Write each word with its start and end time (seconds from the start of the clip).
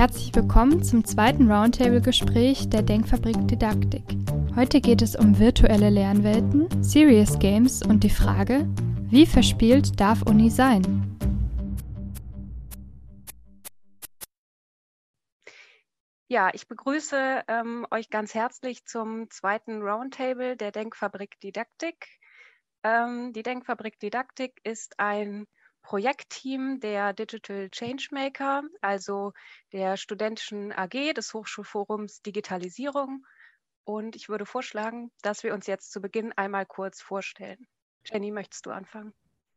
Herzlich 0.00 0.34
willkommen 0.34 0.82
zum 0.82 1.04
zweiten 1.04 1.52
Roundtable-Gespräch 1.52 2.70
der 2.70 2.80
Denkfabrik 2.80 3.36
Didaktik. 3.48 4.02
Heute 4.56 4.80
geht 4.80 5.02
es 5.02 5.14
um 5.14 5.38
virtuelle 5.38 5.90
Lernwelten, 5.90 6.82
Serious 6.82 7.38
Games 7.38 7.82
und 7.82 8.02
die 8.02 8.08
Frage, 8.08 8.66
wie 9.10 9.26
verspielt 9.26 10.00
darf 10.00 10.22
Uni 10.22 10.48
sein? 10.48 11.18
Ja, 16.28 16.48
ich 16.54 16.66
begrüße 16.66 17.42
ähm, 17.46 17.86
euch 17.90 18.08
ganz 18.08 18.32
herzlich 18.34 18.86
zum 18.86 19.28
zweiten 19.28 19.82
Roundtable 19.82 20.56
der 20.56 20.72
Denkfabrik 20.72 21.38
Didaktik. 21.40 22.06
Ähm, 22.84 23.34
die 23.34 23.42
Denkfabrik 23.42 24.00
Didaktik 24.00 24.60
ist 24.64 24.98
ein 24.98 25.46
Projektteam 25.82 26.80
der 26.80 27.12
Digital 27.12 27.68
Changemaker, 27.70 28.62
also 28.80 29.32
der 29.72 29.96
studentischen 29.96 30.72
AG 30.72 31.14
des 31.14 31.34
Hochschulforums 31.34 32.22
Digitalisierung. 32.22 33.24
Und 33.84 34.14
ich 34.14 34.28
würde 34.28 34.46
vorschlagen, 34.46 35.10
dass 35.22 35.42
wir 35.42 35.54
uns 35.54 35.66
jetzt 35.66 35.90
zu 35.90 36.00
Beginn 36.00 36.32
einmal 36.32 36.66
kurz 36.66 37.00
vorstellen. 37.00 37.66
Jenny, 38.04 38.30
möchtest 38.30 38.66
du 38.66 38.70
anfangen? 38.70 39.12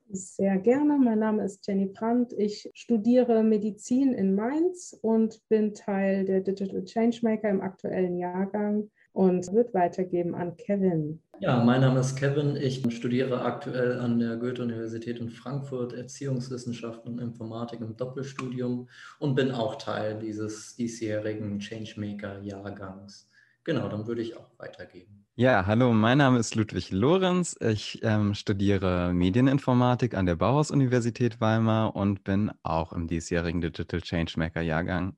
Sehr 0.09 0.57
gerne. 0.57 0.97
Mein 0.97 1.19
Name 1.19 1.45
ist 1.45 1.65
Jenny 1.65 1.85
Brandt. 1.85 2.33
Ich 2.33 2.69
studiere 2.73 3.41
Medizin 3.43 4.13
in 4.13 4.35
Mainz 4.35 4.97
und 5.01 5.41
bin 5.49 5.73
Teil 5.73 6.25
der 6.25 6.41
Digital 6.41 6.83
Changemaker 6.83 7.49
im 7.49 7.61
aktuellen 7.61 8.17
Jahrgang 8.17 8.91
und 9.13 9.53
wird 9.53 9.73
weitergeben 9.73 10.35
an 10.35 10.57
Kevin. 10.57 11.21
Ja, 11.39 11.63
mein 11.63 11.81
Name 11.81 11.99
ist 11.99 12.15
Kevin. 12.15 12.55
Ich 12.55 12.83
studiere 12.95 13.43
aktuell 13.43 13.99
an 13.99 14.19
der 14.19 14.37
Goethe-Universität 14.37 15.19
in 15.19 15.29
Frankfurt 15.29 15.93
Erziehungswissenschaften 15.93 17.13
und 17.13 17.19
Informatik 17.19 17.81
im 17.81 17.95
Doppelstudium 17.95 18.89
und 19.19 19.35
bin 19.35 19.51
auch 19.51 19.75
Teil 19.75 20.19
dieses 20.19 20.75
diesjährigen 20.75 21.59
Changemaker-Jahrgangs. 21.59 23.29
Genau, 23.63 23.87
dann 23.87 24.07
würde 24.07 24.21
ich 24.21 24.35
auch 24.35 24.49
weitergeben. 24.57 25.25
Ja, 25.35 25.65
hallo, 25.65 25.93
mein 25.93 26.17
Name 26.17 26.37
ist 26.37 26.53
Ludwig 26.55 26.91
Lorenz. 26.91 27.55
Ich 27.59 27.99
ähm, 28.03 28.35
studiere 28.35 29.13
Medieninformatik 29.13 30.15
an 30.15 30.25
der 30.25 30.35
Bauhaus-Universität 30.35 31.39
Weimar 31.39 31.95
und 31.95 32.23
bin 32.23 32.51
auch 32.61 32.93
im 32.93 33.07
diesjährigen 33.07 33.61
Digital 33.61 34.01
Changemaker-Jahrgang. 34.01 35.15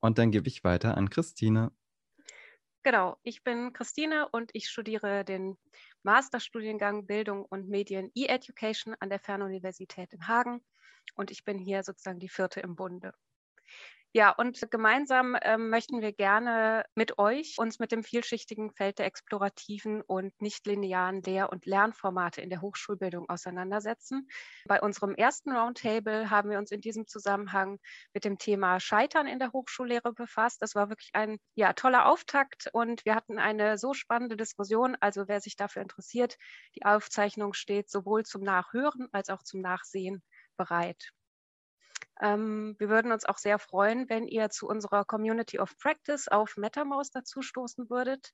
Und 0.00 0.18
dann 0.18 0.30
gebe 0.30 0.46
ich 0.48 0.62
weiter 0.62 0.96
an 0.96 1.10
Christine. 1.10 1.72
Genau, 2.84 3.16
ich 3.24 3.42
bin 3.42 3.72
Christine 3.72 4.28
und 4.28 4.50
ich 4.54 4.68
studiere 4.68 5.24
den 5.24 5.58
Masterstudiengang 6.04 7.04
Bildung 7.04 7.44
und 7.44 7.68
Medien 7.68 8.12
E-Education 8.14 8.94
an 9.00 9.10
der 9.10 9.18
Fernuniversität 9.18 10.12
in 10.12 10.28
Hagen 10.28 10.64
und 11.16 11.32
ich 11.32 11.44
bin 11.44 11.58
hier 11.58 11.82
sozusagen 11.82 12.20
die 12.20 12.28
vierte 12.28 12.60
im 12.60 12.76
Bunde. 12.76 13.12
Ja, 14.16 14.30
und 14.30 14.70
gemeinsam 14.70 15.36
ähm, 15.42 15.70
möchten 15.70 16.00
wir 16.00 16.12
gerne 16.12 16.84
mit 16.94 17.18
euch 17.18 17.56
uns 17.58 17.80
mit 17.80 17.90
dem 17.90 18.04
vielschichtigen 18.04 18.70
Feld 18.70 19.00
der 19.00 19.06
explorativen 19.06 20.02
und 20.02 20.40
nichtlinearen 20.40 21.20
Lehr- 21.22 21.50
und 21.50 21.66
Lernformate 21.66 22.40
in 22.40 22.48
der 22.48 22.60
Hochschulbildung 22.60 23.28
auseinandersetzen. 23.28 24.28
Bei 24.68 24.80
unserem 24.80 25.16
ersten 25.16 25.50
Roundtable 25.50 26.30
haben 26.30 26.48
wir 26.48 26.58
uns 26.58 26.70
in 26.70 26.80
diesem 26.80 27.08
Zusammenhang 27.08 27.80
mit 28.12 28.24
dem 28.24 28.38
Thema 28.38 28.78
Scheitern 28.78 29.26
in 29.26 29.40
der 29.40 29.50
Hochschullehre 29.52 30.12
befasst. 30.12 30.62
Das 30.62 30.76
war 30.76 30.90
wirklich 30.90 31.10
ein 31.14 31.38
ja, 31.56 31.72
toller 31.72 32.06
Auftakt 32.06 32.68
und 32.72 33.04
wir 33.04 33.16
hatten 33.16 33.40
eine 33.40 33.78
so 33.78 33.94
spannende 33.94 34.36
Diskussion. 34.36 34.96
Also 35.00 35.26
wer 35.26 35.40
sich 35.40 35.56
dafür 35.56 35.82
interessiert, 35.82 36.36
die 36.76 36.84
Aufzeichnung 36.84 37.52
steht 37.52 37.90
sowohl 37.90 38.22
zum 38.24 38.42
Nachhören 38.44 39.08
als 39.10 39.28
auch 39.28 39.42
zum 39.42 39.60
Nachsehen 39.60 40.22
bereit. 40.56 41.10
Ähm, 42.20 42.76
wir 42.78 42.88
würden 42.88 43.12
uns 43.12 43.24
auch 43.24 43.38
sehr 43.38 43.58
freuen, 43.58 44.08
wenn 44.08 44.26
ihr 44.26 44.50
zu 44.50 44.68
unserer 44.68 45.04
Community 45.04 45.58
of 45.58 45.76
Practice 45.78 46.28
auf 46.28 46.56
MetaMouse 46.56 47.10
dazu 47.10 47.42
stoßen 47.42 47.90
würdet. 47.90 48.30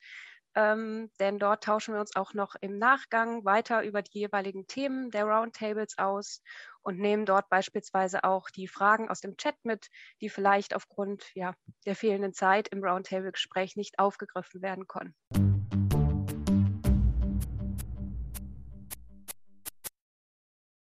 Ähm, 0.57 1.11
denn 1.21 1.39
dort 1.39 1.63
tauschen 1.63 1.95
wir 1.95 2.01
uns 2.01 2.17
auch 2.17 2.35
noch 2.35 2.57
im 2.61 2.77
Nachgang 2.77 3.45
weiter 3.45 3.85
über 3.85 4.03
die 4.03 4.19
jeweiligen 4.19 4.67
Themen 4.67 5.11
der 5.13 5.25
Roundtables 5.25 5.97
aus 5.97 6.43
und 6.83 6.99
nehmen 6.99 7.25
dort 7.25 7.49
beispielsweise 7.49 8.25
auch 8.25 8.51
die 8.51 8.67
Fragen 8.67 9.09
aus 9.09 9.21
dem 9.21 9.37
Chat 9.37 9.55
mit, 9.63 9.89
die 10.21 10.29
vielleicht 10.29 10.75
aufgrund 10.75 11.25
ja, 11.35 11.55
der 11.87 11.95
fehlenden 11.95 12.33
Zeit 12.33 12.69
im 12.69 12.83
Roundtable-Gespräch 12.83 13.77
nicht 13.77 14.01
aufgegriffen 14.01 14.61
werden 14.61 14.89
konnten. 14.89 15.60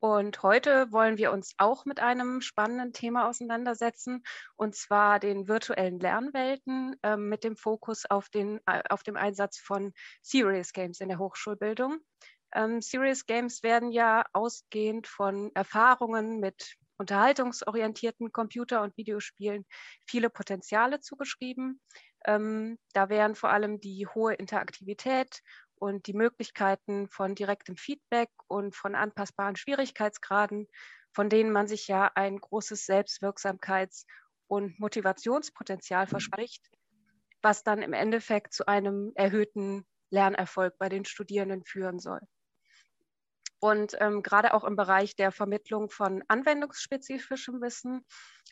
Und 0.07 0.45
heute 0.45 0.93
wollen 0.93 1.19
wir 1.19 1.33
uns 1.33 1.55
auch 1.59 1.85
mit 1.85 1.99
einem 1.99 2.41
spannenden 2.41 2.93
Thema 2.93 3.29
auseinandersetzen, 3.29 4.23
und 4.55 4.77
zwar 4.77 5.19
den 5.19 5.49
virtuellen 5.49 5.99
Lernwelten 5.99 6.95
äh, 7.03 7.17
mit 7.17 7.43
dem 7.43 7.57
Fokus 7.57 8.07
auf 8.09 8.29
den, 8.29 8.61
äh, 8.67 8.85
auf 8.89 9.03
dem 9.03 9.17
Einsatz 9.17 9.59
von 9.59 9.93
Serious 10.23 10.73
Games 10.73 11.01
in 11.01 11.09
der 11.09 11.19
Hochschulbildung. 11.19 11.99
Ähm, 12.55 12.81
Serious 12.81 13.27
Games 13.27 13.65
werden 13.65 13.91
ja 13.91 14.25
ausgehend 14.33 15.09
von 15.09 15.51
Erfahrungen 15.57 16.39
mit 16.39 16.77
unterhaltungsorientierten 16.99 18.31
Computer- 18.31 18.83
und 18.83 18.97
Videospielen 18.97 19.67
viele 20.07 20.31
Potenziale 20.31 21.01
zugeschrieben. 21.01 21.81
Ähm, 22.27 22.79
da 22.93 23.09
wären 23.09 23.35
vor 23.35 23.51
allem 23.51 23.81
die 23.81 24.07
hohe 24.07 24.35
Interaktivität 24.35 25.43
und 25.79 26.07
die 26.07 26.13
Möglichkeiten 26.13 27.09
von 27.09 27.35
direktem 27.35 27.77
Feedback 27.77 28.31
und 28.49 28.75
von 28.75 28.95
anpassbaren 28.95 29.57
Schwierigkeitsgraden, 29.57 30.69
von 31.13 31.29
denen 31.29 31.53
man 31.53 31.67
sich 31.67 31.89
ja 31.89 32.11
ein 32.15 32.39
großes 32.39 32.87
Selbstwirksamkeits- 32.87 34.05
und 34.49 34.79
Motivationspotenzial 34.79 36.05
mhm. 36.05 36.11
verspricht, 36.11 36.65
was 37.43 37.63
dann 37.63 37.83
im 37.83 37.93
Endeffekt 37.93 38.53
zu 38.53 38.67
einem 38.67 39.13
erhöhten 39.15 39.87
Lernerfolg 40.11 40.77
bei 40.79 40.89
den 40.89 41.05
Studierenden 41.05 41.65
führen 41.65 41.99
soll. 41.99 42.21
Und 43.59 43.97
ähm, 44.01 44.23
gerade 44.23 44.53
auch 44.53 44.65
im 44.65 44.77
Bereich 44.77 45.17
der 45.17 45.33
Vermittlung 45.33 45.89
von 45.89 46.23
anwendungsspezifischem 46.29 47.61
Wissen, 47.61 48.05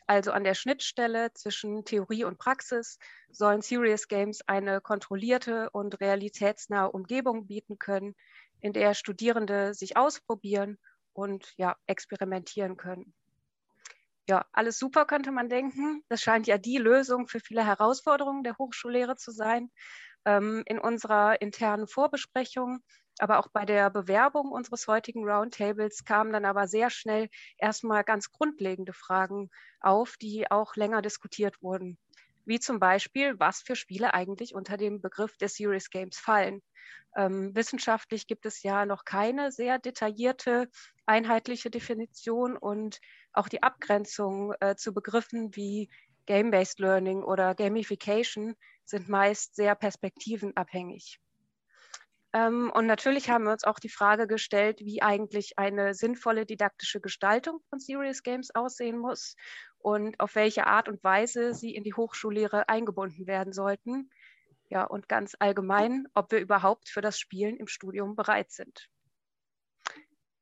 also 0.07 0.31
an 0.31 0.43
der 0.43 0.55
Schnittstelle 0.55 1.31
zwischen 1.33 1.85
Theorie 1.85 2.23
und 2.23 2.37
Praxis, 2.37 2.97
sollen 3.29 3.61
Serious 3.61 4.07
Games 4.07 4.41
eine 4.47 4.81
kontrollierte 4.81 5.69
und 5.71 5.99
realitätsnahe 5.99 6.91
Umgebung 6.91 7.47
bieten 7.47 7.77
können, 7.77 8.15
in 8.61 8.73
der 8.73 8.93
Studierende 8.93 9.73
sich 9.73 9.95
ausprobieren 9.95 10.77
und 11.13 11.53
ja, 11.57 11.75
experimentieren 11.87 12.77
können. 12.77 13.13
Ja, 14.27 14.45
alles 14.51 14.79
super 14.79 15.05
könnte 15.05 15.31
man 15.31 15.49
denken. 15.49 16.03
Das 16.09 16.21
scheint 16.21 16.47
ja 16.47 16.57
die 16.57 16.77
Lösung 16.77 17.27
für 17.27 17.39
viele 17.39 17.63
Herausforderungen 17.63 18.43
der 18.43 18.57
Hochschullehre 18.57 19.15
zu 19.15 19.31
sein. 19.31 19.69
Ähm, 20.25 20.63
in 20.65 20.79
unserer 20.79 21.41
internen 21.41 21.87
Vorbesprechung 21.87 22.81
aber 23.19 23.39
auch 23.39 23.47
bei 23.47 23.65
der 23.65 23.89
Bewerbung 23.89 24.51
unseres 24.51 24.87
heutigen 24.87 25.23
Roundtables 25.23 26.03
kamen 26.05 26.33
dann 26.33 26.45
aber 26.45 26.67
sehr 26.67 26.89
schnell 26.89 27.29
erstmal 27.57 28.03
ganz 28.03 28.31
grundlegende 28.31 28.93
Fragen 28.93 29.49
auf, 29.79 30.17
die 30.17 30.49
auch 30.51 30.75
länger 30.75 31.01
diskutiert 31.01 31.61
wurden. 31.61 31.97
Wie 32.45 32.59
zum 32.59 32.79
Beispiel, 32.79 33.39
was 33.39 33.61
für 33.61 33.75
Spiele 33.75 34.13
eigentlich 34.13 34.53
unter 34.53 34.77
dem 34.77 35.01
Begriff 35.01 35.37
der 35.37 35.49
Serious 35.49 35.89
Games 35.89 36.17
fallen. 36.17 36.61
Ähm, 37.15 37.55
wissenschaftlich 37.55 38.27
gibt 38.27 38.45
es 38.45 38.61
ja 38.61 38.85
noch 38.85 39.05
keine 39.05 39.51
sehr 39.51 39.79
detaillierte, 39.79 40.69
einheitliche 41.05 41.71
Definition 41.71 42.57
und 42.57 42.99
auch 43.33 43.47
die 43.47 43.63
Abgrenzung 43.63 44.53
äh, 44.59 44.75
zu 44.75 44.93
Begriffen 44.93 45.55
wie 45.55 45.89
Game-Based 46.25 46.79
Learning 46.79 47.23
oder 47.23 47.55
Gamification 47.55 48.55
sind 48.83 49.09
meist 49.09 49.55
sehr 49.55 49.75
perspektivenabhängig. 49.75 51.19
Ähm, 52.35 52.69
und 52.75 52.85
natürlich 52.85 53.29
haben 53.29 53.45
wir 53.45 53.53
uns 53.53 53.63
auch 53.63 53.79
die 53.79 53.87
Frage 53.87 54.27
gestellt, 54.27 54.81
wie 54.81 55.01
eigentlich 55.01 55.57
eine 55.57 55.93
sinnvolle 55.93 56.45
didaktische 56.45 56.99
Gestaltung 56.99 57.61
von 57.69 57.79
Serious 57.79 58.23
Games 58.23 58.53
aussehen 58.53 58.97
muss 58.97 59.37
und 59.77 60.19
auf 60.19 60.35
welche 60.35 60.67
Art 60.67 60.89
und 60.89 61.01
Weise 61.01 61.53
sie 61.53 61.73
in 61.73 61.85
die 61.85 61.93
Hochschullehre 61.93 62.67
eingebunden 62.67 63.25
werden 63.25 63.53
sollten. 63.53 64.09
Ja, 64.69 64.83
und 64.83 65.07
ganz 65.07 65.37
allgemein, 65.39 66.07
ob 66.13 66.33
wir 66.33 66.39
überhaupt 66.39 66.89
für 66.89 66.99
das 66.99 67.17
Spielen 67.17 67.55
im 67.55 67.67
Studium 67.67 68.17
bereit 68.17 68.51
sind. 68.51 68.89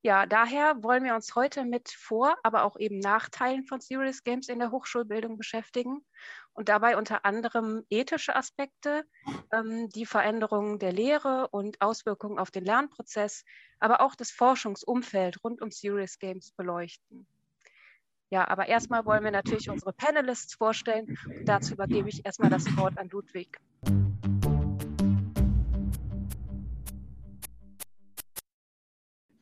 Ja, 0.05 0.25
daher 0.25 0.83
wollen 0.83 1.05
wir 1.05 1.15
uns 1.15 1.33
heute 1.33 1.63
mit 1.63 1.89
Vor-, 1.89 2.35
aber 2.43 2.65
auch 2.65 2.75
eben 2.77 2.99
Nachteilen 2.99 3.63
von 3.63 3.79
Serious 3.79 4.23
Games 4.25 4.49
in 4.49 4.59
der 4.59 4.69
Hochschulbildung 4.69 5.37
beschäftigen 5.37 6.05
und 6.51 6.67
dabei 6.67 6.97
unter 6.97 7.23
anderem 7.23 7.85
ethische 7.89 8.35
Aspekte, 8.35 9.05
ähm, 9.53 9.87
die 9.95 10.05
Veränderungen 10.05 10.77
der 10.77 10.91
Lehre 10.91 11.47
und 11.51 11.79
Auswirkungen 11.79 12.37
auf 12.37 12.51
den 12.51 12.65
Lernprozess, 12.65 13.45
aber 13.79 14.01
auch 14.01 14.15
das 14.15 14.29
Forschungsumfeld 14.29 15.41
rund 15.41 15.61
um 15.61 15.71
Serious 15.71 16.19
Games 16.19 16.51
beleuchten. 16.51 17.25
Ja, 18.29 18.45
aber 18.49 18.67
erstmal 18.67 19.05
wollen 19.05 19.23
wir 19.23 19.31
natürlich 19.31 19.69
unsere 19.69 19.93
Panelists 19.93 20.55
vorstellen 20.55 21.17
und 21.39 21.47
dazu 21.47 21.75
übergebe 21.75 22.09
ich 22.09 22.25
erstmal 22.25 22.49
das 22.49 22.65
Wort 22.75 22.97
an 22.97 23.07
Ludwig. 23.07 23.57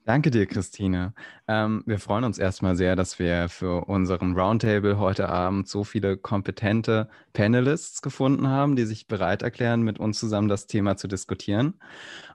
Danke 0.03 0.31
dir, 0.31 0.48
Christine. 0.48 1.13
Ähm, 1.48 1.83
wir 1.86 2.00
freuen 2.00 2.24
uns 2.24 2.39
erstmal 2.39 2.75
sehr, 2.75 2.95
dass 2.95 3.19
wir 3.19 3.50
für 3.50 3.86
unseren 3.86 4.33
Roundtable 4.36 4.98
heute 4.98 5.30
Abend 5.30 5.68
so 5.68 5.83
viele 5.83 6.18
kompetente 6.18 7.07
Panelists 7.33 8.01
gefunden 8.01 8.48
haben, 8.48 8.75
die 8.75 8.86
sich 8.86 9.07
bereit 9.07 9.44
erklären, 9.44 9.83
mit 9.83 10.00
uns 10.00 10.19
zusammen 10.19 10.48
das 10.48 10.65
Thema 10.65 10.98
zu 10.98 11.07
diskutieren. 11.07 11.75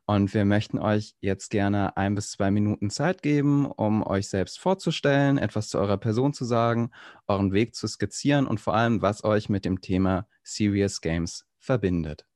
Und 0.06 0.32
wir 0.32 0.44
möchten 0.44 0.78
euch 0.78 1.16
jetzt 1.20 1.50
gerne 1.50 1.96
ein 1.96 2.14
bis 2.14 2.30
zwei 2.30 2.52
Minuten 2.52 2.88
Zeit 2.88 3.22
geben, 3.22 3.66
um 3.66 4.06
euch 4.06 4.28
selbst 4.28 4.60
vorzustellen, 4.60 5.36
etwas 5.36 5.68
zu 5.68 5.78
eurer 5.78 5.98
Person 5.98 6.32
zu 6.32 6.44
sagen, 6.44 6.92
euren 7.26 7.52
Weg 7.52 7.74
zu 7.74 7.88
skizzieren 7.88 8.46
und 8.46 8.60
vor 8.60 8.76
allem, 8.76 9.02
was 9.02 9.24
euch 9.24 9.48
mit 9.48 9.64
dem 9.64 9.80
Thema 9.80 10.28
Serious 10.44 11.00
Games 11.00 11.46
verbindet. 11.58 12.26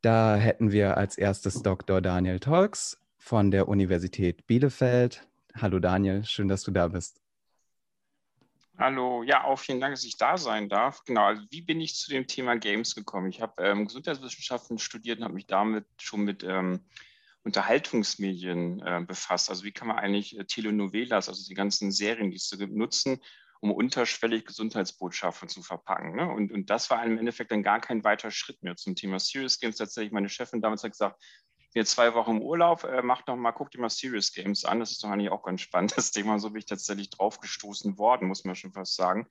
Da 0.00 0.36
hätten 0.36 0.72
wir 0.72 0.96
als 0.96 1.18
erstes 1.18 1.62
Dr. 1.62 2.00
Daniel 2.00 2.40
Tolks, 2.40 3.01
von 3.22 3.52
der 3.52 3.68
Universität 3.68 4.48
Bielefeld. 4.48 5.28
Hallo 5.54 5.78
Daniel, 5.78 6.24
schön, 6.24 6.48
dass 6.48 6.64
du 6.64 6.72
da 6.72 6.88
bist. 6.88 7.20
Hallo, 8.76 9.22
ja, 9.22 9.44
auch 9.44 9.60
vielen 9.60 9.80
Dank, 9.80 9.94
dass 9.94 10.02
ich 10.02 10.16
da 10.16 10.36
sein 10.36 10.68
darf. 10.68 11.04
Genau, 11.04 11.26
also 11.26 11.42
wie 11.50 11.62
bin 11.62 11.80
ich 11.80 11.94
zu 11.94 12.10
dem 12.10 12.26
Thema 12.26 12.56
Games 12.56 12.96
gekommen? 12.96 13.28
Ich 13.28 13.40
habe 13.40 13.62
ähm, 13.62 13.86
Gesundheitswissenschaften 13.86 14.78
studiert 14.80 15.18
und 15.18 15.24
habe 15.24 15.34
mich 15.34 15.46
damit 15.46 15.86
schon 15.98 16.22
mit 16.22 16.42
ähm, 16.42 16.80
Unterhaltungsmedien 17.44 18.80
äh, 18.80 19.04
befasst. 19.06 19.50
Also 19.50 19.62
wie 19.62 19.72
kann 19.72 19.86
man 19.86 19.98
eigentlich 19.98 20.36
äh, 20.36 20.44
Telenovelas, 20.44 21.28
also 21.28 21.46
die 21.46 21.54
ganzen 21.54 21.92
Serien, 21.92 22.32
die 22.32 22.38
es 22.38 22.48
so 22.48 22.58
gibt, 22.58 22.74
nutzen, 22.74 23.20
um 23.60 23.70
unterschwellig 23.70 24.46
Gesundheitsbotschaften 24.46 25.48
zu 25.48 25.62
verpacken. 25.62 26.16
Ne? 26.16 26.28
Und, 26.28 26.50
und 26.50 26.70
das 26.70 26.90
war 26.90 27.04
im 27.04 27.18
Endeffekt 27.18 27.52
dann 27.52 27.62
gar 27.62 27.80
kein 27.80 28.02
weiter 28.02 28.32
Schritt 28.32 28.64
mehr 28.64 28.74
zum 28.74 28.96
Thema 28.96 29.20
Serious 29.20 29.60
Games. 29.60 29.76
Tatsächlich, 29.76 30.12
meine 30.12 30.28
Chefin 30.28 30.60
damals 30.60 30.82
hat 30.82 30.90
gesagt, 30.90 31.22
jetzt 31.74 31.92
zwei 31.92 32.14
Wochen 32.14 32.32
im 32.32 32.42
Urlaub, 32.42 32.84
äh, 32.84 33.02
macht 33.02 33.28
noch 33.28 33.36
mal, 33.36 33.52
guckt 33.52 33.74
dir 33.74 33.80
mal 33.80 33.90
Serious 33.90 34.32
Games 34.32 34.64
an. 34.64 34.80
Das 34.80 34.90
ist 34.90 35.02
doch 35.02 35.10
eigentlich 35.10 35.30
auch 35.30 35.42
ganz 35.42 35.60
spannend, 35.60 35.92
das 35.96 36.10
Thema. 36.10 36.38
So 36.38 36.50
bin 36.50 36.58
ich 36.58 36.66
tatsächlich 36.66 37.10
draufgestoßen 37.10 37.98
worden, 37.98 38.28
muss 38.28 38.44
man 38.44 38.56
schon 38.56 38.72
fast 38.72 38.96
sagen. 38.96 39.26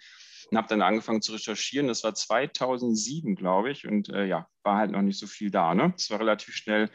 Und 0.49 0.57
habe 0.57 0.67
dann 0.67 0.81
angefangen 0.81 1.21
zu 1.21 1.33
recherchieren. 1.33 1.87
Das 1.87 2.03
war 2.03 2.13
2007, 2.13 3.35
glaube 3.35 3.71
ich. 3.71 3.87
Und 3.87 4.09
äh, 4.09 4.25
ja, 4.25 4.47
war 4.63 4.77
halt 4.77 4.91
noch 4.91 5.01
nicht 5.01 5.19
so 5.19 5.27
viel 5.27 5.51
da. 5.51 5.73
Ne? 5.73 5.93
Es 5.95 6.09
war 6.09 6.19
relativ 6.19 6.55
schnell, 6.55 6.89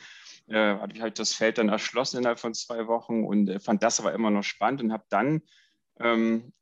äh, 0.48 0.76
hatte 0.76 0.94
ich 0.94 1.02
halt 1.02 1.18
das 1.18 1.32
Feld 1.32 1.58
dann 1.58 1.68
erschlossen 1.68 2.18
innerhalb 2.18 2.38
von 2.38 2.54
zwei 2.54 2.86
Wochen 2.86 3.24
und 3.24 3.48
äh, 3.48 3.60
fand 3.60 3.82
das 3.82 4.00
aber 4.00 4.12
immer 4.12 4.30
noch 4.30 4.44
spannend 4.44 4.82
und 4.82 4.92
habe 4.92 5.04
dann 5.08 5.42
ähm, 6.00 6.52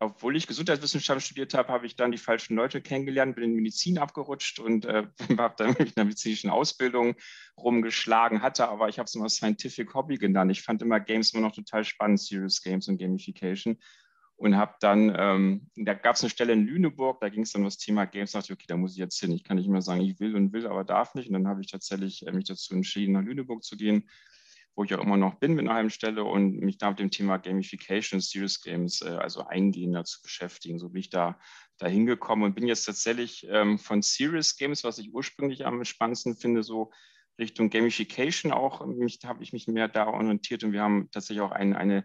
obwohl 0.00 0.36
ich 0.36 0.46
Gesundheitswissenschaften 0.46 1.20
studiert 1.20 1.54
habe, 1.54 1.72
habe 1.72 1.86
ich 1.86 1.96
dann 1.96 2.12
die 2.12 2.18
falschen 2.18 2.54
Leute 2.54 2.80
kennengelernt, 2.80 3.34
bin 3.34 3.44
in 3.44 3.54
Medizin 3.54 3.98
abgerutscht 3.98 4.60
und 4.60 4.84
äh, 4.84 5.06
habe 5.38 5.54
dann 5.56 5.74
in 5.74 5.92
der 5.96 6.04
medizinischen 6.04 6.50
Ausbildung 6.50 7.16
rumgeschlagen, 7.56 8.42
hatte, 8.42 8.68
aber 8.68 8.88
ich 8.88 8.98
habe 8.98 9.06
es 9.06 9.14
immer 9.14 9.28
Scientific 9.28 9.92
Hobby 9.94 10.16
genannt. 10.16 10.52
Ich 10.52 10.62
fand 10.62 10.82
immer 10.82 11.00
Games 11.00 11.32
immer 11.34 11.42
noch 11.42 11.54
total 11.54 11.84
spannend, 11.84 12.20
Serious 12.20 12.62
Games 12.62 12.88
und 12.88 12.98
Gamification. 12.98 13.78
Und 14.36 14.56
habe 14.56 14.74
dann, 14.78 15.12
ähm, 15.18 15.68
da 15.74 15.94
gab 15.94 16.14
es 16.14 16.22
eine 16.22 16.30
Stelle 16.30 16.52
in 16.52 16.64
Lüneburg, 16.64 17.20
da 17.20 17.28
ging 17.28 17.42
es 17.42 17.50
dann 17.50 17.62
um 17.62 17.66
das 17.66 17.76
Thema 17.76 18.04
Games. 18.04 18.30
Da 18.30 18.38
dachte 18.38 18.52
ich, 18.52 18.56
okay, 18.56 18.66
da 18.68 18.76
muss 18.76 18.92
ich 18.92 18.98
jetzt 18.98 19.18
hin. 19.18 19.32
Ich 19.32 19.42
kann 19.42 19.56
nicht 19.56 19.68
mehr 19.68 19.82
sagen, 19.82 20.00
ich 20.00 20.20
will 20.20 20.36
und 20.36 20.52
will, 20.52 20.68
aber 20.68 20.84
darf 20.84 21.16
nicht. 21.16 21.26
Und 21.26 21.32
dann 21.32 21.48
habe 21.48 21.60
ich 21.60 21.72
tatsächlich 21.72 22.24
äh, 22.24 22.30
mich 22.30 22.44
dazu 22.44 22.72
entschieden, 22.72 23.14
nach 23.14 23.22
Lüneburg 23.22 23.64
zu 23.64 23.76
gehen 23.76 24.08
wo 24.74 24.84
ich 24.84 24.94
auch 24.94 25.02
immer 25.02 25.16
noch 25.16 25.34
bin 25.36 25.54
mit 25.54 25.66
einer 25.66 25.74
halben 25.74 25.90
Stelle 25.90 26.24
und 26.24 26.60
mich 26.60 26.78
da 26.78 26.90
mit 26.90 27.00
dem 27.00 27.10
Thema 27.10 27.38
Gamification, 27.38 28.20
Serious 28.20 28.60
Games, 28.60 29.02
äh, 29.02 29.08
also 29.08 29.44
eingehender 29.44 30.04
zu 30.04 30.22
beschäftigen. 30.22 30.78
So 30.78 30.90
bin 30.90 31.00
ich 31.00 31.10
da, 31.10 31.38
da 31.78 31.86
hingekommen 31.86 32.44
und 32.44 32.54
bin 32.54 32.66
jetzt 32.66 32.84
tatsächlich 32.84 33.46
ähm, 33.50 33.78
von 33.78 34.02
Serious 34.02 34.56
Games, 34.56 34.84
was 34.84 34.98
ich 34.98 35.12
ursprünglich 35.12 35.66
am 35.66 35.84
spannendsten 35.84 36.36
finde, 36.36 36.62
so 36.62 36.92
Richtung 37.38 37.70
Gamification 37.70 38.52
auch, 38.52 38.84
mich, 38.86 39.20
habe 39.24 39.42
ich 39.42 39.52
mich 39.52 39.68
mehr 39.68 39.88
da 39.88 40.06
orientiert 40.06 40.64
und 40.64 40.72
wir 40.72 40.82
haben 40.82 41.08
tatsächlich 41.10 41.42
auch 41.42 41.52
ein, 41.52 41.74
eine 41.74 42.04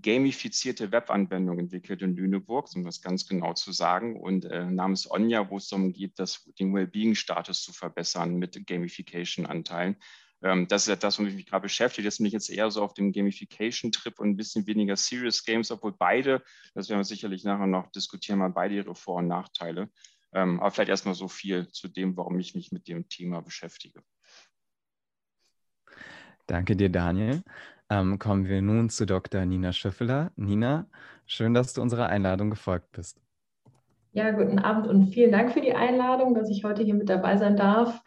gamifizierte 0.00 0.90
Webanwendung 0.90 1.58
entwickelt 1.58 2.02
in 2.02 2.16
Lüneburg, 2.16 2.68
um 2.74 2.84
das 2.84 3.02
ganz 3.02 3.26
genau 3.26 3.52
zu 3.52 3.72
sagen, 3.72 4.18
und 4.18 4.44
äh, 4.46 4.64
namens 4.64 5.10
Onja, 5.10 5.50
wo 5.50 5.58
es 5.58 5.68
darum 5.68 5.92
geht, 5.92 6.18
das, 6.18 6.44
den 6.58 6.74
Wellbeing-Status 6.74 7.62
zu 7.62 7.72
verbessern 7.72 8.36
mit 8.36 8.66
Gamification-Anteilen 8.66 9.96
ähm, 10.42 10.66
das 10.68 10.82
ist 10.82 10.88
ja 10.88 10.96
das, 10.96 11.18
womit 11.18 11.32
ich 11.32 11.36
mich 11.36 11.46
gerade 11.46 11.62
beschäftige. 11.62 12.06
Jetzt 12.06 12.18
bin 12.18 12.26
ich 12.26 12.32
jetzt 12.32 12.50
eher 12.50 12.70
so 12.70 12.82
auf 12.82 12.94
dem 12.94 13.12
Gamification-Trip 13.12 14.18
und 14.18 14.30
ein 14.30 14.36
bisschen 14.36 14.66
weniger 14.66 14.96
Serious 14.96 15.44
Games, 15.44 15.70
obwohl 15.70 15.92
beide, 15.92 16.42
das 16.74 16.88
werden 16.88 17.00
wir 17.00 17.04
sicherlich 17.04 17.44
nachher 17.44 17.66
noch 17.66 17.90
diskutieren, 17.92 18.38
mal 18.38 18.50
beide 18.50 18.74
ihre 18.74 18.94
Vor- 18.94 19.18
und 19.18 19.28
Nachteile. 19.28 19.88
Ähm, 20.34 20.60
aber 20.60 20.70
vielleicht 20.70 20.88
erstmal 20.88 21.14
so 21.14 21.28
viel 21.28 21.68
zu 21.68 21.88
dem, 21.88 22.16
warum 22.16 22.38
ich 22.38 22.54
mich 22.54 22.72
mit 22.72 22.88
dem 22.88 23.08
Thema 23.08 23.42
beschäftige. 23.42 24.02
Danke 26.46 26.74
dir, 26.74 26.88
Daniel. 26.88 27.42
Ähm, 27.88 28.18
kommen 28.18 28.46
wir 28.46 28.62
nun 28.62 28.88
zu 28.88 29.06
Dr. 29.06 29.44
Nina 29.44 29.72
Schöffeler. 29.72 30.32
Nina, 30.36 30.86
schön, 31.26 31.54
dass 31.54 31.74
du 31.74 31.82
unserer 31.82 32.08
Einladung 32.08 32.50
gefolgt 32.50 32.90
bist. 32.92 33.20
Ja, 34.12 34.30
guten 34.30 34.58
Abend 34.58 34.86
und 34.86 35.12
vielen 35.12 35.32
Dank 35.32 35.52
für 35.52 35.60
die 35.60 35.74
Einladung, 35.74 36.34
dass 36.34 36.50
ich 36.50 36.64
heute 36.64 36.82
hier 36.82 36.94
mit 36.94 37.08
dabei 37.08 37.36
sein 37.36 37.56
darf. 37.56 38.02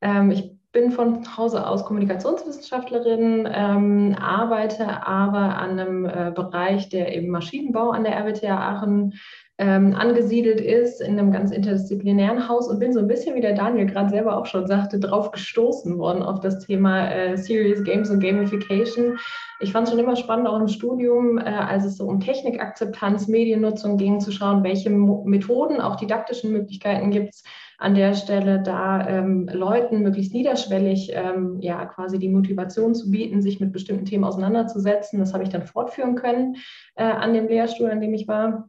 Ähm, 0.00 0.30
ich 0.30 0.55
bin 0.76 0.92
von 0.92 1.24
Hause 1.38 1.66
aus 1.66 1.86
Kommunikationswissenschaftlerin, 1.86 3.48
ähm, 3.50 4.14
arbeite 4.20 5.06
aber 5.06 5.56
an 5.56 5.78
einem 5.78 6.04
äh, 6.04 6.32
Bereich, 6.34 6.90
der 6.90 7.16
eben 7.16 7.30
Maschinenbau 7.30 7.92
an 7.92 8.04
der 8.04 8.14
RWTH 8.14 8.50
Aachen 8.50 9.14
ähm, 9.56 9.94
angesiedelt 9.94 10.60
ist, 10.60 11.00
in 11.00 11.18
einem 11.18 11.32
ganz 11.32 11.50
interdisziplinären 11.50 12.46
Haus 12.46 12.68
und 12.68 12.78
bin 12.78 12.92
so 12.92 13.00
ein 13.00 13.08
bisschen, 13.08 13.34
wie 13.34 13.40
der 13.40 13.54
Daniel 13.54 13.86
gerade 13.86 14.10
selber 14.10 14.36
auch 14.36 14.44
schon 14.44 14.66
sagte, 14.66 15.00
drauf 15.00 15.30
gestoßen 15.30 15.96
worden 15.96 16.22
auf 16.22 16.40
das 16.40 16.58
Thema 16.66 17.10
äh, 17.10 17.38
Serious 17.38 17.82
Games 17.82 18.10
und 18.10 18.20
Gamification. 18.20 19.18
Ich 19.60 19.72
fand 19.72 19.86
es 19.86 19.94
schon 19.94 20.02
immer 20.02 20.16
spannend, 20.16 20.46
auch 20.46 20.60
im 20.60 20.68
Studium, 20.68 21.38
äh, 21.38 21.44
als 21.44 21.86
es 21.86 21.96
so 21.96 22.04
um 22.04 22.20
Technikakzeptanz, 22.20 23.28
Mediennutzung 23.28 23.96
ging, 23.96 24.20
zu 24.20 24.30
schauen, 24.30 24.62
welche 24.62 24.90
Mo 24.90 25.24
Methoden, 25.24 25.80
auch 25.80 25.96
didaktischen 25.96 26.52
Möglichkeiten 26.52 27.10
gibt 27.10 27.30
es, 27.30 27.44
an 27.78 27.94
der 27.94 28.14
Stelle 28.14 28.62
da 28.62 29.06
ähm, 29.06 29.48
Leuten 29.52 30.02
möglichst 30.02 30.34
niederschwellig 30.34 31.12
ähm, 31.14 31.58
ja 31.60 31.84
quasi 31.86 32.18
die 32.18 32.28
Motivation 32.28 32.94
zu 32.94 33.10
bieten, 33.10 33.42
sich 33.42 33.60
mit 33.60 33.72
bestimmten 33.72 34.04
Themen 34.04 34.24
auseinanderzusetzen. 34.24 35.18
Das 35.18 35.32
habe 35.32 35.44
ich 35.44 35.50
dann 35.50 35.66
fortführen 35.66 36.14
können 36.14 36.56
äh, 36.94 37.04
an 37.04 37.34
dem 37.34 37.48
Lehrstuhl, 37.48 37.90
an 37.90 38.00
dem 38.00 38.14
ich 38.14 38.28
war 38.28 38.68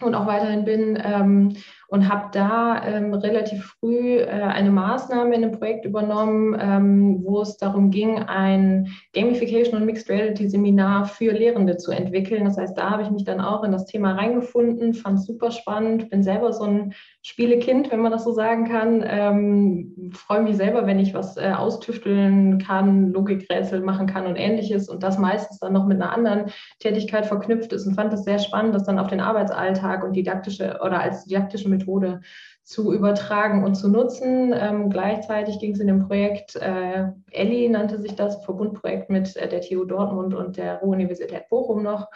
und 0.00 0.14
auch 0.14 0.26
weiterhin 0.26 0.64
bin. 0.64 0.98
Ähm, 1.02 1.56
und 1.90 2.06
habe 2.06 2.28
da 2.32 2.84
ähm, 2.84 3.14
relativ 3.14 3.64
früh 3.80 4.18
äh, 4.18 4.26
eine 4.26 4.70
Maßnahme 4.70 5.34
in 5.34 5.42
einem 5.42 5.58
Projekt 5.58 5.86
übernommen, 5.86 6.56
ähm, 6.60 7.24
wo 7.24 7.40
es 7.40 7.56
darum 7.56 7.90
ging, 7.90 8.18
ein 8.18 8.88
Gamification 9.14 9.80
und 9.80 9.86
Mixed 9.86 10.10
Reality 10.10 10.48
Seminar 10.50 11.06
für 11.06 11.32
Lehrende 11.32 11.78
zu 11.78 11.90
entwickeln. 11.90 12.44
Das 12.44 12.58
heißt, 12.58 12.76
da 12.76 12.90
habe 12.90 13.02
ich 13.02 13.10
mich 13.10 13.24
dann 13.24 13.40
auch 13.40 13.64
in 13.64 13.72
das 13.72 13.86
Thema 13.86 14.12
reingefunden, 14.12 14.92
fand 14.92 15.18
es 15.18 15.24
super 15.24 15.50
spannend, 15.50 16.10
bin 16.10 16.22
selber 16.22 16.52
so 16.52 16.64
ein 16.64 16.92
Spielekind, 17.28 17.92
wenn 17.92 18.00
man 18.00 18.10
das 18.10 18.24
so 18.24 18.32
sagen 18.32 18.64
kann. 18.64 19.04
Ähm, 19.06 20.10
Freue 20.14 20.40
mich 20.40 20.56
selber, 20.56 20.86
wenn 20.86 20.98
ich 20.98 21.12
was 21.12 21.36
äh, 21.36 21.52
austüfteln 21.54 22.58
kann, 22.58 23.12
Logikrätsel 23.12 23.82
machen 23.82 24.06
kann 24.06 24.26
und 24.26 24.36
ähnliches 24.36 24.88
und 24.88 25.02
das 25.02 25.18
meistens 25.18 25.58
dann 25.58 25.74
noch 25.74 25.84
mit 25.84 26.00
einer 26.00 26.10
anderen 26.10 26.46
Tätigkeit 26.78 27.26
verknüpft 27.26 27.74
ist 27.74 27.86
und 27.86 27.96
fand 27.96 28.14
es 28.14 28.24
sehr 28.24 28.38
spannend, 28.38 28.74
das 28.74 28.84
dann 28.84 28.98
auf 28.98 29.08
den 29.08 29.20
Arbeitsalltag 29.20 30.04
und 30.04 30.14
didaktische 30.14 30.80
oder 30.82 31.00
als 31.02 31.26
didaktische 31.26 31.68
Methode 31.68 32.22
zu 32.64 32.94
übertragen 32.94 33.62
und 33.62 33.74
zu 33.74 33.90
nutzen. 33.90 34.54
Ähm, 34.58 34.88
gleichzeitig 34.88 35.58
ging 35.58 35.72
es 35.72 35.80
in 35.80 35.86
dem 35.86 36.06
Projekt, 36.06 36.56
äh, 36.56 37.08
ELLI 37.30 37.68
nannte 37.68 38.00
sich 38.00 38.14
das, 38.14 38.42
Verbundprojekt 38.42 39.10
mit 39.10 39.36
äh, 39.36 39.48
der 39.50 39.60
TU 39.60 39.84
Dortmund 39.84 40.34
und 40.34 40.56
der 40.56 40.78
Ruhr-Universität 40.78 41.50
Bochum 41.50 41.82
noch, 41.82 42.08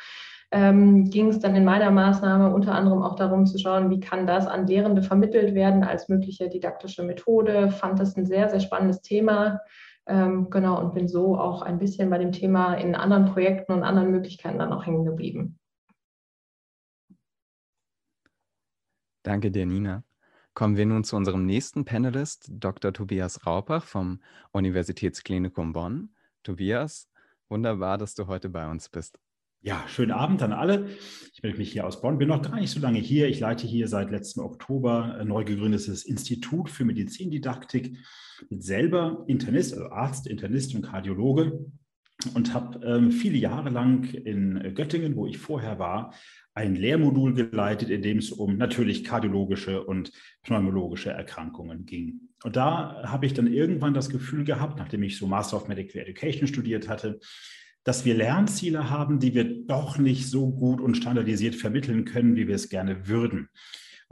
ähm, 0.52 1.08
ging 1.08 1.28
es 1.28 1.38
dann 1.38 1.56
in 1.56 1.64
meiner 1.64 1.90
Maßnahme 1.90 2.54
unter 2.54 2.74
anderem 2.74 3.02
auch 3.02 3.16
darum 3.16 3.46
zu 3.46 3.58
schauen, 3.58 3.88
wie 3.88 4.00
kann 4.00 4.26
das 4.26 4.46
an 4.46 4.66
Lehrende 4.66 5.02
vermittelt 5.02 5.54
werden 5.54 5.82
als 5.82 6.10
mögliche 6.10 6.50
didaktische 6.50 7.02
Methode. 7.02 7.70
Fand 7.70 7.98
das 7.98 8.16
ein 8.16 8.26
sehr, 8.26 8.50
sehr 8.50 8.60
spannendes 8.60 9.00
Thema. 9.00 9.60
Ähm, 10.06 10.50
genau, 10.50 10.78
und 10.78 10.92
bin 10.92 11.08
so 11.08 11.38
auch 11.38 11.62
ein 11.62 11.78
bisschen 11.78 12.10
bei 12.10 12.18
dem 12.18 12.32
Thema 12.32 12.74
in 12.74 12.94
anderen 12.94 13.32
Projekten 13.32 13.72
und 13.72 13.82
anderen 13.82 14.10
Möglichkeiten 14.10 14.58
dann 14.58 14.74
auch 14.74 14.84
hängen 14.84 15.06
geblieben. 15.06 15.58
Danke 19.22 19.50
dir, 19.50 19.64
Nina. 19.64 20.04
Kommen 20.52 20.76
wir 20.76 20.84
nun 20.84 21.02
zu 21.02 21.16
unserem 21.16 21.46
nächsten 21.46 21.86
Panelist, 21.86 22.50
Dr. 22.50 22.92
Tobias 22.92 23.46
Raupach 23.46 23.84
vom 23.84 24.20
Universitätsklinikum 24.50 25.72
Bonn. 25.72 26.10
Tobias, 26.42 27.08
wunderbar, 27.48 27.96
dass 27.96 28.14
du 28.14 28.26
heute 28.26 28.50
bei 28.50 28.68
uns 28.70 28.90
bist. 28.90 29.18
Ja, 29.64 29.84
schönen 29.86 30.10
Abend 30.10 30.42
an 30.42 30.52
alle. 30.52 30.88
Ich 31.34 31.42
melde 31.44 31.58
mich 31.58 31.70
hier 31.70 31.86
aus 31.86 32.00
Bonn, 32.00 32.18
bin 32.18 32.26
noch 32.26 32.42
gar 32.42 32.58
nicht 32.58 32.72
so 32.72 32.80
lange 32.80 32.98
hier. 32.98 33.28
Ich 33.28 33.38
leite 33.38 33.64
hier 33.64 33.86
seit 33.86 34.10
letztem 34.10 34.42
Oktober 34.42 35.14
ein 35.20 35.28
neu 35.28 35.44
gegründetes 35.44 36.04
Institut 36.04 36.68
für 36.68 36.84
Medizindidaktik 36.84 37.96
mit 38.50 38.64
selber 38.64 39.22
Internist, 39.28 39.74
also 39.74 39.88
Arzt, 39.90 40.26
Internist 40.26 40.74
und 40.74 40.82
Kardiologe 40.82 41.64
und 42.34 42.52
habe 42.52 42.84
ähm, 42.84 43.12
viele 43.12 43.38
Jahre 43.38 43.70
lang 43.70 44.12
in 44.12 44.74
Göttingen, 44.74 45.14
wo 45.14 45.28
ich 45.28 45.38
vorher 45.38 45.78
war, 45.78 46.12
ein 46.54 46.74
Lehrmodul 46.74 47.32
geleitet, 47.32 47.88
in 47.88 48.02
dem 48.02 48.18
es 48.18 48.32
um 48.32 48.56
natürlich 48.56 49.04
kardiologische 49.04 49.84
und 49.84 50.10
pneumologische 50.42 51.10
Erkrankungen 51.10 51.86
ging. 51.86 52.30
Und 52.42 52.56
da 52.56 53.00
habe 53.04 53.26
ich 53.26 53.34
dann 53.34 53.46
irgendwann 53.46 53.94
das 53.94 54.10
Gefühl 54.10 54.42
gehabt, 54.42 54.78
nachdem 54.78 55.04
ich 55.04 55.16
so 55.16 55.28
Master 55.28 55.56
of 55.56 55.68
Medical 55.68 56.02
Education 56.02 56.48
studiert 56.48 56.88
hatte, 56.88 57.20
dass 57.84 58.04
wir 58.04 58.14
Lernziele 58.14 58.90
haben, 58.90 59.18
die 59.18 59.34
wir 59.34 59.66
doch 59.66 59.98
nicht 59.98 60.28
so 60.28 60.50
gut 60.50 60.80
und 60.80 60.96
standardisiert 60.96 61.54
vermitteln 61.54 62.04
können, 62.04 62.36
wie 62.36 62.46
wir 62.48 62.54
es 62.54 62.68
gerne 62.68 63.08
würden. 63.08 63.48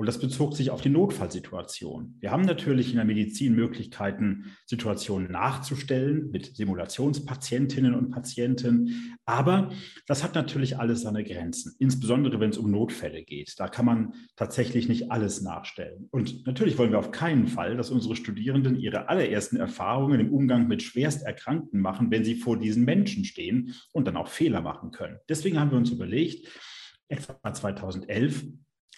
Und 0.00 0.06
das 0.06 0.18
bezog 0.18 0.56
sich 0.56 0.70
auf 0.70 0.80
die 0.80 0.88
Notfallsituation. 0.88 2.16
Wir 2.20 2.30
haben 2.30 2.46
natürlich 2.46 2.88
in 2.88 2.96
der 2.96 3.04
Medizin 3.04 3.54
Möglichkeiten, 3.54 4.56
Situationen 4.64 5.30
nachzustellen 5.30 6.30
mit 6.30 6.56
Simulationspatientinnen 6.56 7.94
und 7.94 8.10
Patienten. 8.10 9.18
Aber 9.26 9.68
das 10.06 10.24
hat 10.24 10.34
natürlich 10.34 10.78
alles 10.78 11.02
seine 11.02 11.22
Grenzen, 11.22 11.74
insbesondere 11.78 12.40
wenn 12.40 12.48
es 12.48 12.56
um 12.56 12.70
Notfälle 12.70 13.22
geht. 13.24 13.52
Da 13.58 13.68
kann 13.68 13.84
man 13.84 14.14
tatsächlich 14.36 14.88
nicht 14.88 15.12
alles 15.12 15.42
nachstellen. 15.42 16.08
Und 16.12 16.46
natürlich 16.46 16.78
wollen 16.78 16.92
wir 16.92 16.98
auf 16.98 17.10
keinen 17.10 17.46
Fall, 17.46 17.76
dass 17.76 17.90
unsere 17.90 18.16
Studierenden 18.16 18.80
ihre 18.80 19.10
allerersten 19.10 19.58
Erfahrungen 19.58 20.18
im 20.18 20.32
Umgang 20.32 20.66
mit 20.66 20.82
Schwersterkrankten 20.82 21.78
machen, 21.78 22.10
wenn 22.10 22.24
sie 22.24 22.36
vor 22.36 22.58
diesen 22.58 22.86
Menschen 22.86 23.26
stehen 23.26 23.74
und 23.92 24.06
dann 24.06 24.16
auch 24.16 24.28
Fehler 24.28 24.62
machen 24.62 24.92
können. 24.92 25.18
Deswegen 25.28 25.60
haben 25.60 25.72
wir 25.72 25.76
uns 25.76 25.90
überlegt, 25.90 26.48
etwa 27.08 27.52
2011 27.52 28.44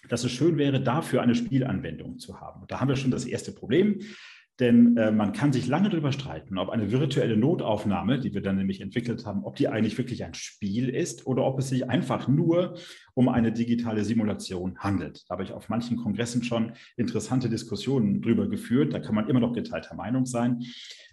dass 0.09 0.23
es 0.23 0.31
schön 0.31 0.57
wäre, 0.57 0.81
dafür 0.81 1.21
eine 1.21 1.35
Spielanwendung 1.35 2.19
zu 2.19 2.39
haben. 2.39 2.61
Und 2.61 2.71
da 2.71 2.79
haben 2.79 2.89
wir 2.89 2.95
schon 2.95 3.11
das 3.11 3.25
erste 3.25 3.51
Problem, 3.51 3.99
denn 4.59 4.97
äh, 4.97 5.11
man 5.11 5.33
kann 5.33 5.51
sich 5.51 5.65
lange 5.65 5.89
darüber 5.89 6.11
streiten, 6.11 6.59
ob 6.59 6.69
eine 6.69 6.91
virtuelle 6.91 7.35
Notaufnahme, 7.35 8.19
die 8.19 8.35
wir 8.35 8.41
dann 8.41 8.57
nämlich 8.57 8.81
entwickelt 8.81 9.25
haben, 9.25 9.43
ob 9.45 9.55
die 9.55 9.67
eigentlich 9.67 9.97
wirklich 9.97 10.23
ein 10.23 10.35
Spiel 10.35 10.89
ist 10.89 11.25
oder 11.25 11.43
ob 11.43 11.57
es 11.57 11.69
sich 11.69 11.89
einfach 11.89 12.27
nur 12.27 12.77
um 13.15 13.29
eine 13.29 13.51
digitale 13.51 14.03
Simulation 14.03 14.77
handelt. 14.77 15.23
Da 15.27 15.33
habe 15.33 15.43
ich 15.43 15.53
auf 15.53 15.69
manchen 15.69 15.97
Kongressen 15.97 16.43
schon 16.43 16.73
interessante 16.97 17.49
Diskussionen 17.49 18.21
drüber 18.21 18.47
geführt. 18.47 18.93
Da 18.93 18.99
kann 18.99 19.15
man 19.15 19.27
immer 19.27 19.39
noch 19.39 19.53
geteilter 19.53 19.95
Meinung 19.95 20.27
sein. 20.27 20.63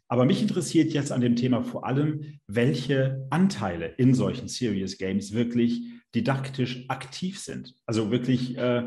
Aber 0.07 0.27
mich 0.27 0.43
interessiert 0.43 0.93
jetzt 0.93 1.13
an 1.13 1.23
dem 1.23 1.37
Thema 1.37 1.63
vor 1.63 1.87
allem, 1.87 2.41
welche 2.47 3.27
Anteile 3.31 3.87
in 3.97 4.13
solchen 4.13 4.49
Serious 4.49 4.99
Games 4.99 5.33
wirklich 5.33 5.83
didaktisch 6.15 6.85
aktiv 6.89 7.39
sind, 7.39 7.75
also 7.87 8.11
wirklich 8.11 8.57
äh, 8.57 8.85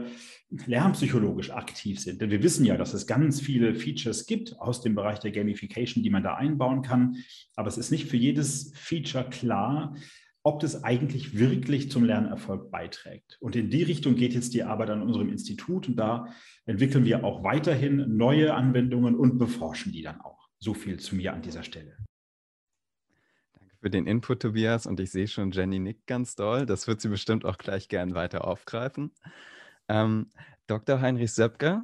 lernpsychologisch 0.49 1.51
aktiv 1.51 1.99
sind. 1.99 2.21
Denn 2.21 2.29
wir 2.29 2.43
wissen 2.43 2.65
ja, 2.65 2.77
dass 2.77 2.93
es 2.93 3.07
ganz 3.07 3.41
viele 3.41 3.75
Features 3.75 4.25
gibt 4.25 4.59
aus 4.59 4.81
dem 4.81 4.95
Bereich 4.95 5.19
der 5.19 5.31
Gamification, 5.31 6.03
die 6.03 6.09
man 6.09 6.23
da 6.23 6.35
einbauen 6.35 6.81
kann. 6.81 7.17
Aber 7.55 7.67
es 7.67 7.77
ist 7.77 7.91
nicht 7.91 8.07
für 8.07 8.17
jedes 8.17 8.71
Feature 8.75 9.29
klar, 9.29 9.95
ob 10.43 10.59
das 10.59 10.83
eigentlich 10.83 11.37
wirklich 11.37 11.89
zum 11.89 12.03
Lernerfolg 12.03 12.69
beiträgt. 12.69 13.37
Und 13.39 13.55
in 13.55 13.69
die 13.69 13.83
Richtung 13.83 14.15
geht 14.15 14.33
jetzt 14.33 14.53
die 14.53 14.63
Arbeit 14.63 14.89
an 14.89 15.01
unserem 15.01 15.29
Institut 15.29 15.87
und 15.87 15.95
da 15.95 16.27
entwickeln 16.65 17.05
wir 17.05 17.23
auch 17.23 17.43
weiterhin 17.43 18.17
neue 18.17 18.53
Anwendungen 18.53 19.15
und 19.15 19.37
beforschen 19.37 19.93
die 19.93 20.01
dann 20.01 20.19
auch. 20.19 20.49
So 20.59 20.73
viel 20.73 20.99
zu 20.99 21.15
mir 21.15 21.33
an 21.33 21.41
dieser 21.41 21.63
Stelle 21.63 21.95
für 23.83 23.89
den 23.89 24.07
Input, 24.07 24.41
Tobias. 24.41 24.85
Und 24.85 25.01
ich 25.01 25.11
sehe 25.11 25.27
schon, 25.27 25.51
Jenny 25.51 25.77
nickt 25.77 26.07
ganz 26.07 26.35
doll. 26.35 26.65
Das 26.65 26.87
wird 26.87 27.01
sie 27.01 27.09
bestimmt 27.09 27.43
auch 27.43 27.57
gleich 27.57 27.89
gern 27.89 28.15
weiter 28.15 28.47
aufgreifen. 28.47 29.13
Ähm, 29.89 30.31
Dr. 30.67 31.01
Heinrich 31.01 31.33
Söpke 31.33 31.81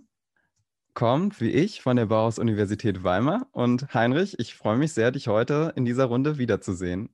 kommt, 0.94 1.42
wie 1.42 1.52
ich, 1.52 1.82
von 1.82 1.98
der 1.98 2.06
Bauhaus-Universität 2.06 3.04
Weimar. 3.04 3.48
Und 3.52 3.94
Heinrich, 3.94 4.40
ich 4.40 4.56
freue 4.56 4.78
mich 4.78 4.94
sehr, 4.94 5.12
dich 5.12 5.28
heute 5.28 5.74
in 5.76 5.84
dieser 5.84 6.06
Runde 6.06 6.38
wiederzusehen. 6.38 7.14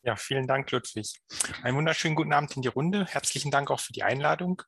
Ja, 0.00 0.16
vielen 0.16 0.46
Dank, 0.46 0.70
Ludwig. 0.70 1.20
Einen 1.62 1.76
wunderschönen 1.76 2.14
guten 2.14 2.32
Abend 2.32 2.56
in 2.56 2.62
die 2.62 2.68
Runde. 2.68 3.04
Herzlichen 3.04 3.50
Dank 3.50 3.70
auch 3.70 3.80
für 3.80 3.92
die 3.92 4.02
Einladung. 4.02 4.62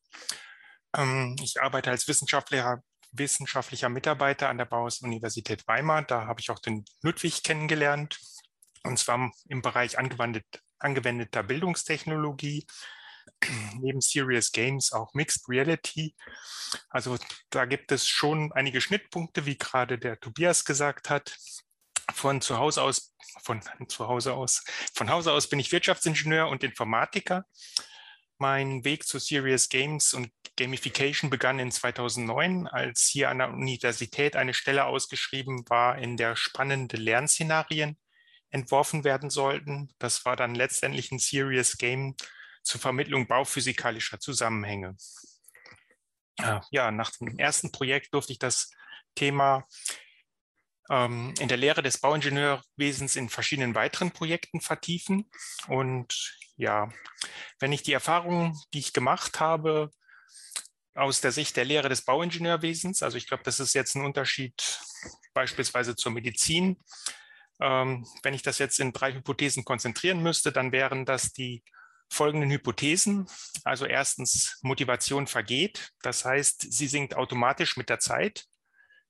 Ähm, 0.94 1.36
ich 1.42 1.62
arbeite 1.62 1.90
als 1.90 2.06
Wissenschaftler, 2.06 2.82
wissenschaftlicher 3.12 3.88
Mitarbeiter 3.88 4.50
an 4.50 4.58
der 4.58 4.66
Bauhaus-Universität 4.66 5.66
Weimar. 5.66 6.02
Da 6.02 6.26
habe 6.26 6.40
ich 6.40 6.50
auch 6.50 6.58
den 6.58 6.84
Ludwig 7.00 7.42
kennengelernt 7.42 8.18
und 8.84 8.98
zwar 8.98 9.32
im 9.48 9.62
Bereich 9.62 9.98
angewendet, 9.98 10.44
angewendeter 10.78 11.42
Bildungstechnologie, 11.42 12.66
neben 13.80 14.00
Serious 14.00 14.52
Games 14.52 14.92
auch 14.92 15.12
Mixed 15.14 15.48
Reality. 15.48 16.14
Also 16.90 17.18
da 17.50 17.64
gibt 17.64 17.92
es 17.92 18.06
schon 18.06 18.52
einige 18.52 18.80
Schnittpunkte, 18.80 19.46
wie 19.46 19.58
gerade 19.58 19.98
der 19.98 20.18
Tobias 20.20 20.64
gesagt 20.64 21.10
hat. 21.10 21.36
Von 22.14 22.40
zu 22.40 22.56
Hause 22.56 22.82
aus, 22.82 23.14
von 23.42 23.60
zu 23.88 24.08
Hause 24.08 24.32
aus, 24.32 24.64
von 24.94 25.10
Hause 25.10 25.32
aus 25.32 25.48
bin 25.48 25.60
ich 25.60 25.72
Wirtschaftsingenieur 25.72 26.48
und 26.48 26.64
Informatiker. 26.64 27.44
Mein 28.38 28.84
Weg 28.84 29.06
zu 29.06 29.18
Serious 29.18 29.68
Games 29.68 30.14
und 30.14 30.30
Gamification 30.56 31.28
begann 31.28 31.58
in 31.58 31.70
2009, 31.70 32.66
als 32.66 33.02
hier 33.02 33.28
an 33.28 33.38
der 33.38 33.50
Universität 33.50 34.36
eine 34.36 34.54
Stelle 34.54 34.86
ausgeschrieben 34.86 35.68
war 35.68 35.98
in 35.98 36.16
der 36.16 36.34
spannende 36.34 36.96
Lernszenarien 36.96 37.98
entworfen 38.50 39.04
werden 39.04 39.30
sollten. 39.30 39.92
Das 39.98 40.24
war 40.24 40.36
dann 40.36 40.54
letztendlich 40.54 41.12
ein 41.12 41.18
Serious 41.18 41.76
Game 41.78 42.16
zur 42.62 42.80
Vermittlung 42.80 43.26
bauphysikalischer 43.26 44.20
Zusammenhänge. 44.20 44.96
Ah, 46.40 46.60
ja, 46.70 46.90
nach 46.90 47.10
dem 47.10 47.38
ersten 47.38 47.72
Projekt 47.72 48.14
durfte 48.14 48.32
ich 48.32 48.38
das 48.38 48.70
Thema 49.14 49.66
ähm, 50.90 51.34
in 51.38 51.48
der 51.48 51.56
Lehre 51.56 51.82
des 51.82 51.98
Bauingenieurwesens 51.98 53.16
in 53.16 53.28
verschiedenen 53.28 53.74
weiteren 53.74 54.12
Projekten 54.12 54.60
vertiefen. 54.60 55.30
Und 55.66 56.38
ja, 56.56 56.90
wenn 57.58 57.72
ich 57.72 57.82
die 57.82 57.92
Erfahrungen, 57.92 58.56
die 58.72 58.78
ich 58.78 58.92
gemacht 58.92 59.40
habe, 59.40 59.90
aus 60.94 61.20
der 61.20 61.32
Sicht 61.32 61.56
der 61.56 61.64
Lehre 61.64 61.88
des 61.88 62.04
Bauingenieurwesens, 62.04 63.02
also 63.02 63.16
ich 63.16 63.26
glaube, 63.26 63.44
das 63.44 63.60
ist 63.60 63.74
jetzt 63.74 63.94
ein 63.94 64.04
Unterschied 64.04 64.80
beispielsweise 65.32 65.94
zur 65.94 66.12
Medizin, 66.12 66.76
ähm, 67.60 68.06
wenn 68.22 68.34
ich 68.34 68.42
das 68.42 68.58
jetzt 68.58 68.80
in 68.80 68.92
drei 68.92 69.12
Hypothesen 69.12 69.64
konzentrieren 69.64 70.22
müsste, 70.22 70.52
dann 70.52 70.72
wären 70.72 71.04
das 71.04 71.32
die 71.32 71.62
folgenden 72.10 72.50
Hypothesen. 72.50 73.28
Also 73.64 73.86
erstens, 73.86 74.58
Motivation 74.62 75.26
vergeht. 75.26 75.92
Das 76.02 76.24
heißt, 76.24 76.72
sie 76.72 76.86
sinkt 76.86 77.14
automatisch 77.14 77.76
mit 77.76 77.88
der 77.88 77.98
Zeit. 77.98 78.46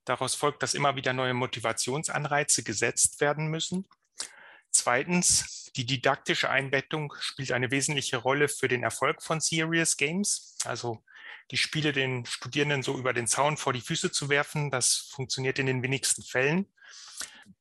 Daraus 0.05 0.35
folgt, 0.35 0.63
dass 0.63 0.73
immer 0.73 0.95
wieder 0.95 1.13
neue 1.13 1.33
Motivationsanreize 1.33 2.63
gesetzt 2.63 3.21
werden 3.21 3.47
müssen. 3.47 3.87
Zweitens, 4.71 5.71
die 5.75 5.85
didaktische 5.85 6.49
Einbettung 6.49 7.13
spielt 7.19 7.51
eine 7.51 7.71
wesentliche 7.71 8.17
Rolle 8.17 8.49
für 8.49 8.67
den 8.67 8.83
Erfolg 8.83 9.21
von 9.23 9.39
Serious 9.39 9.97
Games. 9.97 10.57
Also 10.65 11.03
die 11.51 11.57
Spiele 11.57 11.93
den 11.93 12.25
Studierenden 12.25 12.83
so 12.83 12.97
über 12.97 13.13
den 13.13 13.27
Zaun 13.27 13.57
vor 13.57 13.73
die 13.73 13.81
Füße 13.81 14.11
zu 14.11 14.29
werfen, 14.29 14.69
das 14.69 15.09
funktioniert 15.11 15.57
in 15.57 15.65
den 15.65 15.81
wenigsten 15.81 16.21
Fällen. 16.23 16.67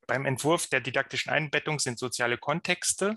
Beim 0.06 0.24
Entwurf 0.26 0.66
der 0.68 0.80
didaktischen 0.80 1.30
Einbettung 1.30 1.78
sind 1.78 1.98
soziale 1.98 2.38
Kontexte 2.38 3.14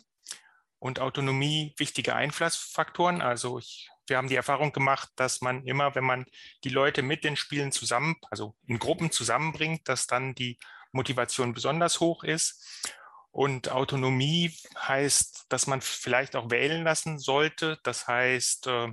und 0.80 1.00
Autonomie 1.00 1.74
wichtige 1.78 2.16
Einflussfaktoren. 2.16 3.22
Also 3.22 3.60
ich, 3.60 3.90
wir 4.08 4.18
haben 4.18 4.28
die 4.28 4.36
Erfahrung 4.36 4.72
gemacht, 4.72 5.10
dass 5.16 5.42
man 5.42 5.66
immer, 5.66 5.96
wenn 5.96 6.04
man 6.04 6.26
die 6.64 6.70
Leute 6.70 7.04
mit 7.04 7.24
den 7.24 7.36
Spielen 7.36 7.72
zusammen, 7.72 8.16
also 8.30 8.56
in 8.66 8.80
Gruppen 8.80 9.12
zusammenbringt, 9.12 9.88
dass 9.88 10.08
dann 10.08 10.34
die 10.34 10.58
Motivation 10.92 11.54
besonders 11.54 12.00
hoch 12.00 12.24
ist. 12.24 12.90
Und 13.32 13.70
Autonomie 13.70 14.54
heißt, 14.78 15.46
dass 15.50 15.68
man 15.68 15.82
vielleicht 15.82 16.36
auch 16.36 16.50
wählen 16.50 16.84
lassen 16.84 17.20
sollte. 17.20 17.80
Das 17.84 18.08
heißt, 18.08 18.68
äh, 18.68 18.90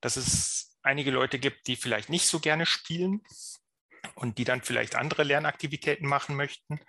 dass 0.00 0.16
es 0.16 0.78
einige 0.82 1.10
Leute 1.10 1.38
gibt, 1.38 1.66
die 1.66 1.76
vielleicht 1.76 2.08
nicht 2.08 2.26
so 2.26 2.40
gerne 2.40 2.64
spielen 2.64 3.22
und 4.14 4.38
die 4.38 4.44
dann 4.44 4.62
vielleicht 4.62 4.96
andere 4.96 5.22
Lernaktivitäten 5.22 6.08
machen 6.08 6.36
möchten. 6.36 6.80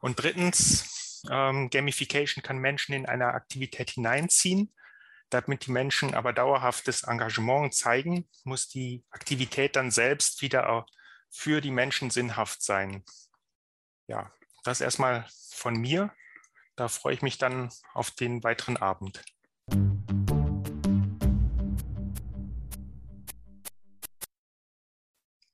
Und 0.00 0.22
drittens, 0.22 1.22
ähm, 1.30 1.70
Gamification 1.70 2.42
kann 2.42 2.58
Menschen 2.58 2.94
in 2.94 3.06
eine 3.06 3.28
Aktivität 3.28 3.90
hineinziehen. 3.90 4.72
Damit 5.28 5.66
die 5.66 5.70
Menschen 5.70 6.14
aber 6.14 6.32
dauerhaftes 6.32 7.04
Engagement 7.04 7.74
zeigen, 7.74 8.28
muss 8.44 8.68
die 8.68 9.04
Aktivität 9.10 9.76
dann 9.76 9.90
selbst 9.90 10.42
wieder 10.42 10.86
für 11.30 11.60
die 11.60 11.70
Menschen 11.70 12.10
sinnhaft 12.10 12.62
sein. 12.62 13.04
Ja, 14.08 14.32
das 14.64 14.80
erstmal 14.80 15.26
von 15.52 15.74
mir. 15.74 16.12
Da 16.74 16.88
freue 16.88 17.14
ich 17.14 17.22
mich 17.22 17.38
dann 17.38 17.70
auf 17.94 18.10
den 18.10 18.42
weiteren 18.42 18.76
Abend. 18.76 19.22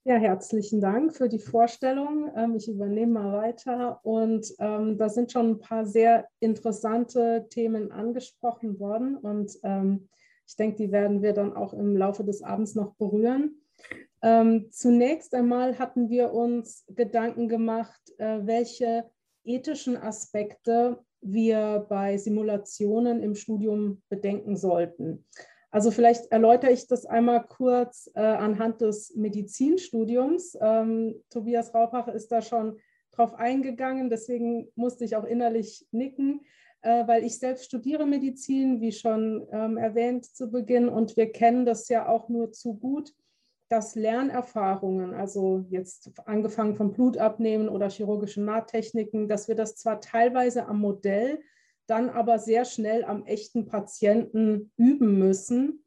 Ja, 0.08 0.14
herzlichen 0.14 0.80
Dank 0.80 1.16
für 1.16 1.28
die 1.28 1.40
Vorstellung. 1.40 2.30
Ähm, 2.36 2.54
ich 2.54 2.68
übernehme 2.68 3.14
mal 3.14 3.38
weiter. 3.42 3.98
Und 4.04 4.54
ähm, 4.60 4.98
da 4.98 5.08
sind 5.08 5.32
schon 5.32 5.50
ein 5.50 5.58
paar 5.58 5.84
sehr 5.84 6.28
interessante 6.38 7.48
Themen 7.50 7.90
angesprochen 7.90 8.78
worden. 8.78 9.16
Und 9.16 9.58
ähm, 9.64 10.08
ich 10.46 10.54
denke, 10.54 10.76
die 10.76 10.92
werden 10.92 11.22
wir 11.22 11.32
dann 11.32 11.56
auch 11.56 11.74
im 11.74 11.96
Laufe 11.96 12.22
des 12.22 12.44
Abends 12.44 12.76
noch 12.76 12.94
berühren. 12.94 13.60
Ähm, 14.22 14.68
zunächst 14.70 15.34
einmal 15.34 15.76
hatten 15.76 16.08
wir 16.08 16.32
uns 16.32 16.84
Gedanken 16.86 17.48
gemacht, 17.48 18.00
äh, 18.18 18.46
welche 18.46 19.10
ethischen 19.42 19.96
Aspekte 19.96 21.00
wir 21.20 21.84
bei 21.88 22.16
Simulationen 22.16 23.24
im 23.24 23.34
Studium 23.34 24.02
bedenken 24.08 24.56
sollten. 24.56 25.24
Also 25.70 25.90
vielleicht 25.90 26.32
erläutere 26.32 26.72
ich 26.72 26.86
das 26.86 27.06
einmal 27.06 27.46
kurz 27.46 28.10
äh, 28.14 28.20
anhand 28.20 28.80
des 28.80 29.14
Medizinstudiums. 29.14 30.56
Ähm, 30.60 31.22
Tobias 31.30 31.74
Raupach 31.74 32.08
ist 32.08 32.32
da 32.32 32.40
schon 32.40 32.78
drauf 33.12 33.34
eingegangen, 33.34 34.10
deswegen 34.10 34.68
musste 34.74 35.04
ich 35.04 35.16
auch 35.16 35.24
innerlich 35.24 35.86
nicken. 35.90 36.40
äh, 36.86 37.06
weil 37.08 37.24
ich 37.24 37.38
selbst 37.38 37.64
studiere 37.64 38.06
Medizin, 38.06 38.80
wie 38.80 38.92
schon 38.92 39.46
ähm, 39.50 39.76
erwähnt 39.76 40.24
zu 40.24 40.50
Beginn, 40.50 40.88
und 40.88 41.16
wir 41.16 41.32
kennen 41.32 41.66
das 41.66 41.88
ja 41.88 42.08
auch 42.08 42.28
nur 42.28 42.52
zu 42.52 42.74
gut, 42.74 43.12
dass 43.68 43.96
Lernerfahrungen, 43.96 45.12
also 45.12 45.64
jetzt 45.68 46.12
angefangen 46.26 46.76
vom 46.76 46.92
Blutabnehmen 46.92 47.68
oder 47.68 47.90
chirurgischen 47.90 48.44
Nahttechniken, 48.44 49.28
dass 49.28 49.48
wir 49.48 49.56
das 49.56 49.74
zwar 49.74 50.00
teilweise 50.00 50.66
am 50.66 50.78
Modell, 50.78 51.40
dann 51.86 52.10
aber 52.10 52.38
sehr 52.38 52.64
schnell 52.64 53.04
am 53.04 53.24
echten 53.24 53.66
Patienten 53.66 54.72
üben 54.76 55.18
müssen. 55.18 55.84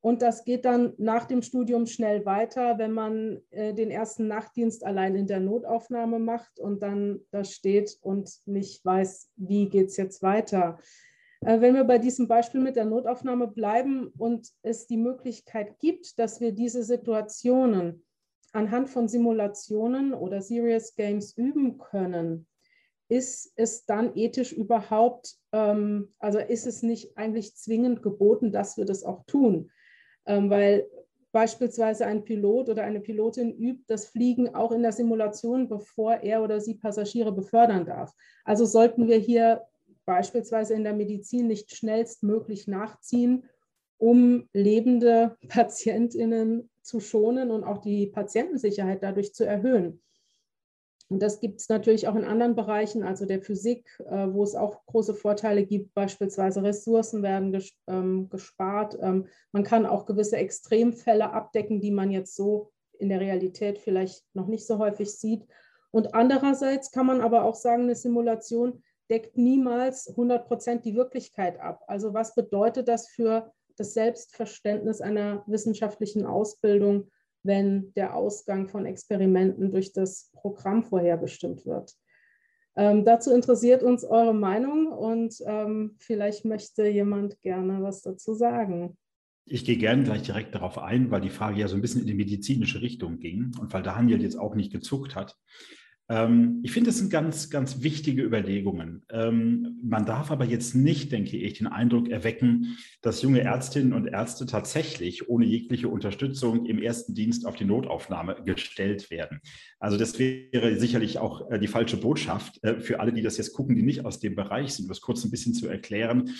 Und 0.00 0.20
das 0.20 0.44
geht 0.44 0.64
dann 0.64 0.94
nach 0.98 1.26
dem 1.26 1.42
Studium 1.42 1.86
schnell 1.86 2.26
weiter, 2.26 2.76
wenn 2.78 2.90
man 2.90 3.40
äh, 3.50 3.72
den 3.72 3.90
ersten 3.90 4.26
Nachtdienst 4.26 4.84
allein 4.84 5.14
in 5.14 5.28
der 5.28 5.38
Notaufnahme 5.38 6.18
macht 6.18 6.58
und 6.58 6.82
dann 6.82 7.20
da 7.30 7.44
steht 7.44 7.98
und 8.00 8.30
nicht 8.44 8.84
weiß, 8.84 9.30
wie 9.36 9.68
geht 9.68 9.88
es 9.88 9.96
jetzt 9.96 10.20
weiter. 10.20 10.78
Äh, 11.42 11.60
wenn 11.60 11.74
wir 11.74 11.84
bei 11.84 11.98
diesem 11.98 12.26
Beispiel 12.26 12.60
mit 12.60 12.74
der 12.74 12.84
Notaufnahme 12.84 13.46
bleiben 13.46 14.08
und 14.18 14.48
es 14.62 14.88
die 14.88 14.96
Möglichkeit 14.96 15.78
gibt, 15.78 16.18
dass 16.18 16.40
wir 16.40 16.50
diese 16.50 16.82
Situationen 16.82 18.04
anhand 18.52 18.90
von 18.90 19.08
Simulationen 19.08 20.14
oder 20.14 20.42
Serious 20.42 20.94
Games 20.94 21.36
üben 21.36 21.78
können, 21.78 22.46
ist 23.12 23.52
es 23.56 23.84
dann 23.84 24.16
ethisch 24.16 24.54
überhaupt, 24.54 25.36
ähm, 25.52 26.14
also 26.18 26.38
ist 26.38 26.66
es 26.66 26.82
nicht 26.82 27.18
eigentlich 27.18 27.54
zwingend 27.54 28.02
geboten, 28.02 28.52
dass 28.52 28.78
wir 28.78 28.86
das 28.86 29.04
auch 29.04 29.26
tun? 29.26 29.70
Ähm, 30.24 30.48
weil 30.48 30.88
beispielsweise 31.30 32.06
ein 32.06 32.24
Pilot 32.24 32.70
oder 32.70 32.84
eine 32.84 33.00
Pilotin 33.00 33.52
übt 33.52 33.84
das 33.86 34.06
Fliegen 34.06 34.54
auch 34.54 34.72
in 34.72 34.80
der 34.80 34.92
Simulation, 34.92 35.68
bevor 35.68 36.14
er 36.14 36.42
oder 36.42 36.58
sie 36.58 36.76
Passagiere 36.76 37.32
befördern 37.32 37.84
darf. 37.84 38.14
Also 38.46 38.64
sollten 38.64 39.08
wir 39.08 39.18
hier 39.18 39.60
beispielsweise 40.06 40.72
in 40.72 40.82
der 40.82 40.94
Medizin 40.94 41.48
nicht 41.48 41.76
schnellstmöglich 41.76 42.66
nachziehen, 42.66 43.44
um 43.98 44.48
lebende 44.54 45.36
Patientinnen 45.48 46.70
zu 46.80 46.98
schonen 46.98 47.50
und 47.50 47.62
auch 47.62 47.82
die 47.82 48.06
Patientensicherheit 48.06 49.02
dadurch 49.02 49.34
zu 49.34 49.44
erhöhen. 49.44 50.00
Und 51.12 51.22
das 51.22 51.40
gibt 51.40 51.60
es 51.60 51.68
natürlich 51.68 52.08
auch 52.08 52.14
in 52.14 52.24
anderen 52.24 52.54
Bereichen, 52.54 53.02
also 53.02 53.26
der 53.26 53.42
Physik, 53.42 53.86
äh, 54.06 54.28
wo 54.30 54.42
es 54.44 54.54
auch 54.54 54.86
große 54.86 55.12
Vorteile 55.12 55.66
gibt. 55.66 55.92
Beispielsweise 55.92 56.62
Ressourcen 56.62 57.22
werden 57.22 57.52
ges 57.52 57.70
ähm, 57.86 58.30
gespart. 58.30 58.96
Ähm, 58.98 59.26
man 59.52 59.62
kann 59.62 59.84
auch 59.84 60.06
gewisse 60.06 60.38
Extremfälle 60.38 61.30
abdecken, 61.30 61.82
die 61.82 61.90
man 61.90 62.10
jetzt 62.10 62.34
so 62.34 62.72
in 62.98 63.10
der 63.10 63.20
Realität 63.20 63.78
vielleicht 63.78 64.24
noch 64.32 64.46
nicht 64.46 64.66
so 64.66 64.78
häufig 64.78 65.12
sieht. 65.14 65.44
Und 65.90 66.14
andererseits 66.14 66.90
kann 66.92 67.04
man 67.04 67.20
aber 67.20 67.44
auch 67.44 67.56
sagen, 67.56 67.82
eine 67.82 67.94
Simulation 67.94 68.82
deckt 69.10 69.36
niemals 69.36 70.08
100 70.08 70.46
Prozent 70.46 70.86
die 70.86 70.94
Wirklichkeit 70.94 71.60
ab. 71.60 71.84
Also 71.88 72.14
was 72.14 72.34
bedeutet 72.34 72.88
das 72.88 73.06
für 73.08 73.52
das 73.76 73.92
Selbstverständnis 73.92 75.02
einer 75.02 75.44
wissenschaftlichen 75.46 76.24
Ausbildung? 76.24 77.10
Wenn 77.42 77.92
der 77.94 78.14
Ausgang 78.14 78.68
von 78.68 78.86
Experimenten 78.86 79.70
durch 79.70 79.92
das 79.92 80.30
Programm 80.32 80.82
vorherbestimmt 80.82 81.66
wird. 81.66 81.94
Ähm, 82.74 83.04
dazu 83.04 83.32
interessiert 83.32 83.82
uns 83.82 84.04
eure 84.04 84.34
Meinung 84.34 84.86
und 84.86 85.34
ähm, 85.46 85.94
vielleicht 85.98 86.44
möchte 86.44 86.88
jemand 86.88 87.40
gerne 87.42 87.82
was 87.82 88.00
dazu 88.02 88.34
sagen. 88.34 88.96
Ich 89.44 89.64
gehe 89.64 89.76
gerne 89.76 90.04
gleich 90.04 90.22
direkt 90.22 90.54
darauf 90.54 90.78
ein, 90.78 91.10
weil 91.10 91.20
die 91.20 91.30
Frage 91.30 91.60
ja 91.60 91.68
so 91.68 91.74
ein 91.74 91.82
bisschen 91.82 92.02
in 92.02 92.06
die 92.06 92.14
medizinische 92.14 92.80
Richtung 92.80 93.18
ging 93.18 93.52
und 93.60 93.72
weil 93.72 93.82
Daniel 93.82 94.22
jetzt 94.22 94.38
auch 94.38 94.54
nicht 94.54 94.72
gezuckt 94.72 95.16
hat. 95.16 95.36
Ähm, 96.12 96.60
ich 96.62 96.72
finde, 96.72 96.90
das 96.90 96.98
sind 96.98 97.10
ganz, 97.10 97.48
ganz 97.48 97.82
wichtige 97.82 98.22
Überlegungen. 98.22 99.02
Ähm, 99.10 99.78
man 99.82 100.04
darf 100.04 100.30
aber 100.30 100.44
jetzt 100.44 100.74
nicht, 100.74 101.10
denke 101.10 101.38
ich, 101.38 101.54
den 101.54 101.66
Eindruck 101.66 102.10
erwecken, 102.10 102.76
dass 103.00 103.22
junge 103.22 103.40
Ärztinnen 103.40 103.94
und 103.94 104.06
Ärzte 104.06 104.44
tatsächlich 104.44 105.30
ohne 105.30 105.46
jegliche 105.46 105.88
Unterstützung 105.88 106.66
im 106.66 106.82
ersten 106.82 107.14
Dienst 107.14 107.46
auf 107.46 107.56
die 107.56 107.64
Notaufnahme 107.64 108.36
gestellt 108.44 109.10
werden. 109.10 109.40
Also 109.78 109.96
das 109.96 110.18
wäre 110.18 110.78
sicherlich 110.78 111.18
auch 111.18 111.50
äh, 111.50 111.58
die 111.58 111.66
falsche 111.66 111.96
Botschaft 111.96 112.62
äh, 112.62 112.78
für 112.78 113.00
alle, 113.00 113.14
die 113.14 113.22
das 113.22 113.38
jetzt 113.38 113.54
gucken, 113.54 113.74
die 113.74 113.82
nicht 113.82 114.04
aus 114.04 114.20
dem 114.20 114.34
Bereich 114.34 114.74
sind, 114.74 114.84
um 114.84 114.88
das 114.90 115.00
kurz 115.00 115.24
ein 115.24 115.30
bisschen 115.30 115.54
zu 115.54 115.66
erklären. 115.66 116.30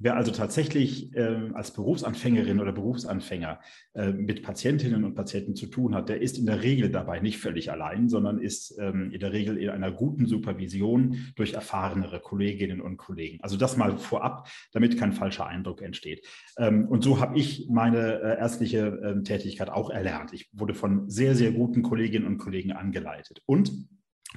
Wer 0.00 0.16
also 0.16 0.30
tatsächlich 0.30 1.12
äh, 1.16 1.50
als 1.54 1.72
Berufsanfängerin 1.72 2.60
oder 2.60 2.70
Berufsanfänger 2.70 3.58
äh, 3.94 4.12
mit 4.12 4.44
Patientinnen 4.44 5.04
und 5.04 5.16
Patienten 5.16 5.56
zu 5.56 5.66
tun 5.66 5.92
hat, 5.92 6.08
der 6.08 6.22
ist 6.22 6.38
in 6.38 6.46
der 6.46 6.62
Regel 6.62 6.88
dabei 6.88 7.18
nicht 7.18 7.38
völlig 7.38 7.72
allein, 7.72 8.08
sondern 8.08 8.38
ist 8.38 8.78
ähm, 8.78 9.10
in 9.10 9.18
der 9.18 9.32
Regel 9.32 9.56
in 9.56 9.70
einer 9.70 9.90
guten 9.90 10.26
Supervision 10.26 11.32
durch 11.34 11.54
erfahrenere 11.54 12.20
Kolleginnen 12.20 12.80
und 12.80 12.96
Kollegen. 12.96 13.38
Also 13.42 13.56
das 13.56 13.76
mal 13.76 13.98
vorab, 13.98 14.48
damit 14.70 14.96
kein 15.00 15.12
falscher 15.12 15.46
Eindruck 15.46 15.82
entsteht. 15.82 16.24
Ähm, 16.58 16.86
und 16.86 17.02
so 17.02 17.18
habe 17.20 17.36
ich 17.36 17.66
meine 17.68 18.20
äh, 18.20 18.38
ärztliche 18.38 19.00
ähm, 19.02 19.24
Tätigkeit 19.24 19.68
auch 19.68 19.90
erlernt. 19.90 20.32
Ich 20.32 20.48
wurde 20.52 20.74
von 20.74 21.10
sehr, 21.10 21.34
sehr 21.34 21.50
guten 21.50 21.82
Kolleginnen 21.82 22.26
und 22.26 22.38
Kollegen 22.38 22.70
angeleitet. 22.70 23.42
Und, 23.46 23.72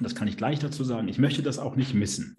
das 0.00 0.14
kann 0.14 0.26
ich 0.26 0.38
gleich 0.38 0.58
dazu 0.58 0.84
sagen, 0.84 1.06
ich 1.08 1.18
möchte 1.18 1.42
das 1.42 1.58
auch 1.58 1.76
nicht 1.76 1.92
missen. 1.92 2.36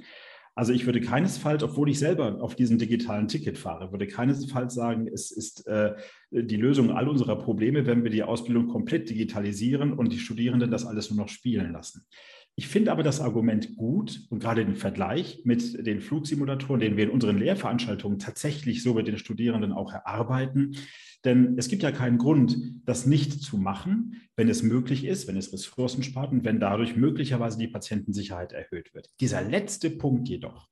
Also 0.56 0.72
ich 0.72 0.86
würde 0.86 1.02
keinesfalls, 1.02 1.64
obwohl 1.64 1.90
ich 1.90 1.98
selber 1.98 2.42
auf 2.42 2.56
diesem 2.56 2.78
digitalen 2.78 3.28
Ticket 3.28 3.58
fahre, 3.58 3.92
würde 3.92 4.06
keinesfalls 4.06 4.76
sagen, 4.76 5.08
es 5.08 5.32
ist 5.32 5.66
äh, 5.66 5.96
die 6.30 6.58
Lösung 6.58 6.92
all 6.92 7.08
unserer 7.08 7.38
Probleme, 7.38 7.88
wenn 7.88 8.04
wir 8.04 8.12
die 8.12 8.24
Ausbildung 8.24 8.68
komplett 8.68 9.10
digitalisieren 9.10 9.94
und 9.94 10.14
die 10.14 10.20
Studierenden 10.20 10.70
das 10.70 10.86
alles 10.86 11.10
nur 11.10 11.24
noch 11.24 11.30
spielen 11.30 11.72
lassen. 11.72 12.06
Ich 12.56 12.68
finde 12.68 12.92
aber 12.92 13.02
das 13.02 13.20
Argument 13.20 13.76
gut 13.76 14.28
und 14.30 14.38
gerade 14.38 14.64
den 14.64 14.76
Vergleich 14.76 15.42
mit 15.44 15.88
den 15.88 16.02
Flugsimulatoren, 16.02 16.82
den 16.82 16.98
wir 16.98 17.06
in 17.06 17.10
unseren 17.10 17.40
Lehrveranstaltungen 17.40 18.20
tatsächlich 18.20 18.84
so 18.84 18.94
mit 18.94 19.08
den 19.08 19.18
Studierenden 19.18 19.72
auch 19.72 19.92
erarbeiten. 19.92 20.76
Denn 21.26 21.56
es 21.58 21.70
gibt 21.70 21.84
ja 21.84 21.92
keinen 21.92 22.18
Grund, 22.18 22.58
das 22.86 23.06
nicht 23.06 23.42
zu 23.42 23.58
machen, 23.58 24.22
wenn 24.36 24.50
es 24.50 24.64
möglich 24.64 25.06
ist, 25.06 25.28
wenn 25.28 25.38
es 25.38 25.54
Ressourcen 25.54 26.04
spart 26.04 26.32
und 26.32 26.44
wenn 26.44 26.60
dadurch 26.60 26.96
möglicherweise 26.96 27.58
die 27.58 27.68
Patientensicherheit 27.68 28.52
erhöht 28.52 28.94
wird. 28.94 29.10
Dieser 29.20 29.42
letzte 29.42 29.90
Punkt 29.90 30.28
jedoch, 30.28 30.70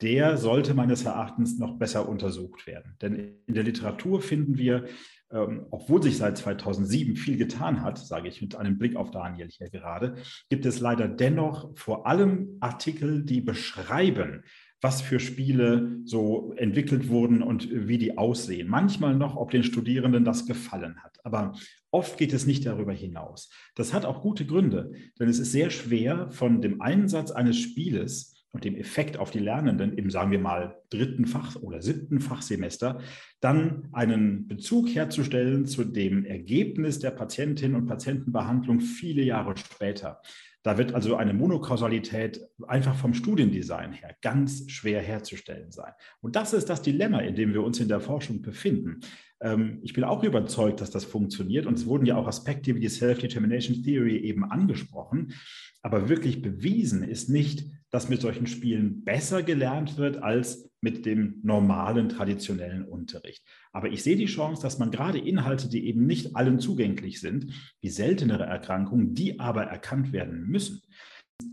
der 0.00 0.36
sollte 0.36 0.74
meines 0.74 1.04
Erachtens 1.04 1.58
noch 1.58 1.78
besser 1.78 2.08
untersucht 2.08 2.66
werden. 2.66 2.96
Denn 3.00 3.36
in 3.46 3.54
der 3.54 3.62
Literatur 3.62 4.20
finden 4.20 4.58
wir 4.58 4.86
ähm, 5.34 5.66
obwohl 5.70 6.02
sich 6.02 6.16
seit 6.16 6.38
2007 6.38 7.16
viel 7.16 7.36
getan 7.36 7.82
hat, 7.82 7.98
sage 7.98 8.28
ich 8.28 8.40
mit 8.40 8.54
einem 8.54 8.78
Blick 8.78 8.94
auf 8.94 9.10
Daniel 9.10 9.48
hier 9.48 9.68
gerade, 9.68 10.14
gibt 10.48 10.64
es 10.64 10.80
leider 10.80 11.08
dennoch 11.08 11.76
vor 11.76 12.06
allem 12.06 12.56
Artikel, 12.60 13.24
die 13.24 13.40
beschreiben, 13.40 14.44
was 14.84 15.00
für 15.00 15.18
Spiele 15.18 15.98
so 16.04 16.52
entwickelt 16.58 17.08
wurden 17.08 17.42
und 17.42 17.70
wie 17.72 17.96
die 17.96 18.18
aussehen. 18.18 18.68
Manchmal 18.68 19.16
noch, 19.16 19.34
ob 19.34 19.50
den 19.50 19.64
Studierenden 19.64 20.26
das 20.26 20.44
gefallen 20.44 21.02
hat. 21.02 21.24
Aber 21.24 21.54
oft 21.90 22.18
geht 22.18 22.34
es 22.34 22.46
nicht 22.46 22.66
darüber 22.66 22.92
hinaus. 22.92 23.48
Das 23.76 23.94
hat 23.94 24.04
auch 24.04 24.20
gute 24.20 24.44
Gründe, 24.44 24.92
denn 25.18 25.30
es 25.30 25.38
ist 25.38 25.52
sehr 25.52 25.70
schwer, 25.70 26.30
von 26.32 26.60
dem 26.60 26.82
Einsatz 26.82 27.30
eines 27.30 27.58
Spieles 27.58 28.44
und 28.50 28.66
dem 28.66 28.76
Effekt 28.76 29.16
auf 29.16 29.30
die 29.30 29.38
Lernenden 29.38 29.96
im, 29.96 30.10
sagen 30.10 30.32
wir 30.32 30.38
mal, 30.38 30.76
dritten 30.90 31.24
Fach- 31.24 31.56
oder 31.56 31.80
siebten 31.80 32.20
Fachsemester, 32.20 33.00
dann 33.40 33.88
einen 33.92 34.46
Bezug 34.48 34.94
herzustellen 34.94 35.64
zu 35.64 35.84
dem 35.84 36.26
Ergebnis 36.26 36.98
der 36.98 37.12
Patientinnen 37.12 37.74
und 37.74 37.86
Patientenbehandlung 37.86 38.80
viele 38.80 39.22
Jahre 39.22 39.56
später. 39.56 40.20
Da 40.64 40.78
wird 40.78 40.94
also 40.94 41.16
eine 41.16 41.34
Monokausalität 41.34 42.40
einfach 42.66 42.96
vom 42.96 43.12
Studiendesign 43.12 43.92
her 43.92 44.16
ganz 44.22 44.70
schwer 44.70 45.02
herzustellen 45.02 45.70
sein. 45.70 45.92
Und 46.22 46.36
das 46.36 46.54
ist 46.54 46.70
das 46.70 46.80
Dilemma, 46.80 47.20
in 47.20 47.36
dem 47.36 47.52
wir 47.52 47.62
uns 47.62 47.80
in 47.80 47.88
der 47.88 48.00
Forschung 48.00 48.40
befinden. 48.40 49.00
Ähm, 49.40 49.80
ich 49.82 49.92
bin 49.92 50.04
auch 50.04 50.22
überzeugt, 50.22 50.80
dass 50.80 50.90
das 50.90 51.04
funktioniert. 51.04 51.66
Und 51.66 51.78
es 51.78 51.86
wurden 51.86 52.06
ja 52.06 52.16
auch 52.16 52.26
Aspekte 52.26 52.74
wie 52.74 52.80
die 52.80 52.88
Self-Determination 52.88 53.82
Theory 53.82 54.16
eben 54.18 54.44
angesprochen. 54.44 55.34
Aber 55.82 56.08
wirklich 56.08 56.42
bewiesen 56.42 57.02
ist 57.02 57.28
nicht, 57.28 57.64
dass 57.90 58.08
mit 58.08 58.20
solchen 58.20 58.46
Spielen 58.46 59.04
besser 59.04 59.42
gelernt 59.42 59.98
wird 59.98 60.22
als 60.22 60.70
mit 60.80 61.06
dem 61.06 61.40
normalen 61.42 62.08
traditionellen 62.08 62.84
Unterricht. 62.84 63.44
Aber 63.72 63.88
ich 63.88 64.02
sehe 64.02 64.16
die 64.16 64.26
Chance, 64.26 64.62
dass 64.62 64.78
man 64.78 64.90
gerade 64.90 65.18
Inhalte, 65.18 65.68
die 65.68 65.86
eben 65.86 66.06
nicht 66.06 66.36
allen 66.36 66.58
zugänglich 66.58 67.20
sind, 67.20 67.52
wie 67.80 67.88
seltenere 67.88 68.44
Erkrankungen, 68.44 69.14
die 69.14 69.40
aber 69.40 69.64
erkannt 69.64 70.12
werden 70.12 70.46
müssen, 70.46 70.82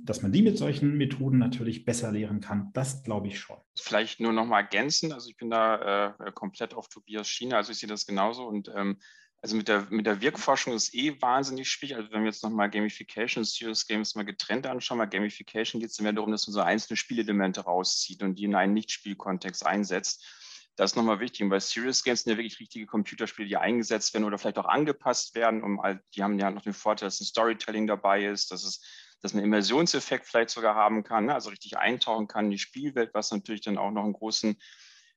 dass 0.04 0.22
man 0.22 0.32
die 0.32 0.42
mit 0.42 0.58
solchen 0.58 0.96
Methoden 0.98 1.38
natürlich 1.38 1.86
besser 1.86 2.12
lehren 2.12 2.40
kann, 2.40 2.72
das 2.74 3.04
glaube 3.04 3.28
ich 3.28 3.40
schon. 3.40 3.58
Vielleicht 3.76 4.20
nur 4.20 4.34
noch 4.34 4.46
mal 4.46 4.62
ergänzen. 4.62 5.12
Also 5.12 5.30
ich 5.30 5.38
bin 5.38 5.50
da 5.50 6.10
äh, 6.20 6.32
komplett 6.32 6.74
auf 6.74 6.88
Tobias 6.88 7.28
Schiene. 7.28 7.56
Also 7.56 7.72
ich 7.72 7.80
sehe 7.80 7.90
das 7.90 8.06
genauso 8.06 8.46
und 8.46 8.70
ähm, 8.76 9.00
also 9.44 9.56
mit 9.56 9.68
der, 9.68 9.88
mit 9.90 10.06
der 10.06 10.22
Wirkforschung 10.22 10.76
ist 10.76 10.94
eh 10.94 11.20
wahnsinnig 11.20 11.68
schwierig. 11.68 11.98
Also 11.98 12.12
wenn 12.12 12.22
wir 12.22 12.30
jetzt 12.30 12.44
nochmal 12.44 12.70
Gamification 12.70 13.42
und 13.42 13.46
Serious 13.46 13.88
Games 13.88 14.14
mal 14.14 14.24
getrennt 14.24 14.68
anschauen, 14.68 15.00
bei 15.00 15.08
Gamification 15.08 15.82
geht 15.82 15.90
es 15.90 16.00
mehr 16.00 16.14
darum, 16.14 16.32
dass 16.32 16.46
man 16.48 16.54
so 16.54 16.62
einzelne 16.62 16.96
Spielelemente 16.96 17.62
rauszieht 17.62 18.22
und 18.22 18.36
die 18.36 18.44
in 18.44 18.54
einen 18.54 18.74
Nicht-Spielkontext 18.74 19.66
einsetzt. 19.66 20.24
Das 20.76 20.92
ist 20.92 20.96
nochmal 20.96 21.20
wichtig. 21.20 21.50
Bei 21.50 21.60
Serious 21.60 22.04
Games 22.04 22.22
sind 22.22 22.32
ja 22.32 22.38
wirklich 22.38 22.60
richtige 22.60 22.86
Computerspiele, 22.86 23.48
die 23.48 23.58
eingesetzt 23.58 24.14
werden 24.14 24.26
oder 24.26 24.38
vielleicht 24.38 24.60
auch 24.60 24.66
angepasst 24.66 25.34
werden. 25.34 25.64
Um, 25.64 25.82
die 26.16 26.22
haben 26.22 26.38
ja 26.38 26.52
noch 26.52 26.62
den 26.62 26.74
Vorteil, 26.74 27.08
dass 27.08 27.20
ein 27.20 27.26
Storytelling 27.26 27.88
dabei 27.88 28.26
ist, 28.26 28.52
dass 28.52 28.64
es 28.64 28.80
dass 29.22 29.34
man 29.34 29.44
Immersionseffekt 29.44 30.26
vielleicht 30.26 30.50
sogar 30.50 30.76
haben 30.76 31.04
kann, 31.04 31.26
ne? 31.26 31.34
also 31.34 31.50
richtig 31.50 31.78
eintauchen 31.78 32.28
kann 32.28 32.46
in 32.46 32.52
die 32.52 32.60
Spielwelt, 32.60 33.14
was 33.14 33.32
natürlich 33.32 33.62
dann 33.62 33.78
auch 33.78 33.92
noch 33.92 34.04
einen 34.04 34.14
großen 34.14 34.58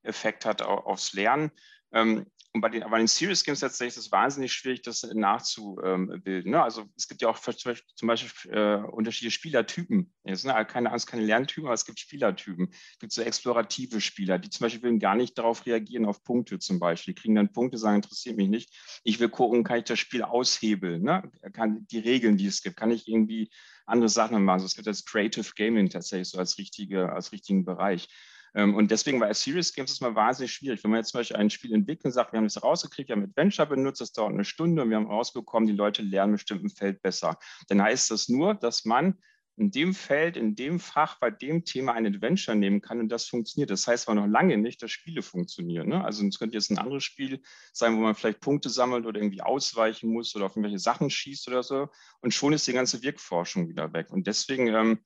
Effekt 0.02 0.44
hat 0.44 0.62
aufs 0.62 1.14
Lernen. 1.14 1.50
Ähm, 1.92 2.26
und 2.54 2.60
bei 2.60 2.68
den, 2.68 2.88
bei 2.88 2.98
den 2.98 3.08
Serious 3.08 3.42
Games 3.42 3.58
tatsächlich 3.58 3.96
ist 3.96 4.06
es 4.06 4.12
wahnsinnig 4.12 4.52
schwierig, 4.52 4.82
das 4.82 5.02
nachzubilden. 5.02 6.52
Ne? 6.52 6.62
Also 6.62 6.84
es 6.96 7.08
gibt 7.08 7.20
ja 7.20 7.28
auch 7.28 7.36
zum 7.36 8.06
Beispiel 8.06 8.52
äh, 8.52 8.76
unterschiedliche 8.76 9.34
Spielertypen. 9.34 10.14
Es 10.22 10.42
sind 10.42 10.52
halt 10.52 10.68
keine 10.68 10.92
Angst, 10.92 11.08
keine 11.08 11.24
Lerntypen, 11.24 11.66
aber 11.66 11.74
es 11.74 11.84
gibt 11.84 11.98
Spielertypen. 11.98 12.68
Es 12.70 12.98
gibt 13.00 13.12
so 13.12 13.22
explorative 13.22 14.00
Spieler, 14.00 14.38
die 14.38 14.50
zum 14.50 14.66
Beispiel 14.66 14.96
gar 15.00 15.16
nicht 15.16 15.36
darauf 15.36 15.66
reagieren, 15.66 16.06
auf 16.06 16.22
Punkte 16.22 16.60
zum 16.60 16.78
Beispiel. 16.78 17.14
Die 17.14 17.20
kriegen 17.20 17.34
dann 17.34 17.52
Punkte, 17.52 17.76
sagen, 17.76 17.96
interessiert 17.96 18.36
mich 18.36 18.48
nicht. 18.48 19.00
Ich 19.02 19.18
will 19.18 19.30
gucken, 19.30 19.64
kann 19.64 19.78
ich 19.78 19.84
das 19.84 19.98
Spiel 19.98 20.22
aushebeln? 20.22 21.02
Ne? 21.02 21.28
Kann 21.52 21.88
die 21.88 21.98
Regeln, 21.98 22.36
die 22.36 22.46
es 22.46 22.62
gibt, 22.62 22.76
kann 22.76 22.92
ich 22.92 23.08
irgendwie 23.08 23.50
andere 23.87 24.09
Sachen 24.09 24.42
machen? 24.44 24.55
Also 24.55 24.66
es 24.66 24.75
gibt 24.75 24.87
das 24.87 25.05
Creative 25.05 25.51
Gaming 25.57 25.88
tatsächlich 25.88 26.29
so 26.29 26.38
als, 26.38 26.59
richtige, 26.59 27.12
als 27.12 27.33
richtigen 27.33 27.64
Bereich. 27.64 28.09
Ähm, 28.55 28.75
und 28.75 28.90
deswegen 28.90 29.20
war 29.20 29.33
Serious 29.35 29.73
Games 29.73 29.90
ist 29.90 30.01
mal 30.01 30.14
wahnsinnig 30.14 30.53
schwierig. 30.53 30.83
Wenn 30.85 30.90
man 30.90 31.01
jetzt 31.01 31.11
zum 31.11 31.20
Beispiel 31.20 31.37
ein 31.37 31.51
Spiel 31.51 31.75
entwickelt 31.75 32.07
und 32.07 32.12
sagt, 32.12 32.33
wir 32.33 32.38
haben 32.38 32.44
das 32.44 32.62
rausgekriegt, 32.62 33.09
wir 33.09 33.16
haben 33.16 33.25
Adventure 33.25 33.68
benutzt, 33.68 34.01
das 34.01 34.12
dauert 34.12 34.33
eine 34.33 34.44
Stunde 34.44 34.83
und 34.83 34.90
wir 34.90 34.97
haben 34.97 35.07
rausbekommen, 35.07 35.66
die 35.66 35.75
Leute 35.75 36.03
lernen 36.03 36.35
bestimmten 36.35 36.70
Feld 36.70 37.03
besser, 37.03 37.38
dann 37.68 37.83
heißt 37.83 38.11
das 38.11 38.29
nur, 38.29 38.55
dass 38.55 38.85
man 38.85 39.18
in 39.56 39.70
dem 39.70 39.94
Feld, 39.94 40.36
in 40.36 40.56
dem 40.56 40.80
Fach, 40.80 41.18
bei 41.20 41.30
dem 41.30 41.64
Thema 41.64 41.92
ein 41.92 42.06
Adventure 42.06 42.56
nehmen 42.56 42.80
kann 42.80 42.98
und 42.98 43.08
das 43.08 43.26
funktioniert. 43.26 43.70
Das 43.70 43.86
heißt 43.86 44.08
aber 44.08 44.20
noch 44.20 44.26
lange 44.26 44.56
nicht, 44.58 44.82
dass 44.82 44.90
Spiele 44.90 45.22
funktionieren. 45.22 45.88
Ne? 45.88 46.04
Also 46.04 46.26
es 46.26 46.38
könnte 46.38 46.56
jetzt 46.56 46.70
ein 46.70 46.78
anderes 46.78 47.04
Spiel 47.04 47.40
sein, 47.72 47.96
wo 47.96 48.00
man 48.00 48.14
vielleicht 48.14 48.40
Punkte 48.40 48.68
sammelt 48.68 49.06
oder 49.06 49.20
irgendwie 49.20 49.42
ausweichen 49.42 50.10
muss 50.10 50.34
oder 50.34 50.46
auf 50.46 50.56
irgendwelche 50.56 50.80
Sachen 50.80 51.08
schießt 51.08 51.46
oder 51.48 51.62
so. 51.62 51.88
Und 52.20 52.34
schon 52.34 52.52
ist 52.52 52.66
die 52.66 52.72
ganze 52.72 53.02
Wirkforschung 53.02 53.68
wieder 53.68 53.92
weg. 53.92 54.10
Und 54.10 54.26
deswegen 54.26 54.66
ähm, 54.68 54.98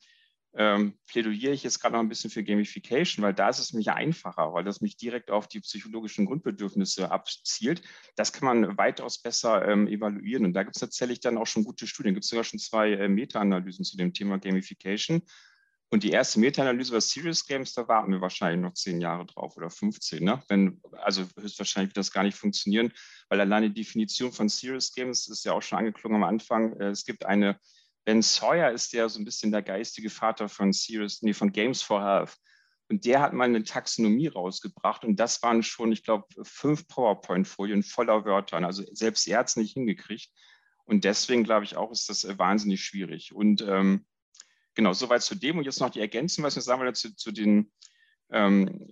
ähm, 0.54 0.98
plädiere 1.06 1.52
ich 1.52 1.62
jetzt 1.62 1.80
gerade 1.80 1.94
noch 1.94 2.00
ein 2.00 2.08
bisschen 2.08 2.30
für 2.30 2.42
Gamification, 2.42 3.22
weil 3.22 3.34
da 3.34 3.48
ist 3.48 3.58
es 3.58 3.72
nämlich 3.72 3.90
einfacher, 3.90 4.52
weil 4.52 4.64
das 4.64 4.80
mich 4.80 4.96
direkt 4.96 5.30
auf 5.30 5.46
die 5.46 5.61
psychologischen 5.61 6.26
Grundbedürfnisse 6.26 7.11
abzielt. 7.11 7.82
Das 8.16 8.32
kann 8.32 8.46
man 8.46 8.78
weitaus 8.78 9.20
besser 9.20 9.66
ähm, 9.68 9.87
evaluieren. 9.87 10.46
Und 10.46 10.54
da 10.54 10.62
gibt 10.62 10.76
es 10.76 10.80
tatsächlich 10.80 11.20
dann 11.20 11.38
auch 11.38 11.46
schon 11.46 11.64
gute 11.64 11.87
Studien. 11.87 12.14
Gibt 12.14 12.24
es 12.24 12.30
sogar 12.30 12.44
schon 12.44 12.58
zwei 12.58 12.92
äh, 12.92 13.08
Meta-Analysen 13.08 13.84
zu 13.84 13.96
dem 13.96 14.12
Thema 14.12 14.38
Gamification. 14.38 15.22
Und 15.90 16.02
die 16.02 16.11
erste 16.11 16.38
Meta-Analyse 16.40 16.92
bei 16.92 17.00
Serious 17.00 17.46
Games, 17.46 17.72
da 17.72 17.88
warten 17.88 18.12
wir 18.12 18.20
wahrscheinlich 18.20 18.61
noch 18.61 18.74
zehn 18.74 19.00
Jahre 19.00 19.24
drauf 19.24 19.56
oder 19.56 19.70
15. 19.70 20.22
Ne? 20.22 20.42
Wenn, 20.48 20.82
also 20.92 21.24
höchstwahrscheinlich 21.40 21.90
wird 21.90 21.96
das 21.96 22.12
gar 22.12 22.24
nicht 22.24 22.37
funktionieren, 22.37 22.92
weil 23.28 23.40
alleine 23.40 23.70
die 23.70 23.82
Definition 23.82 24.32
von 24.32 24.48
Serious 24.50 24.92
Games 24.92 25.28
ist 25.28 25.44
ja 25.44 25.52
auch 25.52 25.62
schon 25.62 25.78
angeklungen 25.78 26.22
am 26.22 26.28
Anfang. 26.28 26.78
Äh, 26.78 26.88
es 26.88 27.04
gibt 27.04 27.24
eine 27.24 27.58
Ben 28.09 28.23
Sawyer 28.23 28.71
ist 28.71 28.94
ja 28.94 29.07
so 29.07 29.21
ein 29.21 29.27
bisschen 29.27 29.53
der 29.53 29.61
geistige 29.61 30.09
Vater 30.09 30.49
von 30.49 30.73
Serious, 30.73 31.21
nee, 31.21 31.35
von 31.35 31.53
Games 31.53 31.83
for 31.83 32.03
Health. 32.03 32.38
Und 32.88 33.05
der 33.05 33.21
hat 33.21 33.35
mal 33.35 33.44
eine 33.44 33.64
Taxonomie 33.64 34.29
rausgebracht 34.29 35.05
und 35.05 35.21
das 35.21 35.42
waren 35.42 35.62
schon, 35.62 35.92
ich 35.92 36.05
glaube, 36.05 36.25
fünf 36.42 36.88
PowerPoint-Folien 36.88 37.83
voller 37.83 38.25
Wörtern. 38.25 38.64
Also 38.64 38.83
selbst 38.94 39.29
er 39.29 39.40
hat 39.40 39.49
es 39.49 39.57
nicht 39.57 39.75
hingekriegt. 39.75 40.31
Und 40.87 41.05
deswegen 41.05 41.44
glaube 41.44 41.66
ich 41.66 41.77
auch, 41.77 41.92
ist 41.92 42.09
das 42.09 42.25
äh, 42.25 42.38
wahnsinnig 42.38 42.83
schwierig. 42.83 43.35
Und 43.35 43.61
ähm, 43.61 44.07
genau, 44.75 44.94
soweit 44.94 45.21
zu 45.21 45.35
dem. 45.35 45.59
Und 45.59 45.64
jetzt 45.64 45.81
noch 45.81 45.90
die 45.90 46.01
Ergänzung, 46.01 46.44
was 46.44 46.55
wir 46.55 46.62
sagen 46.62 46.81
wollen 46.81 46.94
zu, 46.94 47.14
zu 47.14 47.31
den, 47.31 47.71
ähm, 48.31 48.88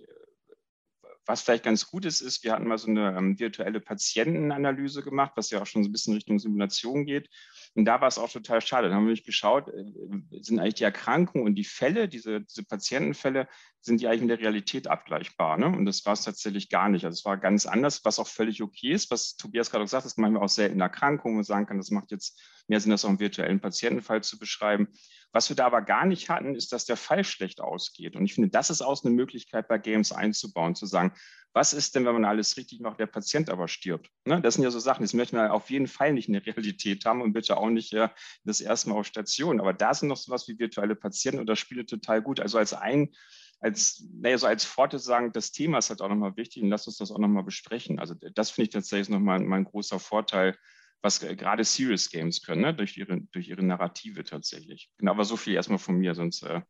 was 1.27 1.41
vielleicht 1.41 1.63
ganz 1.63 1.87
gut 1.87 2.05
ist, 2.05 2.21
ist, 2.21 2.43
wir 2.43 2.53
hatten 2.53 2.67
mal 2.67 2.77
so 2.77 2.87
eine 2.87 3.15
ähm, 3.17 3.37
virtuelle 3.37 3.79
Patientenanalyse 3.81 5.03
gemacht, 5.03 5.33
was 5.35 5.49
ja 5.49 5.61
auch 5.61 5.65
schon 5.65 5.83
so 5.83 5.89
ein 5.89 5.91
bisschen 5.91 6.13
Richtung 6.13 6.39
Simulation 6.39 7.05
geht. 7.05 7.29
Und 7.75 7.85
da 7.85 7.99
war 7.99 8.07
es 8.07 8.17
auch 8.17 8.31
total 8.31 8.61
schade. 8.61 8.87
Da 8.87 8.95
haben 8.95 9.03
wir 9.03 9.07
nämlich 9.07 9.25
geschaut, 9.25 9.67
äh, 9.67 10.41
sind 10.41 10.59
eigentlich 10.59 10.75
die 10.75 10.85
Erkrankungen 10.85 11.45
und 11.45 11.55
die 11.55 11.65
Fälle, 11.65 12.07
diese, 12.07 12.41
diese 12.41 12.63
Patientenfälle, 12.63 13.47
sind 13.81 14.01
die 14.01 14.07
eigentlich 14.07 14.21
in 14.21 14.27
der 14.27 14.39
Realität 14.39 14.87
abgleichbar? 14.87 15.57
Ne? 15.57 15.67
Und 15.67 15.85
das 15.85 16.05
war 16.05 16.13
es 16.13 16.23
tatsächlich 16.23 16.69
gar 16.69 16.89
nicht. 16.89 17.05
Also 17.05 17.15
es 17.15 17.25
war 17.25 17.37
ganz 17.37 17.65
anders, 17.65 18.05
was 18.05 18.19
auch 18.19 18.27
völlig 18.27 18.61
okay 18.61 18.91
ist, 18.91 19.11
was 19.11 19.35
Tobias 19.35 19.69
gerade 19.69 19.85
gesagt 19.85 20.03
hat, 20.03 20.05
dass 20.05 20.17
manchmal 20.17 20.43
auch 20.43 20.49
seltene 20.49 20.83
Erkrankungen 20.83 21.43
sagen 21.43 21.65
kann, 21.65 21.77
das 21.77 21.91
macht 21.91 22.11
jetzt 22.11 22.39
mehr 22.67 22.79
Sinn, 22.79 22.91
das 22.91 23.05
auch 23.05 23.09
im 23.09 23.19
virtuellen 23.19 23.59
Patientenfall 23.59 24.23
zu 24.23 24.39
beschreiben. 24.39 24.89
Was 25.31 25.49
wir 25.49 25.55
da 25.55 25.65
aber 25.65 25.81
gar 25.81 26.05
nicht 26.05 26.29
hatten, 26.29 26.55
ist, 26.55 26.71
dass 26.71 26.85
der 26.85 26.97
Fall 26.97 27.23
schlecht 27.23 27.61
ausgeht. 27.61 28.15
Und 28.15 28.25
ich 28.25 28.33
finde, 28.33 28.49
das 28.49 28.69
ist 28.69 28.81
auch 28.81 29.03
eine 29.03 29.13
Möglichkeit 29.13 29.67
bei 29.67 29.77
Games 29.77 30.11
einzubauen, 30.11 30.75
zu 30.75 30.85
sagen, 30.85 31.13
was 31.53 31.73
ist 31.73 31.95
denn, 31.95 32.05
wenn 32.05 32.13
man 32.13 32.25
alles 32.25 32.55
richtig 32.57 32.81
macht, 32.81 32.99
der 32.99 33.07
Patient 33.07 33.49
aber 33.49 33.67
stirbt? 33.67 34.09
Ne? 34.25 34.41
Das 34.41 34.55
sind 34.55 34.63
ja 34.63 34.71
so 34.71 34.79
Sachen, 34.79 35.03
das 35.03 35.13
möchten 35.13 35.37
wir 35.37 35.53
auf 35.53 35.69
jeden 35.69 35.87
Fall 35.87 36.13
nicht 36.13 36.27
in 36.27 36.33
der 36.33 36.45
Realität 36.45 37.05
haben 37.05 37.21
und 37.21 37.33
bitte 37.33 37.57
auch 37.57 37.69
nicht 37.69 37.93
äh, 37.93 38.09
das 38.43 38.61
erste 38.61 38.89
Mal 38.89 38.95
auf 38.95 39.07
Station. 39.07 39.59
Aber 39.59 39.73
da 39.73 39.93
sind 39.93 40.07
noch 40.07 40.17
sowas 40.17 40.47
wie 40.47 40.59
virtuelle 40.59 40.95
Patienten 40.95 41.39
und 41.39 41.47
das 41.47 41.59
spielt 41.59 41.89
total 41.89 42.21
gut. 42.21 42.39
Also 42.39 42.57
als 42.57 42.73
ein 42.73 43.11
als, 43.59 44.07
naja, 44.13 44.37
so 44.37 44.47
als 44.47 44.65
Forte 44.65 44.99
sagen, 44.99 45.31
das 45.33 45.51
Thema 45.51 45.79
ist 45.79 45.89
halt 45.89 46.01
auch 46.01 46.09
nochmal 46.09 46.37
wichtig 46.37 46.63
und 46.63 46.69
lass 46.69 46.87
uns 46.87 46.97
das 46.97 47.11
auch 47.11 47.17
nochmal 47.17 47.43
besprechen. 47.43 47.99
Also 47.99 48.13
das 48.13 48.51
finde 48.51 48.67
ich 48.67 48.73
tatsächlich 48.73 49.09
nochmal 49.09 49.39
mein 49.39 49.63
großer 49.63 49.99
Vorteil, 49.99 50.55
was 51.01 51.19
gerade 51.19 51.63
Serious 51.63 52.09
Games 52.09 52.43
können, 52.43 52.61
ne? 52.61 52.73
durch, 52.73 52.97
ihre, 52.97 53.21
durch 53.31 53.47
ihre 53.47 53.63
Narrative 53.63 54.23
tatsächlich. 54.23 54.89
Genau, 54.97 55.11
aber 55.11 55.25
so 55.25 55.37
viel 55.37 55.53
erstmal 55.53 55.79
von 55.79 55.97
mir, 55.97 56.15
sonst 56.15 56.43
äh, 56.43 56.61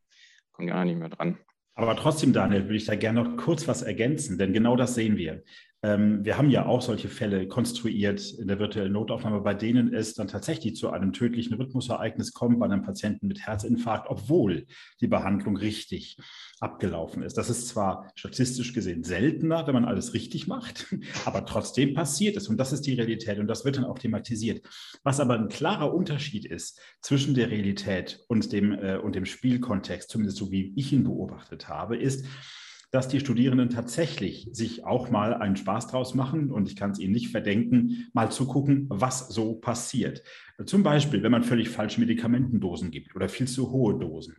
kommen 0.51 0.67
wir 0.67 0.85
nicht 0.85 0.99
mehr 0.99 1.09
dran. 1.09 1.37
Aber 1.75 1.95
trotzdem, 1.95 2.33
Daniel, 2.33 2.63
würde 2.63 2.75
ich 2.75 2.85
da 2.85 2.95
gerne 2.95 3.23
noch 3.23 3.37
kurz 3.37 3.67
was 3.67 3.83
ergänzen, 3.83 4.37
denn 4.37 4.51
genau 4.51 4.75
das 4.75 4.95
sehen 4.95 5.15
wir. 5.15 5.43
Ähm, 5.87 6.25
wir 6.25 6.37
haben 6.37 6.49
ja 6.49 6.65
auch 6.65 6.81
solche 6.81 7.07
Fälle 7.07 7.47
konstruiert 7.47 8.33
in 8.33 8.47
der 8.47 8.59
virtuellen 8.59 8.91
Notaufnahme, 8.91 9.39
bei 9.39 9.53
denen 9.53 9.93
es 9.93 10.15
dann 10.15 10.27
tatsächlich 10.27 10.75
zu 10.75 10.89
einem 10.89 11.13
tödlichen 11.13 11.53
Rhythmusereignis 11.53 12.33
kommt 12.33 12.59
bei 12.59 12.65
einem 12.65 12.81
Patienten 12.81 13.27
mit 13.27 13.47
Herzinfarkt, 13.47 14.09
obwohl 14.09 14.65
die 14.99 15.07
Behandlung 15.07 15.55
richtig 15.55 16.17
abgelaufen 16.59 17.23
ist. 17.23 17.37
Das 17.37 17.49
ist 17.49 17.69
zwar 17.69 18.11
statistisch 18.15 18.73
gesehen 18.73 19.05
seltener, 19.05 19.65
wenn 19.65 19.75
man 19.75 19.85
alles 19.85 20.13
richtig 20.13 20.47
macht, 20.47 20.93
aber 21.25 21.45
trotzdem 21.45 21.93
passiert 21.93 22.35
es 22.35 22.49
und 22.49 22.57
das 22.57 22.73
ist 22.73 22.81
die 22.81 22.95
Realität 22.95 23.39
und 23.39 23.47
das 23.47 23.63
wird 23.63 23.77
dann 23.77 23.85
auch 23.85 23.99
thematisiert. 23.99 24.67
Was 25.03 25.21
aber 25.21 25.35
ein 25.35 25.47
klarer 25.47 25.93
Unterschied 25.93 26.45
ist 26.45 26.81
zwischen 27.01 27.33
der 27.33 27.49
Realität 27.49 28.25
und 28.27 28.51
dem, 28.51 28.73
äh, 28.73 28.97
und 28.97 29.15
dem 29.15 29.25
Spielkontext, 29.25 30.09
zumindest 30.09 30.37
so 30.37 30.51
wie 30.51 30.73
ich 30.75 30.91
ihn 30.91 31.05
beobachtet 31.05 31.69
habe, 31.69 31.95
ist, 31.95 32.25
dass 32.91 33.07
die 33.07 33.19
Studierenden 33.19 33.69
tatsächlich 33.69 34.49
sich 34.51 34.85
auch 34.85 35.09
mal 35.09 35.33
einen 35.33 35.55
Spaß 35.55 35.87
draus 35.87 36.15
machen 36.15 36.51
und 36.51 36.69
ich 36.69 36.75
kann 36.75 36.91
es 36.91 36.99
ihnen 36.99 37.13
nicht 37.13 37.29
verdenken, 37.29 38.07
mal 38.13 38.31
zu 38.31 38.47
gucken, 38.47 38.85
was 38.89 39.27
so 39.27 39.55
passiert. 39.55 40.23
Zum 40.65 40.83
Beispiel, 40.83 41.21
wenn 41.23 41.31
man 41.31 41.43
völlig 41.43 41.69
falsche 41.69 41.99
Medikamentendosen 41.99 42.91
gibt 42.91 43.15
oder 43.15 43.29
viel 43.29 43.47
zu 43.47 43.71
hohe 43.71 43.99
Dosen. 43.99 44.35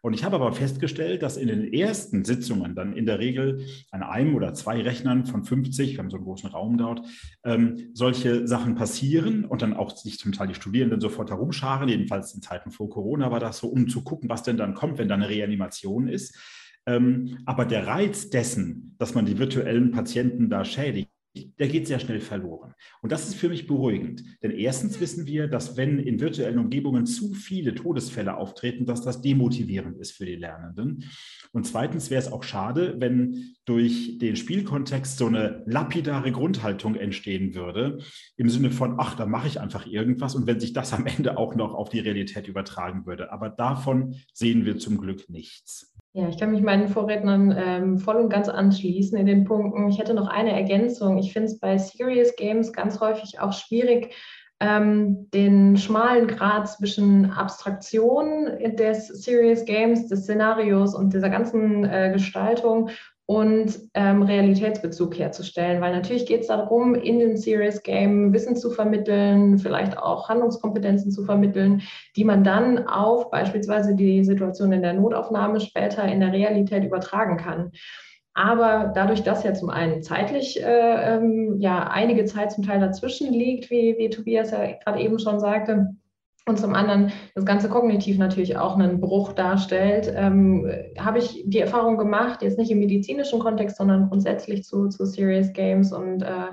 Und 0.00 0.14
ich 0.14 0.22
habe 0.22 0.36
aber 0.36 0.52
festgestellt, 0.52 1.22
dass 1.22 1.36
in 1.36 1.48
den 1.48 1.72
ersten 1.72 2.24
Sitzungen 2.24 2.76
dann 2.76 2.92
in 2.92 3.04
der 3.04 3.18
Regel 3.18 3.66
an 3.90 4.02
einem 4.02 4.36
oder 4.36 4.54
zwei 4.54 4.80
Rechnern 4.80 5.26
von 5.26 5.44
50, 5.44 5.92
wir 5.92 5.98
haben 5.98 6.10
so 6.10 6.16
einen 6.16 6.24
großen 6.24 6.50
Raum 6.50 6.78
dort, 6.78 7.02
ähm, 7.44 7.90
solche 7.94 8.46
Sachen 8.46 8.76
passieren 8.76 9.44
und 9.44 9.60
dann 9.60 9.74
auch 9.74 9.96
sich 9.96 10.18
zum 10.18 10.32
Teil 10.32 10.48
die 10.48 10.54
Studierenden 10.54 11.00
sofort 11.00 11.30
herumscharen. 11.30 11.88
Jedenfalls 11.88 12.32
in 12.32 12.42
Zeiten 12.42 12.70
vor 12.70 12.88
Corona 12.88 13.32
war 13.32 13.40
das 13.40 13.58
so, 13.58 13.68
um 13.68 13.88
zu 13.88 14.04
gucken, 14.04 14.28
was 14.28 14.44
denn 14.44 14.56
dann 14.56 14.74
kommt, 14.74 14.98
wenn 14.98 15.08
da 15.08 15.16
eine 15.16 15.28
Reanimation 15.28 16.06
ist. 16.06 16.38
Ähm, 16.88 17.38
aber 17.44 17.66
der 17.66 17.86
Reiz 17.86 18.30
dessen, 18.30 18.94
dass 18.98 19.14
man 19.14 19.26
die 19.26 19.38
virtuellen 19.38 19.90
Patienten 19.90 20.48
da 20.48 20.64
schädigt, 20.64 21.10
der 21.58 21.68
geht 21.68 21.86
sehr 21.86 22.00
schnell 22.00 22.20
verloren. 22.20 22.72
Und 23.02 23.12
das 23.12 23.28
ist 23.28 23.34
für 23.34 23.50
mich 23.50 23.66
beruhigend. 23.66 24.24
Denn 24.42 24.50
erstens 24.50 24.98
wissen 24.98 25.26
wir, 25.26 25.46
dass 25.46 25.76
wenn 25.76 25.98
in 25.98 26.18
virtuellen 26.18 26.58
Umgebungen 26.58 27.04
zu 27.04 27.34
viele 27.34 27.74
Todesfälle 27.74 28.36
auftreten, 28.36 28.86
dass 28.86 29.02
das 29.02 29.20
demotivierend 29.20 29.98
ist 29.98 30.12
für 30.12 30.24
die 30.24 30.36
Lernenden. 30.36 31.04
Und 31.52 31.66
zweitens 31.66 32.10
wäre 32.10 32.22
es 32.22 32.32
auch 32.32 32.42
schade, 32.42 32.96
wenn 32.98 33.54
durch 33.66 34.18
den 34.18 34.34
Spielkontext 34.34 35.18
so 35.18 35.26
eine 35.26 35.62
lapidare 35.66 36.32
Grundhaltung 36.32 36.96
entstehen 36.96 37.54
würde, 37.54 37.98
im 38.36 38.48
Sinne 38.48 38.70
von, 38.70 38.98
ach, 38.98 39.14
da 39.14 39.26
mache 39.26 39.46
ich 39.46 39.60
einfach 39.60 39.86
irgendwas 39.86 40.34
und 40.34 40.46
wenn 40.46 40.58
sich 40.58 40.72
das 40.72 40.94
am 40.94 41.06
Ende 41.06 41.36
auch 41.36 41.54
noch 41.54 41.74
auf 41.74 41.90
die 41.90 42.00
Realität 42.00 42.48
übertragen 42.48 43.04
würde. 43.06 43.30
Aber 43.30 43.50
davon 43.50 44.16
sehen 44.32 44.64
wir 44.64 44.78
zum 44.78 44.98
Glück 44.98 45.28
nichts. 45.28 45.94
Ja, 46.14 46.28
ich 46.28 46.38
kann 46.38 46.52
mich 46.52 46.62
meinen 46.62 46.88
Vorrednern 46.88 47.54
ähm, 47.56 47.98
voll 47.98 48.16
und 48.16 48.30
ganz 48.30 48.48
anschließen 48.48 49.16
in 49.18 49.26
den 49.26 49.44
Punkten. 49.44 49.88
Ich 49.88 49.98
hätte 49.98 50.14
noch 50.14 50.26
eine 50.26 50.52
Ergänzung. 50.52 51.18
Ich 51.18 51.32
finde 51.32 51.48
es 51.48 51.60
bei 51.60 51.76
Serious 51.76 52.34
Games 52.36 52.72
ganz 52.72 52.98
häufig 53.00 53.40
auch 53.40 53.52
schwierig, 53.52 54.14
ähm, 54.60 55.30
den 55.30 55.76
schmalen 55.76 56.26
Grad 56.26 56.68
zwischen 56.68 57.30
Abstraktion 57.30 58.46
des 58.74 59.08
Serious 59.08 59.64
Games, 59.64 60.08
des 60.08 60.22
Szenarios 60.22 60.94
und 60.94 61.12
dieser 61.12 61.30
ganzen 61.30 61.84
äh, 61.84 62.10
Gestaltung 62.12 62.90
und 63.28 63.78
ähm, 63.92 64.22
Realitätsbezug 64.22 65.18
herzustellen. 65.18 65.82
Weil 65.82 65.92
natürlich 65.92 66.24
geht 66.24 66.40
es 66.40 66.46
darum, 66.46 66.94
in 66.94 67.18
den 67.18 67.36
Serious 67.36 67.82
Game 67.82 68.32
Wissen 68.32 68.56
zu 68.56 68.70
vermitteln, 68.70 69.58
vielleicht 69.58 69.98
auch 69.98 70.30
Handlungskompetenzen 70.30 71.10
zu 71.10 71.24
vermitteln, 71.24 71.82
die 72.16 72.24
man 72.24 72.42
dann 72.42 72.88
auf 72.88 73.30
beispielsweise 73.30 73.94
die 73.94 74.24
Situation 74.24 74.72
in 74.72 74.80
der 74.80 74.94
Notaufnahme 74.94 75.60
später 75.60 76.04
in 76.06 76.20
der 76.20 76.32
Realität 76.32 76.84
übertragen 76.84 77.36
kann. 77.36 77.72
Aber 78.32 78.92
dadurch, 78.94 79.22
dass 79.24 79.44
ja 79.44 79.52
zum 79.52 79.68
einen 79.68 80.02
zeitlich 80.02 80.62
äh, 80.62 81.16
ähm, 81.16 81.56
ja 81.58 81.86
einige 81.86 82.24
Zeit 82.24 82.52
zum 82.52 82.64
Teil 82.64 82.80
dazwischen 82.80 83.30
liegt, 83.30 83.70
wie, 83.70 83.96
wie 83.98 84.08
Tobias 84.08 84.52
ja 84.52 84.72
gerade 84.72 85.00
eben 85.00 85.18
schon 85.18 85.38
sagte, 85.38 85.88
und 86.48 86.58
zum 86.58 86.74
anderen 86.74 87.12
das 87.34 87.44
Ganze 87.44 87.68
kognitiv 87.68 88.18
natürlich 88.18 88.56
auch 88.56 88.76
einen 88.76 89.00
Bruch 89.00 89.32
darstellt, 89.32 90.12
ähm, 90.14 90.70
habe 90.98 91.18
ich 91.18 91.44
die 91.46 91.60
Erfahrung 91.60 91.96
gemacht, 91.98 92.42
jetzt 92.42 92.58
nicht 92.58 92.70
im 92.70 92.78
medizinischen 92.78 93.38
Kontext, 93.38 93.76
sondern 93.76 94.08
grundsätzlich 94.08 94.64
zu, 94.64 94.88
zu 94.88 95.04
Serious 95.04 95.52
Games 95.52 95.92
und 95.92 96.22
äh, 96.22 96.48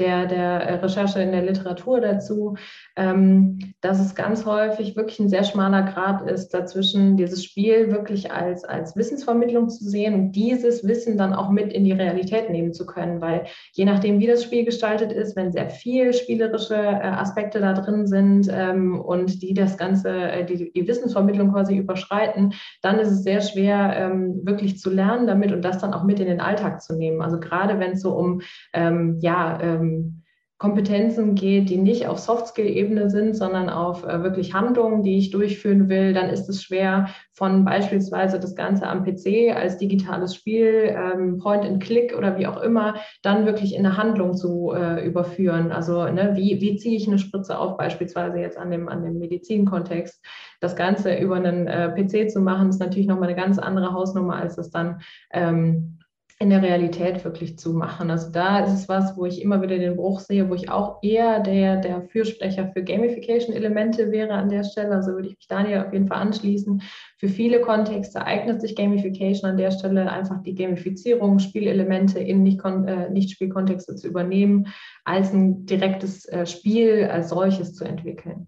der, 0.00 0.26
der 0.26 0.82
Recherche 0.82 1.20
in 1.20 1.32
der 1.32 1.42
Literatur 1.42 2.00
dazu, 2.00 2.56
ähm, 2.96 3.58
dass 3.80 4.00
es 4.00 4.14
ganz 4.14 4.46
häufig 4.46 4.96
wirklich 4.96 5.20
ein 5.20 5.28
sehr 5.28 5.44
schmaler 5.44 5.82
Grad 5.82 6.28
ist, 6.28 6.48
dazwischen 6.48 7.16
dieses 7.16 7.44
Spiel 7.44 7.92
wirklich 7.92 8.32
als, 8.32 8.64
als 8.64 8.96
Wissensvermittlung 8.96 9.68
zu 9.68 9.84
sehen 9.84 10.14
und 10.14 10.32
dieses 10.32 10.86
Wissen 10.86 11.16
dann 11.16 11.34
auch 11.34 11.50
mit 11.50 11.72
in 11.72 11.84
die 11.84 11.92
Realität 11.92 12.50
nehmen 12.50 12.72
zu 12.72 12.86
können, 12.86 13.20
weil 13.20 13.44
je 13.72 13.84
nachdem, 13.84 14.18
wie 14.18 14.26
das 14.26 14.42
Spiel 14.42 14.64
gestaltet 14.64 15.12
ist, 15.12 15.36
wenn 15.36 15.52
sehr 15.52 15.70
viel 15.70 16.12
spielerische 16.12 16.74
äh, 16.74 17.06
Aspekte 17.06 17.60
da 17.60 17.74
drin 17.74 18.06
sind 18.06 18.48
ähm, 18.50 19.00
und 19.00 19.42
die 19.42 19.54
das 19.54 19.76
Ganze, 19.76 20.10
äh, 20.10 20.44
die, 20.44 20.72
die 20.72 20.88
Wissensvermittlung 20.88 21.52
quasi 21.52 21.76
überschreiten, 21.76 22.54
dann 22.82 22.98
ist 22.98 23.10
es 23.10 23.22
sehr 23.22 23.40
schwer, 23.40 23.94
ähm, 23.96 24.40
wirklich 24.44 24.78
zu 24.78 24.90
lernen 24.90 25.26
damit 25.26 25.52
und 25.52 25.62
das 25.62 25.78
dann 25.78 25.92
auch 25.92 26.04
mit 26.04 26.20
in 26.20 26.26
den 26.26 26.40
Alltag 26.40 26.82
zu 26.82 26.96
nehmen. 26.96 27.20
Also 27.20 27.38
gerade 27.38 27.78
wenn 27.78 27.92
es 27.92 28.02
so 28.02 28.12
um 28.12 28.40
ja, 28.72 29.58
ähm, 29.90 30.22
Kompetenzen 30.60 31.36
geht, 31.36 31.70
die 31.70 31.78
nicht 31.78 32.06
auf 32.06 32.18
Soft-Skill-Ebene 32.18 33.08
sind, 33.08 33.34
sondern 33.34 33.70
auf 33.70 34.04
äh, 34.04 34.22
wirklich 34.22 34.52
Handlungen, 34.52 35.02
die 35.02 35.16
ich 35.16 35.30
durchführen 35.30 35.88
will, 35.88 36.12
dann 36.12 36.28
ist 36.28 36.50
es 36.50 36.62
schwer, 36.62 37.08
von 37.32 37.64
beispielsweise 37.64 38.38
das 38.38 38.54
Ganze 38.54 38.86
am 38.86 39.02
PC 39.02 39.56
als 39.56 39.78
digitales 39.78 40.34
Spiel, 40.34 40.94
ähm, 40.94 41.38
Point-and-Click 41.38 42.14
oder 42.14 42.36
wie 42.36 42.46
auch 42.46 42.60
immer, 42.60 42.96
dann 43.22 43.46
wirklich 43.46 43.74
in 43.74 43.86
eine 43.86 43.96
Handlung 43.96 44.34
zu 44.34 44.72
äh, 44.72 45.02
überführen. 45.02 45.72
Also 45.72 46.04
ne, 46.04 46.32
wie, 46.34 46.60
wie 46.60 46.76
ziehe 46.76 46.94
ich 46.94 47.08
eine 47.08 47.18
Spritze 47.18 47.58
auf, 47.58 47.78
beispielsweise 47.78 48.38
jetzt 48.38 48.58
an 48.58 48.70
dem, 48.70 48.90
an 48.90 49.02
dem 49.02 49.18
Medizinkontext. 49.18 50.22
Das 50.60 50.76
Ganze 50.76 51.16
über 51.16 51.36
einen 51.36 51.68
äh, 51.68 51.88
PC 51.88 52.30
zu 52.30 52.42
machen, 52.42 52.68
ist 52.68 52.80
natürlich 52.80 53.06
nochmal 53.06 53.30
eine 53.30 53.40
ganz 53.40 53.58
andere 53.58 53.94
Hausnummer, 53.94 54.36
als 54.36 54.56
das 54.56 54.68
dann 54.68 55.00
ähm, 55.32 55.99
in 56.42 56.48
der 56.48 56.62
Realität 56.62 57.22
wirklich 57.22 57.58
zu 57.58 57.74
machen. 57.74 58.10
Also 58.10 58.32
da 58.32 58.64
ist 58.64 58.72
es 58.72 58.88
was, 58.88 59.14
wo 59.14 59.26
ich 59.26 59.42
immer 59.42 59.60
wieder 59.60 59.76
den 59.76 59.96
Bruch 59.96 60.20
sehe, 60.20 60.48
wo 60.48 60.54
ich 60.54 60.70
auch 60.70 61.02
eher 61.02 61.40
der, 61.40 61.76
der 61.76 62.00
Fürsprecher 62.08 62.70
für 62.72 62.82
Gamification-Elemente 62.82 64.10
wäre 64.10 64.32
an 64.32 64.48
der 64.48 64.64
Stelle. 64.64 64.92
Also 64.92 65.12
würde 65.12 65.28
ich 65.28 65.36
mich 65.36 65.48
Daniel 65.48 65.84
auf 65.84 65.92
jeden 65.92 66.08
Fall 66.08 66.16
anschließen. 66.16 66.80
Für 67.18 67.28
viele 67.28 67.60
Kontexte 67.60 68.24
eignet 68.24 68.62
sich 68.62 68.74
Gamification 68.74 69.50
an 69.50 69.58
der 69.58 69.70
Stelle 69.70 70.10
einfach 70.10 70.42
die 70.42 70.54
Gamifizierung, 70.54 71.40
Spielelemente 71.40 72.20
in 72.20 72.46
äh, 72.46 73.10
Nicht-Spielkontexte 73.10 73.96
zu 73.96 74.08
übernehmen, 74.08 74.68
als 75.04 75.34
ein 75.34 75.66
direktes 75.66 76.24
äh, 76.24 76.46
Spiel 76.46 77.04
als 77.04 77.28
solches 77.28 77.74
zu 77.74 77.84
entwickeln. 77.84 78.46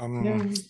Um, 0.00 0.24
ähm, 0.24 0.50
ja. 0.50 0.60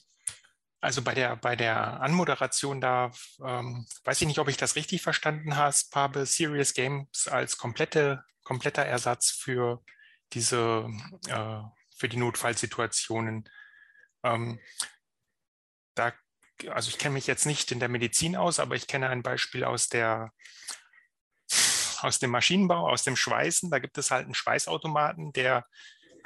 Also 0.85 1.01
bei 1.01 1.15
der, 1.15 1.37
bei 1.37 1.57
der 1.57 2.03
Anmoderation 2.03 2.79
da, 2.79 3.11
ähm, 3.43 3.87
weiß 4.05 4.21
ich 4.21 4.27
nicht, 4.27 4.39
ob 4.39 4.49
ich 4.49 4.59
das 4.59 4.77
richtig 4.77 5.01
verstanden 5.01 5.57
habe, 5.57 6.27
Serious 6.27 6.75
Games 6.75 7.27
als 7.27 7.57
komplette, 7.57 8.23
kompletter 8.43 8.85
Ersatz 8.85 9.31
für 9.31 9.83
diese, 10.35 10.87
äh, 11.29 11.63
für 11.97 12.09
die 12.11 12.19
Notfallsituationen. 12.19 13.49
Ähm, 14.25 14.61
da, 15.95 16.13
also 16.69 16.91
ich 16.91 16.99
kenne 16.99 17.15
mich 17.15 17.27
jetzt 17.27 17.47
nicht 17.47 17.73
in 17.73 17.81
der 17.81 17.89
Medizin 17.89 18.37
aus, 18.37 18.61
aber 18.61 18.75
ich 18.75 18.87
kenne 18.87 19.09
ein 19.09 19.23
Beispiel 19.23 19.65
aus 19.65 19.89
der, 19.89 20.35
aus 22.03 22.19
dem 22.19 22.29
Maschinenbau, 22.29 22.91
aus 22.91 23.05
dem 23.05 23.17
Schweißen. 23.17 23.71
Da 23.71 23.79
gibt 23.79 23.97
es 23.97 24.11
halt 24.11 24.27
einen 24.27 24.35
Schweißautomaten, 24.35 25.33
der 25.33 25.65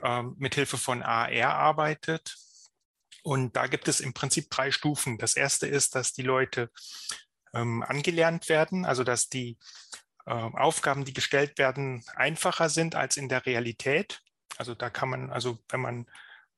ähm, 0.03 0.35
mithilfe 0.37 0.79
von 0.79 1.05
AR 1.05 1.55
arbeitet 1.55 2.35
und 3.29 3.57
da 3.57 3.67
gibt 3.67 3.89
es 3.89 4.01
im 4.01 4.15
Prinzip 4.15 4.49
drei 4.49 4.71
Stufen. 4.71 5.19
Das 5.19 5.37
erste 5.37 5.67
ist, 5.67 5.95
dass 5.95 6.15
die 6.15 6.23
Leute 6.23 6.71
ähm, 7.53 7.83
angelernt 7.83 8.49
werden, 8.49 8.87
also 8.87 9.05
dass 9.05 9.29
die 9.29 9.59
äh, 10.25 10.31
Aufgaben, 10.31 11.05
die 11.05 11.13
gestellt 11.13 11.59
werden, 11.59 12.03
einfacher 12.17 12.71
sind 12.71 12.95
als 12.95 13.19
in 13.19 13.29
der 13.29 13.45
Realität. 13.45 14.23
Also 14.57 14.75
da 14.75 14.89
kann 14.89 15.11
man, 15.11 15.31
also 15.31 15.59
wenn 15.69 15.81
man 15.81 16.07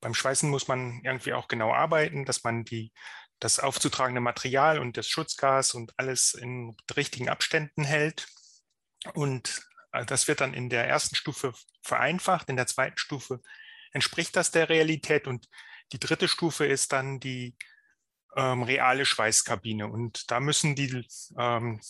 beim 0.01 0.15
Schweißen 0.15 0.49
muss 0.49 0.69
man 0.69 1.01
irgendwie 1.03 1.33
auch 1.33 1.49
genau 1.49 1.75
arbeiten, 1.75 2.25
dass 2.25 2.45
man 2.45 2.65
die, 2.65 2.93
das 3.41 3.59
aufzutragende 3.59 4.21
Material 4.21 4.79
und 4.79 4.97
das 4.97 5.09
Schutzgas 5.09 5.75
und 5.75 5.93
alles 5.97 6.35
in 6.35 6.77
richtigen 6.97 7.29
Abständen 7.29 7.83
hält. 7.83 8.29
Und 9.15 9.61
äh, 9.91 10.07
das 10.07 10.29
wird 10.29 10.41
dann 10.41 10.55
in 10.55 10.69
der 10.69 10.87
ersten 10.87 11.17
Stufe 11.17 11.53
vereinfacht. 11.83 12.49
In 12.49 12.55
der 12.55 12.69
zweiten 12.69 12.99
Stufe 12.99 13.41
entspricht 13.91 14.37
das 14.37 14.53
der 14.53 14.69
Realität 14.69 15.27
und 15.27 15.49
die 15.92 16.00
dritte 16.00 16.29
Stufe 16.29 16.66
ist 16.66 16.92
dann 16.92 17.20
die 17.20 17.57
ähm, 18.37 18.62
reale 18.62 19.05
Schweißkabine. 19.05 19.87
Und 19.87 20.31
da 20.31 20.40
müssen 20.40 20.74
die 20.74 21.07
ähm, 21.38 21.81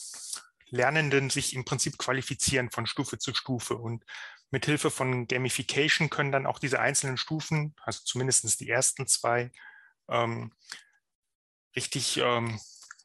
Lernenden 0.66 1.30
sich 1.30 1.54
im 1.54 1.64
Prinzip 1.64 1.98
qualifizieren 1.98 2.70
von 2.70 2.86
Stufe 2.86 3.18
zu 3.18 3.34
Stufe. 3.34 3.76
Und 3.76 4.04
mit 4.50 4.66
Hilfe 4.66 4.90
von 4.90 5.26
Gamification 5.26 6.10
können 6.10 6.32
dann 6.32 6.46
auch 6.46 6.58
diese 6.58 6.80
einzelnen 6.80 7.16
Stufen, 7.16 7.74
also 7.82 8.00
zumindest 8.04 8.60
die 8.60 8.68
ersten 8.68 9.06
zwei, 9.06 9.52
ähm, 10.08 10.52
richtig 11.76 12.16
ähm, 12.16 12.60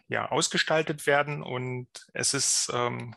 ja, 0.07 0.29
ausgestaltet 0.29 1.05
werden. 1.05 1.43
Und 1.43 1.87
es 2.13 2.33
ist, 2.33 2.71
ähm, 2.73 3.15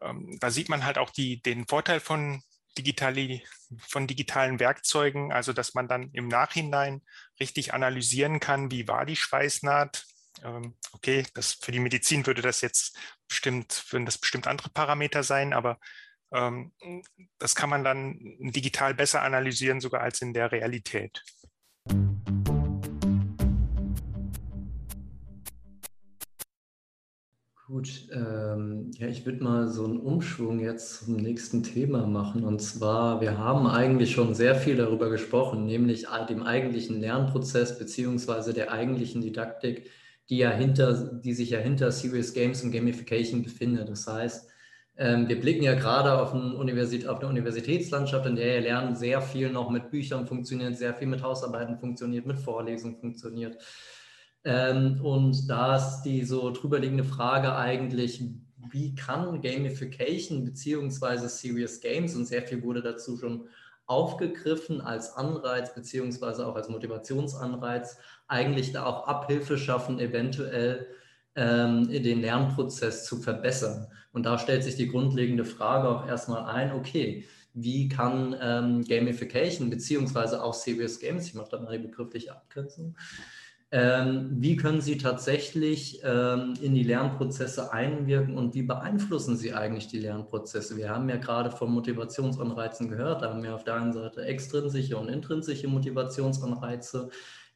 ähm, 0.00 0.38
da 0.40 0.50
sieht 0.50 0.68
man 0.68 0.84
halt 0.84 0.98
auch 0.98 1.10
die, 1.10 1.42
den 1.42 1.66
Vorteil 1.66 2.00
von 2.00 2.42
digitali 2.78 3.44
von 3.78 4.06
digitalen 4.06 4.60
Werkzeugen, 4.60 5.32
also 5.32 5.52
dass 5.52 5.74
man 5.74 5.88
dann 5.88 6.10
im 6.12 6.28
Nachhinein 6.28 7.02
richtig 7.40 7.74
analysieren 7.74 8.40
kann, 8.40 8.70
wie 8.70 8.88
war 8.88 9.04
die 9.04 9.16
Schweißnaht. 9.16 10.06
Ähm, 10.42 10.76
okay, 10.92 11.26
das, 11.34 11.54
für 11.54 11.72
die 11.72 11.80
Medizin 11.80 12.24
würde 12.26 12.42
das 12.42 12.60
jetzt 12.60 12.96
bestimmt, 13.26 13.84
würden 13.90 14.06
das 14.06 14.18
bestimmt 14.18 14.46
andere 14.46 14.70
Parameter 14.70 15.22
sein, 15.22 15.52
aber 15.52 15.78
ähm, 16.32 16.72
das 17.38 17.54
kann 17.54 17.70
man 17.70 17.84
dann 17.84 18.18
digital 18.38 18.94
besser 18.94 19.22
analysieren, 19.22 19.80
sogar 19.80 20.02
als 20.02 20.22
in 20.22 20.32
der 20.32 20.52
Realität. 20.52 21.22
Gut, 27.68 28.08
ähm, 28.14 28.92
ja, 28.96 29.08
ich 29.08 29.26
würde 29.26 29.44
mal 29.44 29.68
so 29.68 29.84
einen 29.84 30.00
Umschwung 30.00 30.58
jetzt 30.58 31.04
zum 31.04 31.16
nächsten 31.16 31.62
Thema 31.62 32.06
machen. 32.06 32.42
Und 32.42 32.62
zwar, 32.62 33.20
wir 33.20 33.36
haben 33.36 33.66
eigentlich 33.66 34.12
schon 34.12 34.34
sehr 34.34 34.54
viel 34.54 34.76
darüber 34.76 35.10
gesprochen, 35.10 35.66
nämlich 35.66 36.06
dem 36.30 36.42
eigentlichen 36.42 36.98
Lernprozess 36.98 37.78
beziehungsweise 37.78 38.54
der 38.54 38.72
eigentlichen 38.72 39.20
Didaktik, 39.20 39.90
die 40.30 40.38
ja 40.38 40.50
hinter, 40.50 40.94
die 41.20 41.34
sich 41.34 41.50
ja 41.50 41.58
hinter 41.58 41.92
Serious 41.92 42.32
Games 42.32 42.64
und 42.64 42.72
Gamification 42.72 43.42
befindet. 43.42 43.90
Das 43.90 44.06
heißt, 44.06 44.48
ähm, 44.96 45.28
wir 45.28 45.38
blicken 45.38 45.62
ja 45.62 45.74
gerade 45.74 46.18
auf, 46.18 46.32
ein 46.32 46.52
Universität, 46.52 47.06
auf 47.06 47.18
eine 47.18 47.28
Universitätslandschaft, 47.28 48.24
in 48.24 48.36
der 48.36 48.54
ja 48.54 48.60
Lernen 48.60 48.96
sehr 48.96 49.20
viel 49.20 49.50
noch 49.50 49.68
mit 49.68 49.90
Büchern 49.90 50.26
funktioniert, 50.26 50.74
sehr 50.78 50.94
viel 50.94 51.06
mit 51.06 51.22
Hausarbeiten 51.22 51.76
funktioniert, 51.76 52.24
mit 52.24 52.38
Vorlesungen 52.38 52.96
funktioniert. 52.96 53.58
Ähm, 54.44 55.00
und 55.02 55.48
da 55.48 55.76
ist 55.76 56.02
die 56.02 56.24
so 56.24 56.50
drüberliegende 56.50 57.04
Frage 57.04 57.54
eigentlich, 57.54 58.22
wie 58.70 58.94
kann 58.94 59.40
Gamification 59.40 60.44
beziehungsweise 60.44 61.28
Serious 61.28 61.80
Games, 61.80 62.14
und 62.14 62.26
sehr 62.26 62.42
viel 62.42 62.62
wurde 62.62 62.82
dazu 62.82 63.16
schon 63.16 63.48
aufgegriffen 63.86 64.82
als 64.82 65.14
Anreiz 65.14 65.74
beziehungsweise 65.74 66.46
auch 66.46 66.54
als 66.54 66.68
Motivationsanreiz, 66.68 67.96
eigentlich 68.28 68.72
da 68.72 68.84
auch 68.84 69.06
Abhilfe 69.08 69.56
schaffen, 69.56 69.98
eventuell 69.98 70.86
ähm, 71.34 71.88
den 71.88 72.20
Lernprozess 72.20 73.06
zu 73.06 73.16
verbessern. 73.16 73.86
Und 74.12 74.26
da 74.26 74.38
stellt 74.38 74.64
sich 74.64 74.76
die 74.76 74.88
grundlegende 74.88 75.44
Frage 75.44 75.88
auch 75.88 76.06
erstmal 76.06 76.44
ein, 76.44 76.72
okay, 76.72 77.24
wie 77.54 77.88
kann 77.88 78.36
ähm, 78.40 78.84
Gamification 78.84 79.70
beziehungsweise 79.70 80.42
auch 80.42 80.54
Serious 80.54 81.00
Games, 81.00 81.26
ich 81.26 81.34
mache 81.34 81.50
da 81.50 81.60
mal 81.60 81.78
die 81.78 81.86
begriffliche 81.86 82.32
Abgrenzung, 82.32 82.94
ähm, 83.70 84.30
wie 84.40 84.56
können 84.56 84.80
Sie 84.80 84.96
tatsächlich 84.96 86.00
ähm, 86.02 86.54
in 86.62 86.74
die 86.74 86.84
Lernprozesse 86.84 87.70
einwirken 87.72 88.38
und 88.38 88.54
wie 88.54 88.62
beeinflussen 88.62 89.36
Sie 89.36 89.52
eigentlich 89.52 89.88
die 89.88 89.98
Lernprozesse? 89.98 90.76
Wir 90.78 90.88
haben 90.88 91.08
ja 91.10 91.16
gerade 91.16 91.50
von 91.50 91.70
Motivationsanreizen 91.72 92.88
gehört, 92.88 93.20
da 93.20 93.30
haben 93.30 93.42
wir 93.42 93.54
auf 93.54 93.64
der 93.64 93.74
einen 93.74 93.92
Seite 93.92 94.24
extrinsische 94.24 94.96
und 94.96 95.08
intrinsische 95.08 95.68
Motivationsanreize. 95.68 97.10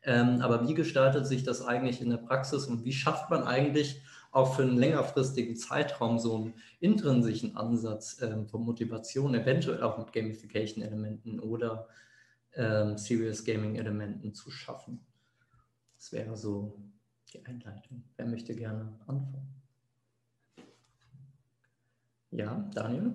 Ähm, 0.05 0.43
aber 0.43 0.69
wie 0.69 0.75
gestaltet 0.75 1.27
sich 1.27 1.45
das 1.45 1.65
eigentlich 1.65 2.03
in 2.03 2.11
der 2.11 2.19
Praxis 2.19 2.67
und 2.67 2.85
wie 2.85 2.93
schafft 2.93 3.31
man 3.31 3.45
eigentlich 3.45 4.03
auch 4.33 4.57
für 4.57 4.63
einen 4.63 4.77
längerfristigen 4.77 5.57
Zeitraum 5.57 6.19
so 6.19 6.37
einen 6.37 6.55
intrinsischen 6.81 7.57
Ansatz 7.57 8.21
ähm, 8.21 8.49
von 8.49 8.65
Motivation, 8.65 9.35
eventuell 9.35 9.83
auch 9.83 9.97
mit 9.97 10.13
Gamification-Elementen 10.13 11.39
oder 11.41 11.87
ähm, 12.55 12.99
Serious 12.99 13.45
Gaming-Elementen 13.45 14.35
zu 14.35 14.51
schaffen? 14.51 15.07
Das 16.03 16.11
wäre 16.11 16.37
so 16.37 16.83
die 17.33 17.47
Einleitung. 17.47 18.03
Wer 18.17 18.27
möchte 18.27 18.57
gerne 18.57 18.99
anfangen? 19.07 19.63
Ja, 22.33 22.69
Daniel? 22.75 23.15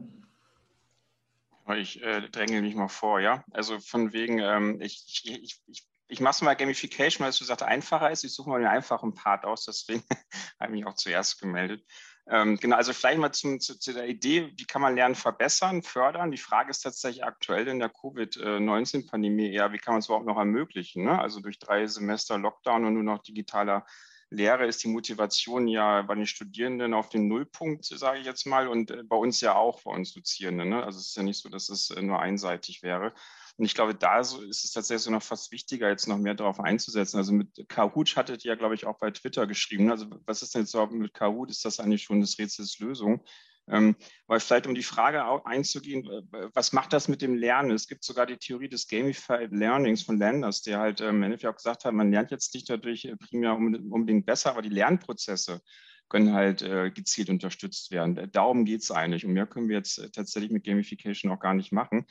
Ich 1.76 2.02
äh, 2.02 2.30
dränge 2.30 2.62
mich 2.62 2.76
mal 2.76 2.88
vor, 2.88 3.20
ja. 3.20 3.44
Also 3.52 3.82
von 3.82 4.14
wegen, 4.14 4.40
ähm, 4.40 4.80
ich, 4.80 5.22
ich, 5.26 5.62
ich, 5.68 5.86
ich 6.08 6.22
mache 6.22 6.32
es 6.32 6.42
mal 6.42 6.54
Gamification, 6.54 7.26
weil 7.26 7.32
es, 7.32 7.40
du 7.40 7.66
einfacher 7.66 8.10
ist. 8.10 8.24
Ich 8.24 8.34
suche 8.34 8.50
mal 8.50 8.60
den 8.60 8.70
einfachen 8.70 9.14
Part 9.14 9.44
aus, 9.44 9.66
deswegen 9.66 10.02
habe 10.58 10.72
ich 10.74 10.80
mich 10.80 10.86
auch 10.86 10.96
zuerst 10.96 11.42
gemeldet. 11.42 11.86
Ähm, 12.30 12.58
genau, 12.58 12.76
also 12.76 12.92
vielleicht 12.92 13.20
mal 13.20 13.32
zum, 13.32 13.60
zu, 13.62 13.80
zu, 13.80 13.94
der 13.94 14.08
Idee, 14.08 14.52
wie 14.56 14.66
kann 14.66 14.82
man 14.82 14.96
Lernen 14.96 15.16
verbessern, 15.16 15.82
fördern? 15.82 16.32
Die 16.32 16.38
Frage 16.38 16.72
ist 16.72 16.82
tatsächlich 16.82 17.24
aktuell 17.24 17.68
in 17.70 17.80
der 17.80 17.90
Covid-19-Pandemie 17.90 19.54
eher, 19.54 19.72
wie 19.72 19.78
kann 19.78 19.94
man 19.94 20.00
es 20.00 20.08
überhaupt 20.08 20.26
noch 20.26 20.38
ermöglichen? 20.38 21.06
Ne? 21.06 21.20
Also 21.20 21.40
durch 21.40 21.58
drei 21.58 21.88
Semester 21.88 22.38
Lockdown 22.38 22.84
und 22.84 22.96
nur 22.96 23.04
noch 23.04 23.24
digitaler 23.24 23.86
Lehre 24.30 24.66
ist 24.66 24.84
die 24.84 24.90
Motivation 24.90 25.70
ja 25.70 26.02
bei 26.02 26.16
den 26.16 26.28
Studierenden 26.28 26.94
auf 26.94 27.08
den 27.08 27.30
Nullpunkt, 27.30 27.86
sage 27.86 28.20
ich 28.20 28.26
jetzt 28.26 28.46
mal, 28.46 28.68
und 28.68 28.92
äh, 28.92 29.04
bei 29.04 29.16
uns 29.16 29.40
ja 29.40 29.56
auch, 29.56 29.84
bei 29.84 29.92
uns 29.92 30.14
Dozierenden. 30.14 30.70
Ne? 30.70 30.84
Also 30.84 31.00
es 31.00 31.08
ist 31.08 31.16
ja 31.16 31.24
nicht 31.24 31.42
so, 31.42 31.48
dass 31.48 31.70
es 31.70 31.92
äh, 31.92 32.02
nur 32.02 32.20
einseitig 32.20 32.84
wäre. 32.84 33.14
Und 33.58 33.66
ich 33.66 33.74
glaube, 33.74 33.96
da 33.96 34.20
ist 34.20 34.36
es 34.36 34.72
tatsächlich 34.72 35.12
noch 35.12 35.24
fast 35.24 35.52
wichtiger, 35.52 35.90
jetzt 35.90 36.08
noch 36.08 36.20
mehr 36.20 36.36
darauf 36.36 36.60
einzusetzen. 36.60 37.18
Also 37.18 37.34
mit 37.34 37.68
Kahoot 37.68 38.16
hattet 38.16 38.46
ihr 38.46 38.50
ja, 38.50 38.56
glaube 38.56 38.76
ich, 38.76 38.86
auch 38.86 39.00
bei 39.00 39.10
Twitter 39.10 39.48
geschrieben. 39.48 39.90
Also 39.90 40.06
was 40.26 40.44
ist 40.44 40.54
denn 40.54 40.62
jetzt 40.62 40.74
überhaupt 40.74 40.94
mit 40.94 41.14
Kahoot? 41.14 41.50
Ist 41.50 41.66
das 41.66 41.80
eigentlich 41.80 42.04
schon 42.04 42.22
des 42.22 42.38
Rätsels 42.38 42.78
Lösung? 42.80 43.24
Ähm, 43.70 43.96
weil 44.28 44.40
vielleicht 44.40 44.68
um 44.68 44.76
die 44.76 44.84
Frage 44.84 45.46
einzugehen, 45.46 46.08
was 46.54 46.72
macht 46.72 46.94
das 46.94 47.10
mit 47.10 47.22
dem 47.22 47.36
Lernen? 47.36 47.72
Es 47.72 47.88
gibt 47.88 48.04
sogar 48.04 48.26
die 48.26 48.38
Theorie 48.38 48.70
des 48.70 48.88
Gamified 48.88 49.52
Learnings 49.52 50.04
von 50.04 50.18
Landers, 50.18 50.62
der 50.62 50.80
halt 50.80 51.02
ähm, 51.02 51.18
im 51.18 51.24
Endeffekt 51.24 51.52
auch 51.52 51.58
gesagt 51.58 51.84
hat, 51.84 51.94
man 51.94 52.12
lernt 52.12 52.32
jetzt 52.32 52.54
nicht 52.54 52.70
dadurch 52.70 53.06
äh, 53.06 53.18
primär 53.18 53.56
unbedingt 53.56 54.26
besser, 54.26 54.52
aber 54.52 54.62
die 54.62 54.70
Lernprozesse 54.70 55.62
können 56.10 56.34
halt 56.34 56.62
äh, 56.62 56.92
gezielt 56.92 57.30
unterstützt 57.30 57.92
werden. 57.92 58.30
Darum 58.32 58.64
geht 58.64 58.82
es 58.82 58.92
eigentlich. 58.92 59.26
Und 59.26 59.34
mehr 59.34 59.48
können 59.48 59.68
wir 59.68 59.78
jetzt 59.78 59.98
äh, 59.98 60.10
tatsächlich 60.10 60.52
mit 60.52 60.64
Gamification 60.64 61.32
auch 61.32 61.40
gar 61.40 61.54
nicht 61.54 61.74
machen. 61.74 62.06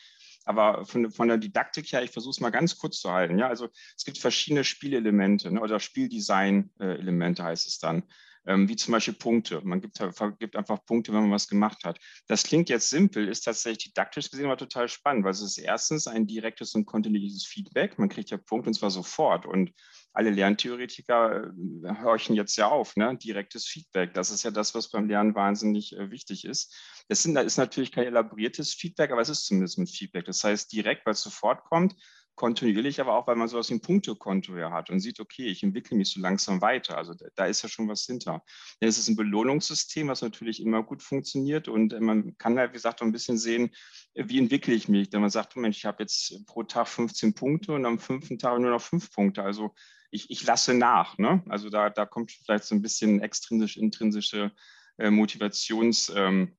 Aber 0.47 0.87
von, 0.87 1.11
von 1.11 1.29
der 1.29 1.39
Didaktik 1.39 1.93
her, 1.93 2.03
ich 2.03 2.13
versuche 2.13 2.31
es 2.31 2.41
mal 2.41 2.51
ganz 2.51 2.79
kurz 2.79 3.01
zu 3.01 3.13
halten. 3.13 3.39
Ja, 3.39 3.49
also 3.49 3.69
es 3.97 4.05
gibt 4.05 4.19
verschiedene 4.19 4.65
Spielelemente 4.65 5.51
ne, 5.51 5.61
oder 5.61 5.81
Spieldesign-Elemente 5.81 7.43
heißt 7.43 7.67
es 7.67 7.79
dann, 7.79 8.05
ähm, 8.47 8.69
wie 8.69 8.77
zum 8.77 8.93
Beispiel 8.93 9.15
Punkte. 9.15 9.61
Man 9.65 9.81
gibt, 9.81 10.01
gibt, 10.39 10.57
einfach 10.57 10.85
Punkte, 10.87 11.13
wenn 11.13 11.23
man 11.23 11.33
was 11.33 11.49
gemacht 11.49 11.85
hat. 11.85 11.99
Das 12.29 12.45
klingt 12.45 12.69
jetzt 12.69 12.91
simpel, 12.91 13.29
ist 13.29 13.43
tatsächlich 13.43 13.93
didaktisch 13.93 14.31
gesehen 14.31 14.47
aber 14.47 14.57
total 14.57 14.89
spannend, 14.89 15.25
weil 15.25 15.33
es 15.33 15.43
ist 15.43 15.59
erstens 15.59 16.07
ein 16.07 16.29
direktes 16.29 16.75
und 16.77 16.87
kontinuierliches 16.87 17.45
Feedback. 17.45 17.99
Man 17.99 18.09
kriegt 18.09 18.31
ja 18.31 18.37
Punkte 18.37 18.71
und 18.71 18.75
zwar 18.75 18.91
sofort. 18.91 19.47
Und 19.47 19.73
alle 20.17 20.31
Lerntheoretiker 20.31 21.45
äh, 21.45 22.03
horchen 22.03 22.35
jetzt 22.35 22.57
ja 22.57 22.69
auf, 22.69 22.97
ne? 22.97 23.17
direktes 23.19 23.67
Feedback. 23.67 24.15
Das 24.15 24.31
ist 24.31 24.43
ja 24.45 24.51
das, 24.51 24.75
was 24.75 24.91
beim 24.91 25.09
Lernen 25.09 25.35
wahnsinnig 25.35 25.95
äh, 25.95 26.11
wichtig 26.11 26.47
ist. 26.47 26.75
Das 27.09 27.23
sind, 27.23 27.37
ist 27.37 27.59
natürlich 27.59 27.93
kein 27.93 28.07
elaboriertes 28.07 28.73
Feedback, 28.73 29.11
aber 29.11 29.21
es 29.21 29.29
ist 29.29 29.45
zumindest 29.45 29.79
ein 29.79 29.87
Feedback. 29.87 30.25
Das 30.25 30.43
heißt 30.43 30.73
direkt, 30.73 31.05
weil 31.05 31.13
es 31.13 31.21
sofort 31.21 31.65
kommt, 31.65 31.95
kontinuierlich, 32.35 32.99
aber 32.99 33.15
auch, 33.15 33.27
weil 33.27 33.37
man 33.37 33.49
sowas 33.49 33.69
wie 33.69 33.75
ein 33.75 33.81
Punktekonto 33.81 34.57
ja 34.57 34.71
hat 34.71 34.89
und 34.89 35.01
sieht, 35.01 35.21
okay, 35.21 35.47
ich 35.47 35.63
entwickle 35.63 35.99
mich 35.99 36.11
so 36.11 36.21
langsam 36.21 36.63
weiter. 36.63 36.97
Also 36.97 37.13
da, 37.13 37.27
da 37.35 37.45
ist 37.45 37.63
ja 37.63 37.69
schon 37.69 37.89
was 37.89 38.05
hinter. 38.05 38.43
Denn 38.81 38.89
es 38.89 38.97
ist 38.97 39.09
ein 39.09 39.17
Belohnungssystem, 39.17 40.09
was 40.09 40.23
natürlich 40.23 40.63
immer 40.63 40.83
gut 40.83 41.03
funktioniert 41.03 41.69
und 41.69 41.93
äh, 41.93 42.01
man 42.01 42.39
kann 42.39 42.59
halt, 42.59 42.71
wie 42.71 42.75
gesagt, 42.75 43.03
auch 43.03 43.07
ein 43.07 43.13
bisschen 43.13 43.37
sehen, 43.37 43.71
wie 44.15 44.39
entwickle 44.39 44.73
ich 44.73 44.89
mich. 44.89 45.11
Denn 45.11 45.21
man 45.21 45.31
sagt, 45.31 45.57
Mensch, 45.57 45.77
ich 45.77 45.85
habe 45.85 46.03
jetzt 46.03 46.47
pro 46.47 46.63
Tag 46.63 46.89
15 46.89 47.35
Punkte 47.35 47.73
und 47.73 47.85
am 47.85 47.99
fünften 47.99 48.39
Tag 48.39 48.59
nur 48.61 48.71
noch 48.71 48.83
fünf 48.83 49.11
Punkte. 49.11 49.43
Also 49.43 49.75
ich, 50.17 50.31
ich 50.31 50.45
lasse 50.45 50.75
nach. 50.75 51.19
Ne? 51.19 51.43
Also 51.49 51.71
da, 51.71 51.91
da 51.91 52.07
kommt 52.07 52.33
vielleicht 52.33 52.65
so 52.65 52.75
ein 52.75 52.83
bisschen 52.83 53.21
extrinsisch, 53.21 53.77
intrinsische 53.77 54.53
äh, 54.99 55.11
Motivations- 55.11 56.13
ähm, 56.15 56.57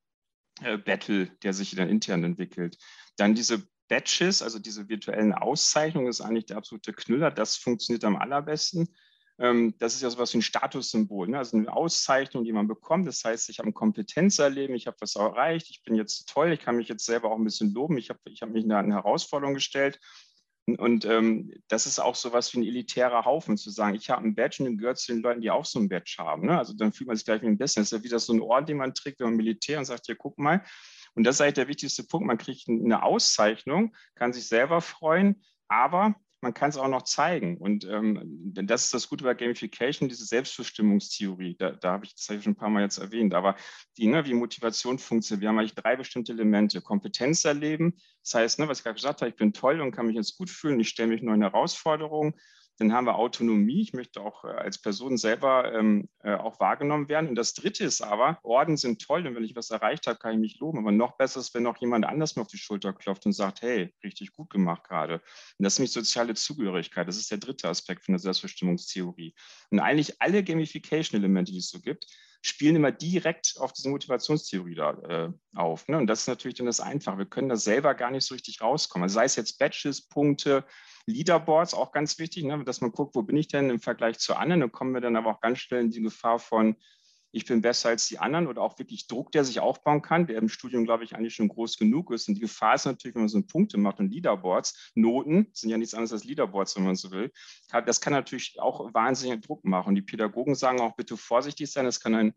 äh, 0.62 0.80
der 1.44 1.54
sich 1.54 1.76
dann 1.76 1.90
intern 1.90 2.24
entwickelt. 2.24 2.78
Dann 3.16 3.36
diese 3.36 3.68
Badges, 3.90 4.42
also 4.42 4.60
diese 4.60 4.90
virtuellen 4.90 5.34
Auszeichnungen, 5.34 6.08
ist 6.08 6.22
eigentlich 6.22 6.46
der 6.46 6.58
absolute 6.58 6.94
Knüller. 6.94 7.32
Das 7.32 7.58
funktioniert 7.58 8.04
am 8.04 8.16
allerbesten. 8.16 8.90
Ähm, 9.40 9.76
das 9.78 9.94
ist 9.94 10.02
ja 10.02 10.10
sowas 10.10 10.34
wie 10.34 10.40
ein 10.40 10.42
Statussymbol, 10.42 11.28
ne? 11.28 11.38
also 11.38 11.58
eine 11.58 11.72
Auszeichnung, 11.72 12.44
die 12.44 12.54
man 12.54 12.68
bekommt. 12.68 13.08
Das 13.08 13.24
heißt, 13.24 13.50
ich 13.50 13.60
habe 13.60 13.70
ein 13.70 13.74
Kompetenzerleben, 13.74 14.76
ich 14.76 14.88
habe 14.88 14.98
was 15.00 15.16
erreicht, 15.16 15.70
ich 15.70 15.84
bin 15.84 15.96
jetzt 15.96 16.28
toll, 16.28 16.52
ich 16.52 16.60
kann 16.60 16.78
mich 16.78 16.88
jetzt 16.88 17.06
selber 17.06 17.32
auch 17.32 17.38
ein 17.38 17.44
bisschen 17.44 17.72
loben, 17.72 18.00
ich 18.00 18.10
habe 18.10 18.20
ich 18.26 18.42
hab 18.42 18.50
mich 18.50 18.64
eine, 18.64 18.78
eine 18.78 18.96
Herausforderung 18.96 19.54
gestellt 19.54 20.00
und 20.76 21.06
ähm, 21.06 21.54
das 21.70 21.86
ist 21.86 22.00
auch 22.00 22.16
so 22.16 22.34
was 22.34 22.54
wie 22.54 22.60
ein 22.60 22.64
elitärer 22.64 23.24
Haufen, 23.24 23.56
zu 23.56 23.70
sagen, 23.70 23.96
ich 23.96 24.10
habe 24.10 24.26
ein 24.26 24.36
Badge 24.36 24.58
und 24.60 24.66
dann 24.66 24.78
gehört 24.78 25.00
zu 25.00 25.14
den 25.14 25.22
Leuten, 25.22 25.40
die 25.40 25.50
auch 25.50 25.64
so 25.64 25.80
ein 25.80 25.88
Badge 25.88 26.16
haben. 26.20 26.48
Ne? 26.48 26.58
Also 26.58 26.74
dann 26.74 26.92
fühlt 26.92 27.08
man 27.08 27.16
sich 27.16 27.26
gleich 27.26 27.42
wie 27.42 27.48
ein 27.48 27.58
bisschen. 27.58 27.82
Das 27.82 27.92
ist 27.92 27.98
ja 27.98 28.04
wieder 28.04 28.20
so 28.20 28.34
ein 28.34 28.42
Orden, 28.42 28.66
den 28.66 28.78
man 28.78 28.94
trägt, 28.94 29.22
wenn 29.22 29.28
man 29.28 29.38
Militär 29.38 29.80
und 29.80 29.86
sagt, 29.86 30.08
hier, 30.08 30.16
guck 30.16 30.38
mal. 30.38 30.66
Und 31.16 31.24
das 31.24 31.36
ist 31.36 31.42
eigentlich 31.42 31.54
der 31.54 31.68
wichtigste 31.70 32.04
Punkt. 32.04 32.28
Man 32.28 32.38
kriegt 32.38 32.68
eine 32.68 33.02
Auszeichnung, 33.02 33.96
kann 34.16 34.34
sich 34.34 34.48
selber 34.48 34.82
freuen, 34.82 35.42
aber 35.70 36.16
man 36.42 36.54
kann 36.54 36.70
es 36.70 36.78
auch 36.78 36.88
noch 36.88 37.04
zeigen. 37.04 37.58
Und 37.58 37.86
ähm, 37.86 38.22
das 38.54 38.86
ist 38.86 38.94
das 38.94 39.10
Gute 39.10 39.24
bei 39.24 39.34
Gamification, 39.34 40.08
diese 40.08 40.26
Selbstbestimmungstheorie. 40.26 41.56
Da, 41.58 41.72
da 41.72 41.94
habe 41.94 42.06
ich 42.06 42.16
das 42.16 42.28
habe 42.30 42.38
ich 42.38 42.44
schon 42.44 42.54
ein 42.54 42.58
paar 42.58 42.70
Mal 42.70 42.84
jetzt 42.84 42.98
erwähnt. 42.98 43.34
Aber 43.34 43.56
die, 43.98 44.08
ne, 44.08 44.26
wie 44.26 44.34
Motivation 44.34 45.00
funktioniert, 45.00 45.42
wir 45.42 45.50
haben 45.50 45.60
eigentlich 45.60 45.76
drei 45.76 45.96
bestimmte 45.96 46.34
Elemente. 46.34 46.82
Kompetenz 46.82 47.44
erleben, 47.46 47.98
das 48.24 48.36
heißt, 48.36 48.60
ne, 48.60 48.68
was 48.68 48.80
ich 48.80 48.84
gerade 48.84 48.96
gesagt 48.96 49.22
habe, 49.22 49.30
ich 49.30 49.36
bin 49.36 49.54
toll 49.54 49.82
und 49.82 49.92
kann 49.92 50.08
mich 50.08 50.16
jetzt 50.16 50.38
gut 50.38 50.50
fühlen, 50.50 50.80
ich 50.80 50.90
stelle 50.90 51.10
mich 51.10 51.22
neuen 51.22 51.42
Herausforderungen. 51.42 52.34
Dann 52.78 52.94
haben 52.94 53.06
wir 53.06 53.16
Autonomie. 53.16 53.82
Ich 53.82 53.94
möchte 53.94 54.22
auch 54.22 54.44
äh, 54.44 54.50
als 54.50 54.78
Person 54.78 55.18
selber 55.18 55.74
ähm, 55.74 56.10
äh, 56.24 56.36
auch 56.36 56.60
wahrgenommen 56.60 57.10
werden. 57.10 57.28
Und 57.28 57.36
das 57.36 57.54
Dritte 57.54 57.84
ist 57.84 58.02
aber, 58.02 58.40
Orden 58.44 58.78
sind 58.78 59.02
toll. 59.02 59.26
Und 59.26 59.36
wenn 59.36 59.44
ich 59.44 59.56
was 59.56 59.72
erreicht 59.72 60.08
habe, 60.08 60.20
kann 60.20 60.34
ich 60.34 60.40
mich 60.40 60.60
loben. 60.60 60.80
Aber 60.80 60.92
noch 60.92 61.18
besser 61.18 61.40
ist, 61.40 61.54
wenn 61.54 61.64
noch 61.64 61.78
jemand 61.78 62.06
anders 62.06 62.36
mir 62.36 62.44
auf 62.44 62.48
die 62.48 62.58
Schulter 62.58 62.94
klopft 62.94 63.26
und 63.26 63.34
sagt, 63.34 63.62
hey, 63.62 63.94
richtig 64.04 64.32
gut 64.32 64.50
gemacht 64.50 64.84
gerade. 64.84 65.16
Und 65.16 65.64
das 65.64 65.74
ist 65.74 65.80
nämlich 65.80 65.94
soziale 65.94 66.36
Zugehörigkeit. 66.36 67.08
Das 67.08 67.18
ist 67.18 67.32
der 67.32 67.40
dritte 67.40 67.68
Aspekt 67.68 68.06
von 68.06 68.14
der 68.14 68.20
Selbstbestimmungstheorie. 68.20 69.34
Und 69.72 69.80
eigentlich 69.80 70.22
alle 70.22 70.44
Gamification-Elemente, 70.44 71.52
die 71.52 71.60
es 71.60 71.70
so 71.70 71.82
gibt, 71.82 72.06
spielen 72.42 72.76
immer 72.76 72.92
direkt 72.92 73.56
auf 73.60 73.74
diese 73.74 73.90
Motivationstheorie 73.90 74.76
da 74.76 74.92
äh, 74.92 75.30
auf. 75.56 75.88
Ne? 75.88 75.98
Und 75.98 76.08
das 76.08 76.22
ist 76.22 76.28
natürlich 76.28 76.58
dann 76.58 76.66
das 76.66 76.80
Einfache. 76.80 77.18
Wir 77.18 77.26
können 77.26 77.50
da 77.50 77.56
selber 77.56 77.94
gar 77.96 78.12
nicht 78.12 78.26
so 78.26 78.36
richtig 78.36 78.62
rauskommen. 78.62 79.04
Also 79.04 79.16
sei 79.16 79.26
es 79.26 79.36
jetzt 79.36 79.60
Badges, 79.60 80.08
Punkte, 80.08 80.64
Leaderboards 81.06 81.74
auch 81.74 81.92
ganz 81.92 82.20
wichtig, 82.20 82.44
ne, 82.44 82.64
dass 82.64 82.82
man 82.82 82.92
guckt, 82.92 83.16
wo 83.16 83.22
bin 83.22 83.38
ich 83.38 83.48
denn 83.48 83.70
im 83.70 83.80
Vergleich 83.80 84.20
zu 84.20 84.36
anderen. 84.36 84.62
Dann 84.62 84.72
kommen 84.72 84.94
wir 84.94 85.02
dann 85.02 85.16
aber 85.16 85.32
auch 85.32 85.42
ganz 85.42 85.60
schnell 85.60 85.82
in 85.82 85.92
die 85.92 86.02
Gefahr 86.02 86.40
von, 86.40 86.76
ich 87.38 87.46
bin 87.46 87.62
besser 87.62 87.90
als 87.90 88.08
die 88.08 88.18
anderen 88.18 88.48
oder 88.48 88.62
auch 88.64 88.80
wirklich 88.80 89.08
Druck, 89.08 89.32
der 89.32 89.46
sich 89.46 89.60
aufbauen 89.60 90.02
kann, 90.02 90.26
der 90.26 90.40
im 90.40 90.50
Studium, 90.50 90.86
glaube 90.86 91.04
ich, 91.04 91.16
eigentlich 91.16 91.36
schon 91.36 91.48
groß 91.48 91.78
genug 91.78 92.12
ist. 92.12 92.28
Und 92.28 92.36
die 92.36 92.42
Gefahr 92.42 92.74
ist 92.74 92.86
natürlich, 92.86 93.14
wenn 93.14 93.22
man 93.22 93.30
so 93.30 93.42
Punkte 93.44 93.78
macht 93.78 94.00
und 94.00 94.12
Leaderboards, 94.12 94.92
Noten 94.96 95.48
sind 95.54 95.70
ja 95.70 95.78
nichts 95.78 95.94
anderes 95.94 96.14
als 96.14 96.24
Leaderboards, 96.24 96.76
wenn 96.76 96.84
man 96.84 96.96
so 96.96 97.12
will. 97.12 97.32
Das 97.86 98.02
kann 98.02 98.14
natürlich 98.14 98.60
auch 98.60 98.92
wahnsinnigen 98.94 99.42
Druck 99.42 99.64
machen. 99.66 99.90
Und 99.90 99.96
die 99.96 100.02
Pädagogen 100.02 100.56
sagen 100.56 100.82
auch 100.82 100.96
bitte 100.96 101.16
vorsichtig 101.16 101.72
sein, 101.72 101.86
das 101.86 102.00
kann 102.00 102.16
ein 102.16 102.34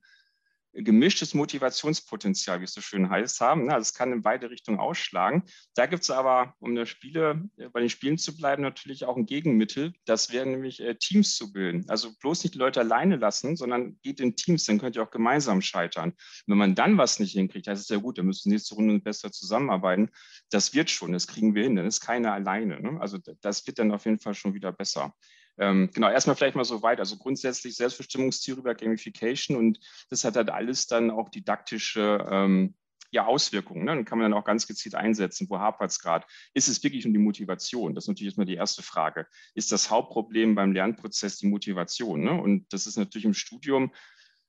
gemischtes 0.72 1.34
Motivationspotenzial, 1.34 2.60
wie 2.60 2.64
es 2.64 2.72
so 2.72 2.80
schön 2.80 3.10
heißt, 3.10 3.40
haben. 3.40 3.70
Also 3.70 3.82
es 3.82 3.94
kann 3.94 4.12
in 4.12 4.22
beide 4.22 4.50
Richtungen 4.50 4.78
ausschlagen. 4.78 5.44
Da 5.74 5.86
gibt 5.86 6.02
es 6.02 6.10
aber, 6.10 6.54
um 6.58 6.74
der 6.74 6.86
Spiele, 6.86 7.48
äh, 7.56 7.68
bei 7.68 7.80
den 7.80 7.90
Spielen 7.90 8.18
zu 8.18 8.36
bleiben, 8.36 8.62
natürlich 8.62 9.04
auch 9.04 9.16
ein 9.16 9.26
Gegenmittel. 9.26 9.92
Das 10.04 10.32
wäre 10.32 10.46
nämlich 10.46 10.80
äh, 10.80 10.94
Teams 10.94 11.36
zu 11.36 11.52
bilden. 11.52 11.84
Also 11.88 12.10
bloß 12.20 12.44
nicht 12.44 12.54
die 12.54 12.58
Leute 12.58 12.80
alleine 12.80 13.16
lassen, 13.16 13.56
sondern 13.56 13.98
geht 14.02 14.20
in 14.20 14.36
Teams, 14.36 14.64
dann 14.64 14.78
könnt 14.78 14.96
ihr 14.96 15.02
auch 15.02 15.10
gemeinsam 15.10 15.62
scheitern. 15.62 16.12
Wenn 16.46 16.58
man 16.58 16.74
dann 16.74 16.98
was 16.98 17.20
nicht 17.20 17.32
hinkriegt, 17.32 17.66
heißt 17.66 17.82
es 17.82 17.88
ja 17.88 17.96
gut, 17.96 18.18
dann 18.18 18.26
müssen 18.26 18.50
nächste 18.50 18.74
Runde 18.74 18.98
besser 19.00 19.32
zusammenarbeiten. 19.32 20.10
Das 20.50 20.74
wird 20.74 20.90
schon, 20.90 21.12
das 21.12 21.26
kriegen 21.26 21.54
wir 21.54 21.64
hin, 21.64 21.76
dann 21.76 21.86
ist 21.86 22.00
keiner 22.00 22.32
alleine. 22.32 22.80
Ne? 22.80 23.00
Also 23.00 23.18
das 23.40 23.66
wird 23.66 23.78
dann 23.78 23.92
auf 23.92 24.04
jeden 24.04 24.20
Fall 24.20 24.34
schon 24.34 24.54
wieder 24.54 24.72
besser. 24.72 25.14
Ähm, 25.60 25.90
genau, 25.92 26.08
erstmal 26.08 26.36
vielleicht 26.36 26.56
mal 26.56 26.64
so 26.64 26.82
weit. 26.82 26.98
Also 27.00 27.16
grundsätzlich 27.18 27.76
Selbstbestimmungstheorie 27.76 28.60
über 28.60 28.74
Gamification 28.74 29.56
und 29.56 29.78
das 30.08 30.24
hat 30.24 30.36
halt 30.36 30.50
alles 30.50 30.86
dann 30.86 31.10
auch 31.10 31.28
didaktische 31.28 32.26
ähm, 32.30 32.74
ja, 33.10 33.26
Auswirkungen. 33.26 33.84
Ne? 33.84 33.94
Dann 33.94 34.04
kann 34.06 34.18
man 34.18 34.30
dann 34.30 34.40
auch 34.40 34.44
ganz 34.44 34.66
gezielt 34.66 34.94
einsetzen, 34.94 35.48
wo 35.50 35.58
hapert 35.58 35.90
es 35.90 35.98
gerade. 36.00 36.24
Ist 36.54 36.68
es 36.68 36.82
wirklich 36.82 37.06
um 37.06 37.12
die 37.12 37.18
Motivation? 37.18 37.94
Das 37.94 38.04
ist 38.04 38.08
natürlich 38.08 38.28
erstmal 38.28 38.46
die 38.46 38.54
erste 38.54 38.82
Frage. 38.82 39.26
Ist 39.54 39.70
das 39.70 39.90
Hauptproblem 39.90 40.54
beim 40.54 40.72
Lernprozess 40.72 41.36
die 41.36 41.48
Motivation? 41.48 42.22
Ne? 42.22 42.40
Und 42.40 42.72
das 42.72 42.86
ist 42.86 42.96
natürlich 42.96 43.26
im 43.26 43.34
Studium 43.34 43.92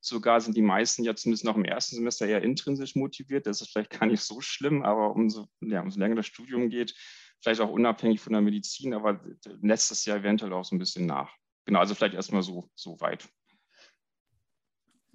sogar 0.04 0.42
sind 0.42 0.58
die 0.58 0.64
meisten 0.64 1.04
ja 1.04 1.16
zumindest 1.16 1.46
noch 1.46 1.56
im 1.56 1.64
ersten 1.64 1.96
Semester 1.96 2.26
eher 2.26 2.42
intrinsisch 2.42 2.96
motiviert. 2.96 3.46
Das 3.46 3.62
ist 3.62 3.72
vielleicht 3.72 3.92
gar 4.00 4.08
nicht 4.08 4.22
so 4.22 4.42
schlimm, 4.42 4.84
aber 4.84 5.12
umso, 5.16 5.48
ja, 5.62 5.82
umso 5.82 6.00
länger 6.00 6.16
das 6.16 6.26
Studium 6.26 6.70
geht, 6.70 6.96
vielleicht 7.42 7.62
auch 7.62 7.70
unabhängig 7.70 8.22
von 8.22 8.34
der 8.34 8.42
Medizin, 8.42 8.94
aber 8.94 9.22
lässt 9.62 9.92
es 9.92 10.06
ja 10.06 10.16
eventuell 10.16 10.54
auch 10.54 10.64
so 10.64 10.76
ein 10.76 10.80
bisschen 10.80 11.06
nach. 11.06 11.36
Genau, 11.66 11.80
also 11.80 11.96
vielleicht 11.96 12.16
erstmal 12.16 12.44
so, 12.44 12.70
so 12.76 13.00
weit. 13.02 13.28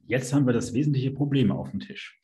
Jetzt 0.04 0.32
haben 0.32 0.46
wir 0.46 0.52
das 0.52 0.72
wesentliche 0.72 1.10
Problem 1.10 1.50
auf 1.50 1.70
dem 1.70 1.80
Tisch. 1.80 2.20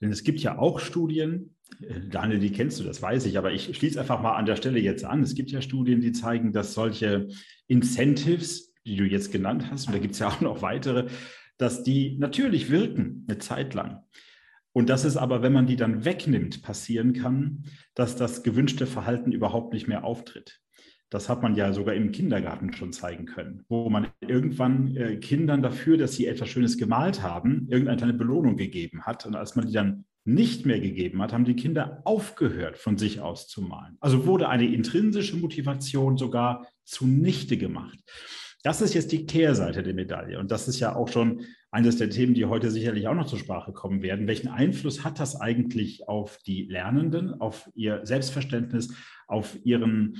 Denn 0.00 0.10
es 0.10 0.24
gibt 0.24 0.40
ja 0.40 0.58
auch 0.58 0.80
Studien, 0.80 1.56
äh, 1.80 2.00
Daniel, 2.10 2.38
die 2.38 2.52
kennst 2.52 2.80
du, 2.80 2.84
das 2.84 3.00
weiß 3.00 3.24
ich, 3.26 3.38
aber 3.38 3.52
ich 3.52 3.74
schließe 3.76 3.98
einfach 3.98 4.20
mal 4.20 4.36
an 4.36 4.46
der 4.46 4.56
Stelle 4.56 4.78
jetzt 4.78 5.04
an. 5.04 5.22
Es 5.22 5.34
gibt 5.34 5.50
ja 5.50 5.62
Studien, 5.62 6.00
die 6.00 6.12
zeigen, 6.12 6.52
dass 6.52 6.74
solche 6.74 7.28
Incentives, 7.68 8.74
die 8.84 8.96
du 8.96 9.04
jetzt 9.04 9.32
genannt 9.32 9.70
hast, 9.70 9.86
und 9.86 9.94
da 9.94 9.98
gibt 9.98 10.14
es 10.14 10.20
ja 10.20 10.28
auch 10.28 10.40
noch 10.40 10.60
weitere, 10.60 11.08
dass 11.56 11.82
die 11.84 12.18
natürlich 12.18 12.70
wirken 12.70 13.24
eine 13.28 13.38
Zeit 13.38 13.72
lang. 13.74 14.04
Und 14.74 14.90
dass 14.90 15.04
es 15.04 15.16
aber, 15.16 15.40
wenn 15.40 15.52
man 15.52 15.66
die 15.66 15.76
dann 15.76 16.04
wegnimmt, 16.04 16.62
passieren 16.62 17.12
kann, 17.12 17.62
dass 17.94 18.16
das 18.16 18.42
gewünschte 18.42 18.86
Verhalten 18.86 19.32
überhaupt 19.32 19.72
nicht 19.72 19.86
mehr 19.86 20.04
auftritt. 20.04 20.60
Das 21.10 21.28
hat 21.28 21.42
man 21.42 21.54
ja 21.54 21.72
sogar 21.72 21.94
im 21.94 22.10
Kindergarten 22.10 22.72
schon 22.72 22.92
zeigen 22.92 23.24
können, 23.26 23.64
wo 23.68 23.88
man 23.88 24.08
irgendwann 24.20 24.96
äh, 24.96 25.16
Kindern 25.16 25.62
dafür, 25.62 25.96
dass 25.96 26.16
sie 26.16 26.26
etwas 26.26 26.48
Schönes 26.48 26.76
gemalt 26.76 27.22
haben, 27.22 27.68
irgendeine 27.70 27.98
kleine 27.98 28.14
Belohnung 28.14 28.56
gegeben 28.56 29.02
hat. 29.02 29.24
Und 29.26 29.36
als 29.36 29.54
man 29.54 29.66
die 29.66 29.72
dann 29.72 30.06
nicht 30.24 30.66
mehr 30.66 30.80
gegeben 30.80 31.22
hat, 31.22 31.32
haben 31.32 31.44
die 31.44 31.54
Kinder 31.54 32.00
aufgehört, 32.04 32.76
von 32.76 32.98
sich 32.98 33.20
aus 33.20 33.46
zu 33.46 33.62
malen. 33.62 33.96
Also 34.00 34.26
wurde 34.26 34.48
eine 34.48 34.66
intrinsische 34.66 35.36
Motivation 35.36 36.16
sogar 36.16 36.66
zunichte 36.82 37.56
gemacht. 37.58 37.98
Das 38.64 38.80
ist 38.80 38.94
jetzt 38.94 39.12
die 39.12 39.26
Kehrseite 39.26 39.82
der 39.82 39.94
Medaille. 39.94 40.38
Und 40.38 40.50
das 40.50 40.66
ist 40.66 40.80
ja 40.80 40.96
auch 40.96 41.08
schon 41.08 41.42
eines 41.74 41.96
der 41.96 42.08
Themen, 42.08 42.34
die 42.34 42.44
heute 42.44 42.70
sicherlich 42.70 43.08
auch 43.08 43.16
noch 43.16 43.26
zur 43.26 43.40
Sprache 43.40 43.72
kommen 43.72 44.00
werden. 44.00 44.28
Welchen 44.28 44.46
Einfluss 44.46 45.02
hat 45.02 45.18
das 45.18 45.40
eigentlich 45.40 46.08
auf 46.08 46.38
die 46.46 46.66
Lernenden, 46.66 47.40
auf 47.40 47.68
ihr 47.74 48.06
Selbstverständnis, 48.06 48.94
auf 49.26 49.58
ihren 49.64 50.18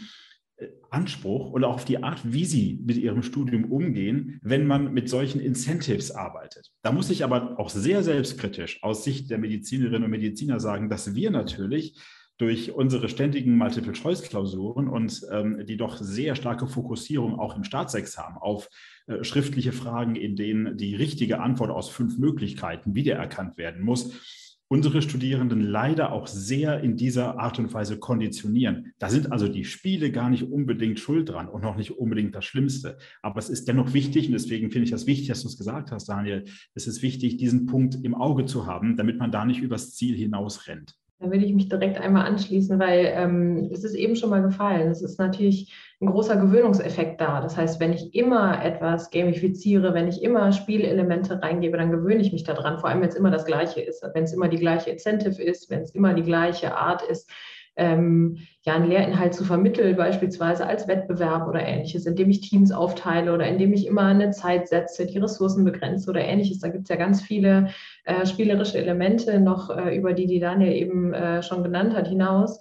äh, 0.57 0.66
Anspruch 0.90 1.55
auch 1.55 1.74
auf 1.74 1.84
die 1.84 2.02
Art, 2.02 2.20
wie 2.24 2.44
sie 2.44 2.80
mit 2.84 2.96
ihrem 2.96 3.22
Studium 3.22 3.70
umgehen, 3.70 4.40
wenn 4.42 4.66
man 4.66 4.92
mit 4.92 5.09
solchen 5.09 5.40
Incentives 5.40 6.11
arbeitet. 6.11 6.72
Da 6.82 6.90
muss 6.90 7.09
ich 7.09 7.22
aber 7.22 7.57
auch 7.61 7.70
sehr 7.70 8.02
selbstkritisch 8.02 8.82
aus 8.82 9.05
Sicht 9.05 9.30
der 9.30 9.38
Medizinerinnen 9.38 10.02
und 10.02 10.11
Mediziner 10.11 10.59
sagen, 10.59 10.88
dass 10.88 11.14
wir 11.14 11.30
natürlich 11.30 11.96
durch 12.39 12.72
unsere 12.72 13.09
ständigen 13.09 13.57
Multiple-Choice-Klausuren 13.57 14.89
und 14.89 15.24
ähm, 15.30 15.64
die 15.66 15.76
doch 15.76 15.99
sehr 15.99 16.35
starke 16.35 16.66
Fokussierung 16.66 17.39
auch 17.39 17.57
im 17.57 17.64
Staatsexamen 17.64 18.39
auf 18.39 18.68
äh, 19.07 19.22
schriftliche 19.22 19.72
Fragen, 19.72 20.16
in 20.16 20.35
denen 20.35 20.76
die 20.76 20.97
richtige 20.97 21.41
Antwort 21.41 21.70
aus 21.70 21.89
fünf 21.89 22.18
Möglichkeiten 22.18 22.95
wiedererkannt 22.95 23.57
werden 23.57 23.85
muss, 23.85 24.20
unsere 24.66 25.03
Studierenden 25.03 25.61
leider 25.61 26.11
auch 26.11 26.26
sehr 26.26 26.80
in 26.80 26.97
dieser 26.97 27.39
Art 27.39 27.61
und 27.61 27.72
Weise 27.72 27.99
konditionieren. 27.99 28.93
Da 28.99 29.09
sind 29.11 29.30
also 29.30 29.47
die 29.47 29.64
Spiele 29.64 30.11
gar 30.11 30.30
nicht 30.30 30.51
unbedingt 30.51 30.99
schuld 30.99 31.28
dran 31.28 31.49
und 31.49 31.62
noch 31.62 31.76
nicht 31.76 31.93
unbedingt 31.93 32.35
das 32.35 32.45
Schlimmste. 32.45 32.99
Aber 33.22 33.39
es 33.39 33.51
ist 33.51 33.68
dennoch 33.68 33.93
wichtig, 33.93 34.26
und 34.26 34.32
deswegen 34.32 34.72
finde 34.72 34.87
ich 34.87 34.91
das 34.91 35.07
wichtig, 35.07 35.28
dass 35.28 35.43
du 35.43 35.49
es 35.49 35.59
gesagt 35.59 35.93
hast, 35.93 36.09
Daniel, 36.09 36.45
es 36.74 36.89
ist 36.89 37.03
wichtig, 37.03 37.37
diesen 37.37 37.66
Punkt 37.66 37.97
im 38.03 38.14
Auge 38.14 38.47
zu 38.47 38.66
haben, 38.66 38.97
damit 38.97 39.18
man 39.18 39.30
da 39.30 39.45
nicht 39.45 39.61
übers 39.61 39.95
Ziel 39.95 40.16
hinaus 40.16 40.66
rennt. 40.66 40.97
Da 41.21 41.31
würde 41.31 41.45
ich 41.45 41.55
mich 41.55 41.69
direkt 41.69 41.99
einmal 41.99 42.27
anschließen, 42.27 42.79
weil 42.79 43.12
ähm, 43.15 43.71
es 43.73 43.85
ist 43.85 43.95
eben 43.95 44.17
schon 44.17 44.31
mal 44.31 44.43
gefallen. 44.43 44.91
Es 44.91 45.01
ist 45.01 45.19
natürlich 45.19 45.73
ein 46.01 46.07
großer 46.09 46.37
Gewöhnungseffekt 46.37 47.21
da. 47.21 47.41
Das 47.41 47.57
heißt, 47.57 47.81
wenn 47.81 47.93
ich 47.93 48.15
immer 48.15 48.62
etwas 48.65 49.11
gamifiziere, 49.11 49.95
wenn 49.95 50.09
ich 50.09 50.23
immer 50.23 50.53
Spielelemente 50.53 51.41
reingebe, 51.41 51.79
dann 51.79 51.93
gewöhne 51.93 52.21
ich 52.21 52.33
mich 52.33 52.45
daran, 52.45 52.79
vor 52.79 52.91
allem 52.91 53.01
wenn 53.01 53.09
es 53.09 53.15
immer 53.15 53.31
das 53.31 53.45
Gleiche 53.47 53.81
ist, 53.81 54.05
wenn 54.12 54.25
es 54.25 54.33
immer 54.33 54.49
die 54.49 54.59
gleiche 54.59 54.91
Incentive 54.91 55.43
ist, 55.43 55.71
wenn 55.71 55.83
es 55.83 55.95
immer 55.95 56.15
die 56.15 56.25
gleiche 56.25 56.77
Art 56.77 57.03
ist, 57.03 57.31
ähm, 57.77 58.39
ja, 58.62 58.75
einen 58.75 58.89
Lehrinhalt 58.89 59.35
zu 59.35 59.45
vermitteln, 59.45 59.97
beispielsweise 59.97 60.66
als 60.66 60.87
Wettbewerb 60.87 61.49
oder 61.49 61.61
ähnliches, 61.61 62.07
indem 62.07 62.31
ich 62.31 62.41
Teams 62.41 62.72
aufteile 62.72 63.33
oder 63.33 63.47
indem 63.47 63.72
ich 63.72 63.87
immer 63.87 64.03
eine 64.03 64.31
Zeit 64.31 64.68
setze, 64.68 65.07
die 65.07 65.18
Ressourcen 65.18 65.64
begrenze 65.64 66.11
oder 66.11 66.20
ähnliches. 66.20 66.61
Da 66.61 66.68
gibt 66.68 66.85
es 66.85 66.89
ja 66.89 66.97
ganz 66.97 67.22
viele 67.22 67.70
äh, 68.05 68.27
spielerische 68.27 68.79
Elemente 68.79 69.41
noch, 69.41 69.70
äh, 69.70 69.97
über 69.97 70.12
die 70.12 70.27
die 70.27 70.41
Daniel 70.41 70.72
eben 70.72 71.12
äh, 71.12 71.43
schon 71.43 71.62
genannt 71.62 71.95
hat, 71.95 72.09
hinaus. 72.09 72.61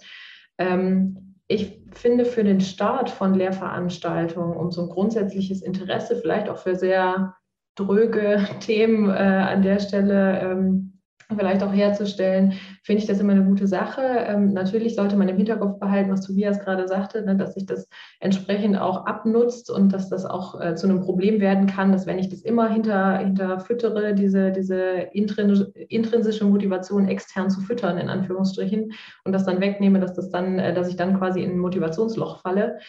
Ähm, 0.57 1.35
ich 1.47 1.79
finde 1.91 2.25
für 2.25 2.43
den 2.43 2.61
Start 2.61 3.09
von 3.09 3.35
Lehrveranstaltungen, 3.35 4.57
um 4.57 4.71
so 4.71 4.81
ein 4.81 4.89
grundsätzliches 4.89 5.61
Interesse, 5.61 6.15
vielleicht 6.15 6.49
auch 6.49 6.57
für 6.57 6.75
sehr 6.75 7.35
dröge 7.75 8.47
Themen 8.59 9.09
äh, 9.09 9.13
an 9.13 9.61
der 9.61 9.79
Stelle 9.79 10.39
ähm, 10.41 10.92
vielleicht 11.37 11.63
auch 11.63 11.73
herzustellen, 11.73 12.53
finde 12.83 13.01
ich 13.01 13.07
das 13.07 13.19
immer 13.19 13.33
eine 13.33 13.43
gute 13.43 13.67
Sache. 13.67 14.01
Ähm, 14.01 14.53
natürlich 14.53 14.95
sollte 14.95 15.15
man 15.15 15.29
im 15.29 15.37
Hinterkopf 15.37 15.79
behalten, 15.79 16.11
was 16.11 16.25
Tobias 16.25 16.59
gerade 16.59 16.87
sagte, 16.87 17.23
ne, 17.23 17.35
dass 17.35 17.53
sich 17.53 17.65
das 17.65 17.87
entsprechend 18.19 18.77
auch 18.77 19.05
abnutzt 19.05 19.69
und 19.69 19.93
dass 19.93 20.09
das 20.09 20.25
auch 20.25 20.59
äh, 20.59 20.75
zu 20.75 20.87
einem 20.87 21.01
Problem 21.01 21.39
werden 21.39 21.67
kann, 21.67 21.91
dass 21.91 22.05
wenn 22.05 22.19
ich 22.19 22.29
das 22.29 22.41
immer 22.41 22.69
hinter, 22.69 23.17
hinter 23.17 23.59
füttere, 23.59 24.13
diese, 24.13 24.51
diese 24.51 25.09
intrinsische 25.11 26.45
Motivation 26.45 27.07
extern 27.07 27.49
zu 27.49 27.61
füttern, 27.61 27.97
in 27.97 28.09
Anführungsstrichen, 28.09 28.93
und 29.23 29.31
das 29.31 29.45
dann 29.45 29.61
wegnehme, 29.61 29.99
dass 29.99 30.13
das 30.13 30.29
dann, 30.29 30.59
äh, 30.59 30.73
dass 30.73 30.89
ich 30.89 30.95
dann 30.95 31.17
quasi 31.17 31.41
in 31.41 31.51
ein 31.51 31.59
Motivationsloch 31.59 32.41
falle. 32.41 32.79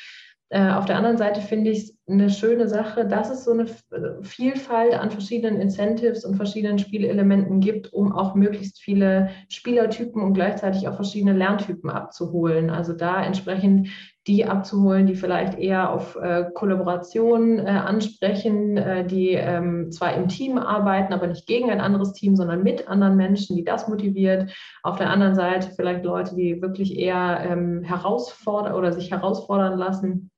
Äh, 0.51 0.71
auf 0.71 0.85
der 0.85 0.97
anderen 0.97 1.17
Seite 1.17 1.41
finde 1.41 1.71
ich 1.71 1.79
es 1.79 1.99
eine 2.07 2.29
schöne 2.29 2.69
Sache, 2.69 3.07
dass 3.07 3.31
es 3.31 3.45
so 3.45 3.53
eine 3.53 3.65
äh, 3.65 4.23
Vielfalt 4.23 4.95
an 4.95 5.11
verschiedenen 5.11 5.61
Incentives 5.61 6.25
und 6.25 6.37
verschiedenen 6.37 6.79
Spielelementen 6.79 7.61
gibt, 7.61 7.93
um 7.93 8.13
auch 8.13 8.35
möglichst 8.35 8.81
viele 8.81 9.31
Spielertypen 9.49 10.23
und 10.23 10.35
gleichzeitig 10.35 10.87
auch 10.87 10.97
verschiedene 10.97 11.33
Lerntypen 11.33 11.89
abzuholen. 11.89 12.69
Also 12.69 12.93
da 12.93 13.25
entsprechend 13.25 13.89
die 14.27 14.45
abzuholen, 14.45 15.07
die 15.07 15.17
vielleicht 15.17 15.59
eher 15.59 15.91
auf 15.91 16.17
äh, 16.17 16.45
Kollaboration 16.55 17.59
äh, 17.59 17.63
ansprechen, 17.63 18.77
äh, 18.77 19.07
die 19.07 19.31
ähm, 19.31 19.91
zwar 19.93 20.15
im 20.15 20.29
Team 20.29 20.59
arbeiten, 20.59 21.13
aber 21.13 21.27
nicht 21.27 21.47
gegen 21.47 21.71
ein 21.71 21.81
anderes 21.81 22.13
Team, 22.13 22.37
sondern 22.37 22.63
mit 22.63 22.89
anderen 22.89 23.17
Menschen, 23.17 23.57
die 23.57 23.65
das 23.65 23.89
motiviert. 23.89 24.55
Auf 24.83 24.97
der 24.97 25.11
anderen 25.11 25.35
Seite 25.35 25.71
vielleicht 25.75 26.05
Leute, 26.05 26.37
die 26.37 26.63
wirklich 26.63 26.99
eher 26.99 27.41
ähm, 27.49 27.83
herausfordern 27.83 28.75
oder 28.75 28.93
sich 28.93 29.11
herausfordern 29.11 29.79
lassen 29.79 30.31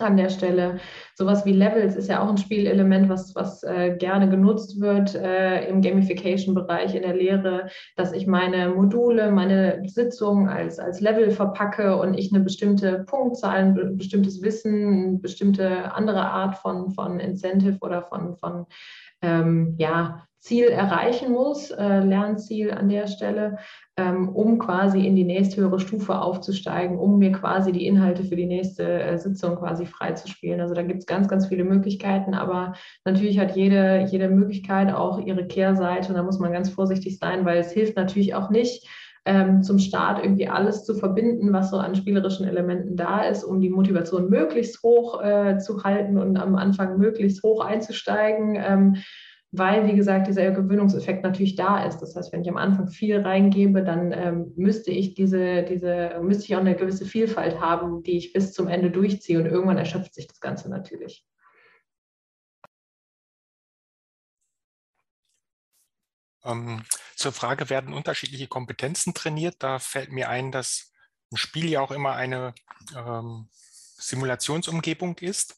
an 0.00 0.16
der 0.16 0.28
Stelle. 0.30 0.78
Sowas 1.14 1.44
wie 1.44 1.52
Levels 1.52 1.96
ist 1.96 2.08
ja 2.08 2.22
auch 2.22 2.28
ein 2.28 2.38
Spielelement, 2.38 3.08
was, 3.08 3.34
was 3.34 3.62
äh, 3.62 3.96
gerne 3.98 4.28
genutzt 4.28 4.80
wird 4.80 5.14
äh, 5.14 5.68
im 5.68 5.82
Gamification-Bereich 5.82 6.94
in 6.94 7.02
der 7.02 7.14
Lehre, 7.14 7.68
dass 7.96 8.12
ich 8.12 8.26
meine 8.26 8.70
Module, 8.70 9.30
meine 9.30 9.82
Sitzungen 9.86 10.48
als, 10.48 10.78
als 10.78 11.00
Level 11.00 11.30
verpacke 11.30 11.96
und 11.96 12.14
ich 12.14 12.32
eine 12.32 12.42
bestimmte 12.42 13.04
Punktzahl, 13.06 13.56
ein 13.56 13.96
bestimmtes 13.96 14.42
Wissen, 14.42 15.08
eine 15.08 15.18
bestimmte 15.18 15.94
andere 15.94 16.22
Art 16.22 16.56
von, 16.56 16.90
von 16.90 17.20
Incentive 17.20 17.78
oder 17.80 18.02
von, 18.02 18.36
von 18.36 18.66
ähm, 19.22 19.74
ja, 19.78 20.26
Ziel 20.42 20.64
erreichen 20.64 21.30
muss, 21.30 21.70
äh, 21.70 22.00
Lernziel 22.00 22.72
an 22.72 22.88
der 22.88 23.06
Stelle, 23.06 23.58
ähm, 23.96 24.28
um 24.30 24.58
quasi 24.58 25.06
in 25.06 25.14
die 25.14 25.22
nächsthöhere 25.22 25.78
Stufe 25.78 26.20
aufzusteigen, 26.20 26.98
um 26.98 27.20
mir 27.20 27.30
quasi 27.30 27.70
die 27.70 27.86
Inhalte 27.86 28.24
für 28.24 28.34
die 28.34 28.46
nächste 28.46 29.04
äh, 29.04 29.16
Sitzung 29.18 29.54
quasi 29.54 29.86
freizuspielen. 29.86 30.60
Also 30.60 30.74
da 30.74 30.82
gibt 30.82 30.98
es 30.98 31.06
ganz, 31.06 31.28
ganz 31.28 31.46
viele 31.46 31.62
Möglichkeiten, 31.62 32.34
aber 32.34 32.72
natürlich 33.04 33.38
hat 33.38 33.54
jede, 33.54 34.08
jede 34.10 34.28
Möglichkeit 34.28 34.92
auch 34.92 35.24
ihre 35.24 35.46
Kehrseite 35.46 36.08
und 36.08 36.16
da 36.16 36.24
muss 36.24 36.40
man 36.40 36.52
ganz 36.52 36.70
vorsichtig 36.70 37.18
sein, 37.18 37.44
weil 37.44 37.58
es 37.58 37.70
hilft 37.70 37.96
natürlich 37.96 38.34
auch 38.34 38.50
nicht, 38.50 38.88
ähm, 39.24 39.62
zum 39.62 39.78
Start 39.78 40.22
irgendwie 40.22 40.48
alles 40.48 40.84
zu 40.84 40.94
verbinden, 40.94 41.52
was 41.52 41.70
so 41.70 41.76
an 41.76 41.94
spielerischen 41.94 42.46
Elementen 42.46 42.96
da 42.96 43.22
ist, 43.22 43.44
um 43.44 43.60
die 43.60 43.70
Motivation 43.70 44.28
möglichst 44.28 44.82
hoch 44.82 45.22
äh, 45.22 45.58
zu 45.58 45.84
halten 45.84 46.18
und 46.18 46.36
am 46.36 46.56
Anfang 46.56 46.98
möglichst 46.98 47.42
hoch 47.42 47.64
einzusteigen. 47.64 48.56
Ähm, 48.56 48.96
weil, 49.54 49.86
wie 49.86 49.94
gesagt, 49.94 50.28
dieser 50.28 50.50
Gewöhnungseffekt 50.50 51.22
natürlich 51.22 51.56
da 51.56 51.84
ist. 51.84 51.98
Das 51.98 52.16
heißt, 52.16 52.32
wenn 52.32 52.40
ich 52.40 52.48
am 52.48 52.56
Anfang 52.56 52.88
viel 52.88 53.20
reingebe, 53.20 53.84
dann 53.84 54.10
ähm, 54.12 54.52
müsste 54.56 54.90
ich 54.90 55.14
diese, 55.14 55.62
diese, 55.62 56.18
müsste 56.22 56.44
ich 56.44 56.56
auch 56.56 56.60
eine 56.60 56.74
gewisse 56.74 57.04
Vielfalt 57.04 57.60
haben, 57.60 58.02
die 58.02 58.16
ich 58.16 58.32
bis 58.32 58.54
zum 58.54 58.66
Ende 58.66 58.90
durchziehe 58.90 59.38
und 59.38 59.46
irgendwann 59.46 59.76
erschöpft 59.76 60.14
sich 60.14 60.26
das 60.26 60.40
Ganze 60.40 60.70
natürlich. 60.70 61.26
Ähm, 66.44 66.84
zur 67.16 67.32
Frage, 67.32 67.70
werden 67.70 67.94
unterschiedliche 67.94 68.48
Kompetenzen 68.48 69.14
trainiert? 69.14 69.56
Da 69.60 69.78
fällt 69.78 70.10
mir 70.10 70.28
ein, 70.28 70.52
dass 70.52 70.92
ein 71.32 71.36
Spiel 71.36 71.68
ja 71.68 71.80
auch 71.80 71.90
immer 71.90 72.14
eine 72.14 72.54
ähm, 72.94 73.48
Simulationsumgebung 73.52 75.18
ist. 75.18 75.56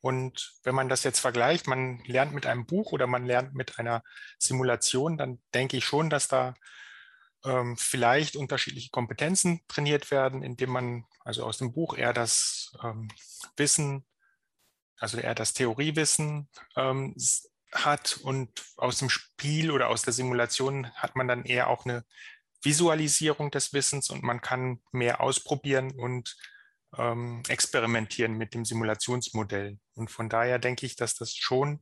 Und 0.00 0.54
wenn 0.62 0.74
man 0.74 0.88
das 0.88 1.04
jetzt 1.04 1.20
vergleicht, 1.20 1.66
man 1.66 2.00
lernt 2.04 2.32
mit 2.32 2.46
einem 2.46 2.66
Buch 2.66 2.92
oder 2.92 3.06
man 3.06 3.24
lernt 3.24 3.54
mit 3.54 3.78
einer 3.78 4.02
Simulation, 4.38 5.16
dann 5.16 5.40
denke 5.54 5.76
ich 5.78 5.84
schon, 5.84 6.10
dass 6.10 6.28
da 6.28 6.54
ähm, 7.44 7.76
vielleicht 7.76 8.36
unterschiedliche 8.36 8.90
Kompetenzen 8.90 9.62
trainiert 9.68 10.10
werden, 10.10 10.42
indem 10.42 10.70
man 10.70 11.04
also 11.24 11.44
aus 11.44 11.58
dem 11.58 11.72
Buch 11.72 11.96
eher 11.96 12.12
das 12.12 12.72
ähm, 12.82 13.08
Wissen, 13.56 14.04
also 14.98 15.18
eher 15.18 15.34
das 15.34 15.54
Theoriewissen 15.54 16.48
ähm, 16.76 17.14
hat 17.72 18.18
und 18.22 18.50
aus 18.76 18.98
dem 18.98 19.10
Spiel 19.10 19.70
oder 19.70 19.88
aus 19.88 20.02
der 20.02 20.12
Simulation 20.12 20.90
hat 20.94 21.16
man 21.16 21.28
dann 21.28 21.44
eher 21.44 21.68
auch 21.68 21.84
eine 21.84 22.04
Visualisierung 22.62 23.50
des 23.50 23.72
Wissens 23.72 24.10
und 24.10 24.22
man 24.22 24.40
kann 24.40 24.80
mehr 24.92 25.20
ausprobieren 25.20 25.92
und 25.92 26.36
ähm, 26.96 27.42
experimentieren 27.48 28.36
mit 28.36 28.54
dem 28.54 28.64
Simulationsmodell. 28.64 29.78
Und 29.94 30.10
von 30.10 30.28
daher 30.28 30.58
denke 30.58 30.86
ich, 30.86 30.96
dass 30.96 31.14
das 31.14 31.34
schon 31.34 31.80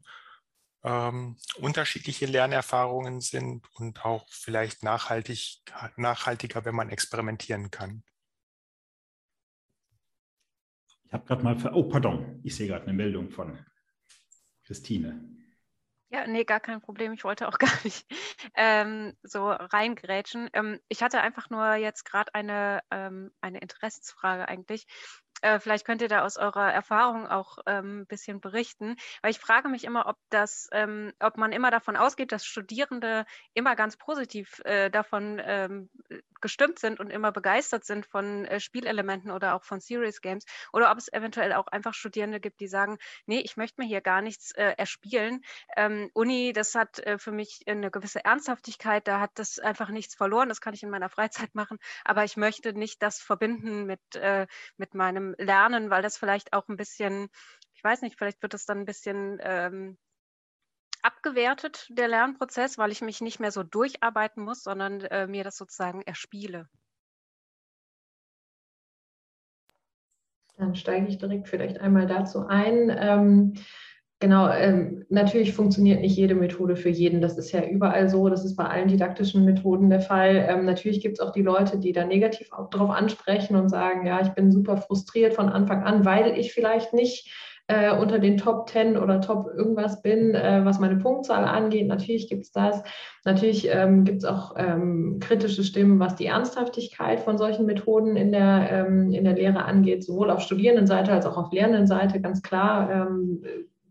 ähm, 0.83 1.37
unterschiedliche 1.57 2.27
Lernerfahrungen 2.27 3.21
sind 3.21 3.67
und 3.75 4.05
auch 4.05 4.27
vielleicht 4.31 4.83
nachhaltig, 4.83 5.63
nachhaltiger, 5.97 6.65
wenn 6.65 6.75
man 6.75 6.91
experimentieren 6.91 7.71
kann. 7.71 8.05
Ich 11.07 11.13
habe 11.13 11.25
gerade 11.25 11.45
mal, 11.45 11.75
oh 11.75 11.85
pardon, 11.85 12.41
ich 12.43 12.57
sehe 12.57 12.67
gerade 12.67 12.85
eine 12.85 12.93
Meldung 12.93 13.31
von 13.31 13.65
Christine. 14.65 15.35
Ja, 16.15 16.29
nee, 16.29 16.45
gar 16.45 16.61
kein 16.61 16.81
Problem. 16.81 17.13
Ich 17.13 17.25
wollte 17.25 17.49
auch 17.49 17.59
gar 17.59 17.73
nicht 17.83 18.07
ähm, 18.55 19.15
so 19.25 19.49
reingrätschen. 19.51 20.49
Ähm, 20.53 20.79
ich 20.89 21.03
hatte 21.03 21.21
einfach 21.21 21.51
nur 21.51 21.75
jetzt 21.75 22.05
gerade 22.05 22.33
eine, 22.35 22.83
ähm, 22.93 23.33
eine 23.41 23.59
Interessensfrage 23.59 24.47
eigentlich. 24.49 24.87
Äh, 25.45 25.61
vielleicht 25.61 25.85
könnt 25.85 26.01
ihr 26.01 26.09
da 26.09 26.23
aus 26.25 26.39
eurer 26.39 26.73
Erfahrung 26.73 27.27
auch 27.27 27.59
ähm, 27.67 28.01
ein 28.01 28.07
bisschen 28.07 28.41
berichten, 28.41 28.97
weil 29.21 29.31
ich 29.31 29.39
frage 29.39 29.69
mich 29.69 29.85
immer, 29.85 30.07
ob 30.07 30.17
das, 30.31 30.71
ähm, 30.73 31.13
ob 31.21 31.37
man 31.37 31.53
immer 31.53 31.71
davon 31.71 31.97
ausgeht, 31.97 32.33
dass 32.33 32.47
Studierende 32.47 33.27
immer 33.53 33.77
ganz 33.77 33.99
positiv 33.99 34.63
äh, 34.65 34.89
davon 34.89 35.43
ähm, 35.45 35.91
gestimmt 36.41 36.79
sind 36.79 36.99
und 36.99 37.11
immer 37.11 37.31
begeistert 37.31 37.85
sind 37.85 38.07
von 38.07 38.47
äh, 38.47 38.59
Spielelementen 38.59 39.31
oder 39.31 39.55
auch 39.55 39.65
von 39.65 39.81
Serious 39.81 40.23
Games. 40.23 40.47
Oder 40.73 40.91
ob 40.91 40.97
es 40.97 41.13
eventuell 41.13 41.53
auch 41.53 41.67
einfach 41.67 41.93
Studierende 41.93 42.41
gibt, 42.41 42.61
die 42.61 42.69
sagen, 42.69 42.97
nee, 43.27 43.41
ich 43.41 43.59
möchte 43.59 43.83
mir 43.83 43.87
hier 43.87 44.01
gar 44.01 44.23
nichts 44.23 44.53
äh, 44.53 44.75
erspielen. 44.79 45.43
Ähm, 45.77 46.11
Uni, 46.15 46.55
das 46.55 46.75
hat 46.75 47.01
äh, 47.01 47.19
für 47.19 47.33
mich 47.33 47.65
eine 47.67 47.91
gewisse 47.91 48.25
Ernsthaftigkeit, 48.25 49.07
da 49.07 49.21
hat 49.21 49.33
das 49.35 49.59
einfach 49.59 49.91
nichts 49.91 50.15
verloren, 50.15 50.49
das 50.49 50.63
kann 50.63 50.73
ich 50.73 50.83
in 50.83 50.91
meiner 50.91 51.11
Freizeit 51.11 51.55
machen, 51.55 51.79
aber 52.03 52.25
ich 52.25 52.39
möchte 52.39 52.73
nicht 52.73 53.03
das 53.03 53.21
verbinden 53.21 53.85
mit, 53.85 54.01
äh, 54.15 54.47
mit 54.79 54.95
meinem 54.95 55.34
Lernen, 55.39 55.91
weil 55.91 56.03
das 56.03 56.17
vielleicht 56.19 56.53
auch 56.53 56.69
ein 56.69 56.77
bisschen, 56.77 57.29
ich 57.75 57.85
weiß 57.85 58.03
nicht, 58.03 58.17
vielleicht 58.17 58.43
wird 58.43 58.55
das 58.55 58.67
dann 58.67 58.81
ein 58.81 58.85
bisschen 58.85 59.39
ähm, 59.43 59.99
abgewertet, 61.03 61.87
der 61.91 62.09
Lernprozess, 62.09 62.79
weil 62.79 62.91
ich 62.91 63.03
mich 63.03 63.21
nicht 63.21 63.41
mehr 63.41 63.51
so 63.51 63.63
durcharbeiten 63.63 64.43
muss, 64.43 64.63
sondern 64.63 65.01
äh, 65.03 65.27
mir 65.27 65.45
das 65.45 65.57
sozusagen 65.57 66.03
erspiele. 66.03 66.69
Dann 70.57 70.77
steige 70.77 71.09
ich 71.09 71.19
direkt 71.19 71.49
vielleicht 71.49 71.81
einmal 71.81 72.07
dazu 72.07 72.47
ein. 72.47 72.89
Ähm, 72.97 73.55
genau, 74.25 74.49
ähm, 74.49 75.05
natürlich 75.11 75.53
funktioniert 75.53 76.01
nicht 76.01 76.17
jede 76.17 76.35
Methode 76.35 76.77
für 76.77 76.89
jeden. 76.89 77.21
Das 77.21 77.37
ist 77.37 77.53
ja 77.53 77.63
überall 77.63 78.09
so. 78.09 78.31
Das 78.31 78.43
ist 78.43 78.57
bei 78.57 78.65
allen 78.65 78.89
didaktischen 78.89 79.45
Methoden 79.45 79.91
der 79.91 80.01
Fall. 80.01 80.47
Ähm, 80.49 80.65
natürlich 80.65 81.03
gibt 81.03 81.19
es 81.19 81.21
auch 81.21 81.31
die 81.31 81.43
Leute, 81.43 81.79
die 81.79 81.93
da 81.93 82.07
negativ 82.07 82.49
darauf 82.71 82.89
ansprechen 82.89 83.55
und 83.55 83.69
sagen, 83.69 84.07
ja, 84.07 84.23
ich 84.23 84.31
bin 84.31 84.51
super 84.51 84.79
frustriert 84.79 85.35
von 85.35 85.51
Anfang 85.51 85.83
an, 85.83 86.07
weil 86.07 86.39
ich 86.39 86.55
vielleicht 86.55 86.95
nicht 86.95 87.31
äh, 87.67 87.95
unter 87.95 88.19
den 88.19 88.39
Top 88.39 88.67
10 88.71 88.97
oder 88.97 89.21
Top 89.21 89.47
irgendwas 89.55 90.01
bin, 90.01 90.35
äh, 90.35 90.65
was 90.65 90.81
meine 90.81 90.97
Punktzahl 90.97 91.45
angeht. 91.45 91.87
Natürlich 91.87 92.27
gibt 92.27 92.45
es 92.45 92.51
das. 92.51 92.83
Natürlich 93.27 93.69
ähm, 93.71 94.05
gibt 94.05 94.23
es 94.23 94.25
auch 94.25 94.55
ähm, 94.57 95.19
kritische 95.21 95.65
Stimmen, 95.65 96.01
was 96.01 96.17
die 96.17 96.27
Ernsthaftigkeit 96.27 97.21
von 97.21 97.37
solchen 97.37 97.67
Methoden 97.67 98.17
in 98.17 98.33
der, 98.33 98.71
ähm, 98.71 99.13
in 99.13 99.25
der 99.25 99.35
Lehre 99.35 99.67
angeht, 99.67 100.03
sowohl 100.03 100.31
auf 100.31 100.41
Studierendenseite 100.41 101.13
als 101.13 101.27
auch 101.27 101.37
auf 101.37 101.53
Lernendenseite. 101.53 102.23
Ganz 102.23 102.41
klar 102.41 102.91
ähm, 102.91 103.45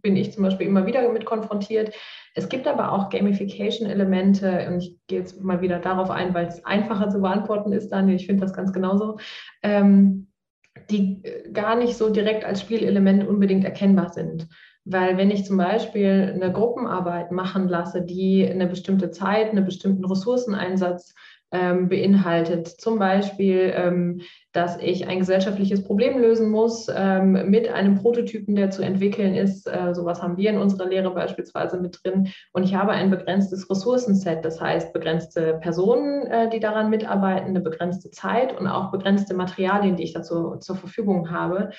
bin 0.03 0.15
ich 0.15 0.31
zum 0.33 0.43
Beispiel 0.43 0.67
immer 0.67 0.85
wieder 0.85 1.01
damit 1.01 1.25
konfrontiert. 1.25 1.93
Es 2.35 2.49
gibt 2.49 2.67
aber 2.67 2.91
auch 2.91 3.09
Gamification-Elemente 3.09 4.67
und 4.67 4.79
ich 4.79 4.97
gehe 5.07 5.19
jetzt 5.19 5.41
mal 5.41 5.61
wieder 5.61 5.79
darauf 5.79 6.11
ein, 6.11 6.33
weil 6.33 6.47
es 6.47 6.63
einfacher 6.65 7.09
zu 7.09 7.21
beantworten 7.21 7.71
ist, 7.71 7.89
Daniel. 7.89 8.17
Ich 8.17 8.27
finde 8.27 8.41
das 8.41 8.53
ganz 8.53 8.73
genauso. 8.73 9.17
Ähm, 9.63 10.27
die 10.89 11.23
äh, 11.23 11.51
gar 11.51 11.75
nicht 11.75 11.95
so 11.95 12.09
direkt 12.09 12.45
als 12.45 12.61
Spielelement 12.61 13.27
unbedingt 13.27 13.63
erkennbar 13.63 14.09
sind. 14.09 14.47
Weil 14.85 15.17
wenn 15.17 15.31
ich 15.31 15.45
zum 15.45 15.57
Beispiel 15.57 16.33
eine 16.35 16.51
Gruppenarbeit 16.51 17.31
machen 17.31 17.69
lasse, 17.69 18.01
die 18.01 18.45
eine 18.45 18.67
bestimmte 18.67 19.11
Zeit, 19.11 19.51
einen 19.51 19.65
bestimmten 19.65 20.03
Ressourceneinsatz 20.03 21.15
ähm, 21.53 21.87
beinhaltet. 21.87 22.67
Zum 22.67 22.99
Beispiel, 22.99 23.71
ähm, 23.75 24.21
dass 24.51 24.77
ich 24.79 25.07
ein 25.07 25.19
gesellschaftliches 25.19 25.83
Problem 25.83 26.19
lösen 26.19 26.49
muss 26.49 26.87
ähm, 26.93 27.49
mit 27.49 27.69
einem 27.69 27.95
Prototypen, 27.95 28.55
der 28.55 28.71
zu 28.71 28.81
entwickeln 28.81 29.35
ist. 29.35 29.67
Äh, 29.67 29.93
sowas 29.93 30.21
haben 30.21 30.37
wir 30.37 30.49
in 30.49 30.57
unserer 30.57 30.89
Lehre 30.89 31.13
beispielsweise 31.13 31.79
mit 31.79 31.99
drin. 32.03 32.29
Und 32.51 32.63
ich 32.63 32.73
habe 32.75 32.91
ein 32.91 33.11
begrenztes 33.11 33.69
Ressourcenset, 33.69 34.43
das 34.43 34.59
heißt 34.59 34.93
begrenzte 34.93 35.59
Personen, 35.61 36.25
äh, 36.25 36.49
die 36.49 36.59
daran 36.59 36.89
mitarbeiten, 36.89 37.49
eine 37.49 37.61
begrenzte 37.61 38.09
Zeit 38.09 38.59
und 38.59 38.67
auch 38.67 38.91
begrenzte 38.91 39.35
Materialien, 39.35 39.95
die 39.95 40.03
ich 40.03 40.13
dazu 40.13 40.57
zur 40.57 40.75
Verfügung 40.75 41.29
habe. 41.29 41.69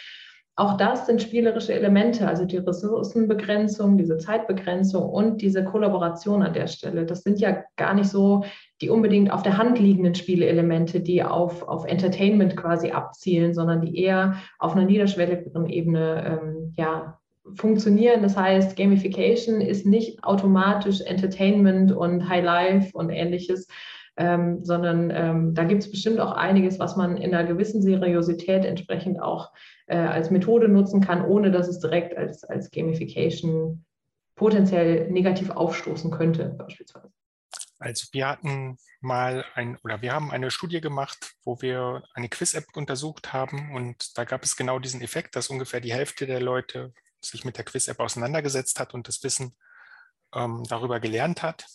Auch 0.57 0.77
das 0.77 1.07
sind 1.07 1.21
spielerische 1.21 1.75
Elemente, 1.75 2.29
also 2.29 2.45
die 2.45 2.59
Ressourcenbegrenzung, 2.59 3.99
diese 3.99 4.19
Zeitbegrenzung 4.19 5.11
und 5.11 5.43
diese 5.43 5.65
Kollaboration 5.65 6.45
an 6.45 6.53
der 6.53 6.69
Stelle. 6.69 7.07
Das 7.07 7.23
sind 7.23 7.41
ja 7.41 7.65
gar 7.77 7.93
nicht 7.95 8.09
so 8.09 8.45
die 8.81 8.91
unbedingt 8.91 9.31
auf 9.31 9.43
der 9.43 9.57
Hand 9.57 9.79
liegenden 9.79 10.15
Spieleelemente, 10.15 11.01
die 11.01 11.23
auf, 11.23 11.63
auf 11.67 11.85
Entertainment 11.85 12.57
quasi 12.57 12.91
abzielen, 12.91 13.55
sondern 13.55 13.81
die 13.81 13.99
eher 13.99 14.37
auf 14.59 14.75
einer 14.75 14.85
niederschwelligeren 14.85 15.69
Ebene 15.69 16.41
ähm, 16.43 16.75
ja, 16.77 17.19
funktionieren. 17.55 18.23
Das 18.23 18.37
heißt, 18.37 18.77
Gamification 18.77 19.61
ist 19.61 19.87
nicht 19.87 20.25
automatisch 20.25 21.01
Entertainment 21.03 21.93
und 21.93 22.29
High 22.29 22.45
Life 22.45 22.91
und 22.95 23.11
ähnliches, 23.11 23.69
ähm, 24.17 24.65
sondern 24.65 25.11
ähm, 25.15 25.55
da 25.55 25.65
gibt 25.65 25.83
es 25.83 25.91
bestimmt 25.91 26.21
auch 26.21 26.33
einiges, 26.33 26.79
was 26.79 26.97
man 26.97 27.17
in 27.17 27.35
einer 27.35 27.47
gewissen 27.47 27.83
Seriosität 27.83 28.65
entsprechend 28.65 29.21
auch 29.21 29.53
äh, 29.87 29.97
als 29.97 30.31
Methode 30.31 30.69
nutzen 30.69 31.01
kann, 31.01 31.25
ohne 31.25 31.51
dass 31.51 31.69
es 31.69 31.81
direkt 31.81 32.17
als, 32.17 32.45
als 32.45 32.71
Gamification 32.71 33.85
potenziell 34.37 35.11
negativ 35.11 35.51
aufstoßen 35.51 36.11
könnte, 36.11 36.55
beispielsweise. 36.59 37.11
Also 37.85 38.07
wir 38.13 38.27
hatten 38.27 38.79
mal 39.03 39.45
ein, 39.55 39.77
oder 39.85 40.01
wir 40.01 40.15
haben 40.15 40.31
eine 40.31 40.51
Studie 40.51 40.81
gemacht, 40.81 41.35
wo 41.45 41.61
wir 41.61 42.03
eine 42.15 42.31
Quiz-App 42.31 42.75
untersucht 42.75 43.35
haben 43.35 43.77
und 43.77 44.17
da 44.17 44.25
gab 44.25 44.43
es 44.43 44.57
genau 44.57 44.79
diesen 44.79 45.03
Effekt, 45.03 45.37
dass 45.37 45.51
ungefähr 45.51 45.81
die 45.81 45.93
Hälfte 45.93 46.25
der 46.25 46.41
Leute 46.41 46.95
sich 47.21 47.45
mit 47.45 47.59
der 47.59 47.65
Quiz-App 47.67 48.01
auseinandergesetzt 48.01 48.81
hat 48.81 48.95
und 48.95 49.07
das 49.07 49.23
Wissen 49.23 49.55
ähm, 50.35 50.65
darüber 50.67 50.99
gelernt 50.99 51.43
hat. 51.43 51.67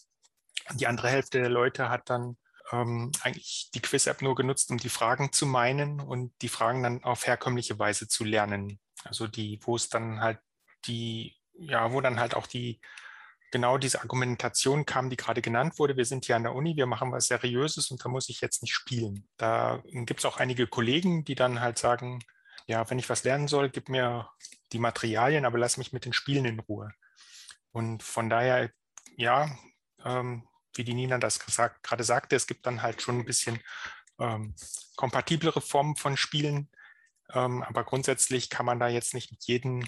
Die 0.73 0.87
andere 0.87 1.09
Hälfte 1.09 1.41
der 1.41 1.49
Leute 1.49 1.89
hat 1.89 2.09
dann 2.09 2.37
ähm, 2.71 3.11
eigentlich 3.21 3.69
die 3.75 3.81
Quiz-App 3.81 4.23
nur 4.23 4.33
genutzt, 4.33 4.71
um 4.71 4.77
die 4.77 4.89
Fragen 4.89 5.31
zu 5.31 5.45
meinen 5.45 5.99
und 5.99 6.33
die 6.41 6.49
Fragen 6.49 6.81
dann 6.81 7.03
auf 7.03 7.27
herkömmliche 7.27 7.77
Weise 7.77 8.07
zu 8.07 8.23
lernen. 8.23 8.79
Also 9.03 9.27
die, 9.27 9.59
wo 9.61 9.75
es 9.75 9.89
dann 9.89 10.21
halt 10.21 10.39
die, 10.85 11.35
ja, 11.53 11.91
wo 11.91 12.01
dann 12.01 12.19
halt 12.19 12.33
auch 12.33 12.47
die 12.47 12.81
genau 13.51 13.77
diese 13.77 14.01
Argumentation 14.01 14.85
kam, 14.85 15.09
die 15.09 15.17
gerade 15.17 15.41
genannt 15.41 15.79
wurde. 15.79 15.97
Wir 15.97 16.05
sind 16.05 16.25
hier 16.25 16.35
an 16.35 16.43
der 16.43 16.55
Uni, 16.55 16.75
wir 16.75 16.85
machen 16.85 17.11
was 17.11 17.27
Seriöses 17.27 17.91
und 17.91 18.03
da 18.03 18.09
muss 18.09 18.29
ich 18.29 18.41
jetzt 18.41 18.61
nicht 18.61 18.73
spielen. 18.73 19.27
Da 19.37 19.83
gibt 19.85 20.19
es 20.19 20.25
auch 20.25 20.37
einige 20.37 20.67
Kollegen, 20.67 21.25
die 21.25 21.35
dann 21.35 21.61
halt 21.61 21.77
sagen, 21.77 22.23
ja, 22.67 22.89
wenn 22.89 22.99
ich 22.99 23.09
was 23.09 23.23
lernen 23.23 23.47
soll, 23.47 23.69
gib 23.69 23.89
mir 23.89 24.29
die 24.71 24.79
Materialien, 24.79 25.45
aber 25.45 25.57
lass 25.57 25.77
mich 25.77 25.91
mit 25.91 26.05
den 26.05 26.13
Spielen 26.13 26.45
in 26.45 26.59
Ruhe. 26.59 26.91
Und 27.71 28.03
von 28.03 28.29
daher, 28.29 28.69
ja, 29.17 29.49
ähm, 30.05 30.47
wie 30.75 30.83
die 30.83 30.93
Nina 30.93 31.17
das 31.17 31.39
gesagt, 31.39 31.83
gerade 31.83 32.03
sagte, 32.03 32.35
es 32.35 32.47
gibt 32.47 32.65
dann 32.65 32.81
halt 32.81 33.01
schon 33.01 33.19
ein 33.19 33.25
bisschen 33.25 33.59
ähm, 34.19 34.55
kompatiblere 34.95 35.61
Formen 35.61 35.95
von 35.95 36.17
Spielen. 36.17 36.69
Ähm, 37.33 37.63
aber 37.63 37.83
grundsätzlich 37.83 38.49
kann 38.49 38.65
man 38.65 38.79
da 38.79 38.87
jetzt 38.87 39.13
nicht 39.13 39.31
mit 39.31 39.43
jedem 39.45 39.87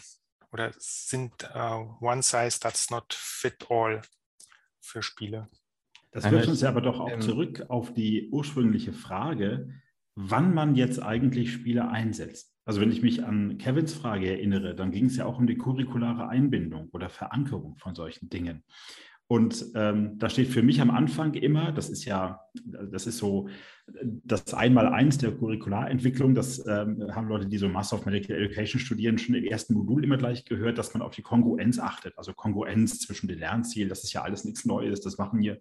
oder 0.52 0.72
sind 0.78 1.32
uh, 1.56 1.96
One 2.02 2.22
Size 2.22 2.60
Does 2.60 2.90
Not 2.90 3.14
Fit 3.14 3.68
All 3.70 4.02
für 4.80 5.02
Spiele. 5.02 5.50
Das 6.12 6.30
wirft 6.30 6.50
uns 6.50 6.62
ja 6.62 6.70
aber 6.70 6.82
doch 6.82 7.00
auch 7.00 7.20
zurück 7.20 7.66
auf 7.70 7.94
die 7.94 8.30
ursprüngliche 8.32 8.92
Frage, 8.92 9.70
wann 10.16 10.54
man 10.54 10.76
jetzt 10.76 11.02
eigentlich 11.02 11.54
Spiele 11.54 11.90
einsetzt. 11.90 12.54
Also 12.66 12.82
wenn 12.82 12.92
ich 12.92 13.02
mich 13.02 13.24
an 13.24 13.58
Kevins 13.58 13.94
Frage 13.94 14.30
erinnere, 14.30 14.76
dann 14.76 14.92
ging 14.92 15.06
es 15.06 15.16
ja 15.18 15.26
auch 15.26 15.38
um 15.38 15.48
die 15.48 15.58
curriculare 15.58 16.28
Einbindung 16.28 16.90
oder 16.92 17.10
Verankerung 17.10 17.78
von 17.78 17.96
solchen 17.96 18.30
Dingen. 18.30 18.64
Und 19.32 19.68
ähm, 19.76 20.18
da 20.20 20.30
steht 20.30 20.50
für 20.50 20.62
mich 20.62 20.82
am 20.82 20.92
Anfang 20.92 21.36
immer, 21.36 21.72
das 21.72 21.90
ist 21.90 22.04
ja, 22.04 22.42
das 22.66 23.08
ist 23.08 23.20
so 23.20 23.48
das 24.26 24.54
Einmaleins 24.54 25.20
der 25.20 25.32
Curricularentwicklung, 25.32 26.36
das 26.36 26.60
ähm, 26.68 27.08
haben 27.16 27.30
Leute, 27.30 27.48
die 27.48 27.58
so 27.58 27.70
Master 27.70 27.96
of 27.96 28.06
Medical 28.06 28.36
Education 28.36 28.82
studieren, 28.82 29.18
schon 29.18 29.36
im 29.36 29.46
ersten 29.46 29.74
Modul 29.74 30.04
immer 30.04 30.18
gleich 30.18 30.44
gehört, 30.44 30.78
dass 30.78 30.94
man 30.94 31.02
auf 31.02 31.16
die 31.16 31.22
Kongruenz 31.22 31.80
achtet. 31.80 32.18
Also 32.18 32.34
Kongruenz 32.34 33.00
zwischen 33.00 33.30
den 33.30 33.40
Lernzielen, 33.40 33.88
das 33.88 34.04
ist 34.04 34.12
ja 34.12 34.22
alles 34.22 34.44
nichts 34.44 34.66
Neues, 34.66 35.00
das 35.00 35.18
machen 35.18 35.40
hier 35.40 35.60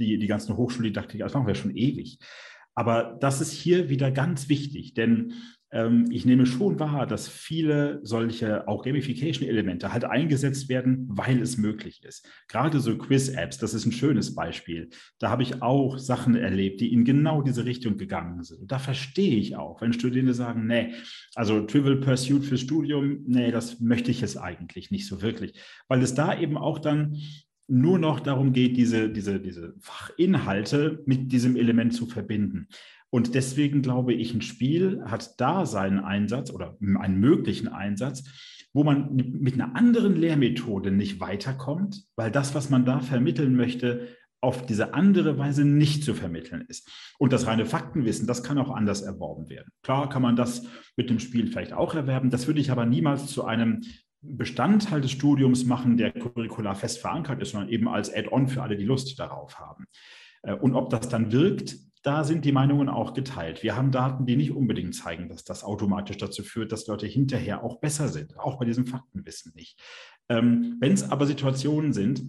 die, 0.00 0.18
die 0.18 0.26
ganzen 0.26 0.56
Hochschuldidaktik, 0.56 1.20
das 1.20 1.32
machen 1.32 1.46
wir 1.46 1.54
schon 1.54 1.76
ewig. 1.76 2.18
Aber 2.74 3.16
das 3.20 3.40
ist 3.40 3.52
hier 3.52 3.88
wieder 3.88 4.10
ganz 4.10 4.48
wichtig, 4.48 4.94
denn 4.94 5.34
ich 6.10 6.26
nehme 6.26 6.44
schon 6.44 6.78
wahr, 6.78 7.06
dass 7.06 7.28
viele 7.28 8.00
solche 8.02 8.68
auch 8.68 8.84
Gamification-Elemente 8.84 9.90
halt 9.90 10.04
eingesetzt 10.04 10.68
werden, 10.68 11.06
weil 11.08 11.40
es 11.40 11.56
möglich 11.56 12.04
ist. 12.04 12.28
Gerade 12.46 12.78
so 12.78 12.98
Quiz-Apps, 12.98 13.56
das 13.56 13.72
ist 13.72 13.86
ein 13.86 13.92
schönes 13.92 14.34
Beispiel. 14.34 14.90
Da 15.18 15.30
habe 15.30 15.42
ich 15.42 15.62
auch 15.62 15.96
Sachen 15.96 16.34
erlebt, 16.34 16.82
die 16.82 16.92
in 16.92 17.06
genau 17.06 17.40
diese 17.40 17.64
Richtung 17.64 17.96
gegangen 17.96 18.42
sind. 18.42 18.60
Und 18.60 18.70
da 18.70 18.78
verstehe 18.78 19.38
ich 19.38 19.56
auch, 19.56 19.80
wenn 19.80 19.94
Studierende 19.94 20.34
sagen, 20.34 20.66
nee, 20.66 20.92
also 21.34 21.62
Trivial 21.62 21.96
Pursuit 21.96 22.44
fürs 22.44 22.60
Studium, 22.60 23.20
nee, 23.26 23.50
das 23.50 23.80
möchte 23.80 24.10
ich 24.10 24.20
jetzt 24.20 24.36
eigentlich 24.36 24.90
nicht 24.90 25.06
so 25.06 25.22
wirklich, 25.22 25.54
weil 25.88 26.02
es 26.02 26.12
da 26.14 26.38
eben 26.38 26.58
auch 26.58 26.80
dann 26.80 27.16
nur 27.66 27.98
noch 27.98 28.20
darum 28.20 28.52
geht, 28.52 28.76
diese, 28.76 29.08
diese, 29.08 29.40
diese 29.40 29.72
Fachinhalte 29.80 31.02
mit 31.06 31.32
diesem 31.32 31.56
Element 31.56 31.94
zu 31.94 32.04
verbinden. 32.04 32.68
Und 33.12 33.34
deswegen 33.34 33.82
glaube 33.82 34.14
ich, 34.14 34.32
ein 34.32 34.40
Spiel 34.40 35.02
hat 35.04 35.38
da 35.38 35.66
seinen 35.66 36.00
Einsatz 36.00 36.50
oder 36.50 36.78
einen 36.80 37.20
möglichen 37.20 37.68
Einsatz, 37.68 38.24
wo 38.72 38.84
man 38.84 39.14
mit 39.14 39.52
einer 39.52 39.76
anderen 39.76 40.16
Lehrmethode 40.16 40.90
nicht 40.90 41.20
weiterkommt, 41.20 42.06
weil 42.16 42.30
das, 42.30 42.54
was 42.54 42.70
man 42.70 42.86
da 42.86 43.00
vermitteln 43.00 43.54
möchte, 43.54 44.08
auf 44.40 44.64
diese 44.64 44.94
andere 44.94 45.36
Weise 45.36 45.66
nicht 45.66 46.04
zu 46.04 46.14
vermitteln 46.14 46.64
ist. 46.68 46.90
Und 47.18 47.34
das 47.34 47.46
reine 47.46 47.66
Faktenwissen, 47.66 48.26
das 48.26 48.42
kann 48.42 48.56
auch 48.56 48.70
anders 48.70 49.02
erworben 49.02 49.50
werden. 49.50 49.68
Klar 49.82 50.08
kann 50.08 50.22
man 50.22 50.34
das 50.34 50.66
mit 50.96 51.10
dem 51.10 51.18
Spiel 51.18 51.48
vielleicht 51.48 51.74
auch 51.74 51.94
erwerben, 51.94 52.30
das 52.30 52.46
würde 52.46 52.60
ich 52.60 52.70
aber 52.70 52.86
niemals 52.86 53.26
zu 53.26 53.44
einem 53.44 53.82
Bestandteil 54.22 55.02
des 55.02 55.10
Studiums 55.10 55.64
machen, 55.66 55.98
der 55.98 56.12
curricular 56.12 56.76
fest 56.76 56.98
verankert 56.98 57.42
ist, 57.42 57.50
sondern 57.50 57.68
eben 57.68 57.88
als 57.88 58.12
Add-on 58.12 58.48
für 58.48 58.62
alle, 58.62 58.76
die 58.76 58.84
Lust 58.84 59.18
darauf 59.18 59.60
haben. 59.60 59.84
Äh, 60.42 60.54
und 60.54 60.74
ob 60.74 60.88
das 60.88 61.08
dann 61.08 61.30
wirkt, 61.30 61.76
da 62.02 62.24
sind 62.24 62.44
die 62.44 62.52
Meinungen 62.52 62.88
auch 62.88 63.14
geteilt. 63.14 63.62
Wir 63.62 63.76
haben 63.76 63.92
Daten, 63.92 64.26
die 64.26 64.36
nicht 64.36 64.52
unbedingt 64.52 64.94
zeigen, 64.94 65.28
dass 65.28 65.44
das 65.44 65.62
automatisch 65.62 66.16
dazu 66.16 66.42
führt, 66.42 66.72
dass 66.72 66.86
Leute 66.86 67.06
hinterher 67.06 67.62
auch 67.62 67.78
besser 67.78 68.08
sind, 68.08 68.38
auch 68.38 68.58
bei 68.58 68.64
diesem 68.64 68.86
Faktenwissen 68.86 69.52
nicht. 69.54 69.80
Ähm, 70.28 70.76
Wenn 70.80 70.92
es 70.92 71.08
aber 71.08 71.26
Situationen 71.26 71.92
sind, 71.92 72.22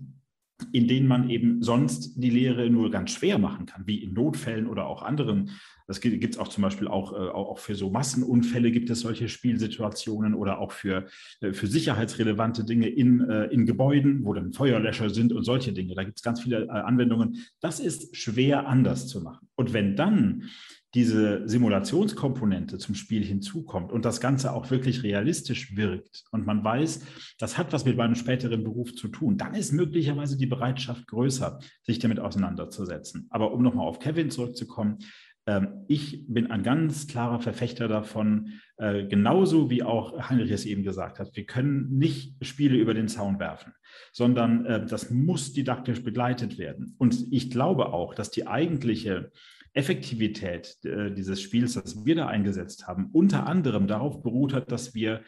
in 0.72 0.88
denen 0.88 1.08
man 1.08 1.30
eben 1.30 1.62
sonst 1.62 2.16
die 2.16 2.30
Lehre 2.30 2.70
nur 2.70 2.92
ganz 2.92 3.12
schwer 3.12 3.38
machen 3.38 3.66
kann, 3.66 3.84
wie 3.86 4.04
in 4.04 4.14
Notfällen 4.14 4.68
oder 4.68 4.88
auch 4.88 5.04
anderen. 5.04 5.52
Das 5.88 6.00
gibt 6.00 6.24
es 6.24 6.40
auch 6.40 6.48
zum 6.48 6.62
Beispiel 6.62 6.88
auch, 6.88 7.12
äh, 7.14 7.16
auch 7.16 7.60
für 7.60 7.76
so 7.76 7.90
Massenunfälle 7.90 8.72
gibt 8.72 8.90
es 8.90 9.02
solche 9.02 9.28
Spielsituationen 9.28 10.34
oder 10.34 10.60
auch 10.60 10.72
für, 10.72 11.08
äh, 11.42 11.52
für 11.54 11.68
sicherheitsrelevante 11.68 12.64
Dinge 12.64 12.88
in, 12.88 13.22
äh, 13.22 13.46
in 13.46 13.66
Gebäuden, 13.66 14.24
wo 14.24 14.34
dann 14.34 14.54
Feuerlöscher 14.54 15.10
sind 15.10 15.34
und 15.34 15.44
solche 15.44 15.74
Dinge. 15.74 15.94
Da 15.96 16.04
gibt 16.04 16.20
es 16.20 16.24
ganz 16.24 16.42
viele 16.42 16.70
Anwendungen. 16.70 17.38
Das 17.60 17.80
ist 17.80 18.16
schwer 18.16 18.68
anders 18.68 19.08
zu 19.08 19.22
machen. 19.22 19.48
Und 19.56 19.74
wenn 19.74 19.96
dann 19.96 20.50
diese 20.94 21.48
Simulationskomponente 21.48 22.78
zum 22.78 22.94
Spiel 22.94 23.24
hinzukommt 23.24 23.92
und 23.92 24.06
das 24.06 24.22
Ganze 24.22 24.54
auch 24.54 24.70
wirklich 24.70 25.04
realistisch 25.04 25.76
wirkt 25.76 26.24
und 26.32 26.46
man 26.46 26.64
weiß, 26.64 27.06
das 27.40 27.58
hat 27.58 27.74
was 27.74 27.86
mit 27.86 27.98
meinem 27.98 28.16
späteren 28.16 28.64
Beruf 28.64 28.94
zu 28.94 29.08
tun, 29.08 29.38
dann 29.38 29.56
ist 29.56 29.72
möglicherweise 29.72 30.38
die 30.38 30.46
Bereitschaft 30.46 31.08
größer, 31.08 31.60
sich 31.82 32.00
damit 32.00 32.20
auseinanderzusetzen. 32.20 33.28
Aber 33.32 33.54
um 33.54 33.64
nochmal 33.64 33.88
auf 33.88 34.00
Kevin 34.00 34.30
zurückzukommen, 34.30 35.00
ähm, 35.46 35.86
ich 35.88 36.26
bin 36.28 36.52
ein 36.52 36.64
ganz 36.64 37.08
klarer 37.08 37.40
Verfechter 37.40 37.88
davon, 37.88 38.52
äh, 38.78 39.06
genauso 39.06 39.70
wie 39.70 39.84
auch 39.84 40.30
Heinrich 40.30 40.52
es 40.52 40.66
eben 40.66 40.84
gesagt 40.84 41.20
hat, 41.20 41.36
wir 41.36 41.46
können 41.46 41.90
nicht 41.98 42.36
Spiele 42.46 42.78
über 42.78 42.94
den 42.94 43.08
Zaun 43.08 43.40
werfen, 43.40 43.74
sondern 44.12 44.66
äh, 44.66 44.86
das 44.86 45.10
muss 45.10 45.54
didaktisch 45.54 46.04
begleitet 46.04 46.58
werden. 46.58 46.96
Und 46.98 47.28
ich 47.32 47.50
glaube 47.50 47.88
auch, 47.88 48.14
dass 48.14 48.32
die 48.32 48.48
eigentliche 48.48 49.32
Effektivität 49.74 50.78
äh, 50.86 51.12
dieses 51.12 51.42
Spiels, 51.42 51.74
das 51.74 52.06
wir 52.06 52.16
da 52.16 52.28
eingesetzt 52.28 52.88
haben, 52.88 53.10
unter 53.12 53.48
anderem 53.48 53.88
darauf 53.88 54.22
beruht 54.22 54.54
hat, 54.54 54.72
dass 54.72 54.94
wir 54.94 55.22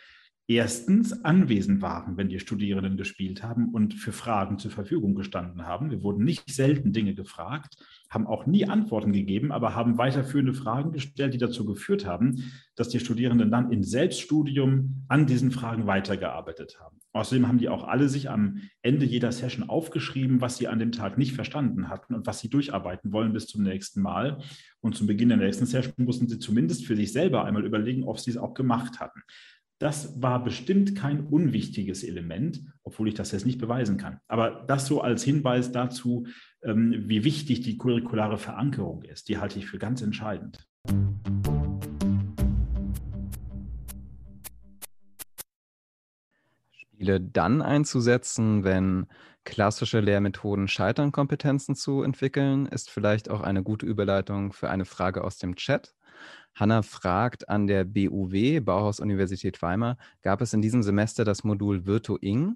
erstens 0.47 1.23
anwesend 1.23 1.81
waren, 1.81 2.17
wenn 2.17 2.29
die 2.29 2.39
Studierenden 2.39 2.97
gespielt 2.97 3.41
haben 3.43 3.69
und 3.69 3.95
für 3.95 4.11
Fragen 4.11 4.59
zur 4.59 4.71
Verfügung 4.71 5.15
gestanden 5.15 5.65
haben. 5.65 5.89
Wir 5.89 6.03
wurden 6.03 6.23
nicht 6.23 6.49
selten 6.49 6.93
Dinge 6.93 7.15
gefragt, 7.15 7.77
haben 8.09 8.27
auch 8.27 8.45
nie 8.45 8.65
Antworten 8.65 9.11
gegeben, 9.11 9.51
aber 9.51 9.75
haben 9.75 9.97
weiterführende 9.97 10.53
Fragen 10.53 10.91
gestellt, 10.91 11.33
die 11.33 11.39
dazu 11.39 11.65
geführt 11.65 12.05
haben, 12.05 12.43
dass 12.75 12.89
die 12.89 12.99
Studierenden 12.99 13.49
dann 13.49 13.71
im 13.71 13.83
Selbststudium 13.83 15.05
an 15.07 15.25
diesen 15.25 15.51
Fragen 15.51 15.87
weitergearbeitet 15.87 16.79
haben. 16.79 16.99
Außerdem 17.15 17.47
haben 17.47 17.59
die 17.59 17.69
auch 17.69 17.87
alle 17.87 18.09
sich 18.09 18.29
am 18.29 18.59
Ende 18.81 19.05
jeder 19.05 19.31
Session 19.31 19.69
aufgeschrieben, 19.69 20.41
was 20.41 20.57
sie 20.57 20.67
an 20.67 20.79
dem 20.79 20.91
Tag 20.91 21.17
nicht 21.17 21.33
verstanden 21.33 21.87
hatten 21.87 22.13
und 22.13 22.27
was 22.27 22.41
sie 22.41 22.49
durcharbeiten 22.49 23.13
wollen 23.13 23.31
bis 23.31 23.47
zum 23.47 23.63
nächsten 23.63 24.01
Mal. 24.01 24.39
Und 24.81 24.97
zum 24.97 25.07
Beginn 25.07 25.29
der 25.29 25.37
nächsten 25.37 25.65
Session 25.65 25.93
mussten 25.97 26.27
sie 26.27 26.39
zumindest 26.39 26.85
für 26.85 26.97
sich 26.97 27.13
selber 27.13 27.45
einmal 27.45 27.65
überlegen, 27.65 28.03
ob 28.03 28.19
sie 28.19 28.31
es 28.31 28.37
auch 28.37 28.53
gemacht 28.53 28.99
hatten. 28.99 29.21
Das 29.79 30.21
war 30.21 30.41
bestimmt 30.41 30.95
kein 30.95 31.27
unwichtiges 31.27 32.05
Element, 32.05 32.61
obwohl 32.83 33.09
ich 33.09 33.13
das 33.13 33.33
jetzt 33.33 33.45
nicht 33.45 33.59
beweisen 33.59 33.97
kann. 33.97 34.19
Aber 34.27 34.63
das 34.67 34.87
so 34.87 35.01
als 35.01 35.21
Hinweis 35.23 35.73
dazu, 35.73 36.27
ähm, 36.63 37.03
wie 37.07 37.25
wichtig 37.25 37.59
die 37.59 37.77
curriculare 37.77 38.37
Verankerung 38.37 39.03
ist, 39.03 39.27
die 39.27 39.37
halte 39.37 39.59
ich 39.59 39.65
für 39.65 39.77
ganz 39.77 40.01
entscheidend. 40.01 40.65
Spiele 46.71 47.19
dann 47.19 47.61
einzusetzen, 47.61 48.63
wenn 48.63 49.07
klassische 49.43 49.99
Lehrmethoden 49.99 50.69
scheitern, 50.69 51.11
Kompetenzen 51.11 51.75
zu 51.75 52.01
entwickeln, 52.01 52.65
ist 52.65 52.89
vielleicht 52.89 53.29
auch 53.29 53.41
eine 53.41 53.61
gute 53.61 53.85
Überleitung 53.85 54.53
für 54.53 54.69
eine 54.69 54.85
Frage 54.85 55.21
aus 55.25 55.37
dem 55.37 55.57
Chat. 55.57 55.93
Hanna 56.53 56.81
fragt 56.81 57.49
an 57.49 57.67
der 57.67 57.83
BUW, 57.83 58.61
Bauhaus 58.61 58.99
Universität 58.99 59.61
Weimar, 59.61 59.97
gab 60.21 60.41
es 60.41 60.53
in 60.53 60.61
diesem 60.61 60.83
Semester 60.83 61.25
das 61.25 61.43
Modul 61.43 61.85
Virtuing, 61.85 62.55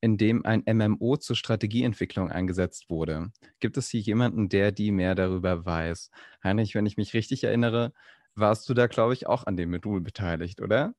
in 0.00 0.16
dem 0.16 0.44
ein 0.44 0.62
MMO 0.66 1.16
zur 1.16 1.36
Strategieentwicklung 1.36 2.30
eingesetzt 2.30 2.90
wurde. 2.90 3.30
Gibt 3.60 3.76
es 3.76 3.88
hier 3.90 4.00
jemanden, 4.00 4.48
der 4.48 4.72
die 4.72 4.90
mehr 4.90 5.14
darüber 5.14 5.64
weiß? 5.64 6.10
Heinrich, 6.42 6.74
wenn 6.74 6.86
ich 6.86 6.96
mich 6.96 7.14
richtig 7.14 7.44
erinnere, 7.44 7.92
warst 8.34 8.68
du 8.68 8.74
da, 8.74 8.86
glaube 8.86 9.14
ich, 9.14 9.26
auch 9.26 9.46
an 9.46 9.56
dem 9.56 9.70
Modul 9.70 10.00
beteiligt, 10.00 10.60
oder? 10.60 10.94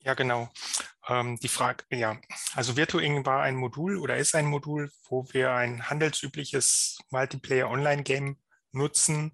Ja, 0.00 0.14
genau. 0.14 0.50
Ähm, 1.08 1.38
die 1.40 1.48
Frage, 1.48 1.84
ja, 1.90 2.18
also 2.54 2.76
Virtuing 2.76 3.24
war 3.24 3.42
ein 3.42 3.56
Modul 3.56 3.96
oder 3.98 4.16
ist 4.16 4.34
ein 4.34 4.46
Modul, 4.46 4.90
wo 5.08 5.26
wir 5.32 5.52
ein 5.52 5.88
handelsübliches 5.88 6.98
Multiplayer-Online-Game 7.10 8.36
nutzen, 8.72 9.32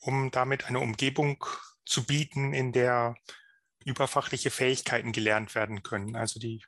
um 0.00 0.30
damit 0.30 0.66
eine 0.66 0.80
Umgebung 0.80 1.44
zu 1.84 2.04
bieten, 2.04 2.54
in 2.54 2.72
der 2.72 3.16
überfachliche 3.84 4.50
Fähigkeiten 4.50 5.12
gelernt 5.12 5.54
werden 5.54 5.82
können. 5.82 6.16
Also 6.16 6.38
die 6.38 6.62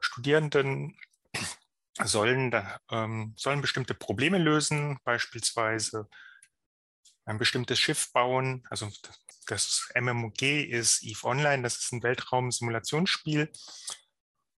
Studierenden 0.00 0.96
sollen, 2.02 2.52
ähm, 2.90 3.34
sollen 3.36 3.60
bestimmte 3.60 3.94
Probleme 3.94 4.38
lösen, 4.38 4.98
beispielsweise 5.04 6.08
ein 7.24 7.38
bestimmtes 7.38 7.78
Schiff 7.78 8.12
bauen. 8.12 8.64
Also 8.70 8.90
das 9.46 9.90
MMOG 9.94 10.42
ist 10.42 11.02
EVE 11.02 11.24
Online, 11.24 11.62
das 11.62 11.78
ist 11.78 11.92
ein 11.92 12.02
Weltraum-Simulationsspiel. 12.02 13.52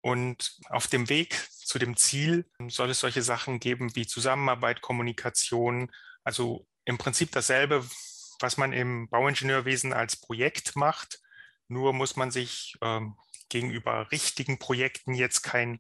Und 0.02 0.58
auf 0.70 0.88
dem 0.88 1.08
Weg 1.10 1.34
zu 1.50 1.80
dem 1.80 1.96
Ziel 1.96 2.46
soll 2.68 2.90
es 2.90 3.00
solche 3.00 3.22
Sachen 3.22 3.60
geben 3.60 3.96
wie 3.96 4.06
Zusammenarbeit, 4.06 4.82
Kommunikation, 4.82 5.92
also 6.24 6.68
im 6.86 6.98
Prinzip 6.98 7.32
dasselbe, 7.32 7.86
was 8.40 8.58
man 8.58 8.74
im 8.74 9.10
Bauingenieurwesen 9.10 9.94
als 9.94 10.20
Projekt 10.20 10.76
macht. 10.76 11.20
Nur 11.68 11.94
muss 11.94 12.16
man 12.16 12.32
sich 12.32 12.76
ähm, 12.82 13.16
gegenüber 13.50 14.12
richtigen 14.12 14.60
Projekten 14.60 15.14
jetzt 15.14 15.42
kein, 15.42 15.80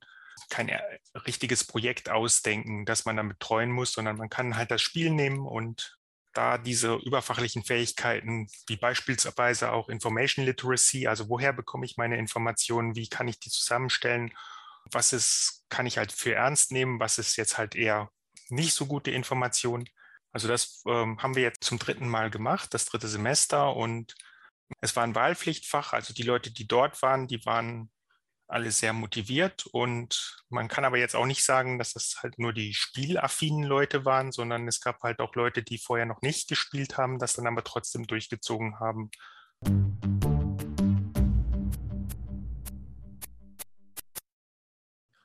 kein 0.49 0.69
äh, 0.69 0.81
richtiges 1.25 1.63
Projekt 1.65 2.09
ausdenken, 2.09 2.85
das 2.85 3.05
man 3.05 3.17
dann 3.17 3.29
betreuen 3.29 3.71
muss, 3.71 3.93
sondern 3.93 4.17
man 4.17 4.29
kann 4.29 4.55
halt 4.55 4.71
das 4.71 4.81
Spiel 4.81 5.09
nehmen 5.09 5.45
und 5.45 5.97
da 6.33 6.57
diese 6.57 6.95
überfachlichen 6.95 7.63
Fähigkeiten, 7.63 8.47
wie 8.67 8.77
beispielsweise 8.77 9.71
auch 9.71 9.87
Information 9.89 10.45
Literacy, 10.45 11.07
also 11.07 11.29
woher 11.29 11.53
bekomme 11.53 11.85
ich 11.85 11.97
meine 11.97 12.17
Informationen, 12.17 12.95
wie 12.95 13.07
kann 13.07 13.27
ich 13.27 13.39
die 13.39 13.51
zusammenstellen, 13.51 14.33
was 14.91 15.13
ist, 15.13 15.63
kann 15.69 15.85
ich 15.85 15.97
halt 15.97 16.11
für 16.11 16.33
ernst 16.33 16.71
nehmen, 16.71 16.99
was 16.99 17.17
ist 17.19 17.35
jetzt 17.37 17.57
halt 17.57 17.75
eher 17.75 18.09
nicht 18.49 18.73
so 18.73 18.85
gute 18.85 19.11
Information. 19.11 19.87
Also 20.33 20.47
das 20.47 20.83
ähm, 20.87 21.21
haben 21.21 21.35
wir 21.35 21.43
jetzt 21.43 21.63
zum 21.63 21.79
dritten 21.79 22.09
Mal 22.09 22.31
gemacht, 22.31 22.73
das 22.73 22.85
dritte 22.85 23.07
Semester. 23.07 23.75
Und 23.75 24.15
es 24.81 24.95
war 24.95 25.03
ein 25.03 25.15
Wahlpflichtfach, 25.15 25.93
also 25.93 26.13
die 26.13 26.23
Leute, 26.23 26.51
die 26.51 26.67
dort 26.67 27.01
waren, 27.03 27.27
die 27.27 27.45
waren 27.45 27.91
alle 28.47 28.71
sehr 28.71 28.93
motiviert. 28.93 29.67
Und 29.67 30.43
man 30.49 30.67
kann 30.67 30.85
aber 30.85 30.97
jetzt 30.97 31.15
auch 31.15 31.27
nicht 31.27 31.45
sagen, 31.45 31.77
dass 31.77 31.93
das 31.93 32.17
halt 32.23 32.39
nur 32.39 32.51
die 32.51 32.73
spielaffinen 32.73 33.63
Leute 33.63 34.05
waren, 34.05 34.31
sondern 34.31 34.67
es 34.67 34.81
gab 34.81 35.01
halt 35.03 35.19
auch 35.19 35.35
Leute, 35.35 35.61
die 35.61 35.77
vorher 35.77 36.07
noch 36.07 36.21
nicht 36.21 36.49
gespielt 36.49 36.97
haben, 36.97 37.19
das 37.19 37.33
dann 37.33 37.47
aber 37.47 37.63
trotzdem 37.63 38.07
durchgezogen 38.07 38.79
haben. 38.79 39.11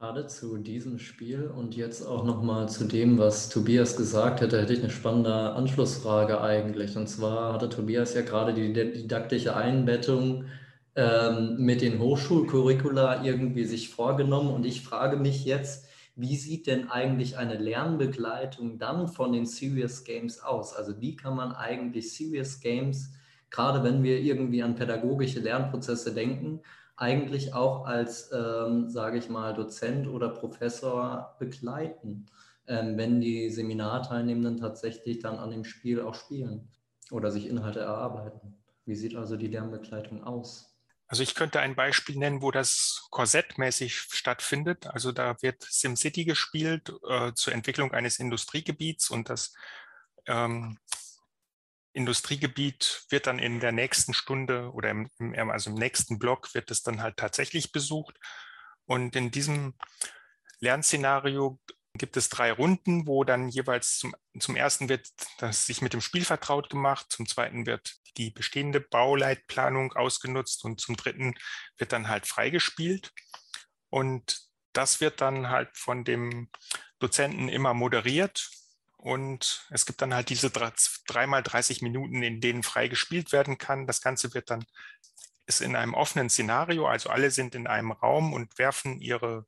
Gerade 0.00 0.28
zu 0.28 0.58
diesem 0.58 1.00
Spiel 1.00 1.48
und 1.48 1.74
jetzt 1.74 2.06
auch 2.06 2.24
nochmal 2.24 2.68
zu 2.68 2.84
dem, 2.84 3.18
was 3.18 3.48
Tobias 3.48 3.96
gesagt 3.96 4.40
hätte, 4.40 4.60
hätte 4.60 4.72
ich 4.72 4.78
eine 4.78 4.90
spannende 4.90 5.54
Anschlussfrage 5.54 6.40
eigentlich. 6.40 6.96
Und 6.96 7.08
zwar 7.08 7.52
hatte 7.54 7.68
Tobias 7.68 8.14
ja 8.14 8.22
gerade 8.22 8.54
die 8.54 8.72
didaktische 8.72 9.56
Einbettung 9.56 10.44
ähm, 10.94 11.56
mit 11.58 11.82
den 11.82 11.98
Hochschulcurricula 11.98 13.24
irgendwie 13.24 13.64
sich 13.64 13.88
vorgenommen. 13.88 14.50
Und 14.50 14.66
ich 14.66 14.82
frage 14.82 15.16
mich 15.16 15.44
jetzt, 15.44 15.88
wie 16.14 16.36
sieht 16.36 16.68
denn 16.68 16.88
eigentlich 16.90 17.36
eine 17.36 17.56
Lernbegleitung 17.56 18.78
dann 18.78 19.08
von 19.08 19.32
den 19.32 19.46
Serious 19.46 20.04
Games 20.04 20.40
aus? 20.40 20.76
Also 20.76 21.00
wie 21.00 21.16
kann 21.16 21.34
man 21.34 21.50
eigentlich 21.50 22.14
Serious 22.14 22.60
Games, 22.60 23.14
gerade 23.50 23.82
wenn 23.82 24.04
wir 24.04 24.20
irgendwie 24.20 24.62
an 24.62 24.76
pädagogische 24.76 25.40
Lernprozesse 25.40 26.14
denken, 26.14 26.60
eigentlich 26.98 27.54
auch 27.54 27.86
als, 27.86 28.30
ähm, 28.32 28.90
sage 28.90 29.18
ich 29.18 29.28
mal, 29.28 29.54
Dozent 29.54 30.08
oder 30.08 30.28
Professor 30.28 31.36
begleiten, 31.38 32.26
ähm, 32.66 32.98
wenn 32.98 33.20
die 33.20 33.50
Seminarteilnehmenden 33.50 34.58
tatsächlich 34.58 35.20
dann 35.20 35.38
an 35.38 35.50
dem 35.50 35.64
Spiel 35.64 36.00
auch 36.00 36.14
spielen 36.14 36.68
oder 37.10 37.30
sich 37.30 37.46
Inhalte 37.46 37.80
erarbeiten. 37.80 38.56
Wie 38.84 38.96
sieht 38.96 39.14
also 39.14 39.36
die 39.36 39.46
Lernbegleitung 39.46 40.24
aus? 40.24 40.76
Also 41.06 41.22
ich 41.22 41.34
könnte 41.34 41.60
ein 41.60 41.76
Beispiel 41.76 42.18
nennen, 42.18 42.42
wo 42.42 42.50
das 42.50 43.06
korsettmäßig 43.10 43.94
stattfindet. 43.94 44.88
Also 44.88 45.12
da 45.12 45.40
wird 45.40 45.62
SimCity 45.62 46.24
gespielt 46.24 46.92
äh, 47.08 47.32
zur 47.32 47.54
Entwicklung 47.54 47.92
eines 47.92 48.18
Industriegebiets 48.18 49.08
und 49.08 49.30
das 49.30 49.54
ähm, 50.26 50.78
Industriegebiet 51.98 53.06
wird 53.10 53.26
dann 53.26 53.40
in 53.40 53.58
der 53.58 53.72
nächsten 53.72 54.14
Stunde 54.14 54.72
oder 54.72 54.90
im, 54.90 55.10
also 55.50 55.70
im 55.70 55.76
nächsten 55.76 56.18
Block 56.18 56.54
wird 56.54 56.70
es 56.70 56.82
dann 56.82 57.02
halt 57.02 57.16
tatsächlich 57.16 57.72
besucht. 57.72 58.16
Und 58.86 59.16
in 59.16 59.32
diesem 59.32 59.74
Lernszenario 60.60 61.60
gibt 61.94 62.16
es 62.16 62.28
drei 62.28 62.52
Runden, 62.52 63.08
wo 63.08 63.24
dann 63.24 63.48
jeweils 63.48 63.98
zum, 63.98 64.14
zum 64.38 64.54
ersten 64.54 64.88
wird 64.88 65.08
das 65.38 65.66
sich 65.66 65.82
mit 65.82 65.92
dem 65.92 66.00
Spiel 66.00 66.24
vertraut 66.24 66.70
gemacht, 66.70 67.06
zum 67.10 67.26
zweiten 67.26 67.66
wird 67.66 67.96
die 68.16 68.30
bestehende 68.30 68.80
Bauleitplanung 68.80 69.92
ausgenutzt 69.94 70.64
und 70.64 70.80
zum 70.80 70.96
dritten 70.96 71.34
wird 71.76 71.92
dann 71.92 72.08
halt 72.08 72.26
freigespielt. 72.26 73.12
Und 73.90 74.40
das 74.72 75.00
wird 75.00 75.20
dann 75.20 75.48
halt 75.50 75.76
von 75.76 76.04
dem 76.04 76.48
Dozenten 77.00 77.48
immer 77.48 77.74
moderiert. 77.74 78.48
Und 78.98 79.66
es 79.70 79.86
gibt 79.86 80.02
dann 80.02 80.12
halt 80.12 80.28
diese 80.28 80.50
dreimal 80.50 81.42
30 81.42 81.82
Minuten, 81.82 82.22
in 82.22 82.40
denen 82.40 82.62
frei 82.62 82.88
gespielt 82.88 83.32
werden 83.32 83.56
kann. 83.56 83.86
Das 83.86 84.02
Ganze 84.02 84.34
wird 84.34 84.50
dann 84.50 84.64
ist 85.48 85.62
in 85.62 85.74
einem 85.74 85.94
offenen 85.94 86.28
Szenario, 86.28 86.86
also 86.86 87.08
alle 87.08 87.30
sind 87.30 87.54
in 87.54 87.66
einem 87.66 87.90
Raum 87.90 88.34
und 88.34 88.58
werfen 88.58 89.00
ihre 89.00 89.46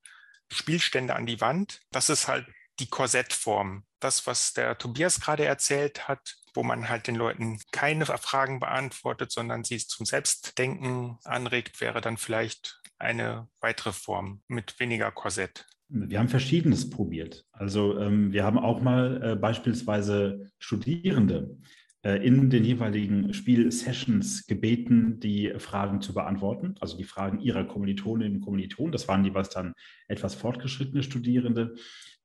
Spielstände 0.50 1.14
an 1.14 1.26
die 1.26 1.40
Wand. 1.40 1.82
Das 1.90 2.08
ist 2.08 2.26
halt 2.26 2.46
die 2.80 2.88
Korsettform. 2.88 3.84
Das, 4.00 4.26
was 4.26 4.54
der 4.54 4.78
Tobias 4.78 5.20
gerade 5.20 5.44
erzählt 5.44 6.08
hat, 6.08 6.36
wo 6.54 6.62
man 6.62 6.88
halt 6.88 7.06
den 7.06 7.16
Leuten 7.16 7.60
keine 7.70 8.06
Fragen 8.06 8.60
beantwortet, 8.60 9.30
sondern 9.30 9.62
sie 9.62 9.78
zum 9.78 10.06
Selbstdenken 10.06 11.18
anregt, 11.24 11.80
wäre 11.80 12.00
dann 12.00 12.16
vielleicht 12.16 12.80
eine 12.98 13.48
weitere 13.60 13.92
Form 13.92 14.42
mit 14.48 14.80
weniger 14.80 15.12
Korsett. 15.12 15.66
Wir 15.92 16.20
haben 16.20 16.28
Verschiedenes 16.28 16.88
probiert. 16.88 17.46
Also 17.52 17.98
ähm, 17.98 18.32
wir 18.32 18.44
haben 18.44 18.58
auch 18.58 18.80
mal 18.80 19.20
äh, 19.22 19.36
beispielsweise 19.36 20.50
Studierende 20.58 21.56
äh, 22.02 22.24
in 22.24 22.48
den 22.48 22.64
jeweiligen 22.64 23.34
Spielsessions 23.34 24.46
gebeten, 24.46 25.20
die 25.20 25.52
Fragen 25.58 26.00
zu 26.00 26.14
beantworten, 26.14 26.76
also 26.80 26.96
die 26.96 27.04
Fragen 27.04 27.40
ihrer 27.40 27.64
Kommilitoninnen 27.64 28.36
und 28.36 28.40
Kommilitonen. 28.40 28.92
Das 28.92 29.08
waren 29.08 29.24
jeweils 29.24 29.50
dann 29.50 29.74
etwas 30.08 30.34
fortgeschrittene 30.34 31.02
Studierende. 31.02 31.74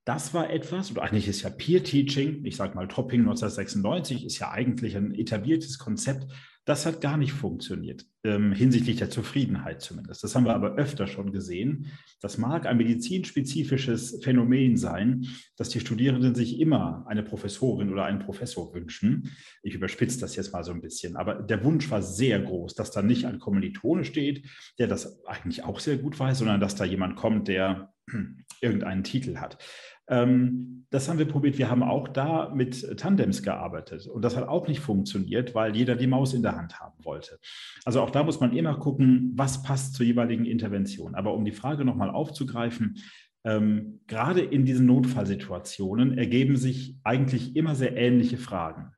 Das 0.05 0.36
war 0.36 0.51
etwas, 0.51 0.91
oder 0.91 1.01
eigentlich 1.01 1.28
ist 1.28 1.41
ja 1.41 1.49
Peer-Teaching, 1.49 2.45
ich 2.45 2.55
sage 2.55 2.76
mal 2.76 2.88
Topping 2.88 3.22
1996, 3.22 4.26
ist 4.26 4.38
ja 4.38 4.51
eigentlich 4.51 4.95
ein 4.95 5.13
etabliertes 5.16 5.80
Konzept, 5.80 6.28
das 6.66 6.88
hat 6.88 6.99
gar 6.99 7.16
nicht 7.16 7.32
funktioniert, 7.32 8.05
ähm, 8.24 8.51
hinsichtlich 8.51 8.97
der 8.97 9.11
Zufriedenheit 9.11 9.82
zumindest. 9.82 10.24
Das 10.24 10.36
haben 10.36 10.45
wir 10.45 10.55
aber 10.55 10.76
öfter 10.76 11.05
schon 11.05 11.32
gesehen. 11.32 11.91
Das 12.22 12.39
mag 12.39 12.66
ein 12.66 12.78
medizinspezifisches 12.78 14.20
Phänomen 14.24 14.76
sein, 14.76 15.28
dass 15.57 15.70
die 15.70 15.80
Studierenden 15.80 16.34
sich 16.34 16.59
immer 16.59 17.05
eine 17.07 17.22
Professorin 17.22 17.91
oder 17.91 18.05
einen 18.05 18.20
Professor 18.20 18.74
wünschen. 18.74 19.32
Ich 19.61 19.76
überspitze 19.76 20.20
das 20.20 20.36
jetzt 20.36 20.53
mal 20.53 20.63
so 20.63 20.72
ein 20.72 20.82
bisschen, 20.82 21.16
aber 21.16 21.36
der 21.36 21.63
Wunsch 21.63 21.89
war 21.91 22.01
sehr 22.01 22.39
groß, 22.39 22.74
dass 22.74 22.89
da 22.89 23.03
nicht 23.03 23.26
ein 23.26 23.39
Kommilitone 23.39 24.03
steht, 24.03 24.47
der 24.80 24.88
das 24.88 25.24
eigentlich 25.26 25.63
auch 25.63 25.80
sehr 25.80 25.97
gut 25.97 26.18
weiß, 26.20 26.39
sondern 26.39 26.59
dass 26.59 26.76
da 26.76 26.84
jemand 26.84 27.16
kommt, 27.16 27.47
der 27.47 27.93
irgendeinen 28.61 29.03
Titel 29.03 29.38
hat. 29.38 29.59
Ähm, 30.08 30.86
das 30.91 31.10
haben 31.10 31.20
wir 31.20 31.28
probiert. 31.28 31.58
Wir 31.58 31.70
haben 31.70 31.84
auch 31.84 32.08
da 32.08 32.51
mit 32.53 32.97
Tandems 32.97 33.43
gearbeitet 33.43 34.08
und 34.08 34.22
das 34.24 34.38
hat 34.38 34.47
auch 34.47 34.68
nicht 34.68 34.80
funktioniert, 34.80 35.56
weil 35.56 35.76
jeder 35.76 35.95
die 35.95 36.08
Maus 36.08 36.34
in 36.34 36.41
der 36.41 36.56
Hand 36.56 36.80
haben 36.80 37.03
wollte. 37.03 37.39
Also 37.84 38.01
auch 38.01 38.12
da 38.12 38.24
muss 38.24 38.39
man 38.39 38.56
immer 38.56 38.76
gucken, 38.78 39.34
was 39.36 39.64
passt 39.64 39.95
zur 39.95 40.06
jeweiligen 40.06 40.45
Intervention. 40.45 41.16
Aber 41.16 41.34
um 41.34 41.43
die 41.43 41.51
Frage 41.51 41.86
nochmal 41.86 42.12
aufzugreifen, 42.12 42.97
ähm, 43.43 44.01
gerade 44.08 44.41
in 44.41 44.66
diesen 44.66 44.86
Notfallsituationen 44.86 46.18
ergeben 46.18 46.56
sich 46.56 46.95
eigentlich 47.03 47.56
immer 47.56 47.76
sehr 47.76 47.95
ähnliche 47.97 48.38
Fragen. 48.38 48.91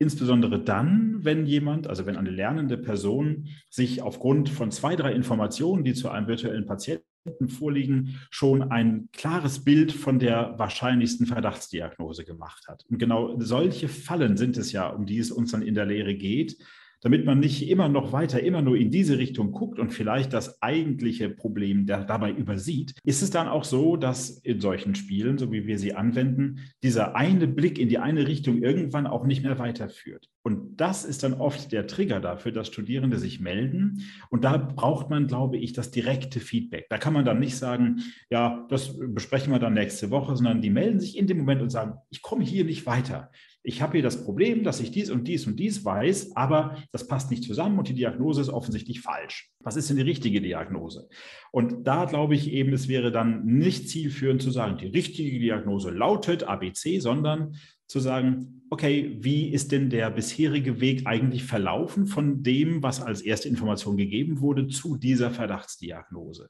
Insbesondere 0.00 0.62
dann, 0.62 1.24
wenn 1.24 1.46
jemand, 1.46 1.88
also 1.88 2.06
wenn 2.06 2.16
eine 2.16 2.30
lernende 2.30 2.78
Person 2.78 3.48
sich 3.68 4.00
aufgrund 4.00 4.48
von 4.48 4.70
zwei, 4.70 4.94
drei 4.94 5.12
Informationen, 5.12 5.82
die 5.82 5.94
zu 5.94 6.08
einem 6.08 6.28
virtuellen 6.28 6.66
Patienten 6.66 7.07
vorliegen, 7.48 8.20
schon 8.30 8.70
ein 8.70 9.08
klares 9.12 9.64
Bild 9.64 9.92
von 9.92 10.18
der 10.18 10.54
wahrscheinlichsten 10.58 11.26
Verdachtsdiagnose 11.26 12.24
gemacht 12.24 12.68
hat. 12.68 12.84
Und 12.88 12.98
genau 12.98 13.38
solche 13.40 13.88
Fallen 13.88 14.36
sind 14.36 14.56
es 14.56 14.72
ja, 14.72 14.88
um 14.88 15.06
die 15.06 15.18
es 15.18 15.30
uns 15.30 15.52
dann 15.52 15.62
in 15.62 15.74
der 15.74 15.86
Lehre 15.86 16.14
geht, 16.14 16.56
damit 17.00 17.24
man 17.24 17.40
nicht 17.40 17.68
immer 17.68 17.88
noch 17.88 18.12
weiter, 18.12 18.42
immer 18.42 18.62
nur 18.62 18.76
in 18.76 18.90
diese 18.90 19.18
Richtung 19.18 19.52
guckt 19.52 19.78
und 19.78 19.90
vielleicht 19.90 20.32
das 20.32 20.60
eigentliche 20.62 21.30
Problem 21.30 21.86
dabei 21.86 22.32
übersieht, 22.32 22.94
ist 23.04 23.22
es 23.22 23.30
dann 23.30 23.48
auch 23.48 23.64
so, 23.64 23.96
dass 23.96 24.30
in 24.30 24.60
solchen 24.60 24.94
Spielen, 24.94 25.38
so 25.38 25.52
wie 25.52 25.66
wir 25.66 25.78
sie 25.78 25.94
anwenden, 25.94 26.60
dieser 26.82 27.14
eine 27.16 27.46
Blick 27.46 27.78
in 27.78 27.88
die 27.88 27.98
eine 27.98 28.26
Richtung 28.26 28.62
irgendwann 28.62 29.06
auch 29.06 29.24
nicht 29.24 29.42
mehr 29.42 29.58
weiterführt. 29.58 30.28
Und 30.42 30.80
das 30.80 31.04
ist 31.04 31.24
dann 31.24 31.34
oft 31.34 31.72
der 31.72 31.86
Trigger 31.86 32.20
dafür, 32.20 32.52
dass 32.52 32.68
Studierende 32.68 33.18
sich 33.18 33.38
melden. 33.38 34.04
Und 34.30 34.44
da 34.44 34.56
braucht 34.56 35.10
man, 35.10 35.26
glaube 35.26 35.58
ich, 35.58 35.74
das 35.74 35.90
direkte 35.90 36.40
Feedback. 36.40 36.86
Da 36.88 36.96
kann 36.96 37.12
man 37.12 37.26
dann 37.26 37.38
nicht 37.38 37.56
sagen, 37.56 38.00
ja, 38.30 38.66
das 38.70 38.98
besprechen 38.98 39.52
wir 39.52 39.58
dann 39.58 39.74
nächste 39.74 40.10
Woche, 40.10 40.34
sondern 40.36 40.62
die 40.62 40.70
melden 40.70 41.00
sich 41.00 41.18
in 41.18 41.26
dem 41.26 41.36
Moment 41.36 41.60
und 41.60 41.70
sagen, 41.70 41.98
ich 42.08 42.22
komme 42.22 42.44
hier 42.44 42.64
nicht 42.64 42.86
weiter 42.86 43.30
ich 43.68 43.82
habe 43.82 43.92
hier 43.92 44.02
das 44.02 44.24
Problem, 44.24 44.64
dass 44.64 44.80
ich 44.80 44.90
dies 44.92 45.10
und 45.10 45.28
dies 45.28 45.46
und 45.46 45.60
dies 45.60 45.84
weiß, 45.84 46.34
aber 46.36 46.78
das 46.90 47.06
passt 47.06 47.30
nicht 47.30 47.44
zusammen 47.44 47.78
und 47.78 47.86
die 47.86 47.94
Diagnose 47.94 48.40
ist 48.40 48.48
offensichtlich 48.48 49.02
falsch. 49.02 49.50
Was 49.62 49.76
ist 49.76 49.90
denn 49.90 49.98
die 49.98 50.02
richtige 50.02 50.40
Diagnose? 50.40 51.06
Und 51.52 51.86
da 51.86 52.06
glaube 52.06 52.34
ich 52.34 52.50
eben, 52.50 52.72
es 52.72 52.88
wäre 52.88 53.12
dann 53.12 53.44
nicht 53.44 53.90
zielführend 53.90 54.40
zu 54.40 54.50
sagen, 54.50 54.78
die 54.78 54.86
richtige 54.86 55.38
Diagnose 55.38 55.90
lautet 55.90 56.44
ABC, 56.44 56.98
sondern 57.00 57.56
zu 57.86 58.00
sagen, 58.00 58.62
okay, 58.70 59.18
wie 59.20 59.50
ist 59.50 59.70
denn 59.70 59.90
der 59.90 60.10
bisherige 60.10 60.80
Weg 60.80 61.06
eigentlich 61.06 61.44
verlaufen 61.44 62.06
von 62.06 62.42
dem, 62.42 62.82
was 62.82 63.02
als 63.02 63.20
erste 63.20 63.50
Information 63.50 63.98
gegeben 63.98 64.40
wurde, 64.40 64.68
zu 64.68 64.96
dieser 64.96 65.30
Verdachtsdiagnose? 65.30 66.48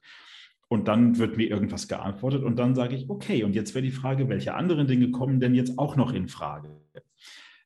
Und 0.68 0.86
dann 0.86 1.18
wird 1.18 1.36
mir 1.36 1.48
irgendwas 1.48 1.88
geantwortet 1.88 2.44
und 2.44 2.56
dann 2.60 2.76
sage 2.76 2.94
ich, 2.94 3.10
okay, 3.10 3.42
und 3.42 3.56
jetzt 3.56 3.74
wäre 3.74 3.84
die 3.84 3.90
Frage, 3.90 4.28
welche 4.28 4.54
anderen 4.54 4.86
Dinge 4.86 5.10
kommen 5.10 5.40
denn 5.40 5.56
jetzt 5.56 5.78
auch 5.78 5.96
noch 5.96 6.12
in 6.12 6.28
Frage, 6.28 6.68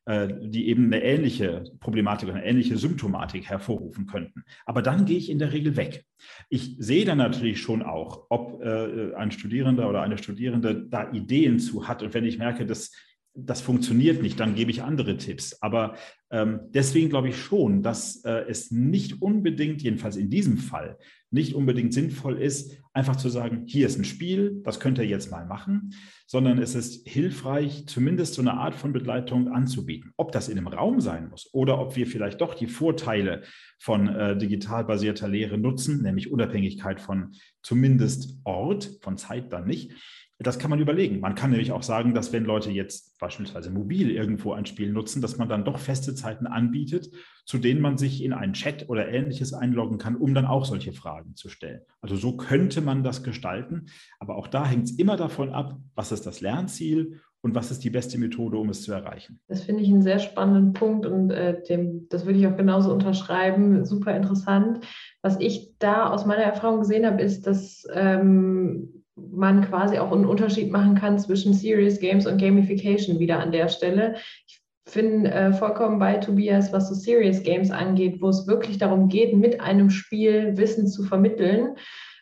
die 0.05 0.67
eben 0.67 0.85
eine 0.85 1.01
ähnliche 1.01 1.63
Problematik, 1.79 2.29
eine 2.29 2.43
ähnliche 2.43 2.77
Symptomatik 2.77 3.49
hervorrufen 3.49 4.05
könnten. 4.05 4.43
Aber 4.65 4.81
dann 4.81 5.05
gehe 5.05 5.17
ich 5.17 5.29
in 5.29 5.39
der 5.39 5.53
Regel 5.53 5.77
weg. 5.77 6.03
Ich 6.49 6.75
sehe 6.77 7.05
dann 7.05 7.19
natürlich 7.19 7.61
schon 7.61 7.81
auch, 7.81 8.25
ob 8.29 8.61
äh, 8.61 9.13
ein 9.15 9.31
Studierender 9.31 9.89
oder 9.89 10.01
eine 10.01 10.17
Studierende 10.17 10.85
da 10.89 11.11
Ideen 11.11 11.59
zu 11.59 11.87
hat. 11.87 12.03
Und 12.03 12.13
wenn 12.13 12.25
ich 12.25 12.37
merke, 12.37 12.65
dass 12.65 12.91
das 13.35 13.61
funktioniert 13.61 14.21
nicht, 14.21 14.39
dann 14.39 14.55
gebe 14.55 14.71
ich 14.71 14.83
andere 14.83 15.17
Tipps. 15.17 15.61
Aber 15.61 15.95
ähm, 16.29 16.61
deswegen 16.69 17.09
glaube 17.09 17.29
ich 17.29 17.37
schon, 17.37 17.81
dass 17.81 18.23
äh, 18.25 18.45
es 18.47 18.71
nicht 18.71 19.21
unbedingt, 19.21 19.81
jedenfalls 19.81 20.17
in 20.17 20.29
diesem 20.29 20.57
Fall, 20.57 20.97
nicht 21.33 21.55
unbedingt 21.55 21.93
sinnvoll 21.93 22.37
ist, 22.37 22.77
einfach 22.93 23.15
zu 23.15 23.27
sagen, 23.27 23.63
hier 23.65 23.87
ist 23.87 23.97
ein 23.97 24.05
Spiel, 24.05 24.61
das 24.63 24.79
könnt 24.79 24.99
ihr 24.99 25.05
jetzt 25.05 25.31
mal 25.31 25.45
machen, 25.47 25.95
sondern 26.27 26.59
es 26.59 26.75
ist 26.75 27.07
hilfreich, 27.07 27.87
zumindest 27.87 28.35
so 28.35 28.41
eine 28.41 28.53
Art 28.53 28.75
von 28.75 28.93
Begleitung 28.93 29.47
anzubieten. 29.49 30.11
Ob 30.15 30.31
das 30.31 30.47
in 30.47 30.57
einem 30.57 30.67
Raum 30.67 31.01
sein 31.01 31.29
muss 31.29 31.49
oder 31.51 31.79
ob 31.79 31.95
wir 31.95 32.05
vielleicht 32.05 32.39
doch 32.39 32.53
die 32.53 32.67
Vorteile 32.67 33.41
von 33.79 34.07
äh, 34.07 34.37
digital 34.37 34.85
basierter 34.85 35.27
Lehre 35.27 35.57
nutzen, 35.57 36.03
nämlich 36.03 36.31
Unabhängigkeit 36.31 37.01
von 37.01 37.31
zumindest 37.63 38.37
Ort, 38.43 38.91
von 39.01 39.17
Zeit 39.17 39.51
dann 39.51 39.65
nicht 39.65 39.91
das 40.39 40.59
kann 40.59 40.69
man 40.69 40.79
überlegen. 40.79 41.19
Man 41.19 41.35
kann 41.35 41.51
nämlich 41.51 41.71
auch 41.71 41.83
sagen, 41.83 42.13
dass 42.13 42.33
wenn 42.33 42.43
Leute 42.43 42.71
jetzt 42.71 43.19
beispielsweise 43.19 43.69
mobil 43.69 44.09
irgendwo 44.09 44.53
ein 44.53 44.65
Spiel 44.65 44.91
nutzen, 44.91 45.21
dass 45.21 45.37
man 45.37 45.47
dann 45.47 45.63
doch 45.63 45.79
feste 45.79 46.15
Zeiten 46.15 46.47
anbietet, 46.47 47.09
zu 47.45 47.57
denen 47.57 47.81
man 47.81 47.97
sich 47.97 48.23
in 48.23 48.33
einen 48.33 48.53
Chat 48.53 48.89
oder 48.89 49.07
ähnliches 49.07 49.53
einloggen 49.53 49.97
kann, 49.97 50.15
um 50.15 50.33
dann 50.33 50.45
auch 50.45 50.65
solche 50.65 50.93
Fragen 50.93 51.35
zu 51.35 51.49
stellen. 51.49 51.81
Also 52.01 52.15
so 52.15 52.35
könnte 52.35 52.81
man 52.81 53.03
das 53.03 53.23
gestalten. 53.23 53.87
Aber 54.19 54.35
auch 54.35 54.47
da 54.47 54.65
hängt 54.65 54.85
es 54.85 54.91
immer 54.97 55.17
davon 55.17 55.53
ab, 55.53 55.77
was 55.95 56.11
ist 56.11 56.25
das 56.25 56.41
Lernziel 56.41 57.21
und 57.41 57.55
was 57.55 57.71
ist 57.71 57.83
die 57.83 57.89
beste 57.89 58.17
Methode, 58.17 58.57
um 58.57 58.69
es 58.69 58.83
zu 58.83 58.93
erreichen. 58.93 59.39
Das 59.47 59.63
finde 59.63 59.83
ich 59.83 59.89
einen 59.89 60.01
sehr 60.01 60.19
spannenden 60.19 60.71
Punkt 60.71 61.05
und 61.05 61.29
äh, 61.29 61.61
dem, 61.63 62.07
das 62.09 62.25
würde 62.25 62.39
ich 62.39 62.47
auch 62.47 62.55
genauso 62.55 62.91
unterschreiben. 62.91 63.85
Super 63.85 64.15
interessant. 64.15 64.79
Was 65.21 65.39
ich 65.39 65.73
da 65.77 66.09
aus 66.09 66.25
meiner 66.25 66.43
Erfahrung 66.43 66.79
gesehen 66.79 67.05
habe, 67.05 67.21
ist, 67.21 67.45
dass 67.45 67.85
ähm, 67.93 68.92
man 69.15 69.63
quasi 69.67 69.99
auch 69.99 70.11
einen 70.11 70.25
Unterschied 70.25 70.71
machen 70.71 70.95
kann 70.95 71.19
zwischen 71.19 71.53
Serious 71.53 71.99
Games 71.99 72.25
und 72.25 72.39
Gamification 72.39 73.19
wieder 73.19 73.39
an 73.39 73.51
der 73.51 73.69
Stelle. 73.69 74.15
Ich 74.47 74.61
bin 74.93 75.25
äh, 75.25 75.53
vollkommen 75.53 75.99
bei 75.99 76.17
Tobias, 76.17 76.73
was 76.73 76.89
so 76.89 76.95
Serious 76.95 77.43
Games 77.43 77.71
angeht, 77.71 78.21
wo 78.21 78.29
es 78.29 78.47
wirklich 78.47 78.77
darum 78.77 79.07
geht, 79.07 79.35
mit 79.35 79.61
einem 79.61 79.89
Spiel 79.89 80.57
Wissen 80.57 80.87
zu 80.87 81.03
vermitteln. 81.03 81.75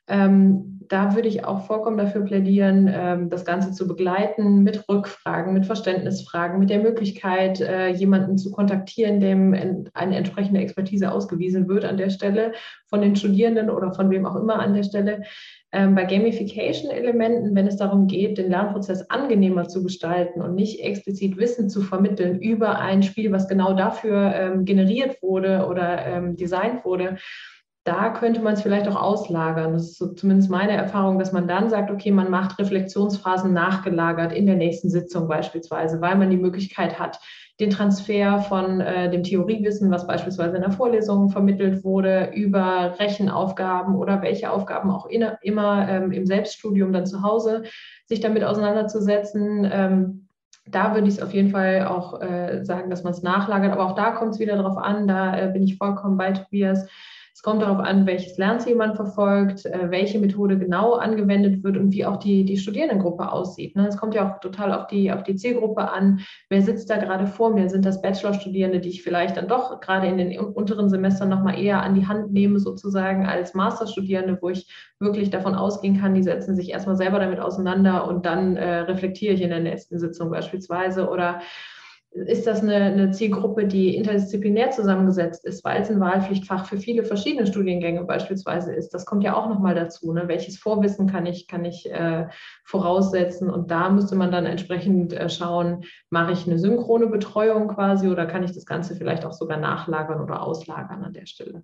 Ähm, 0.08 0.80
da 0.92 1.16
würde 1.16 1.30
ich 1.30 1.46
auch 1.46 1.66
vollkommen 1.66 1.98
dafür 1.98 2.22
plädieren, 2.22 2.90
ähm, 2.94 3.30
das 3.30 3.46
Ganze 3.46 3.72
zu 3.72 3.88
begleiten 3.88 4.62
mit 4.62 4.88
Rückfragen, 4.90 5.54
mit 5.54 5.66
Verständnisfragen, 5.66 6.60
mit 6.60 6.70
der 6.70 6.80
Möglichkeit, 6.80 7.62
äh, 7.62 7.88
jemanden 7.88 8.38
zu 8.38 8.52
kontaktieren, 8.52 9.22
dem 9.22 9.54
eine 9.94 10.18
entsprechende 10.18 10.60
Expertise 10.60 11.12
ausgewiesen 11.12 11.70
wird 11.70 11.86
an 11.86 11.96
der 11.96 12.10
Stelle 12.10 12.52
von 12.88 13.02
den 13.02 13.16
Studierenden 13.16 13.70
oder 13.70 13.94
von 13.94 14.10
wem 14.10 14.26
auch 14.26 14.36
immer 14.36 14.60
an 14.60 14.74
der 14.74 14.84
Stelle. 14.84 15.22
Ähm, 15.74 15.96
bei 15.96 16.04
Gamification-Elementen, 16.04 17.56
wenn 17.56 17.66
es 17.66 17.78
darum 17.78 18.08
geht, 18.08 18.38
den 18.38 18.50
Lernprozess 18.50 19.10
angenehmer 19.10 19.70
zu 19.70 19.84
gestalten 19.84 20.42
und 20.42 20.54
nicht 20.54 20.82
explizit 20.82 21.38
Wissen 21.38 21.70
zu 21.70 21.82
vermitteln 21.82 22.40
über 22.40 22.80
ein 22.80 23.04
Spiel, 23.04 23.32
was 23.32 23.48
genau 23.48 23.74
dafür 23.74 24.34
ähm, 24.36 24.66
generiert 24.66 25.22
wurde 25.22 25.66
oder 25.70 26.06
ähm, 26.06 26.36
designt 26.36 26.84
wurde, 26.84 27.18
da 27.84 28.10
könnte 28.10 28.42
man 28.42 28.54
es 28.54 28.62
vielleicht 28.62 28.88
auch 28.88 29.02
auslagern. 29.02 29.74
Das 29.74 29.84
ist 29.84 29.98
so 29.98 30.14
zumindest 30.14 30.52
meine 30.52 30.74
Erfahrung, 30.74 31.18
dass 31.18 31.32
man 31.32 31.48
dann 31.48 31.70
sagt, 31.70 31.90
okay, 31.90 32.12
man 32.12 32.30
macht 32.30 32.60
Reflexionsphasen 32.60 33.54
nachgelagert 33.54 34.32
in 34.32 34.46
der 34.46 34.56
nächsten 34.56 34.90
Sitzung 34.90 35.28
beispielsweise, 35.28 36.00
weil 36.00 36.16
man 36.16 36.30
die 36.30 36.38
Möglichkeit 36.38 37.00
hat, 37.00 37.20
den 37.60 37.72
Transfer 37.72 38.40
von 38.40 38.82
äh, 38.82 39.10
dem 39.10 39.24
Theoriewissen, 39.24 39.90
was 39.90 40.06
beispielsweise 40.06 40.56
in 40.56 40.62
der 40.62 40.72
Vorlesung 40.72 41.30
vermittelt 41.30 41.84
wurde, 41.84 42.32
über 42.36 42.96
Rechenaufgaben 43.00 43.96
oder 43.96 44.22
welche 44.22 44.52
Aufgaben 44.52 44.92
auch 44.92 45.08
in, 45.08 45.26
immer 45.42 45.88
ähm, 45.90 46.12
im 46.12 46.26
Selbststudium 46.26 46.94
dann 46.94 47.06
zu 47.06 47.24
Hause, 47.24 47.64
sich 48.06 48.20
damit 48.20 48.44
auseinanderzusetzen. 48.44 49.70
Ähm, 49.72 50.28
da 50.68 50.94
würde 50.94 51.08
ich 51.08 51.16
es 51.16 51.22
auf 51.22 51.34
jeden 51.34 51.50
Fall 51.50 51.88
auch 51.88 52.22
äh, 52.22 52.64
sagen, 52.64 52.90
dass 52.92 53.04
man 53.04 53.14
es 53.14 53.24
nachlagert. 53.24 53.72
Aber 53.74 53.86
auch 53.86 53.96
da 53.96 54.12
kommt 54.12 54.34
es 54.34 54.40
wieder 54.40 54.56
darauf 54.56 54.78
an, 54.78 55.08
da 55.08 55.38
äh, 55.38 55.52
bin 55.52 55.64
ich 55.64 55.78
vollkommen 55.78 56.18
bei 56.18 56.32
Tobias. 56.32 56.88
Es 57.34 57.42
kommt 57.44 57.62
darauf 57.62 57.80
an, 57.80 58.06
welches 58.06 58.38
Lernziel 58.38 58.76
man 58.76 58.96
verfolgt, 58.96 59.66
äh, 59.66 59.90
welche 59.90 60.20
Methode 60.20 60.60
genau 60.60 60.94
angewendet 60.94 61.64
wird 61.64 61.78
und 61.78 61.92
wie 61.92 62.06
auch 62.06 62.18
die, 62.18 62.44
die 62.44 62.58
Studierendengruppe 62.58 63.32
aussieht. 63.32 63.76
Ne? 63.76 63.88
Es 63.88 63.98
kommt 63.98 64.14
ja 64.16 64.30
auch 64.30 64.40
total 64.40 64.74
auf 64.74 64.88
die, 64.88 65.12
auf 65.12 65.24
die 65.24 65.36
Zielgruppe 65.36 65.90
an. 65.90 66.20
Wer 66.50 66.62
sitzt 66.62 66.90
da 66.90 66.98
gerade 66.98 67.28
vor 67.28 67.54
mir? 67.54 67.70
Sind 67.70 67.86
das 67.86 68.02
Bachelorstudierende, 68.02 68.80
die 68.80 68.90
ich 68.90 69.02
vielleicht 69.02 69.38
dann 69.38 69.48
doch 69.48 69.80
gerade 69.80 70.08
in 70.08 70.18
den 70.18 70.38
unteren 70.40 70.90
Semestern 70.90 71.30
nochmal 71.30 71.58
eher 71.58 71.82
an 71.82 71.96
die 71.96 72.08
Hand 72.08 72.34
nehme, 72.34 72.60
sozusagen 72.60 73.26
als 73.26 73.54
Masterstudierende, 73.54 74.38
wo 74.42 74.50
ich 74.50 74.68
wirklich 75.00 75.30
davon 75.30 75.56
ausgehen 75.56 76.00
kann, 76.00 76.14
die 76.14 76.24
setzen 76.24 76.56
sich 76.56 76.72
erstmal 76.72 76.98
selber 76.98 77.20
damit 77.20 77.40
auseinander 77.40 78.08
und 78.08 78.26
dann 78.26 78.58
äh, 78.58 78.80
reflektiere 78.82 79.34
ich 79.34 79.42
in 79.42 79.50
der 79.50 79.62
nächsten 79.62 80.00
Sitzung 80.00 80.30
beispielsweise. 80.30 81.10
Oder 81.10 81.40
ist 82.14 82.46
das 82.46 82.62
eine, 82.62 82.76
eine, 82.76 83.12
Zielgruppe, 83.12 83.66
die 83.66 83.96
interdisziplinär 83.96 84.72
zusammengesetzt 84.72 85.46
ist, 85.46 85.64
weil 85.64 85.82
es 85.82 85.90
ein 85.90 86.02
Wahlpflichtfach 86.02 86.66
für 86.66 86.78
viele 86.78 87.06
verschiedene 87.06 87.48
Studiengänge 87.48 88.04
beispielsweise 88.04 88.74
ist. 88.74 88.90
Das 88.90 89.06
kommt 89.06 89.24
ja 89.24 89.36
auch 89.36 89.48
nochmal 89.48 89.76
dazu. 89.76 90.12
Ne? 90.12 90.28
Welches 90.28 90.58
Vorwissen 90.58 91.10
kann 91.10 91.26
ich, 91.26 91.48
kann 91.48 91.64
ich 91.64 91.90
äh, 91.90 92.28
voraussetzen? 92.66 93.50
Und 93.50 93.72
da 93.72 93.90
müsste 93.90 94.16
man 94.16 94.32
dann 94.32 94.46
entsprechend 94.46 95.14
äh, 95.14 95.30
schauen, 95.30 95.86
mache 96.10 96.34
ich 96.34 96.46
eine 96.46 96.60
synchrone 96.60 97.08
Betreuung 97.08 97.70
quasi 97.70 98.10
oder 98.10 98.26
kann 98.26 98.44
ich 98.44 98.52
das 98.52 98.66
Ganze 98.66 98.96
vielleicht 98.96 99.26
auch 99.26 99.34
sogar 99.34 99.58
nachlagern 99.58 100.20
oder 100.20 100.44
auslagern 100.44 101.04
an 101.04 101.14
der 101.14 101.26
Stelle? 101.26 101.64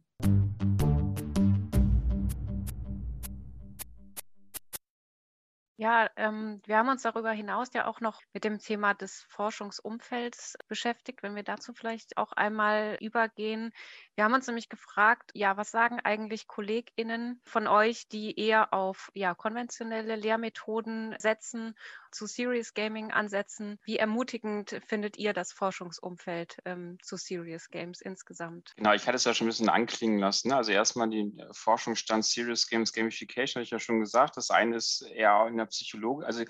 Ja, 5.79 6.09
ähm, 6.15 6.59
wir 6.65 6.77
haben 6.77 6.89
uns 6.89 7.03
darüber 7.03 7.31
hinaus 7.31 7.69
ja 7.75 7.85
auch 7.85 8.01
noch 8.01 8.19
mit 8.33 8.43
dem 8.43 8.57
Thema 8.57 8.95
des 8.95 9.21
Forschungsumfelds 9.29 10.57
beschäftigt, 10.67 11.21
wenn 11.21 11.35
wir 11.35 11.43
dazu 11.43 11.71
vielleicht 11.71 12.17
auch 12.17 12.31
einmal 12.31 12.97
übergehen. 12.99 13.71
Wir 14.15 14.23
haben 14.23 14.33
uns 14.33 14.47
nämlich 14.47 14.69
gefragt, 14.69 15.29
ja, 15.35 15.55
was 15.55 15.69
sagen 15.69 15.99
eigentlich 15.99 16.47
KollegInnen 16.47 17.39
von 17.43 17.67
euch, 17.67 18.07
die 18.07 18.39
eher 18.39 18.73
auf 18.73 19.11
ja, 19.13 19.35
konventionelle 19.35 20.15
Lehrmethoden 20.15 21.15
setzen, 21.19 21.75
zu 22.11 22.25
Serious 22.25 22.73
Gaming 22.73 23.11
ansetzen? 23.11 23.79
Wie 23.83 23.97
ermutigend 23.97 24.79
findet 24.87 25.17
ihr 25.17 25.33
das 25.33 25.51
Forschungsumfeld 25.51 26.57
ähm, 26.65 26.97
zu 27.01 27.17
Serious 27.17 27.69
Games 27.69 28.01
insgesamt? 28.01 28.73
Genau, 28.75 28.93
ich 28.93 29.05
hatte 29.05 29.15
es 29.15 29.25
ja 29.25 29.33
schon 29.33 29.47
ein 29.47 29.49
bisschen 29.49 29.69
anklingen 29.69 30.19
lassen. 30.19 30.49
Ne? 30.49 30.55
Also 30.55 30.71
erstmal 30.71 31.09
den 31.09 31.41
Forschungsstand 31.51 32.25
Serious 32.25 32.67
Games 32.67 32.93
Gamification, 32.93 33.59
habe 33.59 33.63
ich 33.63 33.71
ja 33.71 33.79
schon 33.79 33.99
gesagt. 33.99 34.37
Das 34.37 34.49
eine 34.49 34.75
ist 34.75 35.01
eher 35.01 35.47
in 35.47 35.57
der 35.57 35.65
Psychologie, 35.65 36.25
also 36.25 36.43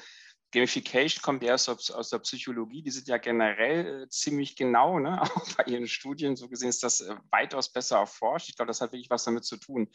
Gamification 0.52 1.22
kommt 1.22 1.44
erst 1.44 1.70
aus, 1.70 1.92
aus, 1.92 2.10
der 2.10 2.20
Psychologie, 2.20 2.82
die 2.82 2.92
sind 2.92 3.08
ja 3.08 3.18
generell 3.18 4.04
äh, 4.04 4.10
ziemlich 4.10 4.56
genau, 4.56 5.00
ne? 5.00 5.22
auch 5.22 5.54
bei 5.56 5.66
ihren 5.66 5.88
Studien, 5.88 6.36
so 6.36 6.48
gesehen 6.48 6.70
ist 6.70 6.84
das 6.84 7.02
äh, 7.02 7.16
weitaus 7.32 7.72
besser 7.72 7.98
erforscht. 7.98 8.50
Ich 8.50 8.56
glaube, 8.56 8.68
das 8.68 8.82
hat 8.82 8.92
wirklich 8.92 9.10
was 9.10 9.26
damit 9.26 9.44
zu 9.44 9.58
tun, 9.58 9.92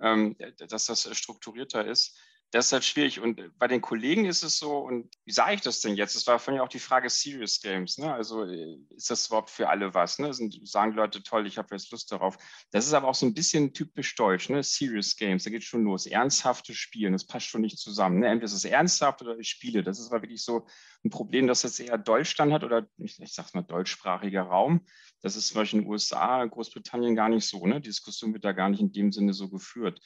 ähm, 0.00 0.36
dass 0.68 0.86
das 0.86 1.16
strukturierter 1.16 1.86
ist 1.86 2.18
das 2.52 2.66
ist 2.66 2.72
halt 2.72 2.84
schwierig. 2.84 3.18
Und 3.18 3.40
äh, 3.40 3.50
bei 3.58 3.66
den 3.66 3.80
Kollegen 3.80 4.26
ist 4.26 4.44
es 4.44 4.58
so, 4.58 4.78
und 4.78 5.08
wie 5.24 5.32
sage 5.32 5.54
ich 5.54 5.62
das 5.62 5.80
denn 5.80 5.96
jetzt? 5.96 6.14
Das 6.14 6.26
war 6.26 6.38
vorhin 6.38 6.58
ja 6.58 6.62
auch 6.62 6.68
die 6.68 6.78
Frage 6.78 7.08
Serious 7.08 7.60
Games. 7.60 7.98
Ne? 7.98 8.12
Also 8.12 8.44
äh, 8.44 8.76
ist 8.94 9.10
das 9.10 9.26
überhaupt 9.26 9.50
für 9.50 9.68
alle 9.68 9.94
was? 9.94 10.18
Ne? 10.18 10.32
Sind, 10.34 10.60
sagen 10.68 10.92
Leute, 10.92 11.22
toll, 11.22 11.46
ich 11.46 11.56
habe 11.56 11.74
jetzt 11.74 11.90
Lust 11.90 12.12
darauf. 12.12 12.36
Das 12.70 12.86
ist 12.86 12.92
aber 12.92 13.08
auch 13.08 13.14
so 13.14 13.24
ein 13.24 13.34
bisschen 13.34 13.72
typisch 13.72 14.14
deutsch, 14.14 14.50
ne? 14.50 14.62
Serious 14.62 15.16
Games, 15.16 15.44
da 15.44 15.50
geht 15.50 15.64
schon 15.64 15.84
los. 15.84 16.06
Ernsthafte 16.06 16.74
Spielen, 16.74 17.14
das 17.14 17.26
passt 17.26 17.46
schon 17.46 17.62
nicht 17.62 17.78
zusammen. 17.78 18.20
Ne? 18.20 18.26
Entweder 18.26 18.44
ist 18.44 18.52
es 18.52 18.64
ernsthaft 18.66 19.22
oder 19.22 19.38
ich 19.38 19.48
spiele. 19.48 19.82
Das 19.82 19.98
ist 19.98 20.12
aber 20.12 20.22
wirklich 20.22 20.44
so 20.44 20.66
ein 21.04 21.10
Problem, 21.10 21.46
das 21.46 21.62
jetzt 21.62 21.80
eher 21.80 21.98
Deutschland 21.98 22.52
hat 22.52 22.64
oder 22.64 22.86
ich, 22.98 23.20
ich 23.20 23.32
sage 23.32 23.50
mal 23.54 23.62
deutschsprachiger 23.62 24.42
Raum. 24.42 24.86
Das 25.20 25.36
ist 25.36 25.48
zum 25.48 25.56
Beispiel 25.56 25.80
in 25.80 25.84
den 25.84 25.90
USA, 25.90 26.44
Großbritannien 26.44 27.14
gar 27.14 27.28
nicht 27.28 27.46
so. 27.46 27.64
Ne? 27.66 27.80
Die 27.80 27.88
Diskussion 27.88 28.32
wird 28.32 28.44
da 28.44 28.52
gar 28.52 28.68
nicht 28.68 28.80
in 28.80 28.92
dem 28.92 29.12
Sinne 29.12 29.32
so 29.32 29.48
geführt. 29.48 30.00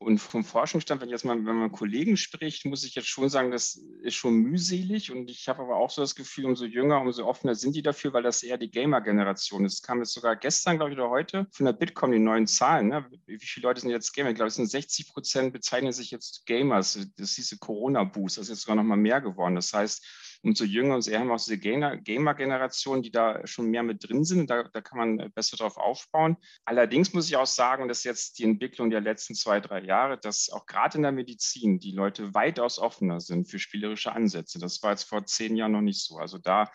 Und 0.00 0.18
vom 0.18 0.44
Forschungsstand, 0.44 1.00
wenn 1.00 1.08
jetzt 1.08 1.24
mal, 1.24 1.36
wenn 1.44 1.56
man 1.56 1.72
Kollegen 1.72 2.16
spricht, 2.16 2.66
muss 2.66 2.84
ich 2.84 2.94
jetzt 2.94 3.08
schon 3.08 3.28
sagen, 3.28 3.50
das 3.50 3.82
ist 4.02 4.14
schon 4.14 4.34
mühselig. 4.34 5.10
Und 5.10 5.28
ich 5.28 5.48
habe 5.48 5.62
aber 5.62 5.76
auch 5.76 5.90
so 5.90 6.02
das 6.02 6.14
Gefühl, 6.14 6.44
umso 6.44 6.66
jünger, 6.66 7.00
umso 7.00 7.26
offener 7.26 7.56
sind 7.56 7.74
die 7.74 7.82
dafür, 7.82 8.12
weil 8.12 8.22
das 8.22 8.44
eher 8.44 8.58
die 8.58 8.70
Gamer-Generation 8.70 9.64
ist. 9.64 9.74
Es 9.74 9.82
kam 9.82 9.98
jetzt 9.98 10.12
sogar 10.12 10.36
gestern, 10.36 10.76
glaube 10.76 10.92
ich, 10.92 10.98
oder 10.98 11.10
heute 11.10 11.48
von 11.50 11.66
der 11.66 11.72
Bitkom 11.72 12.12
die 12.12 12.20
neuen 12.20 12.46
Zahlen. 12.46 12.88
Ne? 12.88 13.10
Wie 13.26 13.38
viele 13.38 13.66
Leute 13.66 13.80
sind 13.80 13.90
jetzt 13.90 14.12
Gamer? 14.12 14.30
Ich 14.30 14.36
glaube, 14.36 14.48
es 14.48 14.54
sind 14.54 14.70
60 14.70 15.12
Prozent 15.12 15.52
bezeichnen 15.52 15.92
sich 15.92 16.12
jetzt 16.12 16.46
Gamers. 16.46 16.98
Das 17.16 17.34
diese 17.34 17.58
Corona-Boost. 17.58 18.38
Das 18.38 18.44
ist 18.44 18.50
jetzt 18.50 18.60
sogar 18.62 18.76
noch 18.76 18.84
mal 18.84 18.96
mehr 18.96 19.20
geworden. 19.20 19.56
Das 19.56 19.72
heißt, 19.72 20.04
umso 20.42 20.64
jünger, 20.64 20.94
umso 20.96 21.10
eher 21.10 21.20
haben 21.20 21.28
wir 21.28 21.34
auch 21.34 21.44
diese 21.44 21.58
Gamer-Generation, 21.58 23.02
die 23.02 23.10
da 23.10 23.46
schon 23.46 23.70
mehr 23.70 23.82
mit 23.82 24.08
drin 24.08 24.24
sind. 24.24 24.50
Da, 24.50 24.64
da 24.64 24.80
kann 24.80 24.98
man 24.98 25.32
besser 25.32 25.56
drauf 25.56 25.76
aufbauen. 25.76 26.36
Allerdings 26.64 27.12
muss 27.12 27.28
ich 27.28 27.36
auch 27.36 27.46
sagen, 27.46 27.82
und 27.82 27.88
das 27.88 27.98
ist 27.98 28.04
jetzt 28.04 28.38
die 28.38 28.44
Entwicklung 28.44 28.90
der 28.90 29.00
letzten 29.00 29.34
zwei, 29.34 29.60
drei 29.60 29.82
Jahre, 29.82 30.18
dass 30.18 30.50
auch 30.50 30.66
gerade 30.66 30.96
in 30.96 31.02
der 31.02 31.12
Medizin 31.12 31.78
die 31.78 31.92
Leute 31.92 32.34
weitaus 32.34 32.78
offener 32.78 33.20
sind 33.20 33.50
für 33.50 33.58
spielerische 33.58 34.12
Ansätze. 34.12 34.58
Das 34.58 34.82
war 34.82 34.90
jetzt 34.90 35.04
vor 35.04 35.26
zehn 35.26 35.56
Jahren 35.56 35.72
noch 35.72 35.80
nicht 35.80 36.02
so. 36.04 36.18
Also 36.18 36.38
da 36.38 36.70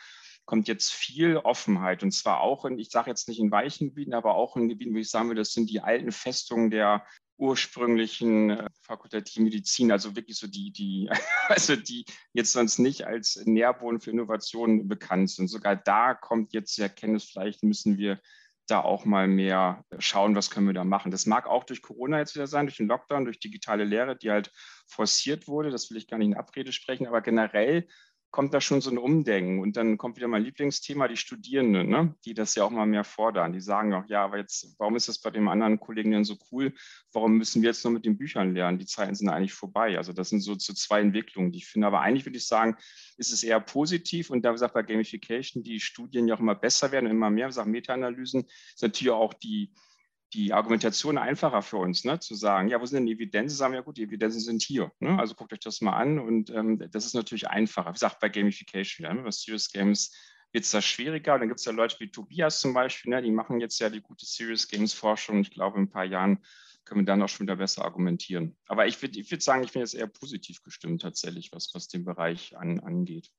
kommt 0.45 0.67
jetzt 0.67 0.91
viel 0.91 1.37
Offenheit 1.37 2.03
und 2.03 2.11
zwar 2.11 2.41
auch 2.41 2.65
in, 2.65 2.77
ich 2.77 2.89
sage 2.89 3.09
jetzt 3.09 3.27
nicht 3.29 3.39
in 3.39 3.51
weichen 3.51 3.89
Gebieten, 3.89 4.13
aber 4.13 4.35
auch 4.35 4.57
in 4.57 4.67
Gebieten, 4.67 4.93
wo 4.93 4.97
ich 4.97 5.09
sagen 5.09 5.29
würde, 5.29 5.41
das 5.41 5.53
sind 5.53 5.69
die 5.69 5.79
alten 5.79 6.11
Festungen 6.11 6.69
der 6.69 7.05
ursprünglichen 7.43 8.51
äh, 8.51 8.69
fakultativen 8.81 9.43
Medizin, 9.43 9.91
also 9.91 10.15
wirklich 10.15 10.37
so 10.37 10.47
die, 10.47 10.71
die, 10.71 11.09
also 11.49 11.75
die 11.75 12.05
jetzt 12.31 12.53
sonst 12.53 12.79
nicht 12.79 13.05
als 13.05 13.43
Nährboden 13.45 13.99
für 13.99 14.11
Innovationen 14.11 14.87
bekannt 14.87 15.29
sind. 15.29 15.49
Sogar 15.49 15.75
da 15.75 16.13
kommt 16.13 16.53
jetzt 16.53 16.77
die 16.77 16.83
Erkenntnis, 16.83 17.25
vielleicht 17.25 17.63
müssen 17.63 17.97
wir 17.97 18.19
da 18.67 18.79
auch 18.79 19.03
mal 19.03 19.27
mehr 19.27 19.83
schauen, 19.99 20.37
was 20.37 20.49
können 20.49 20.67
wir 20.67 20.73
da 20.73 20.85
machen. 20.85 21.11
Das 21.11 21.25
mag 21.25 21.45
auch 21.47 21.65
durch 21.65 21.81
Corona 21.81 22.19
jetzt 22.19 22.33
wieder 22.33 22.47
sein, 22.47 22.65
durch 22.65 22.77
den 22.77 22.87
Lockdown, 22.87 23.25
durch 23.25 23.41
digitale 23.41 23.83
Lehre, 23.83 24.15
die 24.15 24.31
halt 24.31 24.53
forciert 24.87 25.49
wurde. 25.49 25.69
Das 25.69 25.89
will 25.89 25.97
ich 25.97 26.07
gar 26.07 26.17
nicht 26.17 26.27
in 26.27 26.37
Abrede 26.37 26.71
sprechen, 26.71 27.05
aber 27.05 27.19
generell 27.19 27.89
kommt 28.33 28.51
da 28.51 28.59
schon 28.59 28.81
so 28.81 28.89
ein 28.89 28.97
Umdenken. 28.97 29.59
Und 29.59 29.77
dann 29.77 29.95
kommt 29.99 30.17
wieder 30.17 30.27
mein 30.27 30.43
Lieblingsthema, 30.43 31.07
die 31.07 31.17
Studierenden, 31.17 31.87
ne? 31.87 32.15
die 32.25 32.33
das 32.33 32.55
ja 32.55 32.63
auch 32.63 32.71
mal 32.71 32.87
mehr 32.87 33.03
fordern. 33.03 33.53
Die 33.53 33.61
sagen 33.61 33.93
auch, 33.93 34.05
ja, 34.07 34.23
aber 34.23 34.39
jetzt, 34.39 34.75
warum 34.79 34.95
ist 34.95 35.07
das 35.07 35.19
bei 35.19 35.29
den 35.29 35.47
anderen 35.47 35.79
Kollegen 35.79 36.09
denn 36.09 36.23
so 36.23 36.35
cool? 36.51 36.73
Warum 37.11 37.37
müssen 37.37 37.61
wir 37.61 37.69
jetzt 37.69 37.83
nur 37.83 37.93
mit 37.93 38.05
den 38.05 38.17
Büchern 38.17 38.55
lernen? 38.55 38.79
Die 38.79 38.87
Zeiten 38.87 39.13
sind 39.13 39.29
eigentlich 39.29 39.53
vorbei. 39.53 39.97
Also 39.97 40.13
das 40.13 40.29
sind 40.29 40.41
so, 40.41 40.57
so 40.57 40.73
zwei 40.73 40.99
Entwicklungen, 40.99 41.51
die 41.51 41.59
ich 41.59 41.67
finde. 41.67 41.85
Aber 41.85 42.01
eigentlich 42.01 42.25
würde 42.25 42.37
ich 42.37 42.47
sagen, 42.47 42.75
ist 43.17 43.31
es 43.31 43.43
eher 43.43 43.59
positiv. 43.59 44.31
Und 44.31 44.41
da 44.41 44.51
gesagt, 44.51 44.73
bei 44.73 44.81
Gamification, 44.81 45.61
die 45.61 45.79
Studien 45.79 46.27
ja 46.27 46.33
auch 46.33 46.39
immer 46.39 46.55
besser 46.55 46.91
werden, 46.91 47.11
immer 47.11 47.29
mehr, 47.29 47.45
wie 47.45 47.49
gesagt, 47.49 47.67
Meta-Analysen, 47.67 48.45
ist 48.73 48.81
natürlich 48.81 49.11
auch 49.11 49.35
die, 49.35 49.71
die 50.33 50.53
Argumentation 50.53 51.17
einfacher 51.17 51.61
für 51.61 51.77
uns, 51.77 52.03
ne? 52.03 52.19
zu 52.19 52.35
sagen, 52.35 52.67
ja, 52.67 52.81
wo 52.81 52.85
sind 52.85 52.97
denn 52.97 53.05
die 53.05 53.13
Evidenzen? 53.13 53.55
Sagen 53.55 53.73
wir, 53.73 53.79
ja 53.79 53.83
gut, 53.83 53.97
die 53.97 54.03
Evidenzen 54.03 54.41
sind 54.41 54.61
hier. 54.61 54.91
Ne? 54.99 55.17
Also 55.19 55.35
guckt 55.35 55.53
euch 55.53 55.59
das 55.59 55.81
mal 55.81 55.93
an 55.93 56.19
und 56.19 56.49
ähm, 56.49 56.83
das 56.91 57.05
ist 57.05 57.13
natürlich 57.13 57.47
einfacher. 57.47 57.89
Wie 57.89 57.93
gesagt, 57.93 58.19
bei 58.19 58.29
Gamification, 58.29 59.05
ja, 59.05 59.13
ne? 59.13 59.21
bei 59.21 59.31
Serious 59.31 59.71
Games 59.71 60.11
wird 60.51 60.65
es 60.65 60.71
da 60.71 60.81
schwieriger. 60.81 61.37
dann 61.37 61.47
gibt 61.47 61.59
es 61.59 61.65
ja 61.65 61.71
Leute 61.71 61.99
wie 61.99 62.09
Tobias 62.09 62.59
zum 62.59 62.73
Beispiel, 62.73 63.11
ne? 63.11 63.21
die 63.21 63.31
machen 63.31 63.59
jetzt 63.59 63.79
ja 63.79 63.89
die 63.89 64.01
gute 64.01 64.25
Serious 64.25 64.67
Games 64.67 64.93
Forschung. 64.93 65.41
Ich 65.41 65.51
glaube, 65.51 65.77
in 65.77 65.83
ein 65.83 65.89
paar 65.89 66.05
Jahren 66.05 66.39
können 66.85 67.01
wir 67.01 67.05
dann 67.05 67.21
auch 67.21 67.29
schon 67.29 67.45
wieder 67.45 67.55
besser 67.55 67.85
argumentieren. 67.85 68.57
Aber 68.67 68.87
ich 68.87 69.01
würde 69.01 69.19
ich 69.19 69.31
würd 69.31 69.41
sagen, 69.41 69.63
ich 69.63 69.71
bin 69.71 69.81
jetzt 69.81 69.95
eher 69.95 70.07
positiv 70.07 70.63
gestimmt 70.63 71.01
tatsächlich, 71.01 71.51
was, 71.51 71.69
was 71.73 71.87
den 71.87 72.03
Bereich 72.03 72.57
an, 72.57 72.79
angeht. 72.79 73.31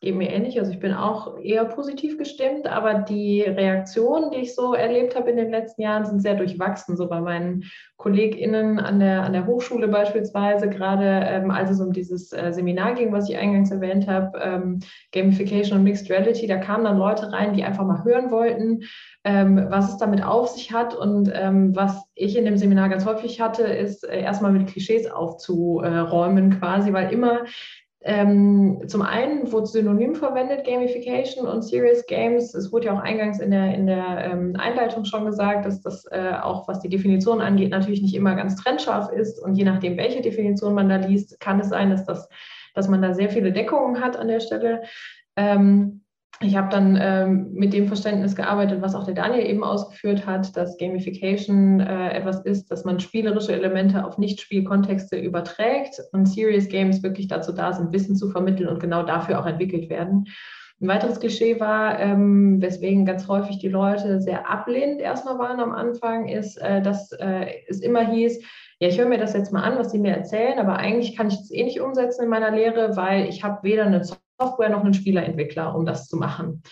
Geht 0.00 0.14
mir 0.14 0.30
ähnlich. 0.30 0.58
Also 0.58 0.72
ich 0.72 0.78
bin 0.78 0.92
auch 0.92 1.38
eher 1.38 1.64
positiv 1.64 2.18
gestimmt, 2.18 2.66
aber 2.66 2.94
die 2.94 3.42
Reaktionen, 3.42 4.30
die 4.30 4.38
ich 4.38 4.54
so 4.54 4.74
erlebt 4.74 5.16
habe 5.16 5.30
in 5.30 5.36
den 5.36 5.50
letzten 5.50 5.82
Jahren, 5.82 6.04
sind 6.04 6.20
sehr 6.20 6.34
durchwachsen. 6.34 6.96
So 6.96 7.08
bei 7.08 7.20
meinen 7.20 7.64
KollegInnen 7.96 8.78
an 8.78 9.00
der, 9.00 9.22
an 9.22 9.32
der 9.32 9.46
Hochschule 9.46 9.88
beispielsweise, 9.88 10.68
gerade 10.68 11.22
ähm, 11.24 11.50
als 11.50 11.70
es 11.70 11.80
um 11.80 11.92
dieses 11.92 12.30
äh, 12.32 12.52
Seminar 12.52 12.94
ging, 12.94 13.10
was 13.12 13.28
ich 13.28 13.38
eingangs 13.38 13.70
erwähnt 13.70 14.06
habe, 14.06 14.38
ähm, 14.38 14.80
Gamification 15.12 15.78
und 15.78 15.84
Mixed 15.84 16.10
Reality, 16.10 16.46
da 16.46 16.58
kamen 16.58 16.84
dann 16.84 16.98
Leute 16.98 17.32
rein, 17.32 17.54
die 17.54 17.64
einfach 17.64 17.86
mal 17.86 18.04
hören 18.04 18.30
wollten, 18.30 18.82
ähm, 19.24 19.66
was 19.70 19.90
es 19.90 19.96
damit 19.96 20.22
auf 20.22 20.48
sich 20.48 20.72
hat. 20.72 20.94
Und 20.94 21.32
ähm, 21.34 21.74
was 21.74 22.04
ich 22.14 22.36
in 22.36 22.44
dem 22.44 22.58
Seminar 22.58 22.90
ganz 22.90 23.06
häufig 23.06 23.40
hatte, 23.40 23.62
ist 23.62 24.04
äh, 24.04 24.20
erstmal 24.20 24.52
mit 24.52 24.66
Klischees 24.68 25.10
aufzuräumen 25.10 26.60
quasi, 26.60 26.92
weil 26.92 27.12
immer 27.12 27.40
ähm, 28.02 28.82
zum 28.86 29.02
einen 29.02 29.50
wurde 29.50 29.66
synonym 29.66 30.14
verwendet, 30.14 30.64
Gamification 30.66 31.46
und 31.46 31.62
Serious 31.62 32.06
Games. 32.06 32.54
Es 32.54 32.70
wurde 32.72 32.86
ja 32.86 32.94
auch 32.94 33.02
eingangs 33.02 33.40
in 33.40 33.50
der, 33.50 33.74
in 33.74 33.86
der 33.86 34.30
ähm, 34.32 34.54
Einleitung 34.58 35.04
schon 35.04 35.24
gesagt, 35.24 35.66
dass 35.66 35.80
das 35.80 36.04
äh, 36.10 36.34
auch, 36.40 36.68
was 36.68 36.80
die 36.80 36.88
Definition 36.88 37.40
angeht, 37.40 37.70
natürlich 37.70 38.02
nicht 38.02 38.14
immer 38.14 38.34
ganz 38.36 38.56
trennscharf 38.56 39.10
ist. 39.10 39.42
Und 39.42 39.56
je 39.56 39.64
nachdem, 39.64 39.96
welche 39.96 40.20
Definition 40.20 40.74
man 40.74 40.88
da 40.88 40.96
liest, 40.96 41.40
kann 41.40 41.58
es 41.58 41.68
sein, 41.68 41.90
dass, 41.90 42.04
das, 42.04 42.28
dass 42.74 42.88
man 42.88 43.02
da 43.02 43.14
sehr 43.14 43.30
viele 43.30 43.52
Deckungen 43.52 44.00
hat 44.00 44.16
an 44.16 44.28
der 44.28 44.40
Stelle. 44.40 44.82
Ähm, 45.34 46.02
ich 46.40 46.54
habe 46.54 46.68
dann 46.68 46.98
ähm, 47.00 47.52
mit 47.52 47.72
dem 47.72 47.86
Verständnis 47.88 48.36
gearbeitet, 48.36 48.82
was 48.82 48.94
auch 48.94 49.04
der 49.04 49.14
Daniel 49.14 49.46
eben 49.46 49.64
ausgeführt 49.64 50.26
hat, 50.26 50.54
dass 50.54 50.76
Gamification 50.76 51.80
äh, 51.80 52.10
etwas 52.10 52.40
ist, 52.44 52.70
dass 52.70 52.84
man 52.84 53.00
spielerische 53.00 53.54
Elemente 53.54 54.04
auf 54.04 54.18
Nicht-Spielkontexte 54.18 55.16
überträgt 55.16 55.98
und 56.12 56.26
Serious 56.26 56.68
Games 56.68 57.02
wirklich 57.02 57.28
dazu 57.28 57.52
da 57.52 57.72
sind, 57.72 57.92
Wissen 57.92 58.16
zu 58.16 58.28
vermitteln 58.30 58.68
und 58.68 58.80
genau 58.80 59.02
dafür 59.02 59.40
auch 59.40 59.46
entwickelt 59.46 59.88
werden. 59.88 60.26
Ein 60.78 60.88
weiteres 60.88 61.20
Klischee 61.20 61.58
war, 61.58 61.98
ähm, 62.00 62.60
weswegen 62.60 63.06
ganz 63.06 63.26
häufig 63.28 63.58
die 63.58 63.70
Leute 63.70 64.20
sehr 64.20 64.50
ablehnend 64.50 65.00
erstmal 65.00 65.38
waren 65.38 65.58
am 65.58 65.72
Anfang, 65.72 66.28
ist, 66.28 66.58
äh, 66.58 66.82
dass 66.82 67.12
äh, 67.12 67.46
es 67.66 67.80
immer 67.80 68.10
hieß, 68.10 68.44
ja, 68.78 68.88
ich 68.88 68.98
höre 68.98 69.08
mir 69.08 69.16
das 69.16 69.32
jetzt 69.32 69.54
mal 69.54 69.62
an, 69.62 69.78
was 69.78 69.90
sie 69.90 69.98
mir 69.98 70.14
erzählen, 70.14 70.58
aber 70.58 70.76
eigentlich 70.76 71.16
kann 71.16 71.28
ich 71.28 71.36
das 71.38 71.50
eh 71.50 71.64
nicht 71.64 71.80
umsetzen 71.80 72.24
in 72.24 72.28
meiner 72.28 72.50
Lehre, 72.50 72.94
weil 72.94 73.26
ich 73.26 73.42
habe 73.42 73.62
weder 73.62 73.86
eine 73.86 74.02
Software 74.38 74.70
noch 74.70 74.84
einen 74.84 74.94
Spielerentwickler, 74.94 75.74
um 75.74 75.86
das 75.86 76.06
zu 76.06 76.16
machen. 76.16 76.62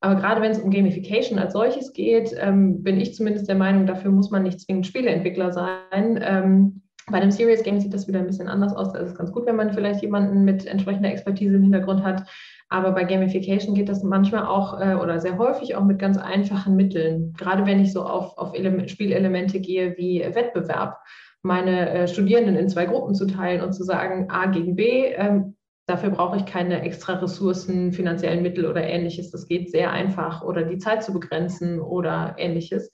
Aber 0.00 0.20
gerade 0.20 0.40
wenn 0.40 0.52
es 0.52 0.58
um 0.58 0.70
Gamification 0.70 1.38
als 1.38 1.52
solches 1.52 1.92
geht, 1.92 2.34
ähm, 2.38 2.82
bin 2.82 3.00
ich 3.00 3.14
zumindest 3.14 3.48
der 3.48 3.56
Meinung, 3.56 3.86
dafür 3.86 4.10
muss 4.10 4.30
man 4.30 4.42
nicht 4.42 4.60
zwingend 4.60 4.86
Spieleentwickler 4.86 5.52
sein. 5.52 6.20
Ähm, 6.22 6.82
bei 7.08 7.18
einem 7.18 7.30
Serious 7.30 7.62
Game 7.62 7.80
sieht 7.80 7.94
das 7.94 8.08
wieder 8.08 8.18
ein 8.18 8.26
bisschen 8.26 8.48
anders 8.48 8.74
aus. 8.74 8.92
Da 8.92 8.98
ist 8.98 9.10
es 9.10 9.14
ganz 9.14 9.32
gut, 9.32 9.46
wenn 9.46 9.56
man 9.56 9.72
vielleicht 9.72 10.02
jemanden 10.02 10.44
mit 10.44 10.66
entsprechender 10.66 11.10
Expertise 11.10 11.56
im 11.56 11.62
Hintergrund 11.62 12.02
hat. 12.02 12.24
Aber 12.68 12.92
bei 12.92 13.04
Gamification 13.04 13.74
geht 13.74 13.88
das 13.88 14.02
manchmal 14.02 14.46
auch 14.46 14.80
äh, 14.80 14.94
oder 14.94 15.20
sehr 15.20 15.38
häufig 15.38 15.76
auch 15.76 15.84
mit 15.84 15.98
ganz 15.98 16.18
einfachen 16.18 16.74
Mitteln. 16.74 17.32
Gerade 17.38 17.64
wenn 17.64 17.80
ich 17.80 17.92
so 17.92 18.02
auf, 18.02 18.36
auf 18.36 18.54
Spielelemente 18.86 19.60
gehe 19.60 19.96
wie 19.96 20.20
Wettbewerb, 20.20 20.98
meine 21.42 21.90
äh, 21.90 22.08
Studierenden 22.08 22.56
in 22.56 22.68
zwei 22.68 22.86
Gruppen 22.86 23.14
zu 23.14 23.26
teilen 23.26 23.62
und 23.62 23.72
zu 23.72 23.84
sagen, 23.84 24.28
A 24.30 24.46
gegen 24.46 24.74
B, 24.76 25.06
ähm, 25.14 25.55
Dafür 25.86 26.10
brauche 26.10 26.36
ich 26.36 26.46
keine 26.46 26.82
extra 26.82 27.14
Ressourcen, 27.14 27.92
finanziellen 27.92 28.42
Mittel 28.42 28.66
oder 28.66 28.82
ähnliches. 28.82 29.30
Das 29.30 29.46
geht 29.46 29.70
sehr 29.70 29.92
einfach 29.92 30.42
oder 30.42 30.62
die 30.62 30.78
Zeit 30.78 31.04
zu 31.04 31.12
begrenzen 31.12 31.80
oder 31.80 32.34
ähnliches. 32.38 32.90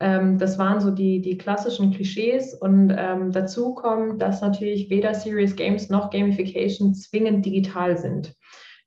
Ähm, 0.00 0.38
das 0.38 0.58
waren 0.58 0.80
so 0.80 0.90
die, 0.90 1.20
die 1.20 1.36
klassischen 1.36 1.92
Klischees 1.92 2.54
und 2.54 2.94
ähm, 2.96 3.30
dazu 3.30 3.74
kommt, 3.74 4.22
dass 4.22 4.40
natürlich 4.40 4.90
weder 4.90 5.14
Serious 5.14 5.54
Games 5.54 5.90
noch 5.90 6.10
Gamification 6.10 6.94
zwingend 6.94 7.44
digital 7.44 7.96
sind. 7.96 8.34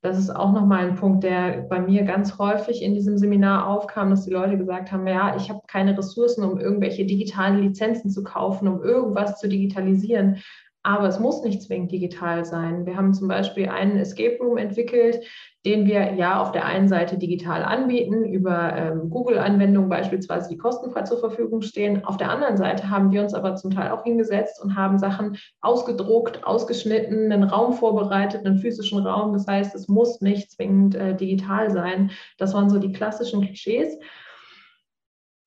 Das 0.00 0.16
ist 0.16 0.30
auch 0.30 0.52
nochmal 0.52 0.86
ein 0.86 0.94
Punkt, 0.94 1.24
der 1.24 1.62
bei 1.62 1.80
mir 1.80 2.04
ganz 2.04 2.38
häufig 2.38 2.82
in 2.82 2.94
diesem 2.94 3.18
Seminar 3.18 3.66
aufkam, 3.66 4.10
dass 4.10 4.24
die 4.24 4.30
Leute 4.30 4.56
gesagt 4.56 4.92
haben, 4.92 5.06
ja, 5.08 5.34
ich 5.36 5.50
habe 5.50 5.62
keine 5.66 5.98
Ressourcen, 5.98 6.44
um 6.44 6.60
irgendwelche 6.60 7.04
digitalen 7.04 7.60
Lizenzen 7.62 8.10
zu 8.10 8.22
kaufen, 8.22 8.68
um 8.68 8.80
irgendwas 8.80 9.40
zu 9.40 9.48
digitalisieren. 9.48 10.36
Aber 10.82 11.08
es 11.08 11.18
muss 11.18 11.42
nicht 11.42 11.62
zwingend 11.62 11.92
digital 11.92 12.44
sein. 12.44 12.86
Wir 12.86 12.96
haben 12.96 13.12
zum 13.12 13.28
Beispiel 13.28 13.68
einen 13.68 13.98
Escape 13.98 14.38
Room 14.40 14.56
entwickelt, 14.56 15.20
den 15.66 15.86
wir 15.86 16.14
ja 16.14 16.40
auf 16.40 16.52
der 16.52 16.64
einen 16.64 16.88
Seite 16.88 17.18
digital 17.18 17.64
anbieten, 17.64 18.24
über 18.24 18.74
ähm, 18.74 19.10
Google-Anwendungen 19.10 19.90
beispielsweise, 19.90 20.48
die 20.48 20.56
kostenfrei 20.56 21.02
zur 21.02 21.18
Verfügung 21.18 21.62
stehen. 21.62 22.04
Auf 22.04 22.16
der 22.16 22.30
anderen 22.30 22.56
Seite 22.56 22.88
haben 22.88 23.10
wir 23.10 23.22
uns 23.22 23.34
aber 23.34 23.56
zum 23.56 23.72
Teil 23.72 23.90
auch 23.90 24.04
hingesetzt 24.04 24.62
und 24.62 24.76
haben 24.76 24.98
Sachen 24.98 25.36
ausgedruckt, 25.60 26.44
ausgeschnitten, 26.44 27.32
einen 27.32 27.42
Raum 27.42 27.72
vorbereitet, 27.72 28.46
einen 28.46 28.58
physischen 28.58 29.04
Raum. 29.04 29.32
Das 29.32 29.46
heißt, 29.46 29.74
es 29.74 29.88
muss 29.88 30.20
nicht 30.20 30.52
zwingend 30.52 30.94
äh, 30.94 31.16
digital 31.16 31.70
sein. 31.70 32.12
Das 32.38 32.54
waren 32.54 32.70
so 32.70 32.78
die 32.78 32.92
klassischen 32.92 33.42
Klischees. 33.42 33.98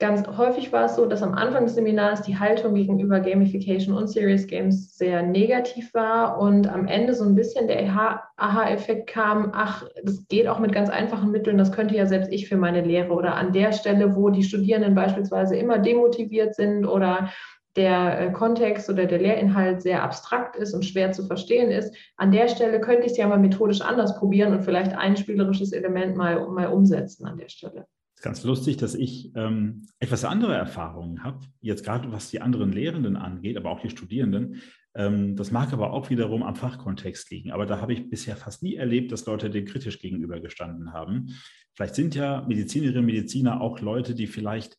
Ganz 0.02 0.28
häufig 0.36 0.74
war 0.74 0.86
es 0.86 0.95
so, 0.95 1.06
dass 1.06 1.22
am 1.22 1.36
Anfang 1.36 1.66
des 1.66 1.76
Seminars 1.76 2.24
die 2.24 2.39
Haltung 2.39 2.74
gegenüber 2.74 3.20
Gamification 3.20 3.95
und 3.95 4.08
Serious 4.08 4.47
Games 4.47 4.97
sehr 4.97 5.22
negativ 5.22 5.93
war 5.93 6.39
und 6.39 6.68
am 6.68 6.88
Ende 6.88 7.14
so 7.14 7.24
ein 7.24 7.36
bisschen 7.36 7.68
der 7.68 7.88
Aha-Effekt 8.36 9.06
kam, 9.06 9.52
ach, 9.54 9.86
das 10.04 10.28
geht 10.28 10.47
auch 10.47 10.58
mit 10.58 10.74
ganz 10.74 10.89
einfachen 10.89 11.30
Mitteln, 11.30 11.60
das 11.60 11.72
könnte 11.72 11.95
ja 11.95 12.08
selbst 12.08 12.34
ich 12.34 12.49
für 12.49 12.58
meine 12.58 12.82
Lehre. 12.82 13.14
Oder 13.14 13.36
an 13.36 13.54
der 13.54 13.74
Stelle, 13.74 14.16
wo 14.16 14.32
die 14.32 14.41
Studierenden 14.41 14.95
beispielsweise 14.95 15.56
immer 15.56 15.78
demotiviert 15.78 16.56
sind 16.56 16.88
oder 16.88 17.30
der 17.76 18.22
äh, 18.22 18.32
Kontext 18.32 18.89
oder 18.89 19.06
der 19.06 19.20
Lehrinhalt 19.20 19.84
sehr 19.84 20.02
abstrakt 20.02 20.56
ist 20.56 20.74
und 20.74 20.84
schwer 20.84 21.12
zu 21.12 21.28
verstehen 21.28 21.70
ist, 21.70 21.95
an 22.18 22.32
der 22.32 22.47
Stelle 22.47 22.82
könnte 22.82 23.06
ich 23.06 23.12
es 23.12 23.18
ja 23.20 23.28
mal 23.28 23.38
methodisch 23.38 23.82
anders 23.82 24.18
probieren 24.18 24.52
und 24.52 24.64
vielleicht 24.64 24.97
ein 24.97 25.16
spielerisches 25.16 25.74
Element 25.74 26.16
mal, 26.16 26.47
mal 26.47 26.74
umsetzen 26.74 27.28
an 27.28 27.38
der 27.38 27.49
Stelle 27.49 27.86
ganz 28.22 28.44
lustig, 28.44 28.78
dass 28.78 28.96
ich 28.96 29.32
ähm, 29.36 29.88
etwas 30.00 30.26
andere 30.26 30.56
Erfahrungen 30.56 31.24
habe, 31.24 31.46
jetzt 31.62 31.84
gerade 31.84 32.12
was 32.12 32.30
die 32.30 32.42
anderen 32.42 32.72
Lehrenden 32.72 33.16
angeht, 33.16 33.58
aber 33.58 33.72
auch 33.72 33.82
die 33.82 33.90
Studierenden. 33.90 34.62
Ähm, 34.96 35.36
das 35.36 35.52
mag 35.52 35.74
aber 35.74 35.92
auch 35.94 36.10
wiederum 36.10 36.44
am 36.44 36.56
Fachkontext 36.56 37.32
liegen. 37.32 37.52
Aber 37.52 37.66
da 37.66 37.82
habe 37.82 37.94
ich 37.94 38.10
bisher 38.10 38.36
fast 38.36 38.64
nie 38.64 38.76
erlebt, 38.76 39.12
dass 39.12 39.26
Leute 39.26 39.50
dem 39.50 39.66
kritisch 39.66 40.00
gegenübergestanden 40.00 40.94
haben. 40.94 41.28
Vielleicht 41.74 41.96
sind 41.96 42.16
ja 42.16 42.46
Medizinerinnen 42.48 43.00
und 43.00 43.06
Mediziner 43.06 43.62
auch 43.62 43.80
Leute, 43.80 44.14
die 44.14 44.28
vielleicht 44.28 44.78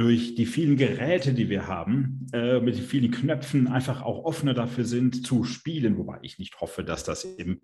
durch 0.00 0.34
die 0.34 0.46
vielen 0.46 0.78
Geräte, 0.78 1.34
die 1.34 1.50
wir 1.50 1.66
haben, 1.66 2.26
äh, 2.32 2.58
mit 2.58 2.74
den 2.74 2.84
vielen 2.84 3.10
Knöpfen 3.10 3.68
einfach 3.68 4.00
auch 4.00 4.24
offener 4.24 4.54
dafür 4.54 4.86
sind 4.86 5.26
zu 5.26 5.44
spielen, 5.44 5.98
wobei 5.98 6.18
ich 6.22 6.38
nicht 6.38 6.58
hoffe, 6.62 6.82
dass 6.82 7.04
das 7.04 7.24
im, 7.24 7.60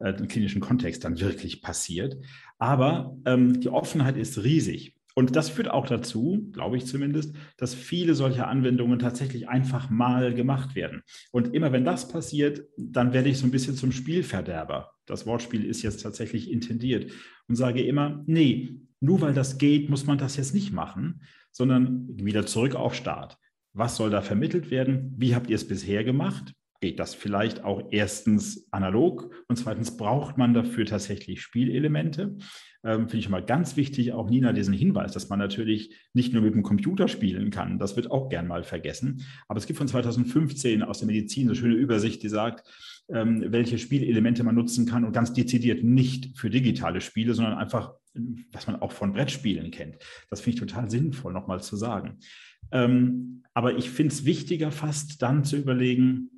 äh, 0.00 0.10
im 0.10 0.26
klinischen 0.26 0.60
Kontext 0.60 1.04
dann 1.04 1.20
wirklich 1.20 1.62
passiert. 1.62 2.16
Aber 2.58 3.16
ähm, 3.26 3.60
die 3.60 3.68
Offenheit 3.68 4.16
ist 4.16 4.42
riesig. 4.42 4.96
Und 5.14 5.36
das 5.36 5.50
führt 5.50 5.70
auch 5.70 5.86
dazu, 5.86 6.48
glaube 6.50 6.76
ich 6.76 6.86
zumindest, 6.86 7.36
dass 7.58 7.74
viele 7.74 8.16
solcher 8.16 8.48
Anwendungen 8.48 8.98
tatsächlich 8.98 9.48
einfach 9.48 9.88
mal 9.88 10.34
gemacht 10.34 10.74
werden. 10.74 11.02
Und 11.30 11.54
immer 11.54 11.70
wenn 11.70 11.84
das 11.84 12.08
passiert, 12.08 12.66
dann 12.76 13.12
werde 13.12 13.28
ich 13.28 13.38
so 13.38 13.46
ein 13.46 13.52
bisschen 13.52 13.76
zum 13.76 13.92
Spielverderber. 13.92 14.90
Das 15.06 15.26
Wortspiel 15.26 15.64
ist 15.64 15.82
jetzt 15.82 16.02
tatsächlich 16.02 16.50
intendiert 16.50 17.12
und 17.46 17.54
sage 17.54 17.84
immer, 17.84 18.24
nee, 18.26 18.80
nur 19.00 19.20
weil 19.20 19.32
das 19.32 19.58
geht, 19.58 19.90
muss 19.90 20.06
man 20.06 20.18
das 20.18 20.36
jetzt 20.36 20.54
nicht 20.54 20.72
machen, 20.72 21.20
sondern 21.58 22.06
wieder 22.16 22.46
zurück 22.46 22.76
auf 22.76 22.94
Start. 22.94 23.36
Was 23.72 23.96
soll 23.96 24.10
da 24.10 24.22
vermittelt 24.22 24.70
werden? 24.70 25.12
Wie 25.18 25.34
habt 25.34 25.50
ihr 25.50 25.56
es 25.56 25.66
bisher 25.66 26.04
gemacht? 26.04 26.54
Geht 26.80 27.00
das 27.00 27.16
vielleicht 27.16 27.64
auch 27.64 27.88
erstens 27.90 28.68
analog 28.70 29.34
und 29.48 29.56
zweitens 29.56 29.96
braucht 29.96 30.38
man 30.38 30.54
dafür 30.54 30.86
tatsächlich 30.86 31.42
Spielelemente? 31.42 32.36
Ähm, 32.84 33.08
Finde 33.08 33.18
ich 33.18 33.28
mal 33.28 33.44
ganz 33.44 33.76
wichtig, 33.76 34.12
auch 34.12 34.30
Nina 34.30 34.52
diesen 34.52 34.72
Hinweis, 34.72 35.10
dass 35.10 35.28
man 35.28 35.40
natürlich 35.40 35.92
nicht 36.14 36.32
nur 36.32 36.42
mit 36.42 36.54
dem 36.54 36.62
Computer 36.62 37.08
spielen 37.08 37.50
kann. 37.50 37.80
Das 37.80 37.96
wird 37.96 38.08
auch 38.12 38.28
gern 38.28 38.46
mal 38.46 38.62
vergessen. 38.62 39.26
Aber 39.48 39.58
es 39.58 39.66
gibt 39.66 39.78
von 39.78 39.88
2015 39.88 40.84
aus 40.84 41.00
der 41.00 41.08
Medizin 41.08 41.48
eine 41.48 41.56
schöne 41.56 41.74
Übersicht, 41.74 42.22
die 42.22 42.28
sagt, 42.28 42.68
ähm, 43.08 43.46
welche 43.48 43.78
Spielelemente 43.78 44.44
man 44.44 44.54
nutzen 44.54 44.86
kann 44.86 45.04
und 45.04 45.12
ganz 45.12 45.32
dezidiert 45.32 45.82
nicht 45.82 46.38
für 46.38 46.50
digitale 46.50 47.00
Spiele, 47.00 47.34
sondern 47.34 47.58
einfach 47.58 47.94
was 48.52 48.66
man 48.66 48.80
auch 48.80 48.92
von 48.92 49.12
Brettspielen 49.12 49.70
kennt. 49.70 49.96
Das 50.30 50.40
finde 50.40 50.54
ich 50.54 50.60
total 50.60 50.90
sinnvoll, 50.90 51.32
nochmal 51.32 51.62
zu 51.62 51.76
sagen. 51.76 52.18
Ähm, 52.72 53.42
aber 53.54 53.76
ich 53.76 53.90
finde 53.90 54.12
es 54.12 54.24
wichtiger, 54.24 54.70
fast 54.70 55.22
dann 55.22 55.44
zu 55.44 55.56
überlegen, 55.56 56.30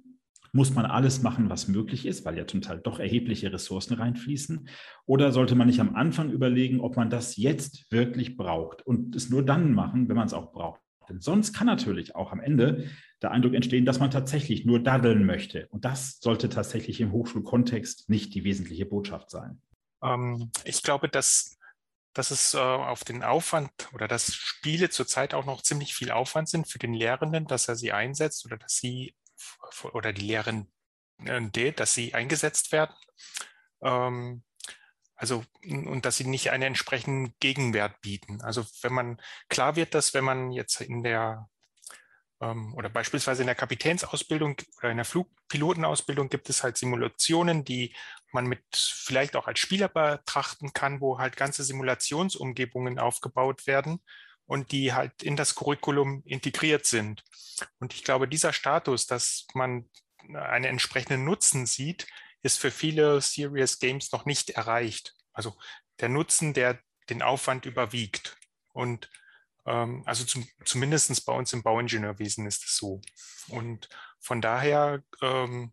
muss 0.53 0.75
man 0.75 0.85
alles 0.85 1.23
machen, 1.23 1.49
was 1.49 1.69
möglich 1.69 2.07
ist, 2.07 2.25
weil 2.25 2.37
ja 2.37 2.47
zum 2.47 2.61
Teil 2.61 2.81
doch 2.83 2.99
erhebliche 2.99 3.53
Ressourcen 3.53 3.95
reinfließen? 3.95 4.69
Oder 5.07 5.33
sollte 5.33 5.55
man 5.55 5.69
nicht 5.69 5.81
am 5.81 5.95
Anfang 5.95 6.31
überlegen, 6.31 6.81
ob 6.81 6.97
man 6.97 7.11
das 7.11 7.37
jetzt 7.37 7.91
wirklich 7.91 8.37
braucht 8.37 8.83
und 8.87 9.15
es 9.15 9.31
nur 9.31 9.45
dann 9.45 9.73
machen, 9.73 10.09
wenn 10.09 10.17
man 10.17 10.27
es 10.27 10.35
auch 10.35 10.53
braucht? 10.53 10.81
Denn 11.09 11.21
sonst 11.21 11.53
kann 11.53 11.67
natürlich 11.67 12.15
auch 12.15 12.33
am 12.33 12.41
Ende 12.41 12.89
der 13.21 13.33
Eindruck 13.33 13.55
entstehen, 13.55 13.85
dass 13.85 13.99
man 13.99 14.11
tatsächlich 14.11 14.65
nur 14.65 14.81
daddeln 14.81 15.27
möchte. 15.27 15.67
Und 15.71 15.85
das 15.85 16.19
sollte 16.21 16.49
tatsächlich 16.49 17.01
im 17.01 17.13
Hochschulkontext 17.13 18.09
nicht 18.09 18.35
die 18.35 18.45
wesentliche 18.45 18.87
Botschaft 18.87 19.31
sein. 19.31 19.61
Ähm, 20.03 20.51
ich 20.65 20.83
glaube, 20.83 21.09
dass 21.09 21.59
dass 22.13 22.31
es 22.31 22.55
äh, 22.55 22.59
auf 22.59 23.05
den 23.05 23.23
Aufwand 23.23 23.71
oder 23.93 24.09
dass 24.09 24.35
Spiele 24.35 24.91
zurzeit 24.91 25.35
auch 25.35 25.45
noch 25.45 25.63
ziemlich 25.63 25.95
viel 25.95 26.11
Aufwand 26.11 26.49
sind 26.49 26.69
für 26.69 26.79
den 26.79 26.93
Lehrenden, 26.93 27.47
dass 27.47 27.69
er 27.69 27.77
sie 27.77 27.93
einsetzt 27.93 28.45
oder 28.47 28.57
dass 28.57 28.77
sie 28.77 29.15
oder 29.93 30.13
die 30.13 30.27
Lehrende, 30.27 31.73
dass 31.73 31.95
sie 31.95 32.15
eingesetzt 32.15 32.73
werden. 32.73 32.95
Ähm, 33.83 34.43
also, 35.15 35.45
und 35.63 36.07
dass 36.07 36.17
sie 36.17 36.25
nicht 36.25 36.51
einen 36.51 36.63
entsprechenden 36.63 37.35
Gegenwert 37.41 38.01
bieten. 38.01 38.41
Also, 38.41 38.65
wenn 38.81 38.95
man 38.95 39.21
klar 39.49 39.77
wird, 39.77 39.95
dass 39.95 40.15
wenn 40.15 40.25
man 40.25 40.51
jetzt 40.51 40.81
in 40.81 41.03
der 41.03 41.49
oder 42.41 42.89
beispielsweise 42.89 43.43
in 43.43 43.47
der 43.47 43.55
Kapitänsausbildung 43.55 44.57
oder 44.79 44.91
in 44.91 44.97
der 44.97 45.05
Flugpilotenausbildung 45.05 46.31
gibt 46.31 46.49
es 46.49 46.63
halt 46.63 46.79
Simulationen, 46.79 47.65
die 47.65 47.95
man 48.33 48.47
mit 48.47 48.63
vielleicht 48.73 49.37
auch 49.37 49.47
als 49.47 49.59
Spieler 49.59 49.89
betrachten 49.89 50.73
kann, 50.73 51.03
wo 51.03 51.19
halt 51.19 51.37
ganze 51.37 51.65
Simulationsumgebungen 51.65 52.99
aufgebaut 52.99 53.67
werden 53.67 54.01
und 54.47 54.73
die 54.73 54.95
halt 54.95 55.23
in 55.23 55.37
das 55.37 55.55
Curriculum 55.55 56.23
integriert 56.25 56.87
sind. 56.87 57.23
Und 57.79 57.93
ich 57.93 58.05
glaube, 58.05 58.27
dieser 58.27 58.55
Status, 58.55 59.07
dass 59.07 59.47
man 59.53 59.91
einen 60.33 60.65
entsprechenden 60.65 61.25
Nutzen 61.25 61.67
sieht, 61.67 62.07
ist 62.43 62.59
für 62.59 62.71
viele 62.71 63.21
Serious 63.21 63.79
Games 63.79 64.13
noch 64.13 64.25
nicht 64.25 64.51
erreicht. 64.51 65.15
Also 65.33 65.59
der 66.01 66.09
Nutzen, 66.09 66.55
der 66.55 66.81
den 67.11 67.21
Aufwand 67.21 67.67
überwiegt. 67.67 68.39
Und 68.73 69.11
ähm, 69.11 69.20
also 69.65 70.25
zum, 70.25 70.47
zumindest 70.65 71.25
bei 71.27 71.33
uns 71.33 71.53
im 71.53 71.63
Bauingenieurwesen 71.63 72.47
ist 72.47 72.65
es 72.65 72.77
so. 72.77 73.01
Und 73.49 73.89
von 74.19 74.41
daher, 74.41 75.03
ähm, 75.23 75.73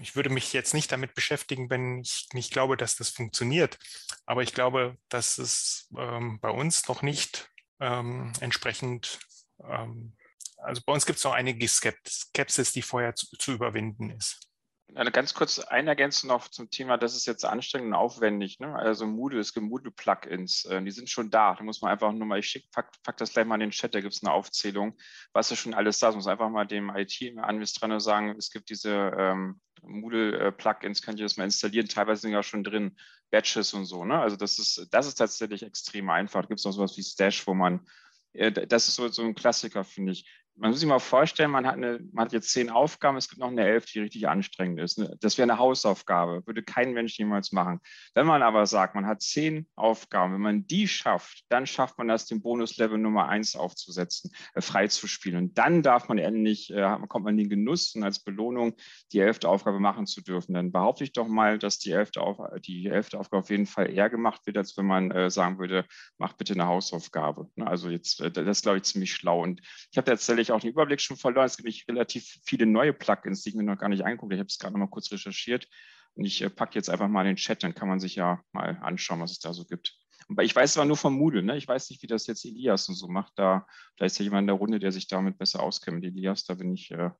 ich 0.00 0.16
würde 0.16 0.30
mich 0.30 0.52
jetzt 0.52 0.74
nicht 0.74 0.90
damit 0.90 1.14
beschäftigen, 1.14 1.70
wenn 1.70 2.00
ich 2.00 2.28
nicht 2.32 2.52
glaube, 2.52 2.76
dass 2.76 2.96
das 2.96 3.10
funktioniert. 3.10 3.78
Aber 4.26 4.42
ich 4.42 4.52
glaube, 4.52 4.96
dass 5.08 5.38
es 5.38 5.88
ähm, 5.96 6.40
bei 6.40 6.50
uns 6.50 6.88
noch 6.88 7.02
nicht 7.02 7.50
ähm, 7.80 8.32
entsprechend, 8.40 9.20
ähm, 9.64 10.16
also 10.58 10.82
bei 10.84 10.92
uns 10.92 11.06
gibt 11.06 11.18
es 11.18 11.24
noch 11.24 11.32
einige 11.32 11.66
Skepsis, 11.68 12.72
die 12.72 12.82
vorher 12.82 13.14
zu, 13.14 13.26
zu 13.38 13.52
überwinden 13.52 14.10
ist. 14.10 14.47
Eine 14.94 15.12
ganz 15.12 15.34
kurz 15.34 15.58
eine 15.58 15.90
Ergänzung 15.90 16.28
noch 16.28 16.48
zum 16.48 16.70
Thema, 16.70 16.96
das 16.96 17.14
ist 17.14 17.26
jetzt 17.26 17.44
anstrengend 17.44 17.88
und 17.88 17.94
aufwendig. 17.94 18.58
Ne? 18.58 18.74
Also 18.74 19.06
Moodle, 19.06 19.38
es 19.38 19.52
gibt 19.52 19.66
Moodle-Plugins, 19.66 20.64
äh, 20.64 20.82
die 20.82 20.90
sind 20.90 21.10
schon 21.10 21.30
da. 21.30 21.54
Da 21.54 21.62
muss 21.62 21.82
man 21.82 21.90
einfach 21.90 22.10
nur 22.10 22.26
mal, 22.26 22.38
ich 22.38 22.46
schick, 22.46 22.70
pack, 22.70 22.90
pack 23.02 23.18
das 23.18 23.32
gleich 23.32 23.44
mal 23.44 23.56
in 23.56 23.60
den 23.60 23.70
Chat, 23.70 23.94
da 23.94 24.00
gibt 24.00 24.14
es 24.14 24.22
eine 24.22 24.32
Aufzählung, 24.32 24.96
was 25.32 25.50
ist 25.50 25.58
schon 25.58 25.74
alles 25.74 25.98
da. 25.98 26.08
Man 26.08 26.16
muss 26.16 26.26
einfach 26.26 26.48
mal 26.48 26.66
dem 26.66 26.88
IT-Administrator 26.88 28.00
sagen, 28.00 28.34
es 28.38 28.50
gibt 28.50 28.70
diese 28.70 29.12
ähm, 29.18 29.60
Moodle-Plugins, 29.82 31.02
könnt 31.02 31.18
ihr 31.18 31.26
das 31.26 31.36
mal 31.36 31.44
installieren, 31.44 31.88
teilweise 31.88 32.22
sind 32.22 32.32
ja 32.32 32.42
schon 32.42 32.64
drin, 32.64 32.96
Batches 33.30 33.74
und 33.74 33.84
so. 33.84 34.06
Ne? 34.06 34.18
Also 34.18 34.36
das 34.36 34.58
ist, 34.58 34.88
das 34.90 35.06
ist 35.06 35.16
tatsächlich 35.16 35.62
extrem 35.62 36.08
einfach. 36.08 36.42
Da 36.42 36.48
gibt 36.48 36.60
es 36.60 36.64
noch 36.64 36.72
sowas 36.72 36.96
wie 36.96 37.02
Stash, 37.02 37.46
wo 37.46 37.52
man 37.52 37.86
äh, 38.32 38.52
das 38.52 38.88
ist 38.88 38.94
so, 38.94 39.08
so 39.08 39.22
ein 39.22 39.34
Klassiker, 39.34 39.84
finde 39.84 40.12
ich 40.12 40.26
man 40.58 40.70
muss 40.70 40.80
sich 40.80 40.88
mal 40.88 40.98
vorstellen, 40.98 41.50
man 41.50 41.66
hat, 41.66 41.74
eine, 41.74 42.00
man 42.12 42.26
hat 42.26 42.32
jetzt 42.32 42.50
zehn 42.50 42.70
Aufgaben, 42.70 43.16
es 43.16 43.28
gibt 43.28 43.40
noch 43.40 43.48
eine 43.48 43.64
elf, 43.64 43.86
die 43.86 44.00
richtig 44.00 44.28
anstrengend 44.28 44.80
ist. 44.80 45.00
Das 45.20 45.38
wäre 45.38 45.50
eine 45.50 45.58
Hausaufgabe, 45.58 46.46
würde 46.46 46.62
kein 46.62 46.92
Mensch 46.92 47.18
jemals 47.18 47.52
machen. 47.52 47.80
Wenn 48.14 48.26
man 48.26 48.42
aber 48.42 48.66
sagt, 48.66 48.94
man 48.94 49.06
hat 49.06 49.22
zehn 49.22 49.66
Aufgaben, 49.76 50.34
wenn 50.34 50.40
man 50.40 50.66
die 50.66 50.88
schafft, 50.88 51.44
dann 51.48 51.66
schafft 51.66 51.98
man 51.98 52.08
das, 52.08 52.26
den 52.26 52.42
Bonuslevel 52.42 52.98
Nummer 52.98 53.28
eins 53.28 53.54
aufzusetzen, 53.54 54.32
äh, 54.54 54.60
freizuspielen. 54.60 55.38
Und 55.38 55.58
dann 55.58 55.82
darf 55.82 56.08
man 56.08 56.18
endlich, 56.18 56.72
äh, 56.72 56.98
kommt 57.08 57.24
man 57.24 57.38
in 57.38 57.44
den 57.44 57.50
Genuss 57.50 57.94
und 57.94 58.02
als 58.02 58.24
Belohnung 58.24 58.74
die 59.12 59.20
elfte 59.20 59.48
Aufgabe 59.48 59.78
machen 59.78 60.06
zu 60.06 60.22
dürfen. 60.22 60.54
Dann 60.54 60.72
behaupte 60.72 61.04
ich 61.04 61.12
doch 61.12 61.28
mal, 61.28 61.58
dass 61.58 61.78
die 61.78 61.92
elfte, 61.92 62.20
Auf, 62.20 62.38
die 62.66 62.86
elfte 62.86 63.18
Aufgabe 63.18 63.42
auf 63.42 63.50
jeden 63.50 63.66
Fall 63.66 63.90
eher 63.90 64.10
gemacht 64.10 64.46
wird, 64.46 64.56
als 64.56 64.76
wenn 64.76 64.86
man 64.86 65.10
äh, 65.12 65.30
sagen 65.30 65.58
würde, 65.58 65.84
mach 66.18 66.32
bitte 66.32 66.54
eine 66.54 66.66
Hausaufgabe. 66.66 67.48
Ne, 67.54 67.66
also 67.66 67.90
jetzt, 67.90 68.20
äh, 68.20 68.30
das 68.30 68.46
ist, 68.46 68.62
glaube 68.62 68.78
ich, 68.78 68.84
ziemlich 68.84 69.12
schlau. 69.12 69.42
Und 69.42 69.60
ich 69.90 69.96
habe 69.96 70.10
tatsächlich 70.10 70.47
ich 70.48 70.56
auch 70.56 70.60
den 70.60 70.70
Überblick 70.70 71.00
schon 71.00 71.16
verloren. 71.16 71.46
Es 71.46 71.56
gibt 71.56 71.64
nämlich 71.64 71.86
relativ 71.88 72.38
viele 72.44 72.66
neue 72.66 72.92
Plugins, 72.92 73.42
die 73.42 73.50
ich 73.50 73.54
mir 73.54 73.62
noch 73.62 73.78
gar 73.78 73.88
nicht 73.88 74.04
angeguckt. 74.04 74.32
Ich 74.32 74.38
habe 74.38 74.48
es 74.48 74.58
gerade 74.58 74.72
noch 74.72 74.80
mal 74.80 74.90
kurz 74.90 75.10
recherchiert 75.12 75.68
und 76.14 76.24
ich 76.24 76.42
äh, 76.42 76.50
packe 76.50 76.74
jetzt 76.74 76.90
einfach 76.90 77.08
mal 77.08 77.24
den 77.24 77.36
Chat, 77.36 77.62
dann 77.62 77.74
kann 77.74 77.88
man 77.88 78.00
sich 78.00 78.16
ja 78.16 78.42
mal 78.52 78.78
anschauen, 78.82 79.20
was 79.20 79.32
es 79.32 79.38
da 79.38 79.52
so 79.52 79.64
gibt. 79.64 79.96
Aber 80.28 80.42
ich 80.42 80.54
weiß 80.54 80.74
zwar 80.74 80.84
nur 80.84 80.96
vom 80.96 81.14
Moodle, 81.14 81.42
ne? 81.42 81.56
ich 81.56 81.66
weiß 81.66 81.88
nicht, 81.90 82.02
wie 82.02 82.06
das 82.06 82.26
jetzt 82.26 82.44
Elias 82.44 82.88
und 82.88 82.96
so 82.96 83.08
macht. 83.08 83.32
Da, 83.36 83.66
da 83.96 84.04
ist 84.04 84.18
ja 84.18 84.24
jemand 84.24 84.42
in 84.42 84.48
der 84.48 84.56
Runde, 84.56 84.78
der 84.78 84.92
sich 84.92 85.08
damit 85.08 85.38
besser 85.38 85.62
auskennt. 85.62 86.04
Elias, 86.04 86.44
da 86.44 86.54
bin 86.54 86.72
ich 86.72 86.90
äh, 86.90 87.10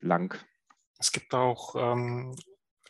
blank. 0.00 0.44
Es 0.98 1.12
gibt 1.12 1.32
auch 1.34 1.74
ähm, 1.76 2.36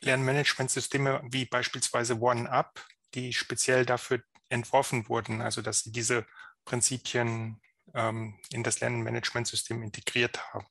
Lernmanagementsysteme 0.01 1.23
wie 1.31 1.45
beispielsweise 1.45 2.21
OneUp, 2.21 2.85
die 3.15 3.33
speziell 3.33 3.87
dafür 3.87 4.23
entworfen 4.49 5.09
wurden, 5.09 5.41
also 5.41 5.63
dass 5.63 5.81
sie 5.81 5.93
diese 5.93 6.27
Prinzipien 6.65 7.61
ähm, 7.95 8.35
in 8.53 8.63
das 8.63 8.81
Lernmanagementsystem 8.81 9.83
integriert 9.83 10.39
haben. 10.53 10.67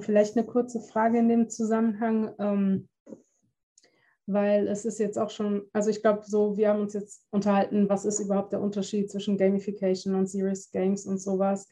Vielleicht 0.00 0.36
eine 0.36 0.46
kurze 0.46 0.80
Frage 0.80 1.18
in 1.18 1.28
dem 1.28 1.50
Zusammenhang, 1.50 2.34
ähm, 2.38 2.88
weil 4.26 4.68
es 4.68 4.84
ist 4.84 4.98
jetzt 4.98 5.18
auch 5.18 5.30
schon, 5.30 5.68
also 5.72 5.90
ich 5.90 6.00
glaube, 6.00 6.22
so, 6.26 6.56
wir 6.56 6.70
haben 6.70 6.80
uns 6.80 6.94
jetzt 6.94 7.26
unterhalten, 7.30 7.88
was 7.88 8.04
ist 8.04 8.20
überhaupt 8.20 8.52
der 8.52 8.60
Unterschied 8.60 9.10
zwischen 9.10 9.36
Gamification 9.36 10.14
und 10.14 10.26
Serious 10.26 10.70
Games 10.70 11.04
und 11.04 11.18
sowas. 11.18 11.68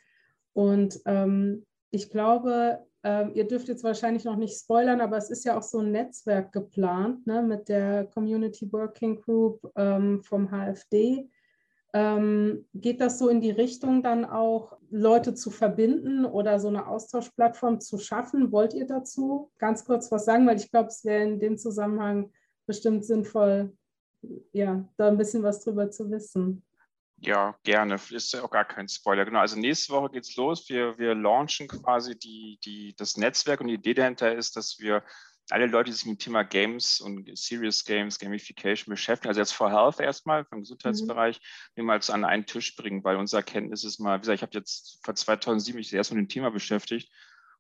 Und 0.53 1.01
ähm, 1.07 1.65
ich 1.91 2.11
glaube, 2.11 2.85
ähm, 3.05 3.33
ihr 3.35 3.47
dürft 3.47 3.69
jetzt 3.69 3.83
wahrscheinlich 3.83 4.25
noch 4.25 4.37
nicht 4.37 4.57
spoilern, 4.57 5.01
aber 5.01 5.17
es 5.17 5.31
ist 5.31 5.45
ja 5.45 5.59
auch 5.59 5.63
so 5.63 5.79
ein 5.79 5.91
Netzwerk 5.91 6.53
geplant 6.53 7.27
ne, 7.27 7.43
mit 7.43 7.69
der 7.69 8.05
Community 8.07 8.73
Working 8.73 9.21
Group 9.21 9.73
ähm, 9.77 10.23
vom 10.23 10.51
HFD. 10.51 11.29
Ähm, 11.95 12.65
geht 12.75 13.01
das 13.01 13.19
so 13.19 13.29
in 13.29 13.41
die 13.41 13.51
Richtung, 13.51 14.03
dann 14.03 14.25
auch 14.25 14.79
Leute 14.91 15.35
zu 15.35 15.51
verbinden 15.51 16.25
oder 16.25 16.59
so 16.61 16.69
eine 16.69 16.87
Austauschplattform 16.87 17.81
zu 17.81 17.99
schaffen? 17.99 18.53
Wollt 18.53 18.73
ihr 18.73 18.87
dazu 18.87 19.51
ganz 19.59 19.85
kurz 19.85 20.11
was 20.11 20.25
sagen? 20.25 20.47
Weil 20.47 20.57
ich 20.57 20.71
glaube, 20.71 20.89
es 20.89 21.05
wäre 21.05 21.25
in 21.25 21.41
dem 21.41 21.59
Zusammenhang 21.59 22.31
bestimmt 22.67 23.05
sinnvoll, 23.05 23.77
ja, 24.53 24.89
da 24.97 25.09
ein 25.09 25.19
bisschen 25.19 25.43
was 25.43 25.61
drüber 25.61 25.91
zu 25.91 26.11
wissen. 26.11 26.63
Ja, 27.25 27.57
gerne. 27.63 28.01
Ist 28.11 28.33
ja 28.33 28.43
auch 28.43 28.51
gar 28.51 28.65
kein 28.65 28.89
Spoiler. 28.89 29.25
Genau. 29.25 29.39
Also 29.39 29.57
nächste 29.57 29.93
Woche 29.93 30.11
geht's 30.11 30.35
los. 30.35 30.69
Wir, 30.69 30.99
wir 30.99 31.15
launchen 31.15 31.69
quasi 31.69 32.19
die, 32.19 32.59
die, 32.65 32.97
das 32.97 33.17
Netzwerk 33.17 33.61
und 33.61 33.69
die 33.69 33.75
Idee 33.75 33.95
dahinter 33.95 34.35
ist, 34.35 34.57
dass 34.57 34.81
wir 34.81 35.05
alle 35.51 35.67
Leute, 35.67 35.91
die 35.91 35.97
sich 35.97 36.07
mit 36.07 36.19
dem 36.19 36.25
Thema 36.25 36.43
Games 36.43 37.01
und 37.01 37.31
Serious 37.39 37.85
Games, 37.85 38.19
Gamification 38.19 38.91
beschäftigen, 38.91 39.29
also 39.29 39.41
jetzt 39.41 39.53
for 39.53 39.71
Health 39.71 40.01
erstmal 40.01 40.45
vom 40.45 40.61
Gesundheitsbereich, 40.61 41.41
mhm. 41.77 41.85
mal 41.85 42.01
an 42.09 42.25
einen 42.25 42.47
Tisch 42.47 42.75
bringen, 42.75 43.05
weil 43.05 43.17
unsere 43.17 43.41
Erkenntnis 43.41 43.85
ist 43.85 44.01
mal, 44.01 44.17
wie 44.17 44.21
gesagt, 44.23 44.37
ich 44.37 44.43
habe 44.43 44.59
jetzt 44.59 44.99
vor 45.05 45.15
2007 45.15 45.77
mich 45.77 45.93
erst 45.93 46.13
mit 46.13 46.19
dem 46.19 46.29
Thema 46.29 46.51
beschäftigt 46.51 47.09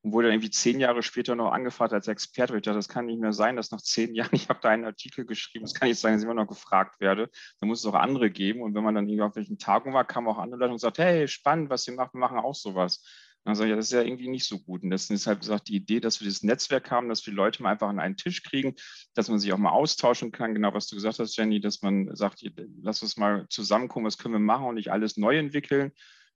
und 0.02 0.12
wurde 0.12 0.30
irgendwie 0.30 0.50
zehn 0.50 0.80
Jahre 0.80 1.02
später 1.02 1.36
noch 1.36 1.52
angefragt 1.52 1.92
als 1.92 2.08
Experte. 2.08 2.56
Ich 2.56 2.62
dachte, 2.62 2.76
das 2.78 2.88
kann 2.88 3.06
nicht 3.06 3.20
mehr 3.20 3.32
sein, 3.32 3.56
dass 3.56 3.70
nach 3.70 3.80
zehn 3.80 4.14
Jahren, 4.14 4.30
ich 4.32 4.48
habe 4.48 4.58
da 4.60 4.70
einen 4.70 4.84
Artikel 4.84 5.24
geschrieben, 5.24 5.64
das 5.64 5.74
kann 5.74 5.88
nicht 5.88 6.00
sein, 6.00 6.14
dass 6.14 6.22
ich 6.22 6.24
immer 6.24 6.34
noch 6.34 6.48
gefragt 6.48 7.00
werde. 7.00 7.30
Da 7.60 7.66
muss 7.66 7.80
es 7.80 7.86
auch 7.86 7.94
andere 7.94 8.30
geben. 8.30 8.62
Und 8.62 8.74
wenn 8.74 8.82
man 8.82 8.94
dann 8.94 9.08
irgendwie 9.08 9.22
auf 9.22 9.36
welchen 9.36 9.58
Tagungen 9.58 9.94
war, 9.94 10.04
kamen 10.04 10.26
auch 10.26 10.38
andere 10.38 10.58
Leute 10.58 10.70
und 10.70 10.76
gesagt, 10.76 10.98
hey, 10.98 11.28
spannend, 11.28 11.70
was 11.70 11.86
ihr 11.86 11.94
macht, 11.94 12.14
wir 12.14 12.20
machen 12.20 12.38
auch 12.38 12.54
sowas. 12.54 13.04
dann 13.44 13.54
sage 13.54 13.68
ich, 13.68 13.70
ja, 13.70 13.76
das 13.76 13.86
ist 13.86 13.92
ja 13.92 14.02
irgendwie 14.02 14.28
nicht 14.28 14.46
so 14.46 14.58
gut. 14.58 14.82
Und 14.82 14.92
halt 14.92 15.40
gesagt, 15.40 15.68
die 15.68 15.76
Idee, 15.76 16.00
dass 16.00 16.20
wir 16.20 16.24
dieses 16.24 16.42
Netzwerk 16.42 16.90
haben, 16.90 17.08
dass 17.08 17.24
wir 17.24 17.32
Leute 17.32 17.62
mal 17.62 17.70
einfach 17.70 17.88
an 17.88 18.00
einen 18.00 18.16
Tisch 18.16 18.42
kriegen, 18.42 18.74
dass 19.14 19.28
man 19.28 19.38
sich 19.38 19.52
auch 19.52 19.58
mal 19.58 19.70
austauschen 19.70 20.32
kann. 20.32 20.52
Genau, 20.52 20.74
was 20.74 20.88
du 20.88 20.96
gesagt 20.96 21.20
hast, 21.20 21.36
Jenny, 21.36 21.60
dass 21.60 21.80
man 21.80 22.14
sagt, 22.16 22.44
lass 22.82 23.02
uns 23.02 23.16
mal 23.16 23.46
zusammenkommen, 23.50 24.06
was 24.06 24.18
können 24.18 24.34
wir 24.34 24.40
machen 24.40 24.66
und 24.66 24.74
nicht 24.74 24.90
alles 24.90 25.16
neu 25.16 25.38
entwickeln, 25.38 25.92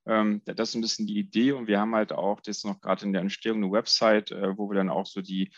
ähm, 0.07 0.41
das 0.45 0.69
ist 0.69 0.75
ein 0.75 0.81
bisschen 0.81 1.07
die 1.07 1.19
Idee 1.19 1.51
und 1.51 1.67
wir 1.67 1.79
haben 1.79 1.95
halt 1.95 2.11
auch 2.11 2.41
das 2.41 2.63
noch 2.63 2.79
gerade 2.79 3.05
in 3.05 3.13
der 3.13 3.21
Entstehung 3.21 3.57
eine 3.57 3.71
Website, 3.71 4.31
äh, 4.31 4.57
wo 4.57 4.69
wir 4.69 4.75
dann 4.75 4.89
auch 4.89 5.05
so 5.05 5.21
die 5.21 5.51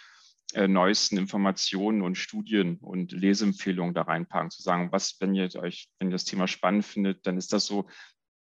äh, 0.54 0.68
neuesten 0.68 1.18
Informationen 1.18 2.02
und 2.02 2.16
Studien 2.16 2.78
und 2.78 3.12
Leseempfehlungen 3.12 3.94
da 3.94 4.04
reinpacken, 4.04 4.50
zu 4.50 4.62
sagen, 4.62 4.92
was, 4.92 5.18
wenn 5.20 5.36
ihr 5.36 5.50
euch, 5.56 5.90
wenn 6.00 6.10
ihr 6.10 6.14
das 6.14 6.26
Thema 6.26 6.48
spannend 6.48 6.86
findet, 6.86 7.26
dann 7.28 7.38
ist 7.38 7.54
das 7.54 7.66
so 7.66 7.88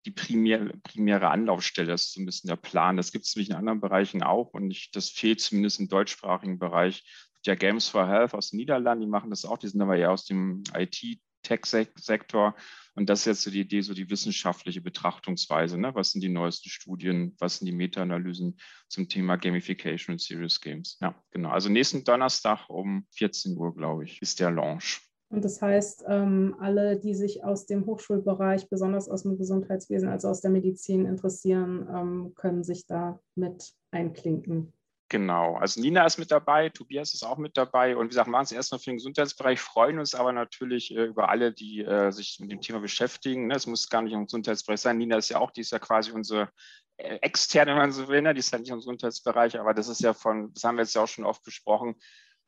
die 0.07 0.11
primäre, 0.11 0.73
primäre 0.85 1.29
Anlaufstelle, 1.29 1.89
das 1.89 2.05
ist 2.05 2.15
so 2.15 2.23
ein 2.23 2.27
bisschen 2.27 2.49
der 2.49 2.57
Plan. 2.57 2.97
Das 2.97 3.13
gibt 3.13 3.27
es 3.27 3.37
nämlich 3.37 3.51
in 3.51 3.57
anderen 3.57 3.81
Bereichen 3.81 4.23
auch 4.23 4.55
und 4.55 4.71
ich, 4.71 4.91
das 4.91 5.11
fehlt 5.11 5.41
zumindest 5.41 5.81
im 5.81 5.89
deutschsprachigen 5.89 6.59
Bereich. 6.59 7.05
Der 7.47 7.57
Games 7.57 7.89
for 7.89 8.09
Health 8.09 8.35
aus 8.35 8.51
den 8.51 8.59
Niederlanden, 8.59 9.03
die 9.03 9.11
machen 9.11 9.31
das 9.31 9.45
auch, 9.45 9.59
die 9.59 9.69
sind 9.69 9.81
aber 9.83 9.97
eher 9.97 10.11
aus 10.11 10.25
dem 10.25 10.63
IT- 10.75 11.21
Tech-Sektor. 11.43 12.55
Und 12.95 13.09
das 13.09 13.21
ist 13.21 13.27
jetzt 13.27 13.43
so 13.43 13.51
die 13.51 13.61
Idee, 13.61 13.81
so 13.81 13.95
die 13.95 14.11
wissenschaftliche 14.11 14.81
Betrachtungsweise. 14.81 15.79
Ne? 15.79 15.95
Was 15.95 16.13
sind 16.13 16.23
die 16.23 16.29
neuesten 16.29 16.69
Studien? 16.69 17.35
Was 17.39 17.59
sind 17.59 17.67
die 17.67 17.73
Meta-Analysen 17.73 18.59
zum 18.89 19.09
Thema 19.09 19.37
Gamification 19.37 20.15
und 20.15 20.21
Serious 20.21 20.61
Games? 20.61 20.99
Ja, 21.01 21.15
genau. 21.31 21.51
Also 21.51 21.69
nächsten 21.69 22.05
Donnerstag 22.05 22.69
um 22.69 23.07
14 23.13 23.57
Uhr, 23.57 23.75
glaube 23.75 24.05
ich, 24.05 24.21
ist 24.21 24.41
der 24.41 24.51
Launch. 24.51 25.01
Und 25.31 25.45
das 25.45 25.61
heißt, 25.61 26.05
ähm, 26.09 26.57
alle, 26.59 26.99
die 26.99 27.15
sich 27.15 27.45
aus 27.45 27.67
dem 27.67 27.85
Hochschulbereich, 27.85 28.69
besonders 28.71 29.09
aus 29.09 29.25
dem 29.25 29.37
Gesundheitswesen, 29.37 30.09
also 30.09 30.29
aus 30.29 30.41
der 30.41 30.51
Medizin 30.51 31.05
interessieren, 31.05 31.87
ähm, 31.95 32.33
können 32.35 32.65
sich 32.65 32.87
da 32.87 33.21
mit 33.35 33.75
einklinken. 33.91 34.73
Genau, 35.11 35.57
also 35.57 35.81
Nina 35.81 36.05
ist 36.05 36.19
mit 36.19 36.31
dabei, 36.31 36.69
Tobias 36.69 37.15
ist 37.15 37.23
auch 37.23 37.39
mit 37.39 37.57
dabei 37.57 37.97
und 37.97 38.07
wie 38.07 38.09
gesagt, 38.11 38.29
machen 38.29 38.45
es 38.45 38.53
erstmal 38.53 38.79
für 38.79 38.91
den 38.91 38.99
Gesundheitsbereich, 38.99 39.59
freuen 39.59 39.99
uns 39.99 40.15
aber 40.15 40.33
natürlich 40.33 40.95
äh, 40.95 41.05
über 41.05 41.31
alle, 41.31 41.51
die 41.51 41.81
äh, 41.83 42.11
sich 42.11 42.39
mit 42.41 42.53
dem 42.53 42.61
Thema 42.61 42.81
beschäftigen. 42.81 43.47
Ne? 43.47 43.55
Es 43.55 43.67
muss 43.67 43.89
gar 43.89 44.03
nicht 44.03 44.13
im 44.13 44.25
Gesundheitsbereich 44.25 44.81
sein. 44.81 44.99
Nina 44.99 45.17
ist 45.17 45.31
ja 45.31 45.39
auch, 45.39 45.51
die 45.51 45.63
ist 45.63 45.73
ja 45.73 45.79
quasi 45.79 46.13
unsere 46.13 46.51
extern, 46.99 47.69
wenn 47.69 47.77
man 47.77 47.93
so 47.93 48.09
will, 48.09 48.21
ne? 48.21 48.35
die 48.35 48.41
ist 48.41 48.53
ja 48.53 48.59
nicht 48.59 48.71
im 48.71 48.77
Gesundheitsbereich, 48.77 49.59
aber 49.59 49.73
das 49.73 49.89
ist 49.89 50.03
ja 50.03 50.13
von, 50.13 50.53
das 50.53 50.65
haben 50.65 50.77
wir 50.77 50.83
jetzt 50.83 50.95
ja 50.95 51.03
auch 51.03 51.09
schon 51.09 51.25
oft 51.25 51.43
besprochen, 51.45 51.95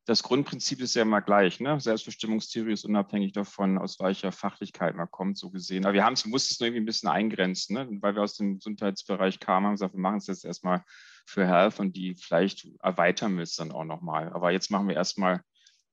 das 0.07 0.23
Grundprinzip 0.23 0.81
ist 0.81 0.97
ja 0.97 1.03
immer 1.03 1.21
gleich. 1.21 1.61
Ne? 1.61 1.79
Selbstbestimmungstheorie 1.79 2.73
ist 2.73 2.85
unabhängig 2.85 3.33
davon, 3.33 3.79
aus 3.79 4.01
welcher 4.01 4.33
Fachlichkeit 4.33 4.97
man 4.97 5.11
kommt, 5.11 5.39
so 5.39 5.51
gesehen. 5.51 5.85
Aber 5.85 5.95
wir 5.95 6.05
haben, 6.05 6.17
mussten 6.27 6.53
es 6.53 6.61
nur 6.61 6.67
irgendwie 6.67 6.83
ein 6.83 6.87
bisschen 6.87 7.09
eingrenzen, 7.09 7.75
ne? 7.75 7.89
weil 8.01 8.17
wir 8.17 8.23
aus 8.23 8.37
dem 8.37 8.57
Gesundheitsbereich 8.57 9.39
kamen, 9.39 9.67
haben 9.67 9.75
gesagt, 9.75 9.95
wir 9.95 10.01
machen 10.01 10.17
es 10.17 10.27
jetzt 10.27 10.45
erstmal 10.45 10.85
für 11.27 11.47
Health 11.47 11.81
und 11.81 11.97
die 11.97 12.15
vielleicht 12.15 12.67
erweitern 12.83 13.37
wir 13.37 13.43
es 13.43 13.57
dann 13.57 13.73
auch 13.73 13.85
nochmal. 13.85 14.31
Aber 14.33 14.51
jetzt 14.51 14.71
machen 14.71 14.89
wir 14.89 14.97
erstmal 14.97 15.43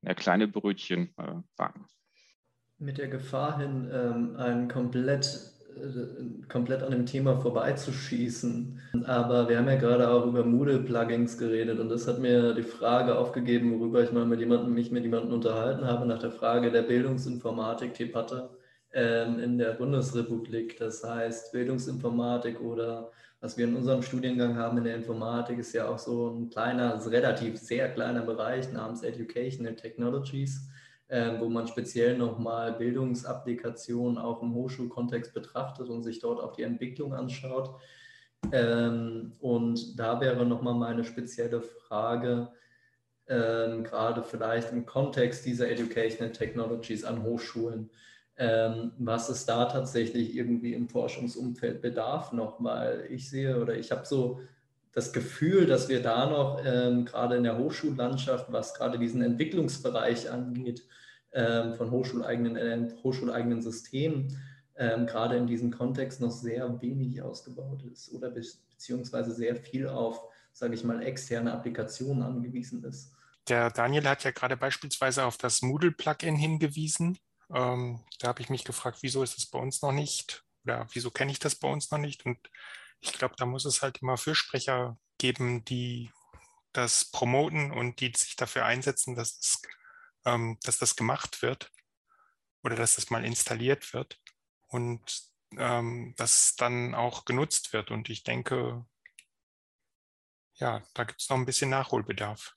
eine 0.03 0.15
kleine 0.15 0.47
Brötchen 0.47 1.13
äh, 1.17 1.41
backen. 1.55 1.85
Mit 2.79 2.97
der 2.97 3.07
Gefahr 3.07 3.57
hin, 3.57 3.89
ähm, 3.91 4.35
ein 4.37 4.67
komplett 4.67 5.57
äh, 5.77 6.47
komplett 6.47 6.81
an 6.83 6.91
dem 6.91 7.05
Thema 7.05 7.37
vorbeizuschießen. 7.37 8.79
Aber 9.05 9.49
wir 9.49 9.57
haben 9.57 9.67
ja 9.67 9.75
gerade 9.75 10.09
auch 10.09 10.25
über 10.25 10.43
Moodle-Plugins 10.43 11.37
geredet 11.37 11.79
und 11.79 11.89
das 11.89 12.07
hat 12.07 12.19
mir 12.19 12.53
die 12.53 12.63
Frage 12.63 13.17
aufgegeben, 13.17 13.79
worüber 13.79 14.03
ich 14.03 14.11
mal 14.11 14.25
mit 14.25 14.39
jemandem, 14.39 14.73
mich 14.73 14.91
mit 14.91 15.03
jemandem 15.03 15.33
unterhalten 15.33 15.85
habe, 15.85 16.05
nach 16.05 16.19
der 16.19 16.31
Frage 16.31 16.71
der 16.71 16.83
Bildungsinformatik-Debatte 16.83 18.49
ähm, 18.93 19.39
in 19.39 19.57
der 19.57 19.73
Bundesrepublik. 19.73 20.77
Das 20.77 21.03
heißt, 21.03 21.51
Bildungsinformatik 21.51 22.61
oder 22.61 23.11
was 23.39 23.57
wir 23.57 23.68
in 23.68 23.76
unserem 23.76 24.01
Studiengang 24.01 24.55
haben 24.55 24.77
in 24.77 24.84
der 24.84 24.95
Informatik, 24.95 25.59
ist 25.59 25.73
ja 25.73 25.88
auch 25.88 25.99
so 25.99 26.30
ein 26.30 26.49
kleiner, 26.49 26.93
also 26.93 27.09
relativ 27.09 27.57
sehr 27.57 27.89
kleiner 27.93 28.22
Bereich 28.22 28.72
namens 28.72 29.03
Educational 29.03 29.76
Technologies 29.76 30.68
äh, 31.09 31.39
wo 31.39 31.49
man 31.49 31.68
speziell 31.68 32.18
nochmal 32.18 32.73
Bildungsapplikationen 32.73 34.18
auch 34.18 34.41
im 34.41 34.53
Hochschulkontext 34.53 35.34
betrachtet 35.34 35.89
und 35.89 36.03
sich 36.03 36.19
dort 36.19 36.41
auch 36.41 36.53
die 36.53 36.64
Entwicklung 36.64 37.14
anschaut. 37.14 37.76
Ähm, 38.51 39.34
und 39.39 39.97
da 39.97 40.19
wäre 40.19 40.45
nochmal 40.45 40.76
meine 40.76 41.03
spezielle 41.03 41.61
Frage, 41.61 42.49
ähm, 43.27 43.84
gerade 43.84 44.23
vielleicht 44.23 44.72
im 44.72 44.85
Kontext 44.85 45.45
dieser 45.45 45.69
Educational 45.69 46.31
Technologies 46.31 47.03
an 47.03 47.23
Hochschulen, 47.23 47.89
was 48.39 49.30
es 49.30 49.47
da 49.47 49.65
tatsächlich 49.65 50.35
irgendwie 50.35 50.73
im 50.73 50.88
Forschungsumfeld 50.88 51.81
bedarf 51.81 52.34
noch, 52.34 52.64
weil 52.64 53.07
ich 53.09 53.31
sehe 53.31 53.59
oder 53.59 53.76
ich 53.76 53.91
habe 53.91 54.05
so 54.05 54.39
das 54.97 55.14
Gefühl, 55.14 55.68
dass 55.68 55.89
wir 55.89 56.01
da 56.01 56.27
noch 56.27 56.59
ähm, 56.65 57.05
gerade 57.05 57.35
in 57.35 57.43
der 57.43 57.57
Hochschullandschaft, 57.59 58.51
was 58.51 58.73
gerade 58.73 58.97
diesen 58.97 59.22
Entwicklungsbereich 59.22 60.31
angeht, 60.31 60.84
ähm, 61.34 61.76
von 61.76 61.91
hochschuleigenen, 61.91 62.55
äh, 62.55 62.88
hochschuleigenen 63.03 63.61
Systemen, 63.61 64.39
ähm, 64.76 65.05
gerade 65.05 65.38
in 65.38 65.45
diesem 65.45 65.69
Kontext 65.69 66.19
noch 66.19 66.31
sehr 66.31 66.81
wenig 66.81 67.22
ausgebaut 67.22 67.84
ist 67.84 68.11
oder 68.11 68.31
be 68.31 68.41
beziehungsweise 68.72 69.34
sehr 69.34 69.55
viel 69.55 69.88
auf, 69.88 70.19
sage 70.51 70.73
ich 70.73 70.84
mal, 70.84 71.03
externe 71.03 71.51
Applikationen 71.53 72.23
angewiesen 72.23 72.84
ist. 72.84 73.11
Der 73.49 73.69
Daniel 73.69 74.07
hat 74.07 74.23
ja 74.23 74.31
gerade 74.31 74.57
beispielsweise 74.57 75.26
auf 75.26 75.38
das 75.38 75.61
Moodle-Plugin 75.61 76.35
hingewiesen. 76.35 77.19
Ähm, 77.53 78.03
da 78.19 78.29
habe 78.29 78.41
ich 78.41 78.49
mich 78.49 78.63
gefragt, 78.63 78.99
wieso 79.01 79.23
ist 79.23 79.37
das 79.37 79.45
bei 79.45 79.59
uns 79.59 79.81
noch 79.81 79.91
nicht 79.91 80.43
oder 80.63 80.87
wieso 80.91 81.11
kenne 81.11 81.31
ich 81.31 81.39
das 81.39 81.55
bei 81.55 81.67
uns 81.67 81.91
noch 81.91 81.97
nicht? 81.97 82.25
Und 82.25 82.37
ich 82.99 83.13
glaube, 83.13 83.35
da 83.37 83.45
muss 83.45 83.65
es 83.65 83.81
halt 83.81 83.99
immer 84.01 84.17
Fürsprecher 84.17 84.97
geben, 85.17 85.63
die 85.65 86.11
das 86.73 87.05
promoten 87.05 87.71
und 87.71 88.01
die 88.01 88.11
sich 88.15 88.35
dafür 88.35 88.65
einsetzen, 88.65 89.15
dass, 89.15 89.39
es, 89.39 89.61
ähm, 90.25 90.57
dass 90.63 90.77
das 90.77 90.95
gemacht 90.95 91.41
wird 91.41 91.71
oder 92.63 92.75
dass 92.75 92.95
das 92.95 93.09
mal 93.09 93.25
installiert 93.25 93.93
wird 93.93 94.19
und 94.67 95.01
ähm, 95.57 96.13
das 96.17 96.55
dann 96.55 96.93
auch 96.95 97.25
genutzt 97.25 97.73
wird. 97.73 97.91
Und 97.91 98.09
ich 98.09 98.23
denke, 98.23 98.85
ja, 100.55 100.81
da 100.93 101.03
gibt 101.03 101.21
es 101.21 101.29
noch 101.29 101.37
ein 101.37 101.45
bisschen 101.45 101.69
Nachholbedarf. 101.69 102.53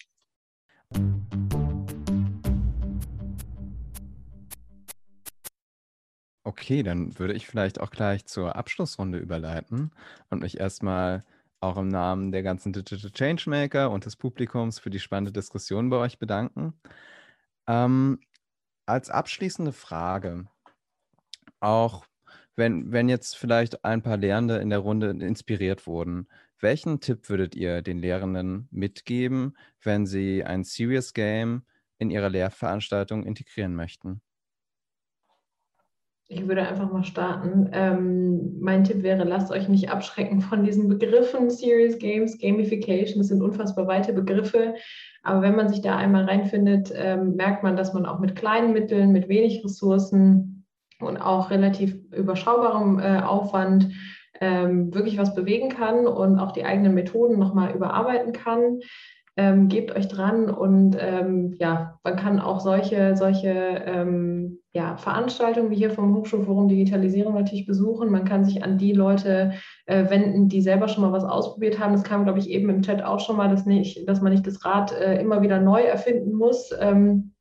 Okay, 6.45 6.83
dann 6.83 7.19
würde 7.19 7.35
ich 7.35 7.47
vielleicht 7.47 7.81
auch 7.81 7.91
gleich 7.91 8.25
zur 8.25 8.57
Abschlussrunde 8.57 9.19
überleiten 9.19 9.91
und 10.31 10.41
mich 10.41 10.59
erstmal 10.59 11.25
auch 11.61 11.77
im 11.77 11.89
Namen 11.89 12.33
der 12.33 12.43
ganzen 12.43 12.73
Digital 12.73 13.11
Changemaker 13.11 13.91
und 13.91 14.07
des 14.07 14.17
Publikums 14.17 14.79
für 14.79 14.89
die 14.89 15.01
spannende 15.01 15.33
Diskussion 15.33 15.91
bei 15.91 15.99
euch 15.99 16.19
bedanken. 16.19 16.81
Ähm, 17.69 18.21
als 18.87 19.11
abschließende 19.11 19.73
Frage, 19.73 20.47
auch 21.61 22.05
wenn, 22.57 22.93
wenn 22.93 23.09
jetzt 23.09 23.37
vielleicht 23.37 23.85
ein 23.85 24.03
paar 24.03 24.17
Lehrende 24.17 24.59
in 24.59 24.71
der 24.71 24.81
Runde 24.81 25.11
inspiriert 25.11 25.87
wurden, 25.87 26.29
welchen 26.59 27.01
Tipp 27.01 27.29
würdet 27.29 27.55
ihr 27.55 27.83
den 27.83 27.99
Lehrenden 27.99 28.69
mitgeben, 28.71 29.57
wenn 29.83 30.07
sie 30.07 30.45
ein 30.45 30.65
Serious 30.65 31.15
Game 31.15 31.65
in 31.99 32.11
ihrer 32.11 32.29
Lehrveranstaltung 32.29 33.25
integrieren 33.25 33.75
möchten? 33.75 34.21
Ich 36.33 36.47
würde 36.47 36.65
einfach 36.65 36.93
mal 36.93 37.03
starten. 37.03 37.71
Ähm, 37.73 38.57
mein 38.61 38.85
Tipp 38.85 39.03
wäre, 39.03 39.25
lasst 39.25 39.51
euch 39.51 39.69
nicht 39.69 39.91
abschrecken 39.91 40.41
von 40.41 40.63
diesen 40.63 40.89
Begriffen. 40.89 41.51
Serious 41.51 41.99
Games, 41.99 42.39
Gamification, 42.39 43.19
das 43.19 43.27
sind 43.27 43.43
unfassbar 43.43 43.89
weite 43.89 44.13
Begriffe. 44.13 44.75
Aber 45.25 45.43
wenn 45.43 45.57
man 45.57 45.69
sich 45.69 45.81
da 45.81 45.97
einmal 45.97 46.27
reinfindet, 46.27 46.93
ähm, 46.95 47.35
merkt 47.35 47.65
man, 47.65 47.75
dass 47.75 47.95
man 47.95 48.07
auch 48.07 48.21
mit 48.21 48.37
kleinen 48.37 48.73
Mitteln, 48.73 49.11
mit 49.11 49.29
wenig 49.29 49.65
Ressourcen 49.65 50.65
und 51.01 51.17
auch 51.17 51.51
relativ 51.51 51.97
überschaubarem 52.13 53.01
äh, 53.01 53.23
Aufwand 53.23 53.89
ähm, 54.41 54.95
wirklich 54.95 55.19
was 55.19 55.35
bewegen 55.35 55.69
kann 55.69 56.07
und 56.07 56.39
auch 56.39 56.53
die 56.53 56.65
eigenen 56.65 56.95
Methoden 56.95 57.41
nochmal 57.41 57.75
überarbeiten 57.75 58.33
kann 58.33 58.79
ähm, 59.41 59.69
gebt 59.69 59.97
euch 59.97 60.07
dran 60.07 60.51
und 60.51 60.99
ähm, 61.01 61.55
ja, 61.59 61.99
man 62.05 62.17
kann 62.17 62.41
auch 62.41 62.61
solche, 62.61 63.17
solche 63.17 63.49
ähm, 63.49 64.59
ja, 64.73 64.99
Veranstaltungen 64.99 65.71
wie 65.71 65.77
hier 65.77 65.91
vom 65.91 66.15
Hochschulforum 66.15 66.69
Digitalisierung 66.69 67.35
natürlich 67.35 67.65
besuchen. 67.65 68.11
Man 68.11 68.27
kann 68.27 68.45
sich 68.45 68.63
an 68.63 68.77
die 68.77 68.93
Leute 68.93 69.53
äh, 69.87 70.11
wenden, 70.11 70.51
die 70.51 70.61
selber 70.61 70.89
schon 70.89 71.03
mal 71.05 71.13
was 71.13 71.25
ausprobiert 71.25 71.79
haben. 71.79 71.95
Das 71.95 72.05
kam, 72.05 72.25
glaube 72.25 72.39
ich, 72.39 72.51
eben 72.51 72.69
im 72.69 72.83
Chat 72.83 73.03
auch 73.03 73.21
schon 73.21 73.39
mal, 73.39 73.49
dass, 73.49 73.65
nicht, 73.65 74.07
dass 74.07 74.21
man 74.21 74.33
nicht 74.33 74.47
das 74.47 74.63
Rad 74.63 74.93
äh, 74.93 75.19
immer 75.19 75.41
wieder 75.41 75.59
neu 75.59 75.81
erfinden 75.81 76.35
muss 76.35 76.71
ähm, 76.79 77.33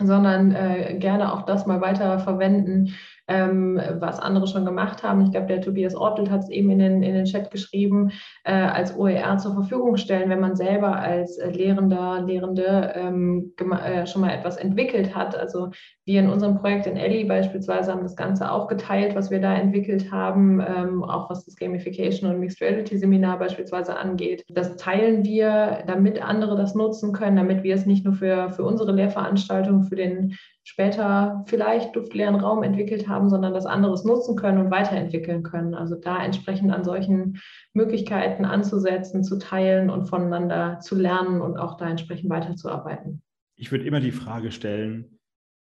sondern 0.00 0.52
äh, 0.52 0.96
gerne 0.98 1.32
auch 1.32 1.42
das 1.42 1.66
mal 1.66 1.80
weiter 1.80 2.20
verwenden, 2.20 2.94
ähm, 3.28 3.80
was 3.98 4.18
andere 4.18 4.46
schon 4.46 4.64
gemacht 4.64 5.02
haben. 5.02 5.22
Ich 5.22 5.30
glaube, 5.30 5.46
der 5.46 5.60
Tobias 5.60 5.94
Ortelt 5.94 6.30
hat 6.30 6.44
es 6.44 6.48
eben 6.48 6.70
in 6.70 6.78
den, 6.78 7.02
in 7.02 7.14
den 7.14 7.26
Chat 7.26 7.50
geschrieben, 7.50 8.10
äh, 8.44 8.52
als 8.52 8.96
OER 8.96 9.36
zur 9.38 9.52
Verfügung 9.52 9.96
stellen, 9.98 10.30
wenn 10.30 10.40
man 10.40 10.56
selber 10.56 10.96
als 10.96 11.38
äh, 11.38 11.50
Lehrender, 11.50 12.22
Lehrende 12.26 12.92
ähm, 12.96 13.52
äh, 13.84 14.06
schon 14.06 14.22
mal 14.22 14.32
etwas 14.32 14.56
entwickelt 14.56 15.14
hat. 15.14 15.36
Also 15.36 15.70
wir 16.06 16.20
in 16.20 16.30
unserem 16.30 16.56
Projekt 16.56 16.86
in 16.86 16.96
Ellie 16.96 17.26
beispielsweise 17.26 17.92
haben 17.92 18.02
das 18.02 18.16
Ganze 18.16 18.50
auch 18.50 18.66
geteilt, 18.66 19.14
was 19.14 19.30
wir 19.30 19.40
da 19.40 19.54
entwickelt 19.54 20.10
haben, 20.10 20.60
ähm, 20.60 21.04
auch 21.04 21.28
was 21.28 21.44
das 21.44 21.56
Gamification 21.56 22.30
und 22.30 22.40
Mixed 22.40 22.62
Reality 22.62 22.96
Seminar 22.96 23.38
beispielsweise 23.38 23.94
angeht. 23.94 24.42
Das 24.48 24.76
teilen 24.76 25.22
wir, 25.24 25.84
damit 25.86 26.22
andere 26.22 26.56
das 26.56 26.74
nutzen 26.74 27.12
können, 27.12 27.36
damit 27.36 27.62
wir 27.62 27.74
es 27.74 27.84
nicht 27.84 28.06
nur 28.06 28.14
für, 28.14 28.50
für 28.52 28.64
unsere 28.64 28.92
Lehrveranstaltung, 28.92 29.84
für 29.84 29.96
den 29.96 30.34
später 30.68 31.44
vielleicht 31.46 31.96
duftleeren 31.96 32.34
Raum 32.34 32.62
entwickelt 32.62 33.08
haben, 33.08 33.30
sondern 33.30 33.54
das 33.54 33.64
anderes 33.64 34.04
nutzen 34.04 34.36
können 34.36 34.58
und 34.58 34.70
weiterentwickeln 34.70 35.42
können. 35.42 35.74
Also 35.74 35.94
da 35.94 36.22
entsprechend 36.22 36.72
an 36.72 36.84
solchen 36.84 37.40
Möglichkeiten 37.72 38.44
anzusetzen, 38.44 39.24
zu 39.24 39.38
teilen 39.38 39.88
und 39.88 40.10
voneinander 40.10 40.78
zu 40.80 40.94
lernen 40.94 41.40
und 41.40 41.56
auch 41.56 41.78
da 41.78 41.88
entsprechend 41.88 42.28
weiterzuarbeiten. 42.28 43.22
Ich 43.56 43.72
würde 43.72 43.86
immer 43.86 44.00
die 44.00 44.12
Frage 44.12 44.52
stellen, 44.52 45.18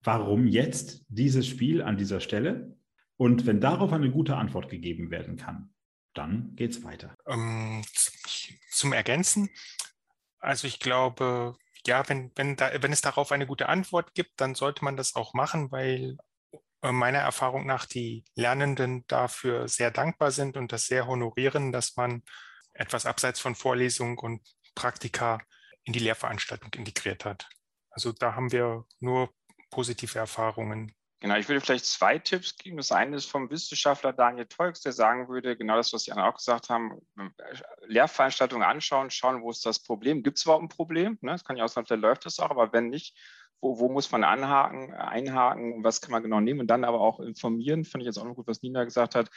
warum 0.01 0.47
jetzt 0.47 1.05
dieses 1.09 1.45
Spiel 1.45 1.83
an 1.83 1.97
dieser 1.97 2.19
Stelle? 2.19 2.75
Und 3.17 3.45
wenn 3.45 3.61
darauf 3.61 3.93
eine 3.93 4.09
gute 4.09 4.35
Antwort 4.35 4.67
gegeben 4.67 5.11
werden 5.11 5.37
kann, 5.37 5.69
dann 6.15 6.55
geht 6.55 6.71
es 6.71 6.83
weiter. 6.83 7.13
Um, 7.23 7.35
ähm, 7.35 7.81
zum 8.71 8.93
Ergänzen, 8.93 9.49
also 10.39 10.65
ich 10.65 10.79
glaube, 10.79 11.55
ja, 11.87 12.07
wenn, 12.07 12.31
wenn, 12.35 12.55
da, 12.55 12.71
wenn 12.81 12.93
es 12.93 13.01
darauf 13.01 13.31
eine 13.31 13.47
gute 13.47 13.69
Antwort 13.69 14.13
gibt, 14.13 14.39
dann 14.39 14.55
sollte 14.55 14.83
man 14.83 14.97
das 14.97 15.15
auch 15.15 15.33
machen, 15.33 15.71
weil 15.71 16.17
äh, 16.81 16.91
meiner 16.91 17.19
Erfahrung 17.19 17.65
nach 17.65 17.85
die 17.85 18.23
Lernenden 18.35 19.05
dafür 19.07 19.67
sehr 19.67 19.91
dankbar 19.91 20.31
sind 20.31 20.57
und 20.57 20.71
das 20.71 20.85
sehr 20.85 21.07
honorieren, 21.07 21.71
dass 21.71 21.95
man 21.95 22.23
etwas 22.73 23.05
abseits 23.05 23.39
von 23.39 23.55
Vorlesung 23.55 24.17
und 24.19 24.41
Praktika 24.75 25.39
in 25.83 25.93
die 25.93 25.99
Lehrveranstaltung 25.99 26.71
integriert 26.73 27.25
hat. 27.25 27.49
Also 27.89 28.11
da 28.11 28.35
haben 28.35 28.51
wir 28.51 28.85
nur 28.99 29.33
positive 29.71 30.19
Erfahrungen 30.19 30.93
Genau, 31.19 31.35
ich 31.35 31.47
würde 31.49 31.61
vielleicht 31.61 31.85
zwei 31.85 32.19
Tipps 32.19 32.55
geben. 32.57 32.77
Das 32.77 32.91
eine 32.91 33.15
ist 33.15 33.25
vom 33.25 33.49
Wissenschaftler 33.49 34.13
Daniel 34.13 34.45
Tolks, 34.45 34.81
der 34.81 34.91
sagen 34.91 35.27
würde, 35.27 35.57
genau 35.57 35.75
das, 35.75 35.91
was 35.91 36.07
anderen 36.09 36.29
auch 36.29 36.37
gesagt 36.37 36.69
haben, 36.69 37.01
Lehrveranstaltungen 37.87 38.67
anschauen, 38.67 39.09
schauen, 39.09 39.41
wo 39.41 39.49
ist 39.49 39.65
das 39.65 39.81
Problem. 39.81 40.21
Gibt 40.21 40.37
es 40.37 40.45
überhaupt 40.45 40.63
ein 40.63 40.69
Problem? 40.69 41.17
Ne? 41.21 41.31
Das 41.31 41.43
kann 41.43 41.57
ja 41.57 41.65
auch 41.65 41.69
sein, 41.69 41.85
vielleicht 41.87 42.03
läuft 42.03 42.25
das 42.27 42.39
auch, 42.39 42.51
aber 42.51 42.71
wenn 42.71 42.89
nicht, 42.89 43.17
wo, 43.61 43.79
wo, 43.79 43.89
muss 43.89 44.11
man 44.11 44.23
anhaken, 44.23 44.93
einhaken, 44.93 45.83
was 45.83 46.01
kann 46.01 46.11
man 46.11 46.21
genau 46.21 46.39
nehmen 46.39 46.59
und 46.59 46.67
dann 46.67 46.83
aber 46.83 47.01
auch 47.01 47.19
informieren, 47.19 47.83
finde 47.83 48.03
ich 48.03 48.07
jetzt 48.07 48.19
auch 48.19 48.25
noch 48.25 48.35
gut, 48.35 48.47
was 48.47 48.61
Nina 48.61 48.83
gesagt 48.83 49.15
hat, 49.15 49.31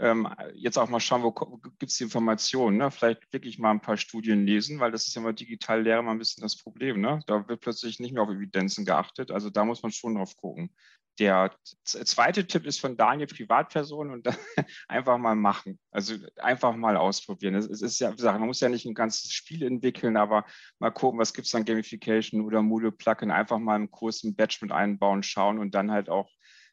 ähm, 0.00 0.28
jetzt 0.54 0.78
auch 0.78 0.88
mal 0.88 1.00
schauen, 1.00 1.22
wo, 1.22 1.32
gibt 1.32 1.90
es 1.90 1.96
die 1.96 2.04
Informationen. 2.04 2.76
Ne? 2.76 2.90
Vielleicht 2.90 3.32
wirklich 3.32 3.58
mal 3.58 3.72
ein 3.72 3.80
paar 3.80 3.96
Studien 3.96 4.46
lesen, 4.46 4.80
weil 4.80 4.92
das 4.92 5.08
ist 5.08 5.14
ja 5.14 5.20
mal 5.20 5.34
digital 5.34 5.82
Lehre 5.82 6.02
mal 6.02 6.12
ein 6.12 6.18
bisschen 6.18 6.42
das 6.42 6.56
Problem. 6.56 7.00
Ne? 7.00 7.20
Da 7.26 7.48
wird 7.48 7.60
plötzlich 7.60 7.98
nicht 7.98 8.12
mehr 8.12 8.22
auf 8.22 8.30
Evidenzen 8.30 8.84
geachtet. 8.84 9.30
Also 9.30 9.50
da 9.50 9.64
muss 9.64 9.82
man 9.82 9.92
schon 9.92 10.14
drauf 10.14 10.36
gucken. 10.36 10.72
Der 11.18 11.50
zweite 11.84 12.46
Tipp 12.46 12.64
ist 12.64 12.80
von 12.80 12.96
Daniel 12.96 13.26
Privatperson 13.26 14.10
und 14.10 14.28
einfach 14.88 15.18
mal 15.18 15.34
machen. 15.34 15.78
Also 15.90 16.14
einfach 16.36 16.76
mal 16.76 16.96
ausprobieren. 16.96 17.56
Es 17.56 17.82
ist 17.82 17.98
ja, 17.98 18.14
man 18.16 18.46
muss 18.46 18.60
ja 18.60 18.68
nicht 18.68 18.86
ein 18.86 18.94
ganzes 18.94 19.32
Spiel 19.32 19.64
entwickeln, 19.64 20.16
aber 20.16 20.44
mal 20.78 20.90
gucken, 20.90 21.18
was 21.18 21.34
gibt 21.34 21.48
es 21.48 21.54
an 21.54 21.64
Gamification 21.64 22.42
oder 22.42 22.62
Moodle 22.62 22.92
Plugin. 22.92 23.32
Einfach 23.32 23.58
mal 23.58 23.76
im 23.76 23.90
Kurs 23.90 24.22
ein 24.22 24.36
Batch 24.36 24.62
mit 24.62 24.70
einbauen, 24.70 25.22
schauen 25.22 25.58
und 25.58 25.74
dann 25.74 25.90
halt 25.90 26.08
auch 26.08 26.30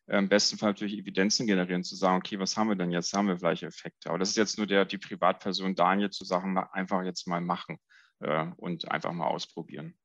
im 0.08 0.30
besten 0.30 0.58
Fall 0.58 0.70
natürlich 0.70 0.98
Evidenzen 1.00 1.48
generieren, 1.48 1.84
zu 1.84 1.96
sagen, 1.96 2.18
okay, 2.18 2.40
was 2.40 2.56
haben 2.58 2.70
wir 2.70 2.76
denn 2.76 2.92
jetzt? 2.92 3.14
Haben 3.14 3.28
wir 3.28 3.36
gleiche 3.38 3.66
Effekte? 3.66 4.10
Aber 4.10 4.20
das 4.20 4.30
ist 4.30 4.38
jetzt 4.38 4.58
nur 4.58 4.68
der, 4.68 4.86
die 4.86 5.00
Privatperson 5.00 5.74
Daniel 5.74 6.12
zu 6.12 6.26
sagen, 6.26 6.58
einfach 6.58 7.04
jetzt 7.04 7.28
mal 7.28 7.42
machen 7.42 7.80
äh, 8.20 8.46
und 8.58 8.92
einfach 8.92 9.12
mal 9.14 9.28
ausprobieren. 9.28 9.98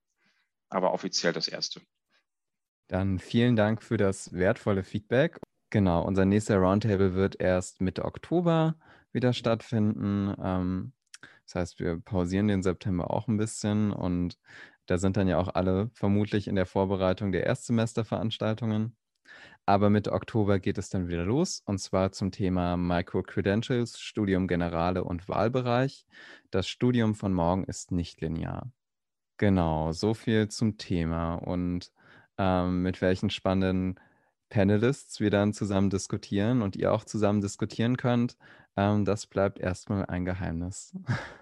Aber 0.71 0.93
offiziell 0.95 1.35
das 1.35 1.49
Erste. 1.49 1.83
Dann 2.91 3.21
vielen 3.21 3.55
Dank 3.55 3.85
für 3.85 3.97
das 3.97 4.33
wertvolle 4.33 4.83
Feedback. 4.83 5.39
Genau, 5.71 6.05
unser 6.05 6.25
nächster 6.25 6.57
Roundtable 6.57 7.15
wird 7.15 7.41
erst 7.41 7.81
Mitte 7.81 8.05
Oktober 8.05 8.75
wieder 9.13 9.33
stattfinden. 9.33 10.35
Ähm, 10.43 10.93
das 11.45 11.55
heißt, 11.55 11.79
wir 11.79 12.01
pausieren 12.01 12.49
den 12.49 12.65
September 12.65 13.13
auch 13.13 13.29
ein 13.29 13.37
bisschen 13.37 13.93
und 13.93 14.41
da 14.87 14.99
sind 14.99 15.17
dann 15.17 15.29
ja 15.29 15.39
auch 15.39 15.55
alle 15.55 15.89
vermutlich 15.95 16.49
in 16.49 16.57
der 16.57 16.67
Vorbereitung 16.67 17.31
der 17.31 17.45
Erstsemesterveranstaltungen. 17.47 18.97
Aber 19.67 19.89
Mitte 19.89 20.11
Oktober 20.11 20.59
geht 20.59 20.77
es 20.77 20.89
dann 20.89 21.07
wieder 21.07 21.25
los 21.25 21.63
und 21.67 21.79
zwar 21.79 22.11
zum 22.11 22.33
Thema 22.33 22.77
Micro-Credentials, 22.77 24.01
Studium 24.01 24.49
Generale 24.49 25.05
und 25.05 25.29
Wahlbereich. 25.29 26.07
Das 26.51 26.67
Studium 26.67 27.15
von 27.15 27.33
morgen 27.33 27.63
ist 27.63 27.93
nicht 27.93 28.21
linear. 28.21 28.73
Genau, 29.37 29.93
so 29.93 30.13
viel 30.13 30.49
zum 30.49 30.77
Thema 30.77 31.37
und 31.37 31.93
ähm, 32.41 32.83
mit 32.83 33.03
welchen 33.03 33.29
spannenden 33.29 34.01
Panelists 34.49 35.21
wir 35.21 35.31
dann 35.31 35.53
zusammen 35.53 35.91
diskutieren 35.91 36.63
und 36.63 36.75
ihr 36.75 36.93
auch 36.93 37.05
zusammen 37.05 37.43
diskutieren 37.43 37.99
könnt, 37.99 38.39
ähm, 38.77 39.05
das 39.05 39.27
bleibt 39.27 39.59
erstmal 39.59 40.07
ein 40.07 40.25
Geheimnis. 40.25 40.95